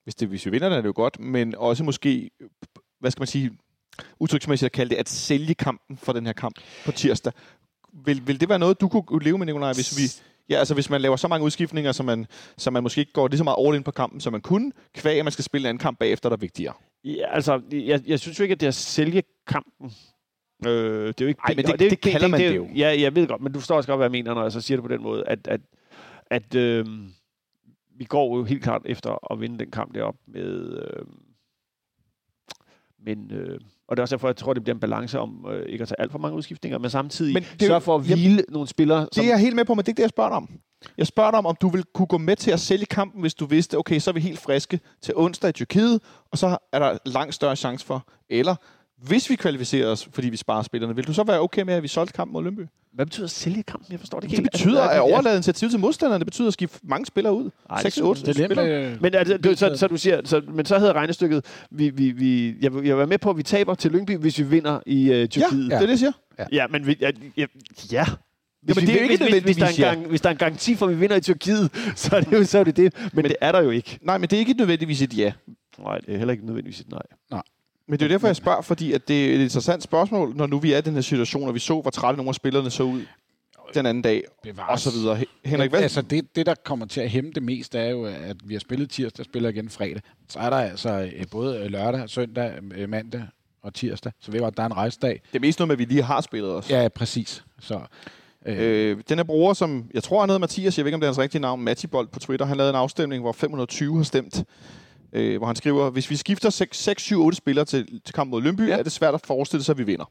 hvis, 0.04 0.14
det, 0.14 0.28
hvis 0.28 0.46
vi 0.46 0.50
vinder, 0.50 0.68
den 0.68 0.78
er 0.78 0.82
det 0.82 0.88
jo 0.88 0.92
godt, 0.96 1.20
men 1.20 1.54
også 1.56 1.84
måske, 1.84 2.30
hvad 3.00 3.10
skal 3.10 3.20
man 3.20 3.26
sige, 3.26 3.50
udtryksmæssigt 4.20 4.66
at 4.66 4.72
kalde 4.72 4.90
det, 4.90 4.96
at 4.96 5.08
sælge 5.08 5.54
kampen 5.54 5.96
for 5.96 6.12
den 6.12 6.26
her 6.26 6.32
kamp 6.32 6.56
på 6.84 6.92
tirsdag. 6.92 7.32
Vil, 8.04 8.26
vil 8.26 8.40
det 8.40 8.48
være 8.48 8.58
noget, 8.58 8.80
du 8.80 8.88
kunne 8.88 9.24
leve 9.24 9.38
med, 9.38 9.46
Nicolaj, 9.46 9.72
hvis 9.72 9.98
vi... 9.98 10.24
Ja, 10.48 10.58
altså 10.58 10.74
hvis 10.74 10.90
man 10.90 11.00
laver 11.00 11.16
så 11.16 11.28
mange 11.28 11.44
udskiftninger, 11.46 11.92
så 11.92 12.02
man, 12.02 12.26
så 12.58 12.70
man 12.70 12.82
måske 12.82 12.98
ikke 13.00 13.12
går 13.12 13.28
lige 13.28 13.38
så 13.38 13.44
meget 13.44 13.66
all 13.66 13.76
in 13.76 13.82
på 13.82 13.90
kampen, 13.90 14.20
som 14.20 14.32
man 14.32 14.40
kunne, 14.42 14.72
kvæg, 14.94 15.18
at 15.18 15.24
man 15.24 15.32
skal 15.32 15.44
spille 15.44 15.64
en 15.64 15.68
anden 15.68 15.78
kamp 15.80 15.98
bagefter, 15.98 16.28
der 16.28 16.36
er 16.36 16.40
vigtigere. 16.40 16.74
Ja, 17.04 17.34
altså, 17.34 17.60
jeg, 17.72 18.02
jeg 18.06 18.20
synes 18.20 18.38
jo 18.38 18.42
ikke, 18.42 18.52
at 18.52 18.60
det 18.60 18.66
er 18.66 18.68
at 18.68 18.74
sælge 18.74 19.22
kampen. 19.46 19.92
Øh, 20.66 20.72
det 21.08 21.20
er 21.20 21.24
jo 21.24 21.26
ikke... 21.28 21.40
Ej, 21.48 21.54
men 21.54 21.64
det- 21.64 21.70
jo 21.72 21.76
det 21.76 21.84
ikke- 21.92 22.10
kalder 22.10 22.28
man 22.28 22.40
er 22.40 22.48
det 22.48 22.56
jo. 22.56 22.68
Ja, 22.76 23.00
jeg 23.00 23.14
ved 23.14 23.26
godt, 23.26 23.42
men 23.42 23.52
du 23.52 23.58
forstår 23.60 23.76
også 23.76 23.86
godt, 23.86 23.98
hvad 23.98 24.04
jeg 24.06 24.10
mener, 24.12 24.34
når 24.34 24.42
jeg 24.42 24.52
så 24.52 24.60
siger 24.60 24.76
det 24.76 24.82
på 24.82 24.88
den 24.92 25.02
måde, 25.02 25.24
at, 25.26 25.48
at, 25.48 25.60
at 26.30 26.54
øh, 26.54 26.86
vi 27.98 28.04
går 28.04 28.36
jo 28.36 28.44
helt 28.44 28.62
klart 28.62 28.82
efter 28.84 29.32
at 29.32 29.40
vinde 29.40 29.58
den 29.58 29.70
kamp 29.70 29.94
derop 29.94 30.16
med... 30.26 30.78
Øh, 30.78 31.06
men... 33.06 33.30
Øh, 33.30 33.60
og 33.88 33.96
det 33.96 34.00
er 34.00 34.02
også 34.02 34.16
derfor, 34.16 34.28
jeg 34.28 34.36
tror, 34.36 34.52
det 34.52 34.62
bliver 34.62 34.74
en 34.74 34.80
balance 34.80 35.18
om 35.20 35.46
øh, 35.50 35.66
ikke 35.68 35.82
at 35.82 35.88
tage 35.88 36.00
alt 36.00 36.12
for 36.12 36.18
mange 36.18 36.36
udskiftninger, 36.36 36.78
men 36.78 36.90
samtidig 36.90 37.34
Men 37.34 37.42
det 37.42 37.62
sørge 37.66 37.80
for 37.80 37.94
at 37.94 38.02
hvile 38.02 38.44
nogle 38.48 38.68
spillere, 38.68 39.00
Det 39.00 39.08
som... 39.14 39.24
er 39.24 39.28
jeg 39.28 39.38
helt 39.38 39.56
med 39.56 39.64
på, 39.64 39.74
men 39.74 39.78
det 39.78 39.88
er 39.88 39.90
ikke 39.90 39.96
det, 39.96 40.02
jeg 40.02 40.10
spørger 40.10 40.30
dig 40.30 40.36
om. 40.36 40.48
Jeg 40.98 41.06
spørger 41.06 41.30
dig 41.30 41.38
om, 41.38 41.46
om 41.46 41.56
du 41.60 41.68
vil 41.68 41.84
kunne 41.94 42.06
gå 42.06 42.18
med 42.18 42.36
til 42.36 42.50
at 42.50 42.60
sælge 42.60 42.86
kampen, 42.86 43.20
hvis 43.20 43.34
du 43.34 43.46
vidste, 43.46 43.78
okay, 43.78 43.98
så 43.98 44.10
er 44.10 44.12
vi 44.12 44.20
helt 44.20 44.38
friske 44.38 44.80
til 45.02 45.14
onsdag 45.16 45.48
i 45.48 45.52
Tyrkiet, 45.52 46.00
og 46.30 46.38
så 46.38 46.58
er 46.72 46.78
der 46.78 46.98
langt 47.06 47.34
større 47.34 47.56
chance 47.56 47.86
for. 47.86 48.08
Eller 48.28 48.56
hvis 48.96 49.30
vi 49.30 49.36
kvalificerer 49.36 49.90
os, 49.90 50.08
fordi 50.12 50.28
vi 50.28 50.36
sparer 50.36 50.62
spillerne, 50.62 50.96
vil 50.96 51.06
du 51.06 51.12
så 51.12 51.24
være 51.24 51.40
okay 51.40 51.62
med, 51.62 51.74
at 51.74 51.82
vi 51.82 51.88
solgte 51.88 52.12
kampen 52.12 52.32
mod 52.32 52.42
Lønby? 52.42 52.60
Hvad 52.94 53.06
betyder 53.06 53.24
at 53.26 53.30
sælge 53.30 53.62
kampen? 53.62 53.92
Jeg 53.92 54.00
forstår 54.00 54.20
det 54.20 54.24
ikke 54.24 54.36
Det 54.36 54.42
helt. 54.42 54.52
betyder 54.52 54.80
Altså, 54.82 54.90
at 54.90 54.96
ja. 54.96 55.12
overlade 55.14 55.34
initiativ 55.36 55.70
til 55.70 55.78
modstanderne. 55.78 56.18
Det 56.18 56.26
betyder 56.26 56.46
at 56.48 56.52
skifte 56.52 56.78
mange 56.82 57.06
spillere 57.06 57.34
ud. 57.34 57.50
Ej, 57.70 57.82
det 57.82 57.86
6-8 57.86 57.90
synes 57.92 58.20
jeg- 58.20 58.34
Det 58.34 58.40
er 58.42 58.46
spillere. 58.46 58.84
øh, 58.92 59.02
Men, 59.02 59.14
altså, 59.14 59.36
det, 59.36 59.58
så, 59.58 59.76
så 59.76 59.86
du 59.86 59.96
siger, 59.96 60.20
så, 60.24 60.42
men 60.52 60.66
så 60.66 60.78
hedder 60.78 60.92
regnestykket, 60.92 61.44
vi, 61.70 61.90
vi, 61.90 62.10
vi, 62.10 62.46
jeg, 62.60 62.74
vil- 62.74 62.84
jeg 62.84 62.94
vil 62.94 62.98
være 62.98 63.06
med 63.06 63.18
på, 63.18 63.30
at 63.30 63.36
vi 63.36 63.42
taber 63.42 63.74
til 63.74 63.90
Lyngby, 63.92 64.16
hvis 64.16 64.38
vi 64.38 64.44
vinder 64.44 64.80
i 64.86 65.02
uh, 65.10 65.16
Ja, 65.18 65.26
Tyrkiet. 65.26 65.64
det 65.70 65.72
er 65.72 65.80
det, 65.80 65.88
jeg 65.88 65.98
siger. 65.98 66.12
Ja, 66.52 66.66
men 66.70 66.86
vi, 66.86 66.96
ja, 67.00 67.10
ja, 67.36 67.46
ja. 67.92 68.04
Hvis, 68.62 68.76
men 68.76 68.82
vi, 68.82 68.86
det 68.92 69.00
er 69.00 69.04
jo 69.04 69.10
ikke 69.10 69.24
hvis, 69.30 69.42
hvis, 69.42 69.56
der 69.56 69.64
er 69.64 69.68
en 69.70 69.74
ja. 69.78 69.88
gang, 69.88 70.06
hvis 70.06 70.20
der 70.20 70.28
er 70.28 70.32
en 70.32 70.38
garanti 70.38 70.74
for, 70.74 70.86
at 70.86 70.92
vi 70.94 70.98
vinder 71.00 71.16
i 71.16 71.20
Tyrkiet, 71.20 71.70
så 71.96 72.16
er 72.16 72.20
det 72.20 72.32
jo 72.32 72.44
så 72.44 72.58
er 72.58 72.64
det, 72.64 72.76
det. 72.76 72.94
Men, 73.00 73.10
men 73.14 73.24
det 73.24 73.36
er 73.40 73.52
der 73.52 73.62
jo 73.62 73.70
ikke. 73.70 73.98
Nej, 74.02 74.18
men 74.18 74.28
det 74.30 74.36
er 74.36 74.40
ikke 74.40 74.52
nødvendigvis 74.52 75.02
et 75.02 75.18
ja. 75.18 75.32
Nej, 75.78 75.98
det 75.98 76.14
er 76.14 76.18
heller 76.18 76.32
ikke 76.32 76.46
nødvendigvis 76.46 76.80
et 76.80 76.90
nej. 76.90 77.42
Men 77.88 77.98
det 77.98 78.04
er 78.04 78.08
jo 78.08 78.12
derfor, 78.12 78.26
jeg 78.28 78.36
spørger, 78.36 78.62
fordi 78.62 78.92
at 78.92 79.08
det 79.08 79.30
er 79.30 79.34
et 79.34 79.40
interessant 79.40 79.82
spørgsmål, 79.82 80.32
når 80.36 80.46
nu 80.46 80.58
vi 80.58 80.72
er 80.72 80.78
i 80.78 80.80
den 80.80 80.94
her 80.94 81.00
situation, 81.00 81.48
og 81.48 81.54
vi 81.54 81.58
så, 81.58 81.80
hvor 81.80 81.90
trætte 81.90 82.16
nogle 82.16 82.28
af 82.28 82.34
spillerne 82.34 82.70
så 82.70 82.82
ud. 82.82 83.02
den 83.74 83.86
anden 83.86 84.02
dag, 84.02 84.22
Bevares. 84.42 84.86
og 84.86 84.92
så 84.92 84.98
videre. 84.98 85.18
He- 85.18 85.40
Henrik, 85.44 85.70
hvad? 85.70 85.82
Altså, 85.82 86.02
det, 86.02 86.36
det, 86.36 86.46
der 86.46 86.54
kommer 86.64 86.86
til 86.86 87.00
at 87.00 87.10
hæmme 87.10 87.30
det 87.34 87.42
mest, 87.42 87.74
er 87.74 87.90
jo, 87.90 88.04
at 88.04 88.36
vi 88.44 88.54
har 88.54 88.58
spillet 88.60 88.90
tirsdag, 88.90 89.24
spiller 89.24 89.48
igen 89.48 89.70
fredag. 89.70 90.02
Så 90.28 90.38
er 90.38 90.50
der 90.50 90.56
altså 90.56 91.10
øh, 91.16 91.24
både 91.30 91.68
lørdag, 91.68 92.10
søndag, 92.10 92.52
øh, 92.76 92.88
mandag 92.88 93.22
og 93.62 93.74
tirsdag. 93.74 94.12
Så 94.20 94.30
ved 94.30 94.40
godt, 94.40 94.56
der 94.56 94.62
er 94.62 94.66
en 94.66 94.76
rejsedag. 94.76 95.20
Det 95.32 95.38
er 95.38 95.40
mest 95.40 95.58
noget 95.58 95.68
med, 95.68 95.74
at 95.74 95.78
vi 95.78 95.84
lige 95.94 96.02
har 96.02 96.20
spillet 96.20 96.50
os. 96.50 96.70
Ja, 96.70 96.88
præcis. 96.88 97.44
Så, 97.60 97.74
øh, 97.74 97.80
Øh, 98.46 98.96
den 99.08 99.18
her 99.18 99.24
bruger, 99.24 99.54
som 99.54 99.84
jeg 99.94 100.02
tror 100.02 100.20
han 100.20 100.28
hedder 100.28 100.38
Mathias, 100.40 100.78
jeg 100.78 100.84
ved 100.84 100.88
ikke, 100.88 100.94
om 100.94 101.00
det 101.00 101.06
er 101.06 101.10
hans 101.10 101.18
rigtige 101.18 101.40
navn, 101.42 101.62
Matibold 101.62 102.08
på 102.08 102.18
Twitter, 102.18 102.46
han 102.46 102.56
lavede 102.56 102.70
en 102.70 102.76
afstemning, 102.76 103.22
hvor 103.22 103.32
520 103.32 103.96
har 103.96 104.04
stemt, 104.04 104.44
øh, 105.14 105.38
hvor 105.38 105.46
han 105.46 105.56
skriver, 105.56 105.90
hvis 105.90 106.10
vi 106.10 106.16
skifter 106.16 106.50
6, 106.50 106.78
6 106.78 107.02
7, 107.02 107.22
8 107.24 107.36
spillere 107.36 107.64
til, 107.64 108.00
til 108.04 108.14
kamp 108.14 108.30
mod 108.30 108.42
Lønby, 108.42 108.68
ja. 108.68 108.78
er 108.78 108.82
det 108.82 108.92
svært 108.92 109.14
at 109.14 109.26
forestille 109.26 109.64
sig, 109.64 109.72
at 109.72 109.78
vi 109.78 109.82
vinder. 109.84 110.10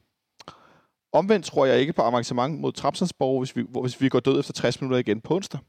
Omvendt 1.12 1.46
tror 1.46 1.66
jeg 1.66 1.80
ikke 1.80 1.92
på 1.92 2.02
avancement 2.02 2.60
mod 2.60 2.72
Trapsandsborg, 2.72 3.40
hvis 3.40 3.56
vi, 3.56 3.62
hvor, 3.70 3.80
hvis 3.82 4.00
vi 4.00 4.08
går 4.08 4.20
død 4.20 4.40
efter 4.40 4.52
60 4.52 4.80
minutter 4.80 4.98
igen 4.98 5.20
på 5.20 5.34
onsdag. 5.36 5.60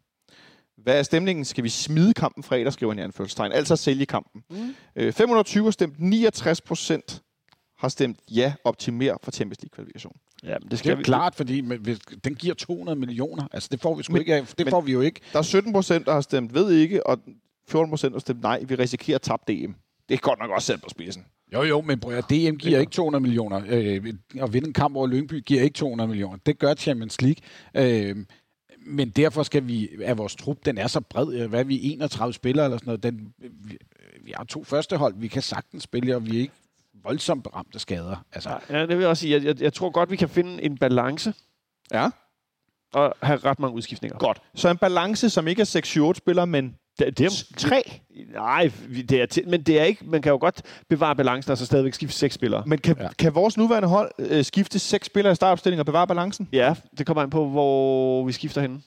Hvad 0.77 0.99
er 0.99 1.03
stemningen? 1.03 1.45
Skal 1.45 1.63
vi 1.63 1.69
smide 1.69 2.13
kampen 2.13 2.43
fredag, 2.43 2.73
skriver 2.73 2.91
han 2.91 2.99
i 2.99 3.01
anførselstegn. 3.01 3.51
Altså 3.51 3.75
sælge 3.75 4.05
kampen. 4.05 4.43
Mm. 4.49 4.75
Øh, 4.95 5.13
520 5.13 5.63
har 5.63 5.71
stemt, 5.71 5.99
69 5.99 6.61
procent 6.61 7.21
har 7.77 7.89
stemt 7.89 8.19
ja, 8.31 8.53
optimer 8.63 9.17
for 9.23 9.31
Champions 9.31 9.61
League-kvalifikation. 9.61 10.13
Ja, 10.43 10.49
men 10.49 10.61
det 10.61 10.63
det 10.63 10.73
er 10.73 10.77
skal 10.77 10.97
vi. 10.97 11.03
klart, 11.03 11.35
fordi 11.35 11.61
men 11.61 11.79
hvis, 11.79 11.99
den 12.23 12.35
giver 12.35 12.53
200 12.55 12.99
millioner. 12.99 13.47
Altså, 13.53 13.69
det 13.71 13.81
får 13.81 13.95
vi 13.95 14.03
sgu 14.03 14.13
Men- 14.13 14.21
ikke 14.21 14.35
af. 14.35 14.45
Det 14.47 14.65
men- 14.65 14.69
får 14.71 14.81
vi 14.81 14.91
jo 14.91 15.01
ikke. 15.01 15.19
Der 15.33 15.39
er 15.39 15.43
17 15.43 15.73
procent, 15.73 16.05
der 16.05 16.13
har 16.13 16.21
stemt 16.21 16.53
ved 16.53 16.71
ikke, 16.71 17.07
og 17.07 17.19
14 17.67 17.89
procent 17.89 18.13
har 18.13 18.19
stemt 18.19 18.41
nej. 18.41 18.63
Vi 18.67 18.75
risikerer 18.75 19.15
at 19.15 19.21
tabe 19.21 19.41
DM. 19.47 19.71
Det 20.09 20.15
er 20.15 20.17
godt 20.17 20.39
nok 20.39 20.51
også 20.51 20.65
sat 20.65 20.81
på 20.81 20.89
spidsen. 20.89 21.25
Jo, 21.53 21.63
jo, 21.63 21.81
men 21.81 21.99
prøv 21.99 22.13
at, 22.13 22.29
DM 22.29 22.55
giver 22.55 22.79
ikke 22.79 22.91
200 22.91 23.21
millioner. 23.21 23.61
Øh, 23.67 24.13
at 24.41 24.53
vinde 24.53 24.67
en 24.67 24.73
kamp 24.73 24.95
over 24.95 25.07
Lyngby 25.07 25.43
giver 25.45 25.61
ikke 25.61 25.73
200 25.73 26.07
millioner. 26.07 26.37
Det 26.45 26.59
gør 26.59 26.73
Champions 26.73 27.17
League. 27.21 27.41
Øh, 28.09 28.15
men 28.87 29.09
derfor 29.09 29.43
skal 29.43 29.67
vi, 29.67 29.89
at 30.03 30.17
vores 30.17 30.35
trup, 30.35 30.57
den 30.65 30.77
er 30.77 30.87
så 30.87 30.99
bred. 31.01 31.33
Øh, 31.33 31.49
Hvad 31.49 31.59
er 31.59 31.63
vi, 31.63 31.79
31 31.83 32.33
spillere 32.33 32.65
eller 32.65 32.77
sådan 32.77 32.85
noget? 32.87 33.03
Den, 33.03 33.33
vi, 33.37 33.77
vi 34.21 34.33
har 34.37 34.43
to 34.43 34.63
første 34.63 34.97
hold, 34.97 35.13
vi 35.17 35.27
kan 35.27 35.41
sagtens 35.41 35.83
spille, 35.83 36.15
og 36.15 36.25
vi 36.25 36.37
er 36.37 36.41
ikke 36.41 36.53
voldsomt 37.03 37.47
ramt 37.55 37.75
af 37.75 37.81
skader. 37.81 38.25
Altså, 38.33 38.59
Ja, 38.69 38.79
det 38.81 38.89
vil 38.89 38.99
jeg 38.99 39.07
også 39.07 39.21
sige. 39.21 39.33
Jeg, 39.33 39.43
jeg, 39.43 39.61
jeg 39.61 39.73
tror 39.73 39.89
godt, 39.89 40.11
vi 40.11 40.15
kan 40.15 40.29
finde 40.29 40.63
en 40.63 40.77
balance 40.77 41.33
Ja. 41.93 42.09
og 42.93 43.15
have 43.21 43.37
ret 43.37 43.59
mange 43.59 43.75
udskiftninger. 43.75 44.17
Godt. 44.17 44.41
Så 44.55 44.69
en 44.69 44.77
balance, 44.77 45.29
som 45.29 45.47
ikke 45.47 45.61
er 45.61 46.09
6-8 46.11 46.17
spillere, 46.17 46.47
men 46.47 46.75
Det, 46.99 47.17
det 47.17 47.25
er, 47.25 47.43
tre. 47.57 48.01
nej, 48.33 48.71
det 49.09 49.21
er 49.21 49.25
til, 49.25 49.47
men 49.49 49.61
det 49.61 49.79
er 49.79 49.83
ikke, 49.83 50.05
man 50.05 50.21
kan 50.21 50.29
jo 50.31 50.37
godt 50.41 50.61
bevare 50.89 51.15
balancen 51.15 51.51
og 51.51 51.57
så 51.57 51.65
stadigvæk 51.65 51.93
skifte 51.93 52.17
seks 52.17 52.35
spillere. 52.35 52.63
Men 52.65 52.77
kan, 52.79 52.95
Ja. 52.99 53.03
ja. 53.03 53.09
kan 53.19 53.35
vores 53.35 53.57
nuværende 53.57 53.87
hold 53.87 54.11
øh, 54.19 54.43
skifte 54.45 54.79
seks 54.79 55.05
spillere 55.05 55.31
i 55.31 55.35
startopstillingen 55.35 55.79
og 55.79 55.85
bevare 55.85 56.07
balancen? 56.07 56.49
Ja, 56.53 56.73
det 56.97 57.05
kommer 57.05 57.23
an 57.23 57.29
på, 57.29 57.45
hvor 57.49 58.25
vi 58.25 58.31
skifter 58.31 58.61
henne. 58.61 58.81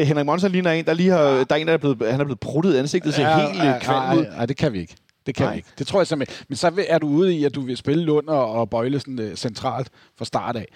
Henrik 0.00 0.26
Monsen 0.26 0.52
ligner 0.52 0.70
en, 0.72 0.84
der 0.84 0.94
lige 0.94 1.10
har... 1.10 1.20
Der 1.20 1.46
er 1.50 1.54
en, 1.54 1.66
der 1.66 1.72
er 1.72 1.76
blevet, 1.78 2.10
han 2.10 2.20
er 2.20 2.24
blevet 2.24 2.40
pruttet 2.40 2.74
i 2.74 2.78
ansigtet, 2.78 3.14
ser 3.14 3.36
helt 3.48 3.58
ja, 3.64 3.78
kvalm 3.78 4.18
ud. 4.18 4.26
nej, 4.36 4.46
det 4.46 4.56
kan 4.56 4.72
vi 4.72 4.78
ikke. 4.80 4.96
Det 5.26 5.34
kan 5.34 5.44
Nej. 5.46 5.52
vi 5.52 5.56
ikke. 5.58 5.68
Det 5.78 5.86
tror 5.86 6.00
jeg 6.00 6.06
simpelthen. 6.06 6.44
Men 6.48 6.56
så 6.56 6.84
er 6.88 6.98
du 6.98 7.08
ude 7.08 7.34
i, 7.34 7.44
at 7.44 7.54
du 7.54 7.60
vil 7.60 7.76
spille 7.76 8.04
Lund 8.04 8.28
og, 8.28 8.52
og 8.52 8.70
Bøjlesen 8.70 9.18
øh, 9.18 9.34
centralt 9.36 9.88
fra 10.18 10.24
start 10.24 10.56
af. 10.56 10.66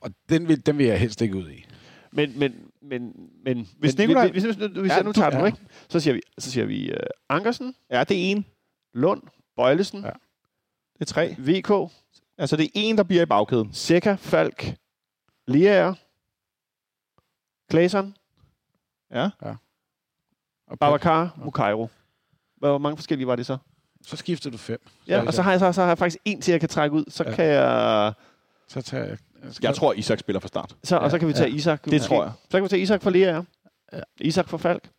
Og 0.00 0.10
den 0.28 0.48
vil, 0.48 0.66
den 0.66 0.78
vil 0.78 0.86
jeg 0.86 0.98
helst 1.00 1.22
ikke 1.22 1.36
ud 1.36 1.50
i. 1.50 1.64
Men, 2.12 2.32
men, 2.36 2.52
men, 2.82 3.12
men 3.44 3.68
Hvis 3.78 3.96
men, 3.98 4.10
Nikolaj- 4.10 4.30
hvis, 4.30 4.44
hvis, 4.44 4.56
hvis, 4.56 4.66
hvis 4.78 4.90
Ja, 4.90 4.94
jeg 4.94 5.04
nu 5.04 5.08
du- 5.08 5.12
tager 5.12 5.30
den, 5.30 5.40
ja. 5.40 5.46
ikke? 5.46 5.58
Så 5.88 6.00
siger 6.00 6.14
vi, 6.14 6.20
så 6.38 6.50
siger 6.50 6.66
vi 6.66 6.92
uh, 6.92 6.96
Ankersen, 7.28 7.74
Ja, 7.90 8.04
det 8.04 8.16
er 8.16 8.30
en. 8.30 8.46
Lund, 8.94 9.22
Bøjlesen, 9.56 10.00
Ja. 10.00 10.06
ja. 10.06 10.12
Det 10.94 11.00
er 11.00 11.04
tre. 11.04 11.34
VK, 11.38 11.92
Altså, 12.38 12.56
det 12.56 12.64
er 12.64 12.68
en, 12.74 12.96
der 12.96 13.02
bliver 13.02 13.22
i 13.22 13.26
bagkæden. 13.26 13.72
Seca, 13.72 14.14
Falk, 14.14 14.74
Liaer, 15.46 15.94
Claesson, 17.70 18.14
Ja. 19.10 19.30
Og 20.66 20.78
Babacar, 20.78 21.34
Mukairo. 21.44 21.88
Hvor 22.56 22.78
mange 22.78 22.96
forskellige 22.96 23.26
var 23.26 23.36
det 23.36 23.46
så? 23.46 23.56
Så 24.02 24.16
skifter 24.16 24.50
du 24.50 24.56
fem. 24.56 24.80
Ja, 25.06 25.26
og 25.26 25.34
så 25.34 25.42
har 25.42 25.50
jeg, 25.50 25.60
så, 25.60 25.72
så 25.72 25.80
har 25.80 25.88
jeg 25.88 25.98
faktisk 25.98 26.18
en 26.24 26.40
til, 26.40 26.52
jeg 26.52 26.60
kan 26.60 26.68
trække 26.68 26.96
ud. 26.96 27.04
Så 27.08 27.24
Ja. 27.24 27.34
kan 27.34 27.44
jeg... 27.44 28.12
Så 28.68 28.82
tager 28.82 29.04
jeg... 29.04 29.18
Jeg 29.62 29.74
tror, 29.74 29.92
Isak 29.92 30.18
spiller 30.18 30.40
fra 30.40 30.48
start. 30.48 30.74
Så, 30.84 30.96
og 30.96 31.10
så 31.10 31.18
kan 31.18 31.28
vi 31.28 31.32
tage 31.32 31.50
ja. 31.50 31.56
Isak. 31.56 31.84
Det 31.84 32.02
tror 32.02 32.22
jeg. 32.22 32.32
Så 32.50 32.56
kan 32.56 32.62
vi 32.64 32.68
tage 32.68 32.82
Isak 32.82 33.02
for 33.02 33.10
Liaer. 33.10 33.42
Ja. 33.92 33.98
Isak 34.20 34.48
for 34.48 34.56
Falk. 34.58 34.90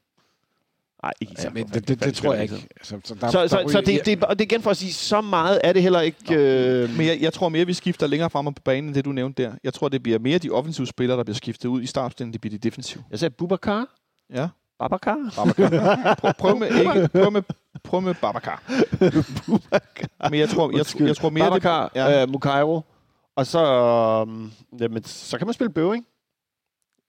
Nej, 1.03 1.13
ikke 1.21 1.33
Isak 1.33 1.45
Ja, 1.45 1.49
men 1.49 1.67
for 1.67 1.73
det, 1.73 1.73
Falk. 1.73 1.87
det, 1.87 1.97
det 1.99 2.03
Falk 2.05 2.15
tror 2.15 2.33
jeg 2.33 2.43
ikke. 2.43 2.55
Altså, 2.55 2.99
så, 3.03 3.13
der, 3.15 3.29
Så, 3.31 3.41
der 3.41 3.47
så, 3.47 3.57
så 3.71 3.79
ryger- 3.79 3.81
det, 3.81 4.05
det, 4.05 4.23
og 4.23 4.39
det 4.39 4.45
er 4.45 4.47
igen 4.55 4.61
for 4.61 4.69
at 4.71 4.77
sige, 4.77 4.93
så 4.93 5.21
meget 5.21 5.61
er 5.63 5.73
det 5.73 5.81
heller 5.81 5.99
ikke... 6.01 6.35
Øh, 6.35 6.97
Men 6.97 7.07
jeg, 7.07 7.17
jeg 7.21 7.33
tror 7.33 7.49
mere, 7.49 7.65
vi 7.65 7.73
skifter 7.73 8.07
længere 8.07 8.29
frem 8.29 8.45
på 8.45 8.61
banen, 8.65 8.87
end 8.89 8.95
det 8.95 9.05
du 9.05 9.11
nævnte 9.11 9.43
der. 9.43 9.51
Jeg 9.63 9.73
tror, 9.73 9.89
det 9.89 10.03
bliver 10.03 10.19
mere 10.19 10.37
de 10.37 10.49
offensive 10.49 10.87
spillere, 10.87 11.17
der 11.17 11.23
bliver 11.23 11.35
skiftet 11.35 11.69
ud 11.69 11.81
i 11.81 11.85
startopstillingen, 11.85 12.33
det 12.33 12.41
bliver 12.41 12.51
de 12.51 12.57
defensive. 12.57 13.03
jeg 13.11 13.19
sagde 13.19 13.35
Bubakar. 13.37 13.85
Ja. 14.33 14.47
Babakar. 14.79 15.17
Babacar. 15.35 16.15
Prøv, 16.21 16.33
prøv, 16.39 16.57
med, 16.57 16.67
ikke, 16.67 17.07
prøv, 17.13 17.31
med, 17.31 17.41
prøv 17.83 18.01
med 18.01 18.13
Babacar. 18.21 18.63
Men 20.29 20.39
jeg 20.39 20.49
tror, 20.49 20.71
jeg, 20.71 20.85
jeg, 20.99 21.07
jeg 21.07 21.15
tror 21.17 21.29
mere... 21.29 21.45
det- 21.45 21.51
Babakar, 21.51 21.91
ja. 21.95 22.09
ja. 22.09 22.21
øh, 22.21 22.29
Mukairo. 22.29 22.81
Og 23.39 23.47
så, 23.47 23.59
øh, 24.27 24.81
jamen, 24.81 25.03
så 25.03 25.37
kan 25.37 25.47
man 25.47 25.53
spille 25.53 25.73
Bøving. 25.73 26.05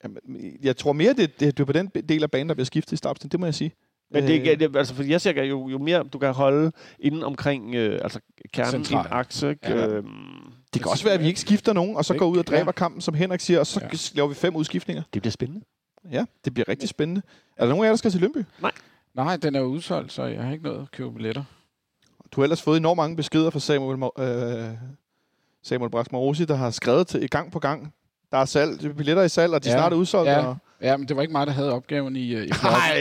Jamen, 0.05 0.19
Jeg 0.63 0.77
tror 0.77 0.93
mere, 0.93 1.13
det, 1.13 1.41
det, 1.41 1.57
det 1.57 1.61
er 1.61 1.65
på 1.65 1.73
den 1.73 1.87
del 1.87 2.23
af 2.23 2.31
banen, 2.31 2.49
der 2.49 2.55
bliver 2.55 2.65
skiftet 2.65 2.93
i 2.93 2.97
startopstillingen. 2.97 3.33
Det 3.33 3.41
må 3.41 3.47
jeg 3.47 3.55
sige. 3.55 3.73
Men 4.11 4.23
det, 4.25 4.41
Øh, 4.41 4.47
er- 4.47 4.57
det, 4.57 4.77
altså, 4.77 4.95
for 4.95 5.03
jeg 5.03 5.21
siger, 5.21 5.43
jo, 5.45 5.69
jo 5.69 5.79
mere 5.79 6.03
du 6.03 6.19
kan 6.19 6.33
holde 6.35 6.73
inden 6.99 7.23
omkring 7.23 7.75
øh, 7.75 8.01
altså 8.03 8.21
kernen 8.53 8.81
i 8.91 8.93
en 8.93 8.99
akse, 9.11 9.51
ikke? 9.51 9.69
Ja. 9.71 9.87
Øhm, 9.87 10.07
Det 10.75 10.83
kan 10.83 10.91
også 10.91 11.05
være, 11.05 11.15
at 11.15 11.21
vi 11.21 11.27
ikke 11.27 11.41
skifter 11.41 11.73
nogen, 11.73 11.97
og 11.97 12.05
så 12.05 12.15
går 12.15 12.27
ud 12.27 12.39
og 12.39 12.47
dræber 12.47 12.65
Ja. 12.67 12.73
kampen, 12.73 13.01
som 13.01 13.15
Henrik 13.15 13.41
siger, 13.41 13.59
og 13.61 13.67
så 13.67 13.81
Ja. 13.83 13.89
laver 14.17 14.29
vi 14.29 14.35
fem 14.35 14.57
udskiftninger. 14.57 15.03
det 15.15 15.23
bliver 15.23 15.33
spændende. 15.33 15.65
Ja, 16.11 16.25
det 16.45 16.55
bliver 16.55 16.69
rigtig 16.69 16.89
spændende. 16.89 17.23
Er 17.57 17.65
der 17.65 17.69
nogen 17.69 17.85
af 17.85 17.87
jer, 17.87 17.93
der 17.93 17.97
skal 17.97 18.11
til 18.11 18.21
Lønby? 18.21 18.45
Nej, 19.15 19.37
den 19.37 19.55
er 19.55 19.61
udsolgt, 19.61 20.13
så 20.13 20.25
jeg 20.25 20.43
har 20.43 20.53
ikke 20.53 20.65
nået 20.65 20.81
at 20.83 20.91
købe 20.91 21.13
billetter. 21.13 21.45
Du 22.33 22.41
har 22.41 22.43
ellers 22.45 22.63
fået 22.63 22.77
enormt 22.77 22.97
mange 22.97 23.17
beskeder 23.17 23.51
fra 23.51 23.59
Samuel, 23.61 24.03
øh, 24.19 24.75
Samuel 25.63 25.91
Brax 25.91 26.07
Morosi, 26.13 26.45
der 26.45 26.55
har 26.57 26.71
skrevet 26.71 27.07
til 27.07 27.31
gang 27.31 27.53
på 27.53 27.59
gang. 27.59 27.93
Der 28.33 28.39
er 28.39 28.45
salg, 28.45 28.97
billetter 28.97 29.23
i 29.23 29.29
salg, 29.29 29.55
og 29.55 29.65
de 29.65 29.69
Ja. 29.69 29.75
ja. 29.75 29.81
snart 29.81 29.93
er 29.93 29.97
udsolgt. 29.97 30.31
Ja. 30.31 30.47
Og... 30.47 30.57
Ja, 30.83 30.97
men 30.97 31.09
det 31.09 31.17
var 31.17 31.23
ikke 31.23 31.33
mig, 31.33 31.47
der 31.47 31.53
havde 31.53 31.73
opgaven 31.73 32.17
i, 32.17 32.35
øh, 32.35 32.47
i 32.47 32.51
Nej, 32.63 32.95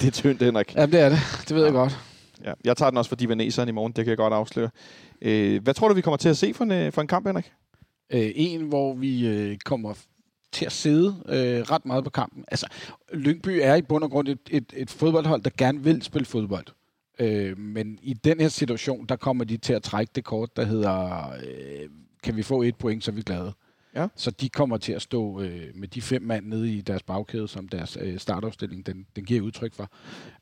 det 0.00 0.04
er 0.06 0.10
tyndt, 0.10 0.42
Henrik. 0.42 0.74
Ja, 0.74 0.86
det 0.86 1.00
er 1.00 1.08
det. 1.08 1.18
Det 1.48 1.56
ved 1.56 1.64
jeg 1.64 1.72
godt. 1.72 1.98
Ja, 2.44 2.52
jeg 2.64 2.76
tager 2.76 2.90
den 2.90 2.96
også 2.98 3.08
for 3.08 3.16
divaneseren 3.16 3.68
i 3.68 3.72
morgen, 3.72 3.92
det 3.92 4.04
kan 4.04 4.10
jeg 4.10 4.16
godt 4.16 4.32
afsløre. 4.32 4.70
Øh, 5.22 5.62
hvad 5.62 5.74
tror 5.74 5.88
du, 5.88 5.94
vi 5.94 6.00
kommer 6.00 6.16
til 6.16 6.28
at 6.28 6.36
se 6.36 6.54
for 6.54 6.64
en, 6.64 6.72
øh, 6.72 6.92
for 6.92 7.00
en 7.00 7.06
kamp, 7.08 7.26
Henrik? 7.26 7.52
Øh, 8.12 8.30
en, 8.34 8.60
hvor 8.60 8.94
vi 8.94 9.26
øh, 9.26 9.56
kommer 9.64 9.94
til 10.52 10.64
at 10.66 10.72
sidde 10.72 11.16
øh, 11.28 11.60
ret 11.62 11.86
meget 11.86 12.04
på 12.04 12.10
kampen. 12.10 12.44
Altså, 12.48 12.66
Lyngby 13.12 13.58
er 13.62 13.74
i 13.74 13.82
bund 13.82 14.04
og 14.04 14.10
grund 14.10 14.28
et, 14.28 14.38
et, 14.50 14.72
et 14.76 14.90
fodboldhold, 14.90 15.42
der 15.42 15.50
gerne 15.58 15.84
vil 15.84 16.02
spille 16.02 16.26
fodbold. 16.26 16.66
Øh, 17.20 17.58
men 17.58 17.98
i 18.02 18.14
den 18.14 18.40
her 18.40 18.48
situation, 18.48 19.06
der 19.06 19.16
kommer 19.16 19.44
de 19.44 19.56
til 19.56 19.72
at 19.72 19.82
trække 19.82 20.12
det 20.14 20.24
kort, 20.24 20.56
der 20.56 20.64
hedder, 20.64 21.30
øh, 21.30 21.90
kan 22.22 22.36
vi 22.36 22.42
få 22.42 22.62
et 22.62 22.76
point, 22.76 23.04
så 23.04 23.10
er 23.10 23.14
vi 23.14 23.22
glade. 23.22 23.52
Ja. 23.94 24.08
Så 24.16 24.30
de 24.30 24.48
kommer 24.48 24.76
til 24.76 24.92
at 24.92 25.02
stå 25.02 25.40
øh, 25.40 25.70
med 25.74 25.88
de 25.88 26.02
fem 26.02 26.22
mand 26.22 26.46
nede 26.46 26.74
i 26.74 26.80
deres 26.80 27.02
bagkæde, 27.02 27.48
som 27.48 27.68
deres 27.68 27.98
øh, 28.00 28.18
startopstilling 28.18 28.86
den, 28.86 29.06
den 29.16 29.24
giver 29.24 29.42
udtryk 29.42 29.74
for. 29.74 29.90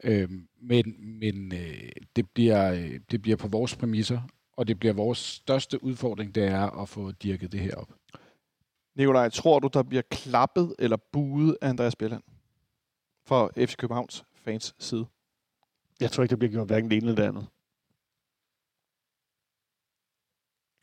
Øh, 0.05 0.31
men 0.63 0.95
men 1.19 1.53
øh, 1.53 1.93
det, 2.17 2.31
bliver, 2.31 2.73
øh, 2.73 3.01
det 3.11 3.23
bliver 3.23 3.37
på 3.37 3.49
vores 3.49 3.77
præmisser, 3.77 4.21
og 4.57 4.69
det 4.69 4.79
bliver 4.79 4.93
vores 4.93 5.19
største 5.19 5.85
udfordring, 5.85 6.35
det 6.35 6.45
er 6.45 6.81
at 6.83 6.89
få 6.89 7.13
dirket 7.13 7.53
det 7.53 7.61
her 7.61 7.75
op. 7.75 7.93
Nikolaj, 8.97 9.29
tror 9.29 9.59
du, 9.59 9.69
der 9.73 9.83
bliver 9.83 10.03
klappet 10.11 10.75
eller 10.79 10.97
buet 11.13 11.57
af 11.63 11.69
Andreas 11.69 11.97
Bjelland? 11.97 12.23
For 13.27 13.53
FC 13.57 13.77
Københavns 13.77 14.25
fans 14.45 14.75
side. 14.79 15.07
Jeg 16.01 16.11
tror 16.11 16.23
ikke, 16.23 16.31
der 16.31 16.37
bliver 16.37 16.53
gjort 16.53 16.69
hverken 16.69 16.91
det 16.91 16.97
ene 16.97 17.07
eller 17.07 17.23
det 17.23 17.29
andet. 17.29 17.47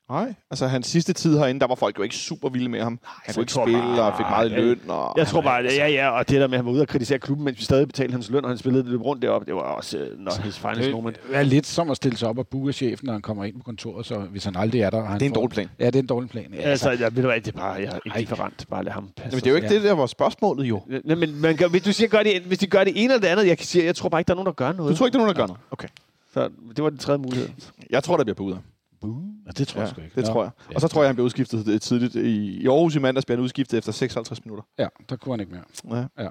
Nej, 0.10 0.34
altså 0.52 0.68
hans 0.68 0.88
sidste 0.88 1.14
tid 1.14 1.38
herinde, 1.38 1.60
der 1.60 1.68
var 1.68 1.76
folk 1.76 1.98
jo 1.98 2.03
ikke 2.03 2.15
super 2.15 2.49
vilde 2.49 2.69
med 2.69 2.82
ham. 2.82 2.99
Han 3.03 3.34
så 3.34 3.38
kunne 3.38 3.44
ikke 3.44 3.53
spille 3.53 3.80
bare- 3.98 4.11
og 4.11 4.18
fik 4.18 4.26
meget 4.30 4.52
jeg- 4.52 4.60
løn. 4.61 4.80
Og 4.88 5.14
Jeg 5.18 5.27
tror 5.27 5.41
bare, 5.41 5.57
altså, 5.60 5.77
ja, 5.77 5.88
ja, 5.88 6.10
og 6.10 6.30
det 6.30 6.41
der 6.41 6.48
med, 6.48 6.53
at 6.53 6.60
han 6.60 6.65
var 6.65 6.72
ude 6.72 6.82
og 6.82 6.88
kritisere 6.88 7.19
klubben, 7.19 7.45
mens 7.45 7.57
vi 7.60 7.64
stadig 7.64 7.88
betalte 7.88 8.11
hans 8.11 8.30
løn, 8.30 8.44
og 8.44 8.49
han 8.49 8.57
spillede 8.57 8.90
lidt 8.90 9.02
rundt 9.02 9.22
deroppe, 9.22 9.45
det 9.45 9.56
var 9.56 9.61
også 9.61 9.98
uh, 10.14 10.19
not 10.19 10.38
his 10.38 10.60
finest 10.60 10.91
moment. 10.91 11.18
Det 11.27 11.36
er 11.38 11.44
lidt 11.44 11.68
som 11.68 11.90
at 11.90 11.98
stille 11.98 12.18
sig 12.18 12.27
op 12.30 12.38
og 12.38 12.48
buge 12.48 12.73
chefen, 12.73 13.06
når 13.06 13.14
han 13.14 13.22
kommer 13.22 13.44
ind 13.45 13.57
på 13.57 13.64
kontoret, 13.64 14.06
så 14.06 14.19
hvis 14.19 14.44
han 14.45 14.56
aldrig 14.56 14.82
er 14.82 14.90
der. 14.90 15.03
Han 15.06 15.14
Det 15.19 15.22
er 15.22 15.26
en 15.26 15.32
får- 15.36 15.41
dårlig 15.41 15.52
plan. 15.53 15.69
Ja, 15.80 15.86
det 15.86 15.95
er 15.95 15.99
en 15.99 16.07
dårlig 16.07 16.30
plan. 16.30 16.45
Ja, 16.53 16.61
Altså, 16.61 16.90
jeg 16.91 17.15
ved 17.15 17.23
du 17.23 17.27
hvad, 17.30 17.41
det 17.41 17.48
er 17.56 17.57
bare, 17.60 17.72
jeg 17.73 17.84
er 17.84 17.99
indifferent. 18.06 18.65
Bare 18.69 18.84
lad 18.84 18.91
ham 18.91 19.10
passe. 19.18 19.36
Men 19.36 19.40
det 19.40 19.48
er 19.48 19.52
jo 19.52 19.56
ikke 19.56 19.68
Ja. 19.68 19.73
det, 19.76 19.84
der 19.84 19.94
var 19.94 20.06
spørgsmålet 20.06 20.65
jo. 20.65 20.82
Nej, 21.06 21.15
men 21.15 21.41
man 21.41 21.56
gør, 21.56 21.68
hvis, 21.68 21.82
du 21.84 21.94
siger, 21.94 22.07
gør 22.07 22.23
det, 22.23 22.41
hvis 22.41 22.57
de 22.60 22.68
gør 22.68 22.84
det 22.84 22.94
ene 22.95 23.14
eller 23.14 23.22
det 23.22 23.27
andet, 23.27 23.48
jeg 23.48 23.57
kan 23.57 23.68
sige, 23.68 23.86
jeg 23.86 23.95
tror 23.95 24.10
bare 24.10 24.22
ikke, 24.22 24.27
der 24.27 24.34
er 24.34 24.36
nogen, 24.36 24.45
der 24.45 24.52
gør 24.53 24.72
noget. 24.72 24.91
Du 24.91 24.98
tror 24.98 25.06
ikke, 25.06 25.14
der 25.14 25.19
er 25.19 25.26
nogen, 25.26 25.36
der 25.36 25.41
gør 25.41 25.48
noget? 25.48 25.61
Okay. 25.72 25.88
Så 26.34 26.49
det 26.76 26.84
var 26.84 26.90
den 26.90 26.99
tredje 26.99 27.18
mulighed. 27.18 27.49
Jeg 27.90 28.03
tror, 28.03 28.18
der 28.18 28.23
bliver 28.23 28.36
buet. 29.06 29.34
Ja, 29.45 29.52
det 29.52 29.68
tror 29.68 29.80
Ja, 29.80 29.86
jeg 29.86 29.90
sgu 29.95 30.02
ikke. 30.02 30.15
det 30.15 30.27
Nå. 30.27 30.34
tror 30.34 30.44
jeg. 30.44 30.52
Ja. 30.69 30.76
Og 30.76 30.82
så 30.82 30.88
tror 30.88 31.02
jeg, 31.02 31.10
han 31.10 31.15
bliver 31.15 31.26
udskiftet 31.26 31.82
tidligt. 31.82 32.15
I, 32.15 32.61
I 32.61 32.68
Aarhus 32.68 32.95
i 32.95 32.99
mandags 32.99 33.26
bliver 33.26 33.38
han 33.38 33.44
udskiftet 33.44 33.77
efter 33.77 33.91
56 33.91 34.45
minutter. 34.45 34.64
Ja, 34.80 34.88
der 35.10 35.15
kunne 35.15 35.34
han 35.34 35.40
ikke 35.40 35.52
mere. 35.86 36.07
Ja. 36.19 36.30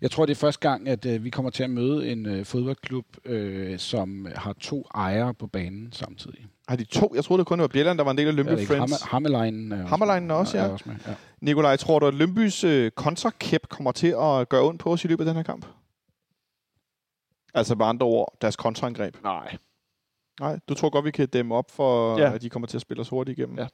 Jeg 0.00 0.10
tror, 0.10 0.26
det 0.26 0.32
er 0.32 0.36
første 0.36 0.68
gang, 0.68 0.88
at 0.88 1.06
øh, 1.06 1.24
vi 1.24 1.30
kommer 1.30 1.50
til 1.50 1.62
at 1.62 1.70
møde 1.70 2.12
en 2.12 2.26
øh, 2.26 2.44
fodboldklub, 2.44 3.04
øh, 3.24 3.78
som 3.78 4.26
har 4.36 4.52
to 4.52 4.86
ejere 4.94 5.34
på 5.34 5.46
banen 5.46 5.92
samtidig. 5.92 6.46
Har 6.68 6.76
de 6.76 6.84
to? 6.84 7.12
Jeg 7.14 7.24
troede, 7.24 7.38
det 7.38 7.46
kun 7.46 7.60
var 7.60 7.66
Bjelland, 7.66 7.98
der 7.98 8.04
var 8.04 8.10
en 8.10 8.18
del 8.18 8.28
af 8.28 8.36
Lønby 8.36 8.48
Friends. 8.50 8.70
Hamme- 9.02 9.10
Hammeleinen? 9.10 9.72
er 9.72 9.76
også 9.76 9.88
Hammeleinen 9.88 10.26
med? 10.28 10.34
også, 10.36 10.58
ja. 10.58 10.64
er 10.64 10.68
også 10.68 10.84
med, 10.88 10.96
ja. 11.06 11.14
Nikolaj, 11.40 11.76
tror 11.76 11.98
du, 11.98 12.06
at 12.06 12.14
Lønbys 12.14 12.64
øh, 12.64 12.90
kontrakæp 12.90 13.68
kommer 13.68 13.92
til 13.92 14.14
at 14.20 14.48
gøre 14.48 14.62
ondt 14.62 14.80
på 14.80 14.92
os 14.92 15.04
i 15.04 15.08
løbet 15.08 15.24
af 15.24 15.26
den 15.26 15.36
her 15.36 15.42
kamp? 15.42 15.66
Altså 17.54 17.74
med 17.74 17.86
andre 17.86 18.06
ord, 18.06 18.36
deres 18.40 18.56
kontraangreb. 18.56 19.16
Nej. 19.22 19.56
Nej, 20.40 20.58
du 20.68 20.74
tror 20.74 20.90
godt, 20.90 21.04
vi 21.04 21.10
kan 21.10 21.28
dæmme 21.28 21.54
op 21.54 21.70
for, 21.70 22.18
Ja. 22.18 22.32
at 22.34 22.42
de 22.42 22.48
kommer 22.50 22.66
til 22.66 22.76
at 22.76 22.80
spille 22.80 23.00
os 23.00 23.08
hurtigt 23.08 23.38
igennem. 23.38 23.58
Ja. 23.58 23.66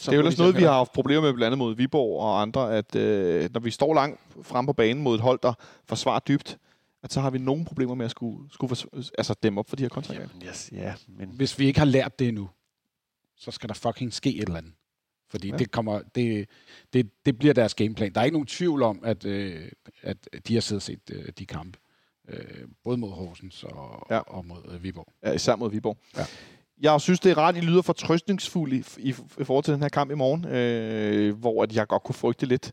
det 0.00 0.08
er 0.08 0.12
jo 0.12 0.18
ellers 0.18 0.38
noget, 0.38 0.56
vi 0.56 0.62
har 0.62 0.72
haft 0.72 0.92
problemer 0.92 1.20
med 1.22 1.32
blandt 1.32 1.46
andet 1.46 1.58
mod 1.58 1.74
Viborg 1.76 2.20
og 2.22 2.42
andre, 2.42 2.76
at 2.76 2.96
øh, 2.96 3.50
når 3.54 3.60
vi 3.60 3.70
står 3.70 3.94
langt 3.94 4.20
frem 4.42 4.66
på 4.66 4.72
banen 4.72 5.02
mod 5.02 5.14
et 5.14 5.20
hold, 5.20 5.38
der 5.42 5.52
forsvarer 5.84 6.18
dybt, 6.20 6.58
at 7.02 7.12
så 7.12 7.20
har 7.20 7.30
vi 7.30 7.38
nogle 7.38 7.64
problemer 7.64 7.94
med 7.94 8.04
at 8.04 8.10
skulle, 8.10 8.52
skulle 8.52 8.76
fors- 8.76 9.10
altså 9.18 9.34
dæmme 9.42 9.58
op 9.60 9.68
for 9.68 9.76
de 9.76 9.82
her 9.82 9.88
kontraangreb. 9.88 10.30
Yes, 10.48 10.70
ja, 10.72 10.94
men... 11.08 11.28
Hvis 11.28 11.58
vi 11.58 11.66
ikke 11.66 11.78
har 11.78 11.86
lært 11.86 12.18
det 12.18 12.28
endnu, 12.28 12.48
så 13.36 13.50
skal 13.50 13.68
der 13.68 13.74
fucking 13.74 14.12
ske 14.14 14.36
et 14.36 14.42
eller 14.42 14.56
andet. 14.58 14.72
Fordi 15.28 15.50
ja. 15.50 15.56
det, 15.56 15.70
kommer, 15.70 16.00
det, 16.14 16.48
det, 16.92 17.10
det 17.26 17.38
bliver 17.38 17.54
deres 17.54 17.74
gameplan. 17.74 18.12
Der 18.12 18.20
er 18.20 18.24
ikke 18.24 18.34
nogen 18.34 18.46
tvivl 18.46 18.82
om, 18.82 19.00
at, 19.04 19.24
øh, 19.24 19.68
at 20.02 20.28
de 20.48 20.54
har 20.54 20.60
siddet 20.60 20.78
og 20.78 20.82
set 20.82 21.00
øh, 21.12 21.28
de 21.38 21.46
kampe. 21.46 21.78
Øh, 22.28 22.68
både 22.84 22.96
mod 22.96 23.10
Horsens 23.10 23.64
og, 23.64 24.06
Ja. 24.10 24.18
og 24.18 24.46
mod 24.46 24.56
øh, 24.74 24.82
Viborg. 24.82 25.06
Ja, 25.22 25.32
især 25.32 25.56
mod 25.56 25.70
Viborg. 25.70 25.96
Ja. 26.16 26.24
Jeg 26.80 27.00
synes, 27.00 27.20
det 27.20 27.30
er 27.30 27.38
ret, 27.38 27.56
I 27.56 27.60
lyder 27.60 27.82
fortrøstningsfulde 27.82 28.76
i, 28.76 28.84
i, 28.98 29.08
i 29.40 29.44
forhold 29.44 29.64
til 29.64 29.74
den 29.74 29.82
her 29.82 29.88
kamp 29.88 30.10
i 30.10 30.14
morgen, 30.14 30.44
øh, 30.44 31.38
hvor 31.38 31.62
at 31.62 31.76
jeg 31.76 31.86
godt 31.88 32.02
kunne 32.02 32.14
frygte 32.14 32.46
lidt, 32.46 32.72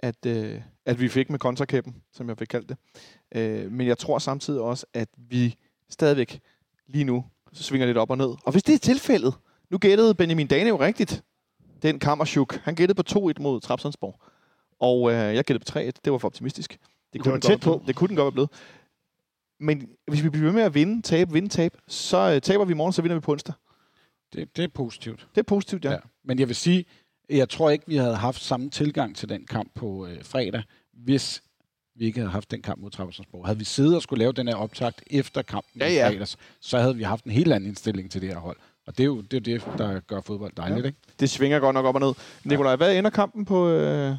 at, 0.00 0.26
øh, 0.26 0.60
at 0.86 1.00
vi 1.00 1.08
fik 1.08 1.30
med 1.30 1.38
kontrakæppen, 1.38 1.96
som 2.12 2.28
jeg 2.28 2.38
fik 2.38 2.46
kaldt 2.46 2.68
det. 2.68 2.76
Øh, 3.34 3.72
men 3.72 3.86
jeg 3.86 3.98
tror 3.98 4.18
samtidig 4.18 4.60
også, 4.60 4.86
at 4.94 5.08
vi 5.16 5.54
stadigvæk 5.90 6.40
lige 6.86 7.04
nu 7.04 7.24
svinger 7.52 7.86
lidt 7.86 7.98
op 7.98 8.10
og 8.10 8.18
ned. 8.18 8.34
Og 8.44 8.52
hvis 8.52 8.62
det 8.62 8.74
er 8.74 8.78
tilfældet, 8.78 9.34
nu 9.70 9.78
gættede 9.78 10.14
Benjamin 10.14 10.46
Dane 10.46 10.68
jo 10.68 10.80
rigtigt, 10.80 11.22
den 11.82 11.98
Kammerchuk. 11.98 12.54
Han 12.54 12.74
gættede 12.74 13.02
på 13.04 13.30
2-1 13.38 13.42
mod 13.42 13.60
Trapsonsborg. 13.60 14.20
Og 14.80 15.10
øh, 15.10 15.16
jeg 15.34 15.44
gættede 15.44 15.72
på 15.72 15.78
3-1. 15.78 15.82
Det 16.04 16.12
var 16.12 16.18
for 16.18 16.28
optimistisk. 16.28 16.78
Det 17.12 17.24
var 17.26 17.32
den 17.32 17.40
tæt 17.40 17.50
godt, 17.50 17.60
på. 17.60 17.82
Det 17.86 17.96
kunne 17.96 18.08
den 18.08 18.16
godt 18.16 18.24
være 18.24 18.32
blevet. 18.32 18.50
Men 19.60 19.88
hvis 20.08 20.22
vi 20.24 20.28
bliver 20.28 20.44
ved 20.44 20.52
med 20.52 20.62
at 20.62 20.74
vinde, 20.74 21.02
tabe, 21.02 21.32
vinde, 21.32 21.48
tabe, 21.48 21.78
så 21.88 22.32
øh, 22.34 22.40
taber 22.40 22.64
vi 22.64 22.72
i 22.72 22.76
morgen, 22.76 22.92
så 22.92 23.02
vinder 23.02 23.14
vi 23.16 23.20
på 23.20 23.32
onsdag. 23.32 23.54
Det, 24.32 24.56
det 24.56 24.64
er 24.64 24.68
positivt. 24.68 25.26
Det 25.34 25.38
er 25.40 25.42
positivt, 25.44 25.84
ja. 25.84 25.90
Ja. 25.92 25.98
Men 26.24 26.38
jeg 26.38 26.48
vil 26.48 26.56
sige, 26.56 26.84
jeg 27.30 27.48
tror 27.48 27.70
ikke, 27.70 27.84
vi 27.88 27.96
havde 27.96 28.16
haft 28.16 28.42
samme 28.42 28.70
tilgang 28.70 29.16
til 29.16 29.28
den 29.28 29.46
kamp 29.46 29.74
på 29.74 30.06
øh, 30.06 30.24
fredag, 30.24 30.62
hvis 30.92 31.42
vi 31.96 32.04
ikke 32.04 32.18
havde 32.20 32.30
haft 32.30 32.50
den 32.50 32.62
kamp 32.62 32.80
mod 32.82 32.90
Trappersborg. 32.90 33.46
Havde 33.46 33.58
vi 33.58 33.64
siddet 33.64 33.96
og 33.96 34.02
skulle 34.02 34.18
lave 34.18 34.32
den 34.32 34.48
her 34.48 34.54
optakt 34.54 35.02
efter 35.06 35.42
kampen 35.42 35.80
Ja, 35.80 35.86
i 35.88 35.92
ja. 35.94 36.08
fredags, 36.08 36.36
så 36.60 36.78
havde 36.78 36.96
vi 36.96 37.02
haft 37.02 37.24
en 37.24 37.30
helt 37.30 37.52
anden 37.52 37.68
indstilling 37.68 38.10
til 38.10 38.20
det 38.20 38.28
her 38.28 38.38
hold. 38.38 38.56
Og 38.86 38.96
det 38.98 39.02
er 39.02 39.06
jo 39.06 39.20
det, 39.20 39.36
er 39.36 39.40
det 39.40 39.78
der 39.78 40.00
gør 40.00 40.20
fodbold 40.20 40.52
dejligt, 40.56 40.76
Ja. 40.76 40.82
ja. 40.82 40.86
ikke? 40.86 40.98
Det 41.20 41.30
svinger 41.30 41.58
godt 41.58 41.74
nok 41.74 41.84
op 41.86 41.94
og 41.94 42.00
ned. 42.00 42.12
Nikolaj, 42.44 42.76
hvad 42.76 42.96
ender 42.98 43.10
kampen 43.10 43.44
på, 43.44 43.68
øh, 43.68 44.16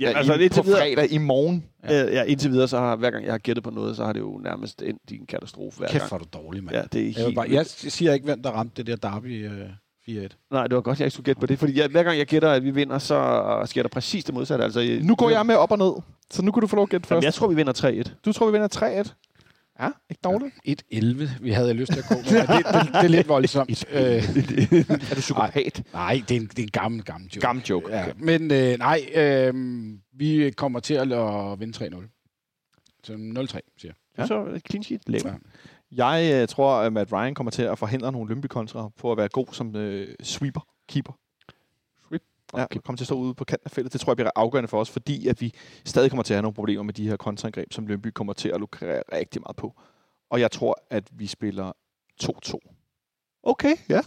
Ja, 0.00 0.12
altså, 0.18 0.34
i, 0.34 0.48
på 0.48 0.62
videre, 0.62 0.80
fredag 0.80 1.12
i 1.12 1.18
morgen? 1.18 1.64
ja. 1.88 2.04
ja, 2.04 2.22
indtil 2.22 2.50
videre, 2.50 2.68
så 2.68 2.78
har 2.78 2.96
hver 2.96 3.10
gang 3.10 3.24
jeg 3.24 3.32
har 3.32 3.38
gættet 3.38 3.64
på 3.64 3.70
noget, 3.70 3.96
så 3.96 4.04
har 4.04 4.12
det 4.12 4.20
jo 4.20 4.38
nærmest 4.44 4.82
endt 4.82 5.02
i 5.10 5.14
en 5.16 5.26
katastrofe 5.26 5.78
hver 5.78 5.88
Kæft, 5.88 5.98
gang. 6.00 6.08
hvor 6.08 6.18
er 6.18 6.22
du 6.22 6.28
dårlig, 6.44 6.64
mand. 6.64 6.76
Ja, 6.76 6.82
det 6.92 7.00
er 7.00 7.04
Jeg, 7.16 7.24
helt 7.24 7.34
bare, 7.36 7.46
jeg 7.50 7.66
siger 7.66 8.12
ikke, 8.14 8.24
hvem 8.24 8.42
der 8.42 8.50
ramte 8.50 8.82
det 8.82 9.02
der 9.02 9.10
derby 9.10 9.46
øh, 9.46 9.68
4-1. 10.08 10.48
Nej, 10.50 10.66
det 10.66 10.74
var 10.74 10.80
godt, 10.80 10.98
jeg 11.00 11.06
ikke 11.06 11.14
skulle 11.14 11.24
gætte 11.24 11.40
på 11.40 11.46
det, 11.46 11.58
fordi 11.58 11.78
jeg, 11.80 11.88
hver 11.88 12.02
gang 12.02 12.18
jeg 12.18 12.26
gætter, 12.26 12.50
at 12.50 12.64
vi 12.64 12.70
vinder, 12.70 12.98
så 12.98 13.62
sker 13.66 13.82
der 13.82 13.88
præcis 13.88 14.24
det 14.24 14.34
modsatte. 14.34 14.64
Altså, 14.64 14.98
Nu 15.02 15.14
går 15.14 15.30
jeg 15.30 15.46
med 15.46 15.54
op 15.54 15.70
og 15.70 15.78
ned, 15.78 15.92
så 16.30 16.42
nu 16.42 16.52
kan 16.52 16.60
du 16.60 16.66
få 16.66 16.76
lov 16.76 16.82
at 16.82 16.88
gætte 16.88 17.06
Jamen, 17.10 17.16
først. 17.22 17.24
jeg 17.24 17.34
tror, 17.34 17.46
vi 17.48 17.54
vinder 17.54 18.02
3-1. 18.06 18.10
Du 18.24 18.32
tror, 18.32 18.46
vi 18.46 18.52
vinder 18.52 19.02
3-1? 19.04 19.27
Ja, 19.80 19.90
ikke 20.10 20.20
dårligt. 20.24 20.54
1-11, 20.94 21.42
vi 21.42 21.50
havde 21.50 21.74
lyst 21.74 21.92
til 21.92 21.98
at 21.98 22.04
gå 22.08 22.14
med. 22.18 22.24
det, 22.24 22.48
det, 22.48 22.94
det, 22.94 23.04
er 23.04 23.08
lidt 23.08 23.28
voldsomt. 23.28 23.84
øh, 23.92 24.00
er 25.10 25.14
du 25.14 25.20
psykopat? 25.20 25.82
nej, 25.92 26.22
det 26.28 26.36
er 26.36 26.40
en, 26.40 26.46
det 26.46 26.58
er 26.58 26.62
en 26.62 26.70
gammel, 26.70 27.02
gammel 27.04 27.30
joke. 27.30 27.40
Gammel 27.46 27.64
joke. 27.64 27.96
Ja, 27.96 28.06
men 28.16 28.50
øh, 28.50 28.78
nej, 28.78 29.00
øh, 29.14 29.54
vi 30.12 30.50
kommer 30.56 30.80
til 30.80 30.94
at, 30.94 31.08
vinde 31.60 31.84
3-0. 31.84 33.00
Så 33.04 33.12
0-3, 33.12 33.16
siger 33.16 33.62
jeg. 33.84 33.94
Ja. 34.18 34.26
Så 34.26 34.44
et 34.44 34.62
clean 34.70 34.82
sheet. 34.82 35.02
Lækker. 35.06 35.30
Ja. 35.30 35.36
Jeg 35.92 36.42
øh, 36.42 36.48
tror, 36.48 36.74
at 36.74 36.92
Matt 36.92 37.12
Ryan 37.12 37.34
kommer 37.34 37.50
til 37.50 37.62
at 37.62 37.78
forhindre 37.78 38.12
nogle 38.12 38.28
lømby 38.28 38.46
kontra 38.46 38.88
på 38.98 39.12
at 39.12 39.18
være 39.18 39.28
god 39.28 39.46
som 39.52 39.76
øh, 39.76 40.14
sweeper, 40.22 40.60
keeper. 40.88 41.12
Sweep. 42.50 42.74
Ja, 42.74 42.80
kommer 42.80 42.96
til 42.96 43.04
at 43.04 43.06
stå 43.06 43.14
ude 43.14 43.34
på 43.34 43.44
kanten 43.44 43.66
af 43.66 43.70
feltet. 43.70 43.92
Det 43.92 44.00
tror 44.00 44.10
jeg 44.12 44.16
bliver 44.16 44.30
afgørende 44.36 44.68
for 44.68 44.80
os, 44.80 44.90
fordi 44.90 45.28
at 45.28 45.40
vi 45.40 45.54
stadig 45.84 46.10
kommer 46.10 46.22
til 46.22 46.34
at 46.34 46.36
have 46.36 46.42
nogle 46.42 46.54
problemer 46.54 46.82
med 46.82 46.94
de 46.94 47.08
her 47.08 47.16
kontraangreb, 47.16 47.72
som 47.72 47.86
Lønby 47.86 48.06
kommer 48.06 48.32
til 48.32 48.48
at 48.48 48.60
lukrere 48.60 49.02
rigtig 49.12 49.42
meget 49.42 49.56
på. 49.56 49.80
Og 50.30 50.40
jeg 50.40 50.50
tror, 50.50 50.78
at 50.90 51.04
vi 51.12 51.26
spiller 51.26 51.72
2-2. 52.22 53.40
Okay, 53.42 53.76
ja. 53.88 54.00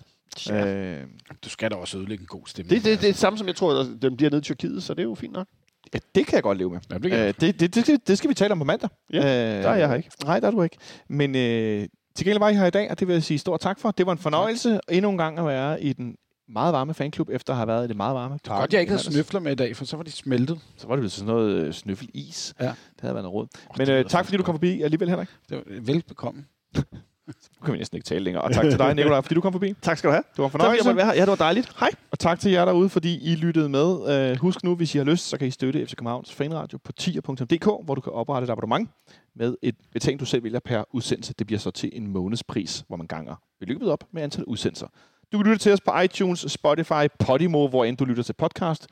Ja. 0.50 0.76
Øh, 1.02 1.08
Du 1.44 1.50
skal 1.50 1.72
da 1.72 1.76
også 1.76 1.98
ødelægge 1.98 2.22
en 2.22 2.28
god 2.28 2.42
stemme. 2.48 2.70
det, 2.70 2.78
det, 2.78 2.86
det 2.86 3.08
er 3.08 3.12
det 3.12 3.16
samme, 3.16 3.38
som 3.38 3.48
jeg 3.48 3.56
tror, 3.56 3.80
at 3.80 4.02
dem 4.02 4.18
bliver 4.18 4.30
nede 4.30 4.40
i 4.40 4.44
Tyrkiet, 4.44 4.84
så 4.84 4.94
det 4.94 5.00
er 5.00 5.04
jo 5.04 5.16
fint 5.16 5.34
nok. 5.34 5.48
ja, 5.94 6.00
det 6.16 6.26
kan 6.28 6.36
jeg 6.36 6.44
godt 6.44 6.58
leve 6.58 6.70
med. 6.70 6.80
Ja, 6.92 6.98
det 6.98 7.12
kan 7.12 7.20
Øh, 7.20 7.34
det, 7.42 7.60
det, 7.60 7.76
det, 7.76 7.84
skal, 7.84 8.00
det 8.08 8.18
skal 8.18 8.30
vi 8.30 8.34
tale 8.34 8.52
om 8.52 8.58
på 8.60 8.66
mandag. 8.66 8.90
Ja, 9.14 9.18
øh, 9.58 9.64
der 9.64 9.70
er 9.70 9.76
jeg 9.88 9.98
ikke. 9.98 10.12
Nej, 10.26 10.40
der 10.40 10.48
er 10.48 10.52
du 10.52 10.62
ikke. 10.64 10.78
Men 11.08 11.36
øh, 11.36 11.88
til 12.16 12.26
gengæld 12.26 12.40
var 12.40 12.50
I 12.50 12.54
her 12.56 12.66
i 12.66 12.70
dag, 12.70 12.92
og 12.92 13.00
det 13.00 13.08
vil 13.08 13.14
jeg 13.14 13.24
sige 13.24 13.38
stort 13.38 13.60
tak 13.60 13.80
for. 13.80 13.92
Det 13.92 14.06
var 14.06 14.12
en 14.12 14.18
fornøjelse 14.18 14.80
endnu 14.90 15.10
en 15.12 15.18
gang 15.18 15.40
at 15.40 15.46
være 15.46 15.84
i 15.84 15.94
den 15.94 16.16
meget 16.54 16.74
varme 16.74 16.94
fanklub, 16.94 17.30
efter 17.30 17.54
at 17.54 17.58
have 17.58 17.68
været 17.68 17.86
i 17.86 17.88
det 17.88 17.96
meget 17.96 18.16
varme. 18.16 18.34
Det 18.44 18.52
er 18.52 18.60
godt, 18.60 18.74
jeg 18.74 18.82
ikke 18.82 18.92
havde 18.92 19.04
snøfler 19.04 19.40
med 19.40 19.52
i 19.52 19.56
dag, 19.56 19.76
for 19.76 19.86
så 19.86 19.98
var 19.98 20.04
de 20.04 20.12
smeltet. 20.12 20.60
Så 20.78 20.88
var 20.88 20.96
det 20.96 21.02
blevet 21.02 21.12
sådan 21.12 21.28
noget 21.34 21.50
øh, 21.66 21.74
snøffelis. 21.74 22.54
Ja. 22.60 22.66
Det 22.66 22.76
havde 23.02 23.14
været 23.16 23.24
noget 23.24 23.34
råd. 23.34 23.48
Oh, 23.70 23.76
Men 23.78 23.90
øh, 23.90 24.06
tak 24.06 24.26
fordi 24.26 24.38
du 24.38 24.44
kom 24.44 24.56
forbi 24.56 24.82
alligevel, 24.82 25.10
Henrik. 25.10 25.28
Det 25.50 25.58
var 25.58 25.64
velbekomme. 25.82 26.46
Nu 27.28 27.66
kan 27.66 27.74
vi 27.74 27.78
næsten 27.78 27.96
ikke 27.96 28.06
tale 28.06 28.24
længere. 28.24 28.44
Og 28.44 28.54
tak 28.54 28.64
til 28.64 28.80
dig, 28.80 28.96
Nicolaj, 28.96 29.22
fordi 29.22 29.36
du 29.36 29.42
kom 29.42 29.52
forbi. 29.54 29.74
Tak 29.82 29.98
skal 29.98 30.08
du 30.08 30.12
have. 30.12 30.24
Det 30.32 30.38
var 30.38 30.46
en 30.46 30.52
Tak 30.52 30.62
fornøjelse. 30.62 30.96
være 30.96 31.06
her. 31.06 31.14
Ja, 31.14 31.22
det 31.22 31.28
var 31.28 31.36
dejligt. 31.36 31.72
Hej. 31.80 31.90
Og 32.12 32.20
tak 32.20 32.40
til 32.40 32.52
jer 32.52 32.66
derude, 32.66 32.90
fordi 32.90 33.32
I 33.32 33.36
lyttede 33.36 33.70
med. 33.70 34.32
Uh, 34.32 34.38
husk 34.40 34.64
nu, 34.64 34.76
hvis 34.76 34.96
I 34.96 34.98
har 34.98 35.06
lyst, 35.06 35.30
så 35.30 35.38
kan 35.38 35.48
I 35.48 35.52
støtte 35.52 35.86
FC 35.86 35.96
Københavns 35.96 36.34
fanradio 36.34 36.78
på 36.84 36.92
tier.dk, 36.92 37.66
hvor 37.86 37.96
du 37.96 38.02
kan 38.02 38.14
oprette 38.14 38.46
et 38.46 38.50
abonnement 38.50 38.90
med 39.36 39.56
et 39.62 39.76
betaling, 39.94 40.20
du 40.20 40.26
selv 40.26 40.44
vælger 40.44 40.60
per 40.60 40.84
udsendelse. 40.92 41.34
Det 41.40 41.48
bliver 41.48 41.60
så 41.60 41.72
til 41.72 41.90
en 41.94 42.08
månedspris, 42.08 42.84
hvor 42.88 42.98
man 42.98 43.08
ganger 43.08 43.36
beløbet 43.60 43.92
op 43.92 44.04
med 44.12 44.24
antal 44.24 44.44
udsendelser. 44.44 44.88
Du 45.32 45.38
kan 45.38 45.48
lytte 45.48 45.64
til 45.64 45.74
os 45.74 45.82
på 45.82 46.00
iTunes, 46.00 46.46
Spotify, 46.52 47.08
Podimo, 47.20 47.68
hvor 47.68 47.86
end 47.86 47.98
du 47.98 48.06
lytter 48.06 48.24
til 48.24 48.34
podcast. 48.34 48.88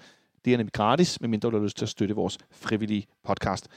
Det 0.45 0.53
er 0.53 0.57
nemlig 0.57 0.73
gratis, 0.73 1.21
medmindre 1.21 1.49
du 1.49 1.57
har 1.57 1.63
lyst 1.63 1.77
til 1.77 1.85
at 1.85 1.89
støtte 1.89 2.15
vores 2.15 2.37
frivillige 2.51 3.07
podcast. 3.23 3.67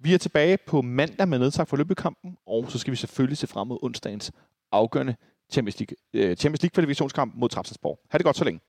Vi 0.00 0.14
er 0.14 0.18
tilbage 0.18 0.58
på 0.66 0.82
mandag 0.82 1.28
med 1.28 1.38
nedtak 1.38 1.68
for 1.68 1.76
løbekampen, 1.76 2.36
og 2.46 2.70
så 2.70 2.78
skal 2.78 2.90
vi 2.90 2.96
selvfølgelig 2.96 3.38
se 3.38 3.46
frem 3.46 3.68
mod 3.68 3.78
onsdagens 3.82 4.32
afgørende 4.72 5.16
Champions 5.52 5.78
League, 5.80 5.96
øh, 6.14 6.36
Champions 6.36 6.62
League 6.62 6.74
kvalifikationskamp 6.74 7.34
mod 7.36 7.48
Trapsensborg. 7.48 7.98
Ha' 8.10 8.18
det 8.18 8.24
godt 8.24 8.36
så 8.36 8.44
længe. 8.44 8.60